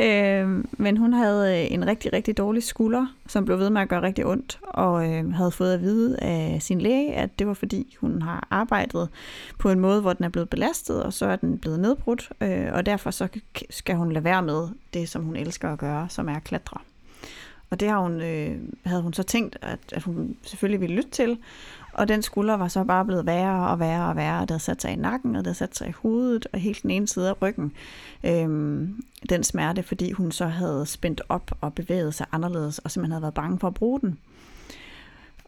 øh, 0.06 0.64
men 0.72 0.96
hun 0.96 1.12
havde 1.12 1.62
øh, 1.62 1.72
en 1.72 1.86
rigtig, 1.86 2.12
rigtig 2.12 2.38
dårlig 2.38 2.62
skulder, 2.62 3.06
som 3.28 3.44
blev 3.44 3.58
ved 3.58 3.70
med 3.70 3.80
at 3.82 3.88
gøre 3.88 4.02
rigtig 4.02 4.26
ondt, 4.26 4.58
og 4.62 5.10
øh, 5.10 5.32
havde 5.32 5.50
fået 5.50 5.74
at 5.74 5.80
vide 5.80 6.18
af 6.22 6.58
sin 6.60 6.80
læge, 6.80 7.14
at 7.14 7.38
det 7.38 7.46
var 7.46 7.54
fordi, 7.54 7.96
hun 8.00 8.22
har 8.22 8.48
arbejdet 8.50 9.08
på 9.58 9.70
en 9.70 9.80
måde, 9.80 10.00
hvor 10.00 10.12
den 10.12 10.24
er 10.24 10.28
blevet 10.28 10.48
belastet, 10.50 11.02
og 11.02 11.12
så 11.12 11.26
er 11.26 11.36
den 11.36 11.58
blevet 11.58 11.80
nedbrudt, 11.80 12.30
øh, 12.40 12.66
og 12.72 12.86
derfor 12.86 13.10
så 13.10 13.28
skal 13.70 13.96
hun 13.96 14.12
lade 14.12 14.24
være 14.24 14.42
med 14.42 14.68
det, 14.94 15.08
som 15.08 15.22
hun 15.22 15.36
elsker 15.36 15.72
at 15.72 15.78
gøre, 15.78 16.08
som 16.08 16.28
er 16.28 16.36
at 16.36 16.44
klatre. 16.44 16.78
Og 17.72 17.80
det 17.80 17.88
har 17.88 17.98
hun, 17.98 18.20
øh, 18.20 18.58
havde 18.84 19.02
hun 19.02 19.12
så 19.12 19.22
tænkt, 19.22 19.58
at, 19.62 19.78
at 19.92 20.02
hun 20.02 20.36
selvfølgelig 20.42 20.80
ville 20.80 20.96
lytte 20.96 21.10
til. 21.10 21.38
Og 21.92 22.08
den 22.08 22.22
skulder 22.22 22.54
var 22.54 22.68
så 22.68 22.84
bare 22.84 23.04
blevet 23.04 23.26
værre 23.26 23.68
og 23.68 23.80
værre 23.80 24.08
og 24.08 24.16
værre. 24.16 24.40
Det 24.40 24.50
havde 24.50 24.62
sat 24.62 24.82
sig 24.82 24.92
i 24.92 24.96
nakken, 24.96 25.36
og 25.36 25.38
det 25.38 25.46
havde 25.46 25.58
sat 25.58 25.76
sig 25.76 25.88
i 25.88 25.92
hovedet, 25.92 26.46
og 26.52 26.58
helt 26.58 26.82
den 26.82 26.90
ene 26.90 27.08
side 27.08 27.28
af 27.28 27.42
ryggen. 27.42 27.72
Øhm, 28.24 29.04
den 29.28 29.44
smerte, 29.44 29.82
fordi 29.82 30.12
hun 30.12 30.32
så 30.32 30.46
havde 30.46 30.86
spændt 30.86 31.20
op 31.28 31.50
og 31.60 31.74
bevæget 31.74 32.14
sig 32.14 32.26
anderledes, 32.32 32.78
og 32.78 32.90
simpelthen 32.90 33.12
havde 33.12 33.22
været 33.22 33.34
bange 33.34 33.58
for 33.58 33.68
at 33.68 33.74
bruge 33.74 34.00
den. 34.00 34.18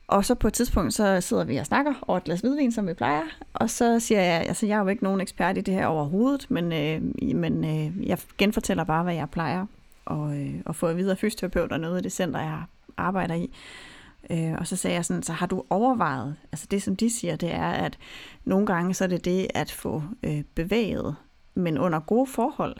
Og 0.08 0.24
så 0.24 0.34
på 0.34 0.46
et 0.46 0.52
tidspunkt, 0.52 0.94
så 0.94 1.20
sidder 1.20 1.44
vi 1.44 1.56
og 1.56 1.66
snakker 1.66 1.94
over 2.02 2.18
et 2.18 2.24
glas 2.24 2.40
hvidvin, 2.40 2.72
som 2.72 2.88
vi 2.88 2.94
plejer. 2.94 3.22
Og 3.54 3.70
så 3.70 4.00
siger 4.00 4.20
jeg, 4.20 4.44
altså 4.48 4.66
jeg 4.66 4.76
er 4.76 4.82
jo 4.82 4.88
ikke 4.88 5.04
nogen 5.04 5.20
ekspert 5.20 5.58
i 5.58 5.60
det 5.60 5.74
her 5.74 5.86
overhovedet, 5.86 6.46
men, 6.50 6.72
øh, 6.72 7.02
men 7.36 7.64
øh, 7.64 8.08
jeg 8.08 8.18
genfortæller 8.38 8.84
bare, 8.84 9.02
hvad 9.02 9.14
jeg 9.14 9.30
plejer 9.30 9.66
og, 10.04 10.38
øh, 10.40 10.54
og 10.66 10.76
få 10.76 10.86
at 10.86 10.96
vide 10.96 11.10
af 11.10 11.18
fysioterapeuter 11.18 11.90
ude 11.90 11.98
i 11.98 12.02
det 12.02 12.12
center, 12.12 12.40
jeg 12.40 12.62
arbejder 12.96 13.34
i. 13.34 13.50
Øh, 14.30 14.52
og 14.58 14.66
så 14.66 14.76
sagde 14.76 14.94
jeg 14.94 15.04
sådan, 15.04 15.22
så 15.22 15.32
har 15.32 15.46
du 15.46 15.64
overvejet, 15.70 16.36
altså 16.52 16.66
det 16.70 16.82
som 16.82 16.96
de 16.96 17.10
siger, 17.10 17.36
det 17.36 17.54
er, 17.54 17.70
at 17.70 17.98
nogle 18.44 18.66
gange 18.66 18.94
så 18.94 19.04
er 19.04 19.08
det 19.08 19.24
det 19.24 19.46
at 19.54 19.70
få 19.70 20.02
øh, 20.22 20.42
bevæget, 20.54 21.16
men 21.54 21.78
under 21.78 22.00
gode 22.00 22.26
forhold, 22.26 22.76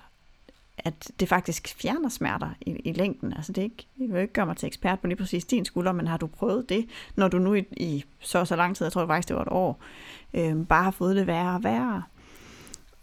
at 0.79 1.13
det 1.21 1.29
faktisk 1.29 1.75
fjerner 1.83 2.09
smerter 2.09 2.51
i, 2.61 2.71
i 2.71 2.93
længden. 2.93 3.33
Altså 3.33 3.53
det 3.53 3.59
er 3.59 3.65
ikke, 3.65 3.87
jeg 4.01 4.09
vil 4.09 4.21
ikke 4.21 4.33
gøre 4.33 4.47
mig 4.47 4.57
til 4.57 4.67
ekspert 4.67 5.01
på 5.01 5.07
lige 5.07 5.17
præcis 5.17 5.45
din 5.45 5.65
skulder, 5.65 5.93
men 5.93 6.07
har 6.07 6.17
du 6.17 6.27
prøvet 6.27 6.69
det, 6.69 6.87
når 7.17 7.29
du 7.29 7.39
nu 7.39 7.55
i, 7.55 7.65
i 7.71 8.05
så 8.19 8.45
så 8.45 8.57
lang 8.57 8.77
tid, 8.77 8.87
jeg 8.87 8.93
tror 8.93 9.07
faktisk 9.07 9.29
det 9.29 9.37
var 9.37 9.43
et 9.43 9.49
år, 9.51 9.81
øh, 10.35 10.67
bare 10.67 10.85
har 10.85 10.91
fået 10.91 11.17
det 11.17 11.27
værre 11.27 11.55
og 11.55 11.65
værre. 11.65 12.03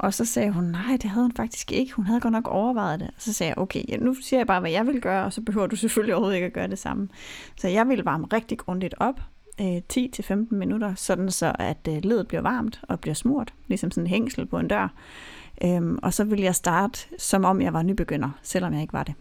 Og 0.01 0.13
så 0.13 0.25
sagde 0.25 0.51
hun, 0.51 0.63
nej, 0.63 0.97
det 1.01 1.09
havde 1.09 1.23
hun 1.23 1.31
faktisk 1.35 1.71
ikke. 1.71 1.93
Hun 1.93 2.05
havde 2.05 2.19
godt 2.19 2.31
nok 2.31 2.47
overvejet 2.47 2.99
det. 2.99 3.07
Og 3.07 3.13
så 3.17 3.33
sagde 3.33 3.49
jeg, 3.49 3.57
okay, 3.57 3.83
ja, 3.89 3.97
nu 3.97 4.13
siger 4.13 4.39
jeg 4.39 4.47
bare, 4.47 4.59
hvad 4.59 4.71
jeg 4.71 4.87
vil 4.87 5.01
gøre, 5.01 5.25
og 5.25 5.33
så 5.33 5.41
behøver 5.41 5.67
du 5.67 5.75
selvfølgelig 5.75 6.15
overhovedet 6.15 6.35
ikke 6.35 6.45
at 6.45 6.53
gøre 6.53 6.67
det 6.67 6.79
samme. 6.79 7.09
Så 7.57 7.67
jeg 7.67 7.87
ville 7.87 8.05
varme 8.05 8.27
rigtig 8.33 8.57
grundigt 8.57 8.95
op, 8.97 9.21
øh, 9.61 9.81
10-15 9.93 10.33
minutter, 10.51 10.95
sådan 10.95 11.31
så 11.31 11.55
at 11.59 11.87
øh, 11.89 11.97
ledet 12.03 12.27
bliver 12.27 12.41
varmt 12.41 12.81
og 12.87 12.99
bliver 12.99 13.13
smurt, 13.13 13.53
ligesom 13.67 13.91
sådan 13.91 14.03
en 14.03 14.09
hængsel 14.09 14.45
på 14.45 14.59
en 14.59 14.67
dør. 14.67 14.93
Øhm, 15.63 15.99
og 16.03 16.13
så 16.13 16.23
ville 16.23 16.43
jeg 16.43 16.55
starte, 16.55 16.99
som 17.17 17.45
om 17.45 17.61
jeg 17.61 17.73
var 17.73 17.81
nybegynder, 17.81 18.29
selvom 18.41 18.73
jeg 18.73 18.81
ikke 18.81 18.93
var 18.93 19.03
det. 19.03 19.13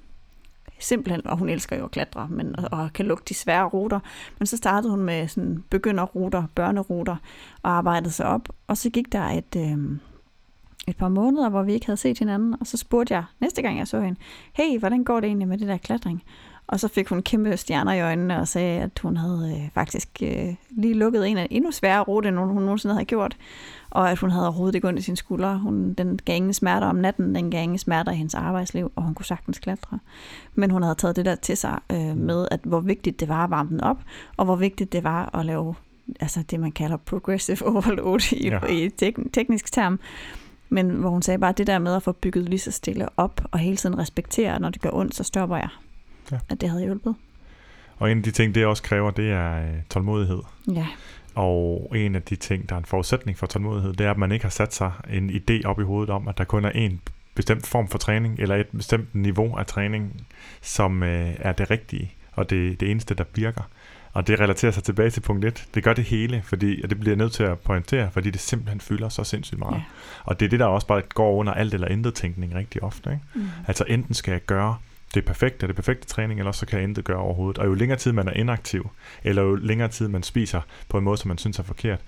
Simpelthen, 0.79 1.27
og 1.27 1.39
hun 1.39 1.49
elsker 1.49 1.77
jo 1.77 1.85
at 1.85 1.91
klatre, 1.91 2.29
men, 2.31 2.59
og, 2.59 2.69
og 2.79 2.93
kan 2.93 3.07
lugte 3.07 3.29
de 3.29 3.35
svære 3.35 3.65
ruter. 3.65 4.01
Men 4.39 4.47
så 4.47 4.57
startede 4.57 4.91
hun 4.91 5.03
med 5.03 5.29
sådan 5.29 5.65
begynderruter, 5.71 6.45
børneruter, 6.55 7.17
og 7.63 7.71
arbejdede 7.71 8.11
sig 8.11 8.27
op. 8.27 8.49
Og 8.67 8.77
så 8.77 8.91
gik 8.91 9.13
der 9.13 9.23
et, 9.23 9.57
øh, 9.57 9.99
et 10.91 10.97
par 10.97 11.09
måneder, 11.09 11.49
hvor 11.49 11.63
vi 11.63 11.73
ikke 11.73 11.87
havde 11.87 11.97
set 11.97 12.19
hinanden, 12.19 12.57
og 12.61 12.67
så 12.67 12.77
spurgte 12.77 13.15
jeg 13.15 13.25
næste 13.41 13.63
gang, 13.63 13.79
jeg 13.79 13.89
så 13.89 14.01
hende, 14.01 14.21
hey, 14.53 14.79
hvordan 14.79 15.05
går 15.05 15.21
det 15.21 15.27
egentlig 15.27 15.49
med 15.49 15.59
det 15.59 15.69
der 15.69 15.77
klatring? 15.77 16.23
Og 16.67 16.81
så 16.81 16.89
fik 16.89 17.09
hun 17.09 17.23
kæmpe 17.23 17.57
stjerner 17.57 17.93
i 17.93 18.01
øjnene 18.01 18.41
og 18.41 18.49
sagde, 18.49 18.83
at 18.83 18.99
hun 19.03 19.17
havde 19.17 19.55
øh, 19.57 19.71
faktisk 19.75 20.09
øh, 20.23 20.55
lige 20.71 20.95
lukket 20.95 21.29
en 21.29 21.37
af 21.37 21.47
endnu 21.51 21.71
sværere 21.71 22.03
rute, 22.03 22.29
end 22.29 22.39
hun 22.39 22.63
nogensinde 22.63 22.95
havde 22.95 23.05
gjort. 23.05 23.37
Og 23.91 24.11
at 24.11 24.19
hun 24.19 24.31
havde 24.31 24.47
overhovedet 24.47 24.75
ikke 24.75 24.89
ondt 24.89 24.99
i 24.99 25.03
sine 25.03 25.17
skuldre. 25.17 25.59
Hun, 25.59 25.93
den 25.93 26.21
gav 26.25 26.37
ingen 26.37 26.55
smerter 26.55 26.87
om 26.87 26.97
natten, 26.97 27.35
den 27.35 27.51
gav 27.51 27.63
ingen 27.63 27.79
smerter 27.79 28.13
i 28.13 28.17
hendes 28.17 28.35
arbejdsliv, 28.35 28.93
og 28.97 29.03
hun 29.03 29.15
kunne 29.15 29.27
sagtens 29.27 29.59
klatre. 29.59 29.99
Men 30.55 30.71
hun 30.71 30.83
havde 30.83 30.95
taget 30.95 31.17
det 31.17 31.25
der 31.25 31.35
til 31.35 31.57
sig 31.57 31.79
øh, 31.93 32.17
med, 32.17 32.49
at 32.51 32.61
hvor 32.63 32.81
vigtigt 32.81 33.21
det 33.21 33.29
var 33.29 33.45
at 33.45 33.51
varme 33.51 33.69
den 33.69 33.81
op, 33.81 33.99
og 34.37 34.45
hvor 34.45 34.57
vigtigt 34.57 34.93
det 34.93 35.05
var 35.05 35.37
at 35.39 35.47
lave 35.47 35.75
altså 36.21 36.43
det, 36.51 36.61
man 36.61 36.73
kalder 36.73 36.97
progressive 36.97 37.67
overload 37.67 38.33
i, 38.33 38.49
ja. 38.49 38.67
i 38.67 38.89
tek- 38.89 39.33
teknisk 39.33 39.73
term. 39.73 40.01
Men 40.71 40.91
hvor 40.91 41.11
hun 41.11 41.23
sagde 41.23 41.39
bare, 41.39 41.51
at 41.51 41.59
det 41.59 41.67
der 41.67 41.79
med 41.79 41.95
at 41.95 42.03
få 42.03 42.13
bygget 42.13 42.49
lige 42.49 42.59
så 42.59 42.71
stille 42.71 43.09
op, 43.17 43.41
og 43.51 43.59
hele 43.59 43.77
tiden 43.77 43.99
respektere, 43.99 44.61
når 44.61 44.71
det 44.71 44.81
gør 44.83 44.91
ondt, 44.93 45.15
så 45.15 45.25
stopper 45.25 45.57
jeg. 45.57 45.69
Ja. 46.33 46.39
At 46.49 46.61
det 46.61 46.69
havde 46.69 46.85
hjulpet. 46.85 47.15
Og 47.99 48.11
en 48.11 48.19
af 48.19 48.25
de 48.25 48.31
ting, 48.31 48.55
det 48.55 48.67
også 48.67 48.83
kræver, 48.83 49.11
det 49.11 49.31
er 49.31 49.63
øh, 49.63 49.75
tålmodighed. 49.91 50.43
Ja. 50.75 50.87
Og 51.35 51.93
en 51.97 52.15
af 52.15 52.23
de 52.23 52.37
ting, 52.37 52.69
der 52.69 52.75
er 52.75 52.79
en 52.79 52.85
forudsætning 52.85 53.39
for 53.39 53.47
tålmodighed, 53.47 53.93
det 53.93 54.07
er, 54.07 54.11
at 54.11 54.19
man 54.19 54.33
ikke 54.33 54.45
har 54.45 54.51
sat 54.51 54.75
sig 54.75 54.93
en 55.11 55.31
idé 55.31 55.63
op 55.65 55.81
i 55.81 55.83
hovedet 55.83 56.11
om, 56.11 56.29
at 56.29 56.39
der 56.39 56.45
kun 56.45 56.65
er 56.65 56.71
en 56.71 57.01
bestemt 57.35 57.67
form 57.67 57.89
for 57.89 57.99
træning, 57.99 58.39
eller 58.39 58.57
et 58.57 58.67
bestemt 58.67 59.15
niveau 59.15 59.57
af 59.57 59.67
træning, 59.67 60.27
som 60.61 61.03
øh, 61.03 61.35
er 61.39 61.53
det 61.53 61.71
rigtige, 61.71 62.15
og 62.33 62.51
det, 62.51 62.81
det 62.81 62.91
eneste, 62.91 63.15
der 63.15 63.25
virker. 63.35 63.63
Og 64.13 64.27
det 64.27 64.41
relaterer 64.41 64.73
sig 64.73 64.83
tilbage 64.83 65.11
til 65.11 65.21
punkt 65.21 65.45
1. 65.45 65.67
Det 65.75 65.85
gør 65.85 65.93
det 65.93 66.05
hele, 66.05 66.43
fordi, 66.45 66.83
og 66.83 66.91
det 66.91 67.01
bliver 67.01 67.13
jeg 67.13 67.19
nødt 67.19 67.33
til 67.33 67.43
at 67.43 67.59
pointere, 67.59 68.11
fordi 68.11 68.31
det 68.31 68.41
simpelthen 68.41 68.81
fylder 68.81 69.09
så 69.09 69.25
sindssygt 69.25 69.59
meget. 69.59 69.75
Ja. 69.75 69.83
Og 70.25 70.41
det 70.41 70.47
er 70.47 70.51
det, 70.51 70.61
der 70.61 70.67
også 70.67 70.87
bare 70.87 71.03
går 71.15 71.35
under 71.35 71.53
alt 71.53 71.75
eller 71.75 71.89
intet 71.89 72.15
tænkning 72.15 72.55
rigtig 72.55 72.83
ofte. 72.83 73.11
Ikke? 73.11 73.23
Mm. 73.35 73.49
Altså 73.67 73.85
enten 73.89 74.15
skal 74.15 74.33
jeg 74.33 74.41
gøre 74.41 74.77
det 75.15 75.25
perfekte, 75.25 75.67
det 75.67 75.77
perfekte 75.77 76.07
træning, 76.09 76.41
eller 76.41 76.49
også 76.49 76.59
så 76.59 76.67
kan 76.67 76.79
jeg 76.79 76.89
intet 76.89 77.05
gøre 77.05 77.17
overhovedet. 77.17 77.59
Og 77.59 77.67
jo 77.67 77.75
længere 77.75 77.99
tid 77.99 78.13
man 78.13 78.29
er 78.29 78.33
inaktiv, 78.33 78.91
eller 79.25 79.43
jo 79.43 79.55
længere 79.55 79.89
tid 79.89 80.09
man 80.09 80.23
spiser 80.23 80.61
på 80.89 80.99
en 80.99 81.05
måde, 81.05 81.17
som 81.17 81.29
man 81.29 81.39
synes 81.39 81.59
er 81.59 81.63
forkert, 81.63 82.01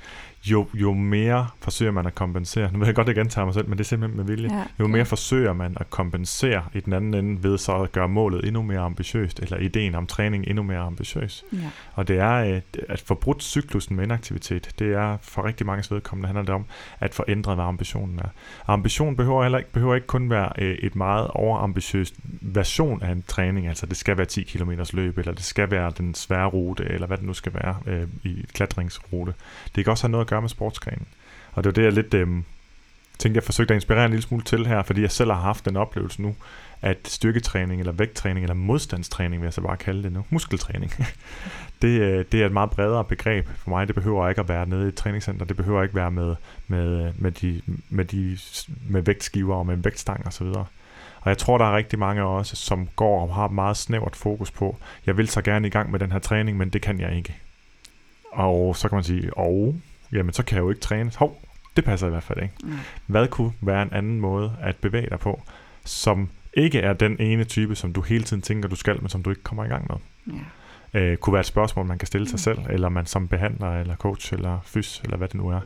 jo, 0.45 0.67
jo 0.75 0.95
mere 0.95 1.49
forsøger 1.61 1.93
man 1.93 2.07
at 2.07 2.15
kompensere. 2.15 2.73
Nu 2.73 2.79
ved 2.79 2.87
jeg 2.87 2.95
godt, 2.95 3.09
at 3.09 3.17
jeg 3.17 3.25
gentager 3.25 3.45
mig 3.45 3.55
selv, 3.55 3.69
men 3.69 3.79
det 3.79 3.85
er 3.85 3.89
simpelthen 3.89 4.17
med 4.17 4.25
vilje. 4.25 4.59
Ja, 4.59 4.65
Jo 4.81 4.87
mere 4.87 5.05
forsøger 5.05 5.53
man 5.53 5.77
at 5.81 5.91
kompensere 5.91 6.63
i 6.75 6.81
den 6.81 6.93
anden 6.93 7.15
ende 7.15 7.43
ved 7.43 7.59
så 7.59 7.77
at 7.77 7.93
gøre 7.93 8.09
målet 8.09 8.45
endnu 8.45 8.63
mere 8.63 8.81
ambitiøst, 8.81 9.41
eller 9.41 9.57
ideen 9.57 9.95
om 9.95 10.07
træning 10.07 10.45
endnu 10.47 10.63
mere 10.63 10.79
ambitiøs. 10.79 11.45
Ja. 11.53 11.59
Og 11.95 12.09
det 12.09 12.19
er 12.19 12.55
øh, 12.55 12.61
at 12.89 13.01
få 13.01 13.15
brudt 13.15 13.43
cyklusen 13.43 13.97
med 13.97 14.05
inaktivitet. 14.05 14.71
Det 14.79 14.93
er 14.93 15.17
for 15.23 15.45
rigtig 15.45 15.67
mange 15.67 15.95
vedkommende 15.95 16.27
handler 16.27 16.43
det 16.43 16.55
om 16.55 16.65
at 17.01 17.15
få 17.15 17.25
ændret, 17.29 17.57
hvad 17.57 17.65
ambitionen 17.65 18.19
er. 18.19 18.29
Ambition 18.67 19.17
behøver, 19.17 19.43
heller 19.43 19.59
ikke, 19.59 19.73
behøver 19.73 19.95
ikke 19.95 20.07
kun 20.07 20.31
være 20.31 20.53
øh, 20.59 20.75
et 20.75 20.97
meget 20.97 21.29
overambitiøst 21.29 22.15
version 22.41 23.03
af 23.03 23.13
en 23.13 23.25
træning. 23.29 23.69
Altså 23.69 23.87
det 23.87 23.97
skal 23.97 24.17
være 24.17 24.27
10 24.27 24.43
km 24.43 24.73
løb, 24.93 25.19
eller 25.19 25.33
det 25.33 25.45
skal 25.45 25.71
være 25.71 25.93
den 25.99 26.15
svære 26.15 26.47
rute, 26.47 26.85
eller 26.85 27.07
hvad 27.07 27.17
det 27.17 27.27
nu 27.27 27.35
skal 27.35 27.55
være 27.55 27.77
øh, 27.87 28.09
i 28.25 28.45
klatringsrute. 28.55 29.35
Det 29.75 29.85
kan 29.85 29.91
også 29.91 30.05
have 30.05 30.11
noget 30.11 30.25
at 30.25 30.32
gøre 30.33 30.41
med 30.41 30.49
sportsgrenen. 30.49 31.07
Og 31.53 31.65
det 31.65 31.69
var 31.69 31.75
det, 31.75 31.85
jeg 31.85 31.93
lidt 31.93 32.15
øh, 32.15 32.29
tænkte, 33.19 33.39
jeg 33.39 33.45
forsøgte 33.45 33.75
at 33.75 33.77
inspirere 33.77 34.05
en 34.05 34.11
lille 34.11 34.23
smule 34.23 34.45
til 34.45 34.67
her, 34.67 34.83
fordi 34.83 35.01
jeg 35.01 35.11
selv 35.11 35.31
har 35.31 35.41
haft 35.41 35.65
den 35.65 35.77
oplevelse 35.77 36.23
nu, 36.23 36.35
at 36.83 36.99
styrketræning, 37.05 37.81
eller 37.81 37.93
vægttræning, 37.93 38.45
eller 38.45 38.55
modstandstræning, 38.55 39.43
vil 39.43 39.47
jeg 39.47 39.53
så 39.53 39.61
bare 39.61 39.77
kalde 39.77 40.03
det 40.03 40.13
nu, 40.13 40.25
muskeltræning, 40.31 40.93
det, 41.83 42.01
øh, 42.01 42.25
det 42.33 42.43
er 42.43 42.47
et 42.47 42.53
meget 42.53 42.71
bredere 42.71 43.05
begreb 43.05 43.49
for 43.57 43.71
mig. 43.71 43.87
Det 43.87 43.95
behøver 43.95 44.29
ikke 44.29 44.41
at 44.41 44.49
være 44.49 44.67
nede 44.67 44.85
i 44.85 44.89
et 44.89 44.95
træningscenter, 44.95 45.47
det 45.47 45.57
behøver 45.57 45.83
ikke 45.83 45.95
være 45.95 46.11
med, 46.11 46.35
med, 46.69 47.07
øh, 47.07 47.23
med, 47.23 47.33
de, 47.33 47.63
med, 47.89 48.05
de, 48.05 48.39
med 48.89 49.03
vægtskiver 49.03 49.57
og 49.57 49.67
med 49.67 49.75
en 49.75 49.85
vægtstang 49.85 50.27
osv. 50.27 50.47
Og 51.21 51.29
jeg 51.31 51.39
tror, 51.39 51.59
der 51.59 51.65
er 51.65 51.77
rigtig 51.77 51.99
mange 51.99 52.23
også, 52.23 52.57
som 52.57 52.89
går 52.97 53.23
og 53.23 53.35
har 53.35 53.49
meget 53.49 53.77
snævert 53.77 54.17
fokus 54.17 54.51
på, 54.51 54.79
jeg 55.07 55.17
vil 55.17 55.29
så 55.29 55.43
gerne 55.43 55.67
i 55.67 55.71
gang 55.71 55.91
med 55.91 55.99
den 55.99 56.13
her 56.13 56.19
træning, 56.19 56.57
men 56.57 56.71
det 56.71 56.83
kan 56.83 57.01
jeg 57.01 57.17
ikke. 57.17 57.37
Og 58.33 58.77
så 58.77 58.89
kan 58.89 58.97
man 58.97 59.05
sige, 59.05 59.37
og 59.37 59.77
jamen 60.13 60.33
så 60.33 60.43
kan 60.45 60.57
jeg 60.57 60.63
jo 60.63 60.69
ikke 60.71 60.81
træne. 60.81 61.11
Hov, 61.17 61.43
det 61.77 61.85
passer 61.85 62.07
i 62.07 62.11
hvert 62.11 62.23
fald 62.23 62.43
ikke. 62.43 62.55
Nej. 62.65 62.77
Hvad 63.07 63.29
kunne 63.29 63.53
være 63.61 63.83
en 63.83 63.93
anden 63.93 64.21
måde 64.21 64.53
at 64.61 64.77
bevæge 64.77 65.11
dig 65.11 65.19
på, 65.21 65.43
som 65.85 66.29
ikke 66.55 66.81
er 66.81 66.93
den 66.93 67.17
ene 67.21 67.45
type, 67.45 67.75
som 67.75 67.93
du 67.93 68.01
hele 68.01 68.25
tiden 68.25 68.43
tænker, 68.43 68.69
du 68.69 68.77
skal, 68.77 69.01
men 69.01 69.09
som 69.09 69.23
du 69.23 69.31
ikke 69.31 69.43
kommer 69.43 69.65
i 69.65 69.69
gang 69.69 69.87
med? 69.91 69.97
Ja. 70.95 71.01
Øh, 71.01 71.17
kunne 71.17 71.33
være 71.33 71.41
et 71.41 71.47
spørgsmål, 71.47 71.87
man 71.87 71.99
kan 71.99 72.07
stille 72.07 72.27
sig 72.29 72.35
Mm. 72.35 72.39
selv, 72.39 72.59
eller 72.71 72.89
man 72.89 73.07
som 73.07 73.29
behandler, 73.29 73.81
eller 73.81 73.97
coach, 73.97 74.33
eller 74.35 74.59
fys, 74.65 75.01
eller 75.05 75.17
hvad 75.17 75.29
det 75.29 75.35
nu 75.37 75.49
er. 75.49 75.61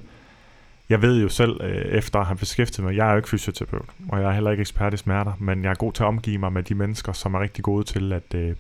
Jeg 0.89 1.03
ved 1.03 1.23
jo 1.23 1.29
selv, 1.29 1.61
øh, 1.63 1.77
efter 1.99 2.19
at 2.21 2.27
have 2.27 2.37
beskæftiget 2.37 2.85
mig, 2.87 2.97
jeg 2.97 3.07
er 3.07 3.11
jo 3.11 3.17
ikke 3.17 3.29
fysioterapeut, 3.29 3.89
og 4.09 4.21
jeg 4.21 4.29
er 4.29 4.33
heller 4.35 4.51
ikke 4.51 4.61
ekspert 4.61 4.95
i 4.95 4.97
smerter, 4.97 5.33
men 5.41 5.65
jeg 5.65 5.71
er 5.71 5.75
god 5.75 5.93
til 5.93 6.03
at 6.03 6.07
omgive 6.07 6.39
mig 6.39 6.53
med 6.53 6.63
de 6.63 6.75
mennesker, 6.75 7.13
som 7.13 7.35
er 7.35 7.41
rigtig 7.41 7.65
gode 7.65 7.85
til 7.85 8.13
at 8.13 8.35
øh, 8.35 8.57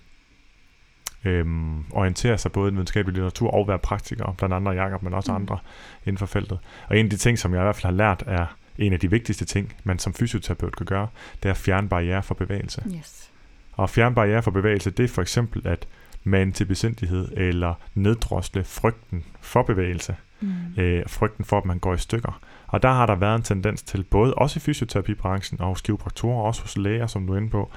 øh, 1.26 1.46
orientere 1.92 2.38
sig 2.38 2.52
både 2.52 2.68
i 2.68 2.70
den 2.70 2.76
videnskabelige 2.76 3.14
litteratur 3.14 3.50
og 3.50 3.68
være 3.68 3.78
praktikere, 3.78 4.34
blandt 4.38 4.54
andre 4.54 4.72
Jacob, 4.72 5.02
men 5.02 5.14
også 5.14 5.32
Mm. 5.32 5.36
andre 5.36 5.58
inden 6.04 6.18
for 6.18 6.26
feltet. 6.26 6.58
Og 6.88 6.98
en 6.98 7.06
af 7.06 7.10
de 7.10 7.16
ting, 7.16 7.38
som 7.38 7.52
jeg 7.54 7.60
i 7.60 7.64
hvert 7.64 7.76
fald 7.76 7.84
har 7.84 7.96
lært, 7.96 8.22
er 8.26 8.46
en 8.78 8.92
af 8.92 9.00
de 9.00 9.10
vigtigste 9.10 9.44
ting, 9.44 9.72
man 9.84 9.98
som 9.98 10.14
fysioterapeut 10.14 10.76
kan 10.76 10.86
gøre, 10.86 11.08
det 11.42 11.48
er 11.48 11.50
at 11.52 11.56
fjerne 11.56 11.88
barriere 11.88 12.22
for 12.22 12.34
bevægelse. 12.34 12.82
Yes. 12.98 13.30
Og 13.72 13.82
at 13.84 13.90
fjerne 13.90 14.14
barriere 14.14 14.42
for 14.42 14.50
bevægelse, 14.50 14.90
det 14.90 15.04
er 15.04 15.08
for 15.08 15.22
eksempel 15.22 15.62
at 15.68 15.86
mane 16.24 16.52
til 16.52 16.64
besindighed 16.64 17.28
eller 17.36 17.74
neddrosle 17.94 18.64
frygten 18.64 19.24
for 19.40 19.62
bevægelse, 19.62 20.16
Mm. 20.40 20.48
øh, 20.82 21.02
frygten 21.08 21.44
for, 21.44 21.58
at 21.58 21.64
man 21.64 21.78
går 21.78 21.94
i 21.94 21.98
stykker. 21.98 22.40
Og 22.66 22.82
der 22.82 22.88
har 22.92 23.06
der 23.06 23.14
været 23.14 23.36
en 23.36 23.42
tendens 23.42 23.82
til, 23.82 24.04
både 24.04 24.34
også 24.34 24.58
i 24.58 24.60
fysioterapibranchen 24.60 25.60
og 25.60 25.66
hos 25.68 25.80
kiropraktorer, 25.80 26.38
og 26.38 26.44
også 26.44 26.62
hos 26.62 26.76
læger, 26.76 27.06
som 27.06 27.26
du 27.26 27.32
er 27.32 27.36
inde 27.36 27.50
på, 27.50 27.70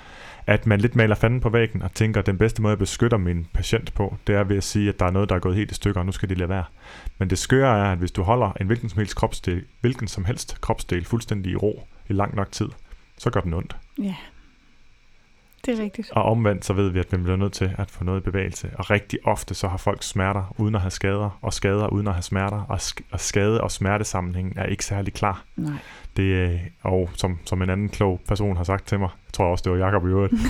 at 0.49 0.65
man 0.65 0.79
lidt 0.79 0.95
maler 0.95 1.15
fanden 1.15 1.39
på 1.39 1.49
væggen 1.49 1.81
og 1.81 1.93
tænker, 1.93 2.19
at 2.19 2.25
den 2.25 2.37
bedste 2.37 2.61
måde 2.61 2.71
at 2.71 2.79
beskytte 2.79 3.17
min 3.17 3.47
patient 3.53 3.93
på, 3.93 4.17
det 4.27 4.35
er 4.35 4.43
ved 4.43 4.57
at 4.57 4.63
sige, 4.63 4.89
at 4.89 4.99
der 4.99 5.05
er 5.05 5.11
noget, 5.11 5.29
der 5.29 5.35
er 5.35 5.39
gået 5.39 5.55
helt 5.55 5.71
i 5.71 5.73
stykker, 5.73 5.99
og 5.99 6.05
nu 6.05 6.11
skal 6.11 6.29
de 6.29 6.35
lade 6.35 6.49
være. 6.49 6.63
Men 7.17 7.29
det 7.29 7.37
skøre 7.37 7.77
er, 7.79 7.91
at 7.91 7.97
hvis 7.97 8.11
du 8.11 8.23
holder 8.23 8.51
en 8.61 8.67
hvilken 8.67 8.89
som 8.89 8.97
helst 8.97 9.15
kropsdel, 9.15 9.63
hvilken 9.81 10.07
som 10.07 10.25
helst 10.25 10.61
kropsdel 10.61 11.05
fuldstændig 11.05 11.51
i 11.51 11.55
ro 11.55 11.87
i 12.09 12.13
lang 12.13 12.35
nok 12.35 12.51
tid, 12.51 12.67
så 13.17 13.29
gør 13.29 13.41
den 13.41 13.53
ondt. 13.53 13.75
Ja. 14.03 14.15
Det 15.65 15.79
er 15.79 15.83
rigtigt. 15.83 16.11
Og 16.11 16.23
omvendt 16.23 16.65
så 16.65 16.73
ved 16.73 16.89
vi, 16.89 16.99
at 16.99 17.11
vi 17.11 17.17
bliver 17.17 17.35
nødt 17.37 17.53
til 17.53 17.71
at 17.77 17.91
få 17.91 18.03
noget 18.03 18.19
i 18.19 18.23
bevægelse. 18.23 18.69
Og 18.75 18.89
rigtig 18.89 19.19
ofte 19.23 19.53
så 19.53 19.67
har 19.67 19.77
folk 19.77 20.03
smerter 20.03 20.55
uden 20.57 20.75
at 20.75 20.81
have 20.81 20.91
skader, 20.91 21.39
og 21.41 21.53
skader 21.53 21.87
uden 21.87 22.07
at 22.07 22.13
have 22.13 22.23
smerter, 22.23 22.61
og, 22.69 22.75
sk- 22.77 23.01
og 23.11 23.19
skade- 23.19 23.61
og 23.61 23.71
smertesammenhængen 23.71 24.53
er 24.57 24.65
ikke 24.65 24.85
særlig 24.85 25.13
klar. 25.13 25.43
Nej. 25.55 25.73
Det, 26.17 26.23
øh, 26.23 26.59
og 26.81 27.09
som, 27.13 27.37
som 27.45 27.61
en 27.61 27.69
anden 27.69 27.89
klog 27.89 28.21
person 28.27 28.57
har 28.57 28.63
sagt 28.63 28.87
til 28.87 28.99
mig, 28.99 29.09
jeg 29.27 29.33
tror 29.33 29.45
også, 29.45 29.61
det 29.63 29.71
var 29.79 29.85
Jacob 29.85 30.05
i 30.05 30.09
øvrigt, 30.09 30.33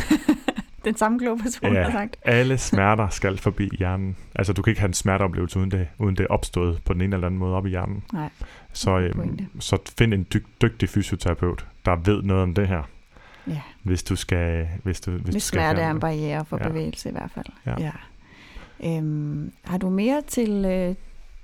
Den 0.85 0.95
samme 0.97 1.19
kloge 1.19 1.39
person 1.39 1.73
Ja. 1.73 1.83
har 1.83 1.91
sagt. 1.91 2.15
alle 2.25 2.57
smerter 2.57 3.09
skal 3.09 3.37
forbi 3.37 3.69
hjernen. 3.79 4.15
Altså 4.35 4.53
du 4.53 4.61
kan 4.61 4.71
ikke 4.71 4.81
have 4.81 4.87
en 4.87 4.93
smerteoplevelse, 4.93 5.59
uden 5.59 5.71
det, 5.71 5.87
uden 5.97 6.15
det 6.15 6.23
er 6.23 6.27
opstået 6.33 6.81
på 6.85 6.93
den 6.93 7.01
ene 7.01 7.15
eller 7.15 7.27
anden 7.27 7.39
måde 7.39 7.55
op 7.55 7.65
i 7.65 7.69
hjernen. 7.69 8.03
Nej. 8.13 8.29
Så, 8.73 8.97
øh, 8.99 9.13
Pointe. 9.15 9.47
så 9.59 9.77
find 9.97 10.13
en 10.13 10.25
dyg, 10.33 10.45
dygtig 10.61 10.89
fysioterapeut, 10.89 11.65
der 11.85 11.95
ved 11.95 12.21
noget 12.23 12.43
om 12.43 12.53
det 12.53 12.67
her, 12.67 12.83
Ja. 13.49 13.61
hvis 13.83 14.03
du 14.03 14.15
skal... 14.15 14.67
Hvis, 14.83 15.01
du, 15.01 15.11
hvis, 15.11 15.21
Hvis 15.21 15.33
du 15.35 15.39
skal 15.39 15.57
smerte 15.59 15.81
er 15.81 15.91
en 15.91 15.99
barriere 15.99 16.45
for 16.45 16.57
Ja. 16.61 16.67
bevægelse 16.67 17.09
i 17.09 17.11
hvert 17.11 17.31
fald. 17.31 17.45
Ja. 17.65 17.75
ja. 17.79 17.91
Øhm, 18.97 19.51
har 19.63 19.77
du 19.77 19.89
mere 19.89 20.21
til 20.27 20.49
øh, 20.65 20.95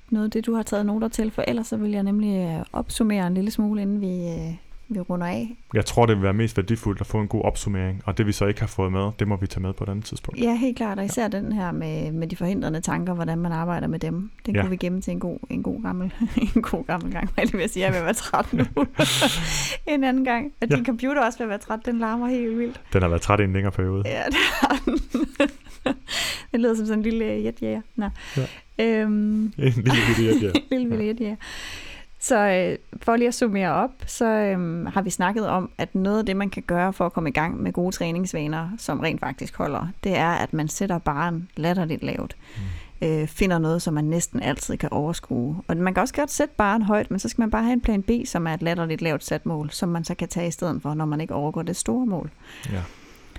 noget 0.09 0.25
af 0.25 0.31
det, 0.31 0.45
du 0.45 0.53
har 0.55 0.63
taget 0.63 0.85
noter 0.85 1.07
til? 1.07 1.31
For 1.31 1.43
ellers 1.47 1.67
så 1.67 1.77
vil 1.77 1.91
jeg 1.91 2.03
nemlig 2.03 2.37
øh, 2.59 2.65
opsummere 2.73 3.27
en 3.27 3.33
lille 3.33 3.51
smule, 3.51 3.81
inden 3.81 4.01
vi, 4.01 4.27
øh, 4.29 4.55
vi 4.89 4.99
runder 4.99 5.27
af. 5.27 5.57
Jeg 5.73 5.85
tror, 5.85 6.05
det 6.05 6.15
vil 6.15 6.23
være 6.23 6.33
mest 6.33 6.57
værdifuldt 6.57 7.01
at 7.01 7.07
få 7.07 7.21
en 7.21 7.27
god 7.27 7.41
opsummering, 7.43 8.01
og 8.05 8.17
det 8.17 8.27
vi 8.27 8.31
så 8.31 8.45
ikke 8.45 8.59
har 8.59 8.67
fået 8.67 8.91
med, 8.91 9.11
det 9.19 9.27
må 9.27 9.35
vi 9.35 9.47
tage 9.47 9.61
med 9.61 9.73
på 9.73 9.83
et 9.83 9.89
andet 9.89 10.05
tidspunkt. 10.05 10.39
Ja, 10.39 10.55
helt 10.55 10.77
klart. 10.77 10.99
Og 10.99 11.05
især 11.05 11.27
den 11.27 11.51
her 11.51 11.71
med, 11.71 12.11
med 12.11 12.27
de 12.27 12.35
forhindrende 12.35 12.81
tanker, 12.81 13.13
hvordan 13.13 13.37
man 13.37 13.51
arbejder 13.51 13.87
med 13.87 13.99
dem. 13.99 14.31
Den 14.45 14.55
Ja. 14.55 14.59
ja. 14.59 14.63
kunne 14.63 14.69
vi 14.69 14.75
gemme 14.77 15.01
til 15.01 15.11
en 15.11 15.19
god, 15.19 15.39
en 15.49 15.63
god 15.63 15.83
gammel, 15.83 16.13
en 16.55 16.61
god 16.61 16.85
gammel 16.85 17.11
gang. 17.11 17.29
Hvad 17.33 17.45
det, 17.45 17.53
jeg 17.53 17.59
vil 17.59 17.69
sige? 17.69 17.85
Jeg 17.85 17.95
at 17.95 18.03
være 18.03 18.13
træt 18.13 18.53
nu. 18.53 18.63
en 19.93 20.03
anden 20.03 20.25
gang. 20.25 20.51
Og 20.61 20.67
Ja. 20.69 20.75
din 20.75 20.85
computer 20.85 21.21
er 21.21 21.25
også 21.25 21.43
at 21.43 21.49
være 21.49 21.57
træt. 21.57 21.79
Den 21.85 21.99
larmer 21.99 22.27
helt 22.27 22.57
vildt. 22.57 22.81
Den 22.93 23.01
har 23.01 23.09
været 23.09 23.21
træt 23.21 23.39
i 23.39 23.43
en 23.43 23.53
længere 23.53 23.71
periode. 23.71 24.03
Ja, 24.05 24.23
det 24.25 24.35
har 24.61 24.81
den. 24.85 24.99
den 26.51 26.61
lyder 26.61 26.75
som 26.75 26.85
sådan 26.85 26.99
en 26.99 27.03
lille 27.03 27.25
jetjæger. 27.43 27.81
Nå. 27.95 28.09
Ja. 28.37 28.45
Øhm, 28.79 29.43
En 29.43 29.51
lille 29.57 29.73
bitte 30.07 30.23
ja. 30.45 30.51
lille 30.71 30.89
lille 30.89 31.05
jetjæger. 31.05 31.35
Så 32.25 32.37
øh, 32.37 32.99
for 33.03 33.15
lige 33.15 33.27
at 33.27 33.33
summere 33.33 33.73
op, 33.73 33.91
så 34.05 34.25
øhm, 34.25 34.85
har 34.85 35.01
vi 35.01 35.09
snakket 35.09 35.47
om, 35.47 35.69
at 35.77 35.95
noget 35.95 36.19
af 36.19 36.25
det, 36.25 36.35
man 36.35 36.49
kan 36.49 36.63
gøre 36.67 36.93
for 36.93 37.05
at 37.05 37.13
komme 37.13 37.29
i 37.29 37.33
gang 37.33 37.61
med 37.61 37.73
gode 37.73 37.95
træningsvaner, 37.95 38.69
som 38.77 38.99
rent 38.99 39.19
faktisk 39.19 39.55
holder, 39.55 39.87
det 40.03 40.17
er, 40.17 40.29
at 40.29 40.53
man 40.53 40.67
sætter 40.67 40.97
baren 40.97 41.49
latterligt 41.55 42.03
lavt. 42.03 42.35
Mm. 43.01 43.07
Øh, 43.07 43.27
finder 43.27 43.57
noget, 43.57 43.81
som 43.81 43.93
man 43.93 44.03
næsten 44.03 44.43
altid 44.43 44.77
kan 44.77 44.89
overskue. 44.91 45.61
Og 45.67 45.77
man 45.77 45.93
kan 45.93 46.01
også 46.01 46.13
godt 46.13 46.31
sætte 46.31 46.53
baren 46.57 46.81
højt, 46.81 47.11
men 47.11 47.19
så 47.19 47.29
skal 47.29 47.41
man 47.41 47.51
bare 47.51 47.63
have 47.63 47.73
en 47.73 47.81
plan 47.81 48.03
B, 48.03 48.09
som 48.25 48.47
er 48.47 48.53
et 48.53 48.61
latterligt 48.61 49.01
lavt 49.01 49.23
sat 49.23 49.45
mål, 49.45 49.69
som 49.71 49.89
man 49.89 50.03
så 50.03 50.15
kan 50.15 50.27
tage 50.27 50.47
i 50.47 50.51
stedet 50.51 50.81
for, 50.81 50.93
når 50.93 51.05
man 51.05 51.21
ikke 51.21 51.33
overgår 51.33 51.61
det 51.61 51.75
store 51.75 52.05
mål. 52.05 52.29
ja. 52.71 52.81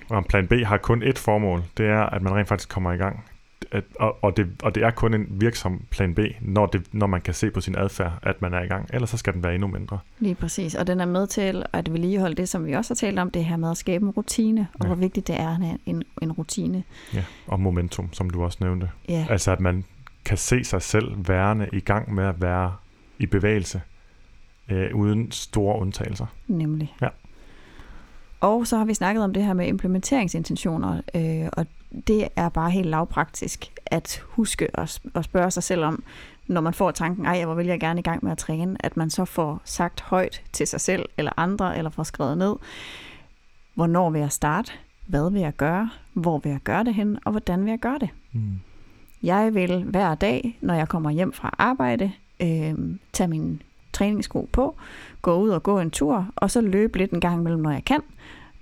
Og 0.08 0.24
plan 0.24 0.46
B 0.46 0.52
har 0.52 0.76
kun 0.76 1.02
ét 1.02 1.16
formål, 1.16 1.62
det 1.76 1.86
er, 1.86 2.02
at 2.02 2.22
man 2.22 2.34
rent 2.34 2.48
faktisk 2.48 2.68
kommer 2.68 2.92
i 2.92 2.96
gang. 2.96 3.24
At, 3.70 3.84
og, 4.00 4.24
og, 4.24 4.36
det, 4.36 4.46
og 4.62 4.74
det 4.74 4.82
er 4.82 4.90
kun 4.90 5.14
en 5.14 5.26
virksom 5.30 5.82
plan 5.90 6.14
B, 6.14 6.18
når, 6.40 6.66
det, 6.66 6.82
når 6.92 7.06
man 7.06 7.20
kan 7.20 7.34
se 7.34 7.50
på 7.50 7.60
sin 7.60 7.76
adfærd, 7.78 8.12
at 8.22 8.42
man 8.42 8.54
er 8.54 8.62
i 8.62 8.66
gang. 8.66 8.88
Ellers 8.92 9.10
så 9.10 9.16
skal 9.16 9.32
den 9.34 9.42
være 9.44 9.54
endnu 9.54 9.68
mindre. 9.68 9.98
Lige 10.18 10.34
præcis, 10.34 10.74
og 10.74 10.86
den 10.86 11.00
er 11.00 11.04
med 11.04 11.26
til 11.26 11.64
at 11.72 11.92
vedligeholde 11.92 12.34
det, 12.34 12.48
som 12.48 12.66
vi 12.66 12.72
også 12.72 12.90
har 12.90 12.96
talt 12.96 13.18
om, 13.18 13.30
det 13.30 13.44
her 13.44 13.56
med 13.56 13.70
at 13.70 13.76
skabe 13.76 14.04
en 14.04 14.10
rutine, 14.10 14.66
og 14.74 14.80
Ja. 14.82 14.86
hvor 14.86 14.94
vigtigt 14.96 15.26
det 15.26 15.40
er 15.40 15.76
en, 15.86 16.02
en 16.22 16.32
rutine. 16.32 16.82
Ja. 17.14 17.24
Og 17.46 17.60
momentum, 17.60 18.12
som 18.12 18.30
du 18.30 18.44
også 18.44 18.58
nævnte. 18.60 18.90
Ja, 19.08 19.26
Altså 19.30 19.52
at 19.52 19.60
man 19.60 19.84
kan 20.24 20.36
se 20.38 20.64
sig 20.64 20.82
selv 20.82 21.28
værende 21.28 21.68
i 21.72 21.80
gang 21.80 22.14
med 22.14 22.24
at 22.24 22.42
være 22.42 22.72
i 23.18 23.26
bevægelse, 23.26 23.80
øh, 24.70 24.94
uden 24.94 25.32
store 25.32 25.78
undtagelser. 25.80 26.26
nemlig. 26.48 26.94
Ja. 27.02 27.08
Og 28.40 28.66
så 28.66 28.76
har 28.78 28.84
vi 28.84 28.94
snakket 28.94 29.24
om 29.24 29.32
det 29.32 29.44
her 29.44 29.52
med 29.54 29.66
implementeringsintentioner, 29.66 31.00
øh, 31.14 31.48
og 31.52 31.66
det 32.06 32.28
er 32.36 32.48
bare 32.48 32.70
helt 32.70 32.88
lavpraktisk 32.88 33.72
at 33.86 34.22
huske 34.24 34.80
at, 34.80 35.00
at 35.14 35.24
spørge 35.24 35.50
sig 35.50 35.62
selv 35.62 35.84
om, 35.84 36.02
når 36.46 36.60
man 36.60 36.74
får 36.74 36.90
tanken, 36.90 37.26
ej, 37.26 37.44
hvor 37.44 37.54
vil 37.54 37.66
jeg 37.66 37.80
gerne 37.80 38.00
i 38.00 38.02
gang 38.02 38.24
med 38.24 38.32
at 38.32 38.38
træne, 38.38 38.76
at 38.80 38.96
man 38.96 39.10
så 39.10 39.24
får 39.24 39.60
sagt 39.64 40.00
højt 40.00 40.42
til 40.52 40.66
sig 40.66 40.80
selv 40.80 41.04
eller 41.18 41.32
andre, 41.36 41.78
eller 41.78 41.90
får 41.90 42.02
skrevet 42.02 42.38
ned, 42.38 42.56
hvornår 43.74 44.10
vil 44.10 44.20
jeg 44.20 44.32
starte, 44.32 44.72
hvad 45.06 45.30
vil 45.30 45.40
jeg 45.40 45.52
gøre, 45.56 45.90
hvor 46.12 46.38
vil 46.38 46.50
jeg 46.50 46.60
gøre 46.64 46.84
det 46.84 46.94
hen, 46.94 47.18
og 47.24 47.30
hvordan 47.30 47.64
vil 47.64 47.70
jeg 47.70 47.78
gøre 47.78 47.98
det. 47.98 48.08
Mm. 48.32 48.60
Jeg 49.22 49.54
vil 49.54 49.84
hver 49.84 50.14
dag, 50.14 50.58
når 50.60 50.74
jeg 50.74 50.88
kommer 50.88 51.10
hjem 51.10 51.32
fra 51.32 51.54
arbejde, 51.58 52.12
øh, 52.40 52.74
tage 53.12 53.28
mine 53.28 53.58
træningssko 53.92 54.48
på, 54.52 54.76
gå 55.22 55.34
ud 55.36 55.48
og 55.48 55.62
gå 55.62 55.78
en 55.78 55.90
tur, 55.90 56.28
og 56.36 56.50
så 56.50 56.60
løbe 56.60 56.98
lidt 56.98 57.10
en 57.10 57.20
gang 57.20 57.40
imellem, 57.40 57.62
når 57.62 57.70
jeg 57.70 57.84
kan. 57.84 58.00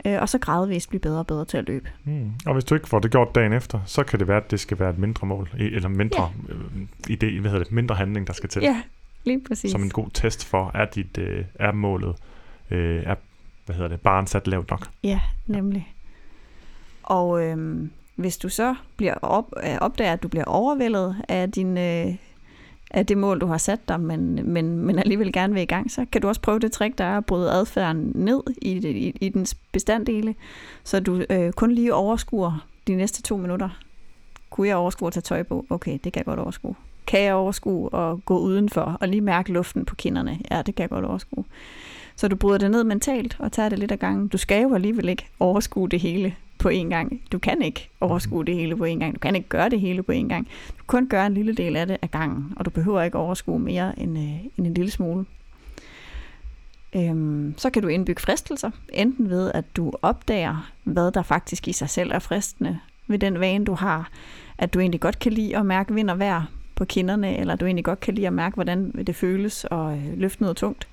Øh, 0.04 0.20
og 0.20 0.28
så 0.28 0.38
gradvist 0.38 0.88
blive 0.88 1.00
bedre 1.00 1.18
og 1.18 1.26
bedre 1.26 1.44
til 1.44 1.56
at 1.56 1.66
løbe. 1.66 1.88
Mm. 2.04 2.32
Og 2.46 2.52
hvis 2.52 2.64
du 2.64 2.74
ikke 2.74 2.88
får 2.88 2.98
det 2.98 3.10
gjort 3.10 3.34
dagen 3.34 3.52
efter, 3.52 3.80
så 3.86 4.04
kan 4.04 4.18
det 4.18 4.28
være, 4.28 4.36
at 4.36 4.50
det 4.50 4.60
skal 4.60 4.78
være 4.78 4.90
et 4.90 4.98
mindre 4.98 5.26
mål, 5.26 5.50
eller 5.58 5.88
mindre 5.88 6.32
ja. 6.48 6.54
øh, 6.54 6.86
idé, 7.10 7.40
hvad 7.40 7.50
hedder 7.50 7.64
det, 7.64 7.72
mindre 7.72 7.94
handling, 7.94 8.26
der 8.26 8.32
skal 8.32 8.48
til. 8.48 8.62
Ja, 8.62 8.82
lige 9.24 9.40
præcis. 9.48 9.70
Som 9.70 9.82
en 9.82 9.90
god 9.90 10.08
test 10.14 10.44
for, 10.44 10.70
er, 10.74 10.84
dit, 10.84 11.18
øh, 11.18 11.44
er 11.54 11.72
målet, 11.72 12.14
øh, 12.70 13.02
er, 13.06 13.14
hvad 13.66 13.76
hedder 13.76 13.88
det, 13.88 14.00
barn 14.00 14.26
sat 14.26 14.46
lavt 14.46 14.70
nok. 14.70 14.88
Ja, 15.02 15.20
nemlig. 15.46 15.94
Og 17.02 17.42
øhm, 17.42 17.90
hvis 18.16 18.38
du 18.38 18.48
så 18.48 18.74
bliver 18.96 19.14
op, 19.14 19.52
øh, 19.64 19.76
opdager, 19.80 20.12
at 20.12 20.22
du 20.22 20.28
bliver 20.28 20.44
overvældet 20.44 21.16
af, 21.28 21.52
din, 21.52 21.78
øh, 21.78 22.14
af 22.94 23.06
det 23.06 23.18
mål, 23.18 23.40
du 23.40 23.46
har 23.46 23.58
sat 23.58 23.88
dig, 23.88 24.00
men, 24.00 24.52
men, 24.52 24.78
men 24.78 24.98
alligevel 24.98 25.32
gerne 25.32 25.54
vil 25.54 25.62
i 25.62 25.66
gang, 25.66 25.90
så 25.90 26.06
kan 26.12 26.20
du 26.20 26.28
også 26.28 26.40
prøve 26.40 26.58
det 26.58 26.72
trick, 26.72 26.98
der 26.98 27.04
er 27.04 27.16
at 27.16 27.26
bryde 27.26 27.50
adfærden 27.50 28.12
ned 28.14 28.42
i, 28.62 28.70
i, 28.88 29.16
i 29.20 29.28
dens 29.28 29.54
bestanddele, 29.54 30.34
så 30.84 31.00
du 31.00 31.24
øh, 31.30 31.52
kun 31.52 31.72
lige 31.72 31.94
overskuer 31.94 32.66
de 32.86 32.94
næste 32.94 33.22
to 33.22 33.36
minutter. 33.36 33.68
Kunne 34.50 34.68
jeg 34.68 34.76
overskue 34.76 35.06
at 35.06 35.12
tage 35.12 35.22
tøj 35.22 35.42
på? 35.42 35.66
Okay, 35.70 35.98
det 36.04 36.12
kan 36.12 36.20
jeg 36.20 36.24
godt 36.24 36.38
overskue. 36.38 36.74
Kan 37.06 37.20
jeg 37.22 37.34
overskue 37.34 37.96
at 37.96 38.24
gå 38.24 38.38
udenfor 38.38 38.98
og 39.00 39.08
lige 39.08 39.20
mærke 39.20 39.52
luften 39.52 39.84
på 39.84 39.94
kinderne? 39.94 40.38
Ja, 40.50 40.62
det 40.62 40.74
kan 40.74 40.82
jeg 40.82 40.90
godt 40.90 41.04
overskue. 41.04 41.44
Så 42.16 42.28
du 42.28 42.36
bryder 42.36 42.58
det 42.58 42.70
ned 42.70 42.84
mentalt 42.84 43.36
og 43.38 43.52
tager 43.52 43.68
det 43.68 43.78
lidt 43.78 43.92
ad 43.92 43.96
gangen. 43.96 44.28
Du 44.28 44.38
skal 44.38 44.62
jo 44.62 44.74
alligevel 44.74 45.08
ikke 45.08 45.26
overskue 45.40 45.88
det 45.88 46.00
hele 46.00 46.36
på 46.58 46.68
én 46.68 46.88
gang. 46.88 47.20
Du 47.32 47.38
kan 47.38 47.62
ikke 47.62 47.90
overskue 48.00 48.44
det 48.44 48.54
hele 48.54 48.76
på 48.76 48.84
én 48.84 48.98
gang. 48.98 49.14
Du 49.14 49.18
kan 49.18 49.36
ikke 49.36 49.48
gøre 49.48 49.68
det 49.68 49.80
hele 49.80 50.02
på 50.02 50.12
én 50.12 50.28
gang. 50.28 50.46
Du 50.68 50.74
kan 50.76 50.86
kun 50.86 51.08
gøre 51.08 51.26
en 51.26 51.34
lille 51.34 51.54
del 51.54 51.76
af 51.76 51.86
det 51.86 51.96
ad 52.02 52.08
gangen, 52.08 52.52
og 52.56 52.64
du 52.64 52.70
behøver 52.70 53.02
ikke 53.02 53.18
overskue 53.18 53.58
mere 53.58 53.98
end, 53.98 54.18
øh, 54.18 54.44
end 54.58 54.66
en 54.66 54.74
lille 54.74 54.90
smule. 54.90 55.24
Øhm, 56.96 57.54
så 57.56 57.70
kan 57.70 57.82
du 57.82 57.88
indbygge 57.88 58.22
fristelser, 58.22 58.70
enten 58.92 59.30
ved 59.30 59.50
at 59.54 59.76
du 59.76 59.92
opdager, 60.02 60.70
hvad 60.84 61.12
der 61.12 61.22
faktisk 61.22 61.68
i 61.68 61.72
sig 61.72 61.90
selv 61.90 62.10
er 62.12 62.18
fristende 62.18 62.78
ved 63.06 63.18
den 63.18 63.40
vane, 63.40 63.64
du 63.64 63.74
har. 63.74 64.10
At 64.58 64.74
du 64.74 64.80
egentlig 64.80 65.00
godt 65.00 65.18
kan 65.18 65.32
lide 65.32 65.56
at 65.56 65.66
mærke 65.66 65.94
vind 65.94 66.10
og 66.10 66.18
vejr 66.18 66.42
på 66.74 66.84
kinderne, 66.84 67.36
eller 67.38 67.56
du 67.56 67.64
egentlig 67.64 67.84
godt 67.84 68.00
kan 68.00 68.14
lide 68.14 68.26
at 68.26 68.32
mærke, 68.32 68.54
hvordan 68.54 69.04
det 69.06 69.16
føles 69.16 69.66
at 69.70 69.78
øh, 69.78 70.18
løfte 70.18 70.42
noget 70.42 70.56
tungt. 70.56 70.88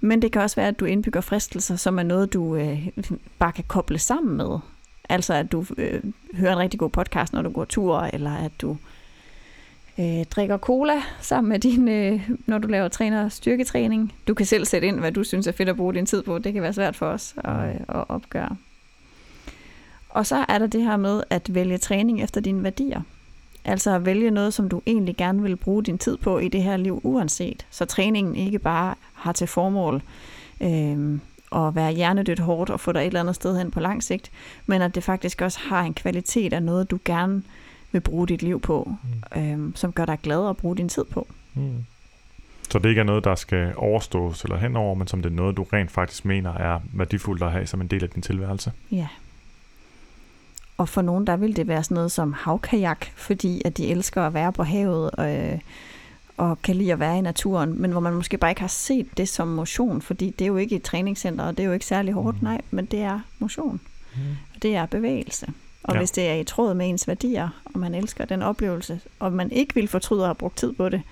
Men 0.00 0.22
det 0.22 0.32
kan 0.32 0.42
også 0.42 0.56
være, 0.56 0.68
at 0.68 0.80
du 0.80 0.84
indbygger 0.84 1.20
fristelser, 1.20 1.76
som 1.76 1.98
er 1.98 2.02
noget, 2.02 2.32
du 2.32 2.56
øh, 2.56 2.88
bare 3.38 3.52
kan 3.52 3.64
koble 3.68 3.98
sammen 3.98 4.36
med. 4.36 4.58
Altså 5.08 5.34
at 5.34 5.52
du 5.52 5.64
øh, 5.78 6.02
hører 6.34 6.52
en 6.52 6.58
rigtig 6.58 6.80
god 6.80 6.90
podcast, 6.90 7.32
når 7.32 7.42
du 7.42 7.50
går 7.50 7.64
tur, 7.64 8.00
eller 8.00 8.34
at 8.34 8.52
du 8.60 8.76
øh, 9.98 10.24
drikker 10.30 10.58
cola 10.58 11.02
sammen 11.20 11.48
med 11.48 11.58
din, 11.58 11.88
øh, 11.88 12.30
når 12.46 12.58
du 12.58 12.68
laver 12.68 12.88
træner 12.88 13.28
styrketræning. 13.28 14.14
Du 14.28 14.34
kan 14.34 14.46
selv 14.46 14.64
sætte 14.64 14.88
ind, 14.88 14.98
hvad 14.98 15.12
du 15.12 15.24
synes 15.24 15.46
er 15.46 15.52
fedt 15.52 15.68
at 15.68 15.76
bruge 15.76 15.94
din 15.94 16.06
tid 16.06 16.22
på. 16.22 16.38
Det 16.38 16.52
kan 16.52 16.62
være 16.62 16.72
svært 16.72 16.96
for 16.96 17.06
os 17.06 17.34
at, 17.44 17.68
øh, 17.68 17.74
at 17.74 18.04
opgøre. 18.08 18.56
Og 20.08 20.26
så 20.26 20.44
er 20.48 20.58
der 20.58 20.66
det 20.66 20.82
her 20.82 20.96
med 20.96 21.22
at 21.30 21.54
vælge 21.54 21.78
træning 21.78 22.22
efter 22.22 22.40
dine 22.40 22.62
værdier. 22.62 23.02
Altså 23.64 23.94
at 23.94 24.06
vælge 24.06 24.30
noget, 24.30 24.54
som 24.54 24.68
du 24.68 24.82
egentlig 24.86 25.16
gerne 25.16 25.42
vil 25.42 25.56
bruge 25.56 25.84
din 25.84 25.98
tid 25.98 26.16
på 26.16 26.38
i 26.38 26.48
det 26.48 26.62
her 26.62 26.76
liv 26.76 27.00
uanset. 27.02 27.66
Så 27.70 27.84
træningen 27.84 28.36
ikke 28.36 28.58
bare 28.58 28.94
har 29.12 29.32
til 29.32 29.46
formål 29.46 30.02
øh, 30.60 31.18
at 31.52 31.74
være 31.74 31.92
hjernedødt 31.92 32.38
hårdt 32.38 32.70
og 32.70 32.80
få 32.80 32.92
dig 32.92 33.00
et 33.00 33.06
eller 33.06 33.20
andet 33.20 33.34
sted 33.34 33.58
hen 33.58 33.70
på 33.70 33.80
lang 33.80 34.02
sigt, 34.02 34.30
men 34.66 34.82
at 34.82 34.94
det 34.94 35.04
faktisk 35.04 35.42
også 35.42 35.58
har 35.60 35.82
en 35.82 35.94
kvalitet 35.94 36.52
af 36.52 36.62
noget, 36.62 36.90
du 36.90 36.98
gerne 37.04 37.42
vil 37.92 38.00
bruge 38.00 38.26
dit 38.26 38.42
liv 38.42 38.60
på, 38.60 38.92
mm. 39.34 39.42
øh, 39.42 39.72
som 39.74 39.92
gør 39.92 40.04
dig 40.04 40.18
glad 40.22 40.48
at 40.48 40.56
bruge 40.56 40.76
din 40.76 40.88
tid 40.88 41.04
på. 41.04 41.26
Mm. 41.54 41.84
Så 42.70 42.78
det 42.78 42.88
ikke 42.88 43.00
er 43.00 43.04
noget, 43.04 43.24
der 43.24 43.34
skal 43.34 43.72
overstås 43.76 44.44
eller 44.44 44.56
henover, 44.56 44.94
men 44.94 45.06
som 45.06 45.22
det 45.22 45.30
er 45.30 45.34
noget, 45.34 45.56
du 45.56 45.62
rent 45.62 45.90
faktisk 45.90 46.24
mener 46.24 46.54
er 46.54 46.80
værdifuldt 46.92 47.42
at 47.42 47.52
have 47.52 47.66
som 47.66 47.80
en 47.80 47.86
del 47.86 48.04
af 48.04 48.10
din 48.10 48.22
tilværelse. 48.22 48.72
Ja. 48.92 49.08
Og 50.78 50.88
for 50.88 51.02
nogen, 51.02 51.26
der 51.26 51.36
vil 51.36 51.56
det 51.56 51.68
være 51.68 51.84
sådan 51.84 51.94
noget 51.94 52.12
som 52.12 52.32
havkajak, 52.32 53.06
fordi 53.16 53.62
at 53.64 53.76
de 53.76 53.86
elsker 53.86 54.22
at 54.22 54.34
være 54.34 54.52
på 54.52 54.62
havet 54.62 55.10
og, 55.10 55.36
øh, 55.36 55.58
og 56.36 56.62
kan 56.62 56.76
lide 56.76 56.92
at 56.92 57.00
være 57.00 57.18
i 57.18 57.20
naturen, 57.20 57.80
men 57.82 57.90
hvor 57.90 58.00
man 58.00 58.12
måske 58.12 58.38
bare 58.38 58.50
ikke 58.50 58.60
har 58.60 58.68
set 58.68 59.06
det 59.16 59.28
som 59.28 59.48
motion, 59.48 60.02
fordi 60.02 60.30
det 60.30 60.44
er 60.44 60.48
jo 60.48 60.56
ikke 60.56 60.76
et 60.76 60.82
træningscenter, 60.82 61.44
og 61.44 61.56
det 61.56 61.62
er 61.62 61.66
jo 61.66 61.72
ikke 61.72 61.86
særlig 61.86 62.14
hårdt, 62.14 62.42
mm. 62.42 62.44
nej, 62.44 62.60
men 62.70 62.84
det 62.84 63.00
er 63.00 63.20
motion. 63.38 63.80
Mm. 64.14 64.20
Og 64.54 64.62
det 64.62 64.74
er 64.76 64.86
bevægelse. 64.86 65.46
Og 65.82 65.94
ja. 65.94 66.00
hvis 66.00 66.10
det 66.10 66.28
er 66.28 66.34
i 66.34 66.44
tråd 66.44 66.74
med 66.74 66.88
ens 66.88 67.08
værdier, 67.08 67.48
og 67.64 67.80
man 67.80 67.94
elsker 67.94 68.24
den 68.24 68.42
oplevelse, 68.42 69.00
og 69.18 69.32
man 69.32 69.50
ikke 69.50 69.74
vil 69.74 69.88
fortryde 69.88 70.20
at 70.20 70.26
have 70.26 70.34
brugt 70.34 70.56
tid 70.56 70.72
på 70.72 70.88
det 70.88 71.02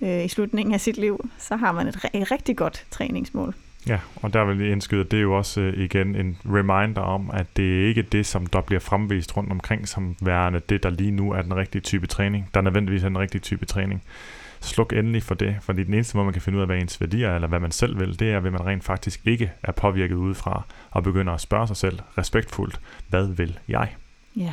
øh, 0.00 0.24
i 0.24 0.28
slutningen 0.28 0.74
af 0.74 0.80
sit 0.80 0.96
liv, 0.96 1.28
så 1.38 1.56
har 1.56 1.72
man 1.72 1.88
et, 1.88 2.10
et 2.14 2.30
rigtig 2.30 2.56
godt 2.56 2.86
træningsmål. 2.90 3.54
Ja, 3.88 3.98
og 4.16 4.32
der 4.32 4.44
vil 4.44 4.58
jeg 4.58 4.72
indskyde, 4.72 5.04
det 5.04 5.16
er 5.16 5.22
jo 5.22 5.36
også 5.36 5.60
øh, 5.60 5.84
igen 5.84 6.16
en 6.16 6.38
reminder 6.46 7.00
om, 7.00 7.30
at 7.34 7.46
det 7.56 7.82
er 7.82 7.88
ikke 7.88 8.02
det, 8.02 8.26
som 8.26 8.46
der 8.46 8.60
bliver 8.60 8.80
fremvist 8.80 9.36
rundt 9.36 9.50
omkring, 9.50 9.88
som 9.88 10.16
værende 10.22 10.60
det, 10.68 10.82
der 10.82 10.90
lige 10.90 11.10
nu 11.10 11.32
er 11.32 11.42
den 11.42 11.56
rigtige 11.56 11.82
type 11.82 12.06
træning, 12.06 12.50
der 12.54 12.60
nødvendigvis 12.60 13.02
er 13.02 13.08
den 13.08 13.18
rigtige 13.18 13.40
type 13.40 13.66
træning. 13.66 14.02
Sluk 14.60 14.92
endelig 14.92 15.22
for 15.22 15.34
det, 15.34 15.56
fordi 15.62 15.84
den 15.84 15.94
eneste 15.94 16.16
måde, 16.16 16.24
man 16.24 16.32
kan 16.32 16.42
finde 16.42 16.56
ud 16.56 16.60
af, 16.60 16.68
hvad 16.68 16.76
ens 16.76 17.00
værdier 17.00 17.28
er, 17.28 17.34
eller 17.34 17.48
hvad 17.48 17.60
man 17.60 17.72
selv 17.72 18.00
vil, 18.00 18.18
det 18.18 18.32
er, 18.32 18.40
ved 18.40 18.50
man 18.50 18.66
rent 18.66 18.84
faktisk 18.84 19.20
ikke 19.26 19.52
er 19.62 19.72
påvirket 19.72 20.14
udefra, 20.14 20.62
og 20.90 21.02
begynder 21.02 21.32
at 21.32 21.40
spørge 21.40 21.66
sig 21.66 21.76
selv 21.76 21.98
respektfuldt, 22.18 22.80
hvad 23.08 23.26
vil 23.26 23.58
jeg? 23.68 23.94
Ja, 24.36 24.52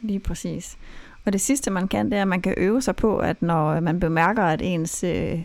lige 0.00 0.20
præcis. 0.20 0.78
Og 1.24 1.32
det 1.32 1.40
sidste, 1.40 1.70
man 1.70 1.88
kan, 1.88 2.10
det 2.10 2.18
er, 2.18 2.22
at 2.22 2.28
man 2.28 2.42
kan 2.42 2.54
øve 2.56 2.82
sig 2.82 2.96
på, 2.96 3.18
at 3.18 3.42
når 3.42 3.80
man 3.80 4.00
bemærker, 4.00 4.44
at 4.44 4.62
ens... 4.62 5.04
Øh, 5.04 5.38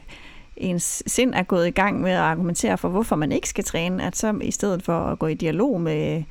ens 0.58 1.04
sind 1.08 1.34
er 1.34 1.44
gået 1.44 1.68
i 1.68 1.72
gang 1.72 2.02
med 2.02 2.12
at 2.12 2.18
argumentere 2.18 2.78
for, 2.78 2.90
hvorfor 2.90 3.16
man 3.16 3.32
ikke 3.32 3.50
skal 3.50 3.64
træne, 3.64 4.04
at 4.04 4.16
så 4.16 4.40
i 4.42 4.52
stedet 4.52 4.84
for 4.84 5.00
at 5.00 5.20
gå 5.20 5.28
i 5.28 5.34
dialog 5.34 5.82
med, 5.82 6.24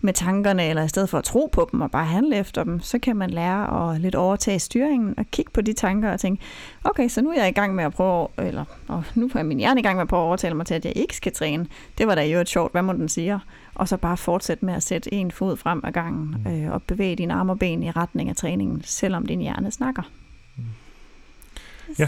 med 0.00 0.12
tankerne, 0.12 0.68
eller 0.68 0.82
i 0.82 0.88
stedet 0.88 1.08
for 1.08 1.18
at 1.18 1.24
tro 1.24 1.48
på 1.52 1.68
dem 1.72 1.80
og 1.80 1.90
bare 1.90 2.04
handle 2.04 2.36
efter 2.36 2.64
dem, 2.64 2.80
så 2.80 2.98
kan 2.98 3.16
man 3.16 3.30
lære 3.30 3.92
at 3.92 4.00
lidt 4.00 4.14
overtage 4.14 4.58
styringen 4.58 5.14
og 5.18 5.26
kigge 5.26 5.50
på 5.50 5.60
de 5.60 5.72
tanker 5.72 6.12
og 6.12 6.20
tænke, 6.20 6.42
okay, 6.84 7.08
så 7.08 7.22
nu 7.22 7.30
er 7.30 7.34
jeg 7.34 7.48
i 7.48 7.52
gang 7.52 7.74
med 7.74 7.84
at 7.84 7.92
prøve, 7.92 8.28
eller 8.38 8.64
og 8.88 9.04
nu 9.14 9.30
er 9.34 9.42
min 9.42 9.58
hjerne 9.58 9.80
i 9.80 9.82
gang 9.82 9.96
med 9.96 10.02
at 10.02 10.08
prøve 10.08 10.22
at 10.22 10.26
overtale 10.26 10.54
mig 10.54 10.66
til, 10.66 10.74
at 10.74 10.84
jeg 10.84 10.96
ikke 10.96 11.16
skal 11.16 11.32
træne. 11.32 11.66
Det 11.98 12.06
var 12.06 12.14
da 12.14 12.26
jo 12.26 12.40
et 12.40 12.48
sjovt, 12.48 12.72
hvad 12.72 12.82
må 12.82 12.92
den 12.92 13.08
sige? 13.08 13.40
Og 13.74 13.88
så 13.88 13.96
bare 13.96 14.16
fortsætte 14.16 14.64
med 14.64 14.74
at 14.74 14.82
sætte 14.82 15.14
en 15.14 15.30
fod 15.30 15.56
frem 15.56 15.80
ad 15.84 15.92
gangen 15.92 16.36
mm. 16.44 16.50
øh, 16.50 16.72
og 16.72 16.82
bevæge 16.82 17.16
dine 17.16 17.34
arme 17.34 17.52
og 17.52 17.58
ben 17.58 17.82
i 17.82 17.90
retning 17.90 18.28
af 18.28 18.36
træningen, 18.36 18.82
selvom 18.84 19.26
din 19.26 19.40
hjerne 19.40 19.70
snakker. 19.70 20.02
Yes. 21.90 21.98
Ja, 21.98 22.06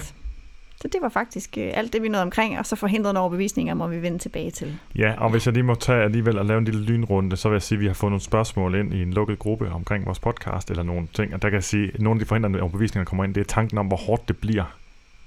så 0.87 0.91
det 0.93 1.03
var 1.03 1.09
faktisk 1.09 1.59
øh, 1.59 1.71
alt 1.75 1.93
det, 1.93 2.03
vi 2.03 2.09
nåede 2.09 2.23
omkring, 2.23 2.59
og 2.59 2.67
så 2.67 2.77
forhindrede 2.77 3.19
overbevisninger 3.19 3.75
må 3.75 3.87
vi 3.87 4.03
vende 4.03 4.19
tilbage 4.19 4.51
til. 4.51 4.79
Ja, 4.95 5.15
og 5.19 5.31
hvis 5.31 5.47
jeg 5.47 5.55
lige 5.55 5.63
må 5.63 5.75
tage 5.75 6.03
alligevel 6.03 6.39
og 6.39 6.47
lave 6.47 6.59
en 6.59 6.65
lille 6.65 6.85
lynrunde, 6.85 7.37
så 7.37 7.49
vil 7.49 7.55
jeg 7.55 7.63
sige, 7.63 7.77
at 7.77 7.81
vi 7.81 7.87
har 7.87 7.95
fået 7.95 8.11
nogle 8.11 8.23
spørgsmål 8.23 8.75
ind 8.75 8.95
i 8.95 9.03
en 9.03 9.13
lukket 9.13 9.39
gruppe 9.39 9.71
omkring 9.71 10.07
vores 10.07 10.19
podcast, 10.19 10.71
eller 10.71 10.83
nogle 10.83 11.09
ting, 11.13 11.35
og 11.35 11.43
der 11.43 11.49
kan 11.49 11.55
jeg 11.55 11.65
sige, 11.65 11.91
at 11.95 12.01
nogle 12.01 12.19
af 12.19 12.25
de 12.25 12.29
forhindrende 12.29 12.61
overbevisninger, 12.61 13.05
der 13.05 13.09
kommer 13.09 13.25
ind, 13.25 13.35
det 13.35 13.41
er 13.41 13.45
tanken 13.45 13.79
om, 13.79 13.87
hvor 13.87 13.97
hårdt 13.97 14.29
det 14.29 14.37
bliver. 14.37 14.65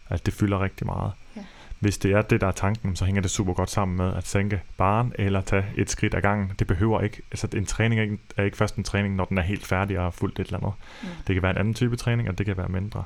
At 0.09 0.25
det 0.25 0.33
fylder 0.33 0.63
rigtig 0.63 0.87
meget. 0.87 1.11
Ja. 1.35 1.41
Hvis 1.79 1.97
det 1.97 2.11
er 2.11 2.21
det, 2.21 2.41
der 2.41 2.47
er 2.47 2.51
tanken, 2.51 2.95
så 2.95 3.05
hænger 3.05 3.21
det 3.21 3.31
super 3.31 3.53
godt 3.53 3.69
sammen 3.69 3.97
med 3.97 4.13
at 4.13 4.27
sænke 4.27 4.61
baren 4.77 5.13
eller 5.15 5.41
tage 5.41 5.65
et 5.77 5.89
skridt 5.89 6.13
ad 6.13 6.21
gangen. 6.21 6.51
Det 6.59 6.67
behøver 6.67 7.01
ikke, 7.01 7.21
altså 7.31 7.47
en 7.53 7.65
træning 7.65 7.99
er 7.99 8.03
ikke, 8.03 8.17
er 8.37 8.43
ikke 8.43 8.57
først 8.57 8.75
en 8.75 8.83
træning, 8.83 9.15
når 9.15 9.25
den 9.25 9.37
er 9.37 9.41
helt 9.41 9.65
færdig 9.65 9.99
og 9.99 10.13
fuldt 10.13 10.39
et 10.39 10.45
eller 10.45 10.57
andet. 10.57 10.73
Ja. 11.03 11.07
Det 11.27 11.35
kan 11.35 11.43
være 11.43 11.51
en 11.51 11.57
anden 11.57 11.73
type 11.73 11.95
træning, 11.95 12.29
og 12.29 12.37
det 12.37 12.45
kan 12.45 12.57
være 12.57 12.69
mindre. 12.69 13.03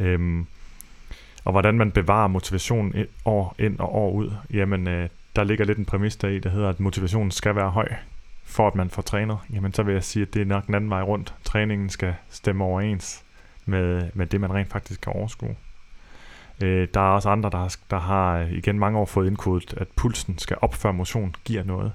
Øhm, 0.00 0.46
og 1.46 1.52
hvordan 1.52 1.78
man 1.78 1.90
bevarer 1.90 2.28
motivationen 2.28 3.06
år 3.24 3.54
ind 3.58 3.78
og 3.78 3.94
år 3.94 4.10
ud, 4.10 4.30
jamen 4.52 4.88
øh, 4.88 5.08
der 5.36 5.44
ligger 5.44 5.64
lidt 5.64 5.78
en 5.78 5.84
præmis 5.84 6.16
der 6.16 6.28
i, 6.28 6.38
der 6.38 6.50
hedder, 6.50 6.68
at 6.68 6.80
motivationen 6.80 7.30
skal 7.30 7.56
være 7.56 7.70
høj, 7.70 7.88
for 8.44 8.66
at 8.66 8.74
man 8.74 8.90
får 8.90 9.02
trænet. 9.02 9.38
Jamen 9.52 9.72
så 9.72 9.82
vil 9.82 9.92
jeg 9.92 10.04
sige, 10.04 10.22
at 10.22 10.34
det 10.34 10.42
er 10.42 10.46
nok 10.46 10.66
en 10.66 10.74
anden 10.74 10.90
vej 10.90 11.02
rundt. 11.02 11.34
Træningen 11.44 11.90
skal 11.90 12.14
stemme 12.30 12.64
overens 12.64 13.24
med, 13.66 14.10
med 14.14 14.26
det, 14.26 14.40
man 14.40 14.54
rent 14.54 14.68
faktisk 14.68 15.00
kan 15.00 15.12
overskue. 15.12 15.56
Øh, 16.62 16.88
der 16.94 17.00
er 17.00 17.14
også 17.14 17.28
andre, 17.28 17.50
der 17.50 17.58
har, 17.58 17.76
der 17.90 17.98
har 17.98 18.38
øh, 18.38 18.52
igen 18.52 18.78
mange 18.78 18.98
år 18.98 19.06
fået 19.06 19.26
indkodet, 19.26 19.74
at 19.76 19.88
pulsen 19.96 20.38
skal 20.38 20.56
op, 20.60 20.74
før 20.74 20.92
motion 20.92 21.34
giver 21.44 21.64
noget. 21.64 21.92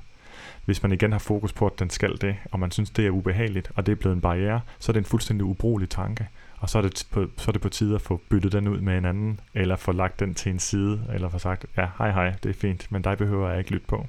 Hvis 0.66 0.84
man 0.84 0.92
igen 0.92 1.12
har 1.12 1.20
fokus 1.20 1.54
på, 1.54 1.66
at 1.66 1.80
den 1.80 1.90
skal 1.90 2.18
det, 2.22 2.36
og 2.52 2.60
man 2.60 2.72
synes, 2.72 2.90
det 2.90 3.06
er 3.06 3.10
ubehageligt, 3.10 3.72
og 3.76 3.86
det 3.86 3.92
er 3.92 3.96
blevet 3.96 4.16
en 4.16 4.22
barriere, 4.22 4.62
så 4.80 4.92
er 4.92 4.94
det 4.94 5.00
en 5.00 5.06
fuldstændig 5.06 5.46
ubrugelig 5.46 5.90
tanke 5.90 6.28
og 6.62 6.70
så 6.70 6.78
er, 6.78 6.82
det 6.82 7.08
på, 7.12 7.26
så 7.38 7.52
er 7.52 7.54
det 7.54 7.62
på 7.62 7.70
tide 7.70 7.96
at 7.96 8.02
få 8.02 8.22
byttet 8.30 8.52
den 8.52 8.68
ud 8.68 8.82
med 8.82 8.98
en 8.98 9.06
anden, 9.06 9.40
eller 9.54 9.76
få 9.76 9.92
lagt 9.92 10.20
den 10.20 10.34
til 10.34 10.52
en 10.52 10.60
side, 10.60 11.08
eller 11.14 11.30
få 11.30 11.40
sagt, 11.40 11.66
ja, 11.78 11.88
hej 11.98 12.12
hej, 12.12 12.32
det 12.44 12.50
er 12.50 12.54
fint, 12.54 12.92
men 12.92 13.02
dig 13.02 13.18
behøver 13.18 13.50
jeg 13.50 13.60
ikke 13.60 13.72
lytte 13.72 13.88
på. 13.88 14.08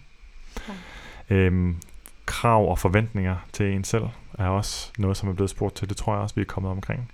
Okay. 0.56 0.78
Øhm, 1.30 1.76
krav 2.26 2.70
og 2.70 2.78
forventninger 2.78 3.36
til 3.52 3.72
en 3.72 3.84
selv 3.84 4.04
er 4.38 4.46
også 4.46 4.92
noget, 4.98 5.16
som 5.16 5.28
er 5.28 5.32
blevet 5.32 5.50
spurgt 5.50 5.74
til. 5.74 5.88
Det 5.88 5.96
tror 5.96 6.12
jeg 6.12 6.22
også, 6.22 6.34
vi 6.34 6.40
er 6.40 6.44
kommet 6.44 6.72
omkring. 6.72 7.12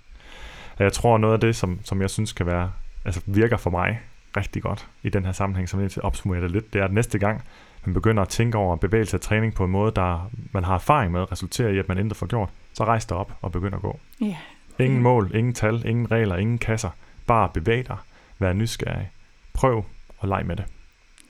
Jeg 0.79 0.93
tror, 0.93 1.17
noget 1.17 1.33
af 1.33 1.39
det, 1.39 1.55
som, 1.55 1.79
som 1.83 2.01
jeg 2.01 2.09
synes 2.09 2.33
kan 2.33 2.45
være, 2.45 2.71
altså 3.05 3.21
virker 3.25 3.57
for 3.57 3.69
mig 3.69 3.99
rigtig 4.37 4.61
godt 4.61 4.87
i 5.03 5.09
den 5.09 5.25
her 5.25 5.31
sammenhæng, 5.31 5.69
som 5.69 5.81
jeg 5.81 5.91
til 5.91 6.01
opsummerer 6.01 6.41
det 6.41 6.51
lidt, 6.51 6.73
det 6.73 6.81
er, 6.81 6.85
at 6.85 6.93
næste 6.93 7.19
gang 7.19 7.41
man 7.85 7.93
begynder 7.93 8.23
at 8.23 8.29
tænke 8.29 8.57
over 8.57 8.75
bevægelse 8.75 9.17
og 9.17 9.21
træning 9.21 9.53
på 9.53 9.65
en 9.65 9.71
måde, 9.71 9.91
der 9.95 10.29
man 10.51 10.63
har 10.63 10.73
erfaring 10.73 11.11
med, 11.11 11.31
resulterer 11.31 11.69
i, 11.69 11.77
at 11.77 11.87
man 11.87 11.97
intet 11.97 12.17
får 12.17 12.25
gjort, 12.25 12.49
så 12.73 12.83
rejs 12.83 13.05
dig 13.05 13.17
op 13.17 13.33
og 13.41 13.51
begynd 13.51 13.75
at 13.75 13.81
gå. 13.81 13.99
Ja, 14.21 14.35
Ingen 14.79 15.01
mål, 15.01 15.31
ingen 15.35 15.53
tal, 15.53 15.85
ingen 15.85 16.11
regler, 16.11 16.35
ingen 16.35 16.57
kasser. 16.57 16.89
Bare 17.27 17.49
bevæg 17.53 17.87
dig. 17.87 17.97
Vær 18.39 18.53
nysgerrig. 18.53 19.11
Prøv 19.53 19.83
og 20.17 20.27
leg 20.27 20.45
med 20.45 20.55
det. 20.55 20.65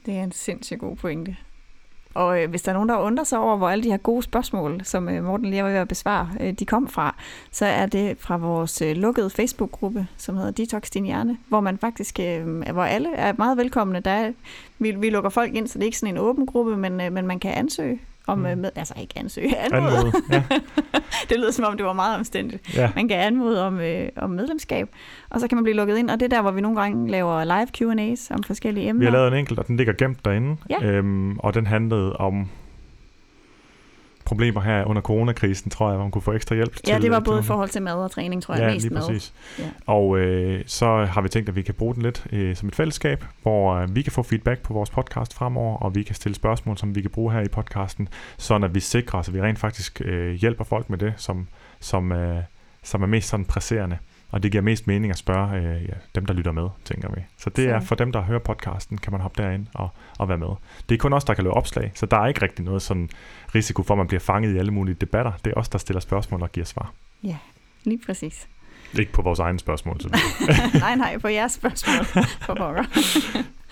Det 0.06 0.14
er 0.14 0.22
en 0.22 0.32
sindssygt 0.32 0.80
god 0.80 0.96
pointe. 0.96 1.36
Og 2.14 2.42
øh, 2.42 2.50
hvis 2.50 2.62
der 2.62 2.72
er 2.72 2.74
nogen, 2.74 2.88
der 2.88 2.96
undrer 2.96 3.24
sig 3.24 3.38
over, 3.38 3.56
hvor 3.56 3.68
alle 3.68 3.84
de 3.84 3.90
her 3.90 3.96
gode 3.96 4.22
spørgsmål, 4.22 4.84
som 4.84 5.08
øh, 5.08 5.24
Morten 5.24 5.50
lige 5.50 5.62
var 5.62 5.70
ved 5.70 5.78
at 5.78 5.88
besvare, 5.88 6.30
øh, 6.40 6.52
de 6.52 6.66
kom 6.66 6.88
fra, 6.88 7.14
så 7.50 7.66
er 7.66 7.86
det 7.86 8.18
fra 8.18 8.36
vores 8.36 8.82
øh, 8.82 8.96
lukkede 8.96 9.30
Facebook-gruppe, 9.30 10.06
som 10.16 10.36
hedder 10.36 10.50
Detox 10.50 10.90
Din 10.90 11.04
Hjerne, 11.04 11.38
hvor 11.48 11.60
man 11.60 11.78
faktisk, 11.78 12.20
øh, 12.20 12.60
hvor 12.72 12.84
alle 12.84 13.14
er 13.14 13.32
meget 13.38 13.56
velkomne. 13.56 14.00
Der 14.00 14.10
er, 14.10 14.32
vi, 14.78 14.90
vi 14.90 15.10
lukker 15.10 15.30
folk 15.30 15.54
ind, 15.54 15.68
så 15.68 15.78
det 15.78 15.82
er 15.82 15.86
ikke 15.86 15.98
sådan 15.98 16.14
en 16.14 16.20
åben 16.20 16.46
gruppe, 16.46 16.76
men, 16.76 17.00
øh, 17.00 17.12
men 17.12 17.26
man 17.26 17.38
kan 17.38 17.50
ansøge 17.50 18.00
om 18.26 18.38
mm. 18.38 18.58
med, 18.58 18.70
altså 18.76 18.94
ikke 19.00 19.14
ansøge, 19.16 19.58
anmode. 19.72 19.96
anmode 19.96 20.12
ja. 20.30 20.42
det 21.28 21.36
lyder 21.36 21.50
som 21.50 21.64
om, 21.64 21.76
det 21.76 21.86
var 21.86 21.92
meget 21.92 22.18
omstændigt. 22.18 22.76
Ja. 22.76 22.90
Man 22.94 23.08
kan 23.08 23.16
anmode 23.16 23.66
om, 23.66 23.80
øh, 23.80 24.08
om 24.16 24.30
medlemskab, 24.30 24.88
og 25.30 25.40
så 25.40 25.48
kan 25.48 25.56
man 25.56 25.64
blive 25.64 25.76
lukket 25.76 25.98
ind, 25.98 26.10
og 26.10 26.20
det 26.20 26.32
er 26.32 26.36
der, 26.36 26.42
hvor 26.42 26.50
vi 26.50 26.60
nogle 26.60 26.80
gange 26.80 27.10
laver 27.10 27.44
live 27.44 27.68
Q&A's 27.76 28.34
om 28.34 28.42
forskellige 28.42 28.88
emner. 28.88 29.00
Vi 29.00 29.04
har 29.04 29.12
lavet 29.12 29.28
en 29.28 29.34
enkelt, 29.34 29.58
og 29.58 29.66
den 29.66 29.76
ligger 29.76 29.92
gemt 29.92 30.24
derinde, 30.24 30.56
ja. 30.70 30.86
øhm, 30.86 31.38
og 31.38 31.54
den 31.54 31.66
handlede 31.66 32.16
om 32.16 32.48
problemer 34.30 34.60
her 34.60 34.84
under 34.84 35.02
coronakrisen, 35.02 35.70
tror 35.70 35.88
jeg, 35.88 35.96
hvor 35.96 36.04
man 36.04 36.10
kunne 36.10 36.22
få 36.22 36.32
ekstra 36.32 36.54
hjælp. 36.54 36.76
Ja, 36.86 36.94
til, 36.94 37.02
det 37.02 37.10
var 37.10 37.20
både 37.20 37.40
i 37.40 37.42
forhold 37.42 37.68
til 37.68 37.82
mad 37.82 37.94
og 37.94 38.10
træning, 38.10 38.42
tror 38.42 38.54
jeg, 38.54 38.62
ja, 38.62 38.72
mest 38.72 38.84
lige 38.84 38.94
mad. 38.94 39.06
præcis. 39.06 39.32
Ja. 39.58 39.64
Og 39.86 40.18
øh, 40.18 40.62
så 40.66 41.04
har 41.04 41.20
vi 41.20 41.28
tænkt, 41.28 41.48
at 41.48 41.56
vi 41.56 41.62
kan 41.62 41.74
bruge 41.74 41.94
den 41.94 42.02
lidt 42.02 42.26
øh, 42.32 42.56
som 42.56 42.68
et 42.68 42.74
fællesskab, 42.74 43.24
hvor 43.42 43.74
øh, 43.74 43.96
vi 43.96 44.02
kan 44.02 44.12
få 44.12 44.22
feedback 44.22 44.62
på 44.62 44.72
vores 44.74 44.90
podcast 44.90 45.34
fremover, 45.34 45.76
og 45.76 45.94
vi 45.94 46.02
kan 46.02 46.14
stille 46.14 46.34
spørgsmål, 46.34 46.78
som 46.78 46.94
vi 46.94 47.00
kan 47.00 47.10
bruge 47.10 47.32
her 47.32 47.40
i 47.40 47.48
podcasten, 47.48 48.08
sådan 48.38 48.64
at 48.64 48.74
vi 48.74 48.80
sikrer 48.80 49.18
os, 49.18 49.28
at 49.28 49.34
vi 49.34 49.40
rent 49.40 49.58
faktisk 49.58 50.02
øh, 50.04 50.34
hjælper 50.34 50.64
folk 50.64 50.90
med 50.90 50.98
det, 50.98 51.12
som, 51.16 51.48
som, 51.80 52.12
øh, 52.12 52.42
som 52.82 53.02
er 53.02 53.06
mest 53.06 53.28
sådan 53.28 53.44
presserende. 53.44 53.98
Og 54.30 54.42
det 54.42 54.50
giver 54.50 54.62
mest 54.62 54.86
mening 54.86 55.10
at 55.10 55.18
spørge 55.18 55.56
øh, 55.56 55.82
ja, 55.82 55.94
dem, 56.14 56.26
der 56.26 56.34
lytter 56.34 56.52
med, 56.52 56.68
tænker 56.84 57.08
vi. 57.14 57.20
Så 57.36 57.50
det 57.50 57.64
så. 57.64 57.70
er 57.70 57.80
for 57.80 57.94
dem, 57.94 58.12
der 58.12 58.20
hører 58.20 58.38
podcasten, 58.38 58.98
kan 58.98 59.12
man 59.12 59.20
hoppe 59.20 59.42
derind 59.42 59.66
og, 59.74 59.88
og 60.18 60.28
være 60.28 60.38
med. 60.38 60.48
Det 60.88 60.94
er 60.94 60.98
kun 60.98 61.12
os, 61.12 61.24
der 61.24 61.34
kan 61.34 61.44
lave 61.44 61.54
opslag, 61.54 61.92
så 61.94 62.06
der 62.06 62.16
er 62.16 62.26
ikke 62.26 62.42
rigtig 62.42 62.64
noget 62.64 62.82
sådan 62.82 63.10
risiko 63.54 63.82
for, 63.82 63.94
at 63.94 63.98
man 63.98 64.06
bliver 64.06 64.20
fanget 64.20 64.54
i 64.54 64.58
alle 64.58 64.72
mulige 64.72 64.94
debatter. 64.94 65.32
Det 65.44 65.52
er 65.56 65.60
os, 65.60 65.68
der 65.68 65.78
stiller 65.78 66.00
spørgsmål 66.00 66.42
og 66.42 66.52
giver 66.52 66.66
svar. 66.66 66.92
Ja, 67.22 67.36
lige 67.84 68.00
præcis. 68.06 68.48
Ikke 68.98 69.12
på 69.12 69.22
vores 69.22 69.38
egne 69.38 69.58
spørgsmål. 69.58 69.96
nej, 70.80 70.96
nej, 70.96 71.18
på 71.18 71.28
jeres 71.28 71.52
spørgsmål. 71.52 72.24
For 72.46 72.54
pokker. 72.54 72.84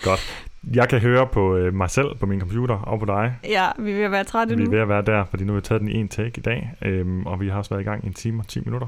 Godt. 0.03 0.45
Jeg 0.73 0.89
kan 0.89 0.99
høre 0.99 1.27
på 1.27 1.55
øh, 1.55 1.73
mig 1.73 1.89
selv 1.89 2.15
på 2.15 2.25
min 2.25 2.39
computer 2.39 2.75
og 2.75 2.99
på 2.99 3.05
dig. 3.05 3.35
Ja, 3.43 3.67
vi 3.79 3.91
er 3.91 3.95
ved 3.95 4.03
at 4.03 4.11
være 4.11 4.23
trætte 4.23 4.55
nu. 4.55 4.59
Vi 4.59 4.65
er 4.65 4.69
ved 4.69 4.79
at 4.79 4.89
være 4.89 5.01
der, 5.01 5.25
fordi 5.25 5.43
nu 5.43 5.53
har 5.53 5.59
vi 5.59 5.61
taget 5.61 5.81
den 5.81 5.89
i 5.89 5.93
en 5.93 6.07
take 6.07 6.37
i 6.37 6.41
dag, 6.41 6.71
øhm, 6.81 7.25
og 7.25 7.39
vi 7.39 7.49
har 7.49 7.57
også 7.57 7.69
været 7.69 7.81
i 7.81 7.85
gang 7.85 8.03
i 8.03 8.07
en 8.07 8.13
time 8.13 8.41
og 8.41 8.47
10 8.47 8.59
minutter. 8.65 8.87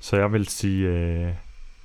Så 0.00 0.16
jeg 0.16 0.32
vil 0.32 0.48
sige, 0.48 0.88
øh, 0.88 1.32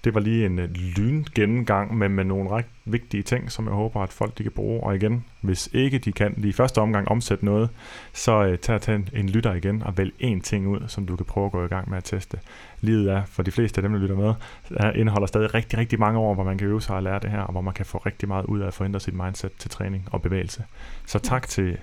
det 0.05 0.13
var 0.13 0.19
lige 0.19 0.45
en 0.45 0.59
øh, 0.59 0.69
lyngennemgang 0.71 1.97
med, 1.97 2.09
med 2.09 2.23
nogle 2.23 2.49
ret 2.49 2.65
vigtige 2.85 3.23
ting, 3.23 3.51
som 3.51 3.65
jeg 3.65 3.73
håber, 3.73 4.01
at 4.01 4.13
folk 4.13 4.37
de 4.37 4.43
kan 4.43 4.51
bruge. 4.51 4.83
Og 4.83 4.95
igen, 4.95 5.25
hvis 5.41 5.69
ikke 5.73 5.97
de 5.97 6.11
kan 6.11 6.33
lige 6.37 6.49
i 6.49 6.53
første 6.53 6.81
omgang 6.81 7.07
omsætte 7.07 7.45
noget, 7.45 7.69
så 8.13 8.43
øh, 8.43 8.57
tag, 8.57 8.81
tag 8.81 8.95
en, 8.95 9.09
en 9.13 9.29
lytter 9.29 9.53
igen 9.53 9.83
og 9.83 9.97
vælg 9.97 10.13
én 10.21 10.41
ting 10.41 10.67
ud, 10.67 10.79
som 10.87 11.05
du 11.05 11.15
kan 11.15 11.25
prøve 11.25 11.45
at 11.45 11.51
gå 11.51 11.65
i 11.65 11.67
gang 11.67 11.89
med 11.89 11.97
at 11.97 12.03
teste. 12.03 12.39
Livet 12.81 13.11
er, 13.11 13.25
for 13.25 13.43
de 13.43 13.51
fleste 13.51 13.77
af 13.77 13.81
dem, 13.81 13.91
der 13.91 13.99
lytter 13.99 14.15
med, 14.15 14.33
er, 14.71 14.91
indeholder 14.91 15.27
stadig 15.27 15.53
rigtig, 15.53 15.79
rigtig 15.79 15.99
mange 15.99 16.19
år, 16.19 16.33
hvor 16.33 16.43
man 16.43 16.57
kan 16.57 16.67
øve 16.67 16.81
sig 16.81 16.95
og 16.95 17.03
lære 17.03 17.19
det 17.19 17.29
her, 17.29 17.41
og 17.41 17.51
hvor 17.51 17.61
man 17.61 17.73
kan 17.73 17.85
få 17.85 17.97
rigtig 17.97 18.27
meget 18.27 18.45
ud 18.45 18.59
af 18.59 18.67
at 18.67 18.73
forændre 18.73 18.99
sit 18.99 19.13
mindset 19.13 19.51
til 19.59 19.69
træning 19.69 20.07
og 20.11 20.21
bevægelse. 20.21 20.63
Så 21.05 21.19
tak 21.19 21.47
til 21.47 21.77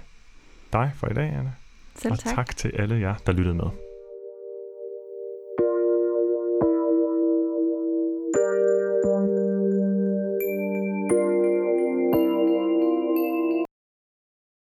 dig 0.73 0.91
for 0.95 1.09
i 1.09 1.15
dag, 1.15 1.29
Anne. 1.29 1.53
Selv 1.97 2.13
og 2.13 2.19
tak. 2.19 2.35
tak 2.35 2.57
til 2.57 2.73
alle 2.79 3.01
jer, 3.01 3.15
der 3.27 3.33
lyttede 3.33 3.55
med. 3.55 3.92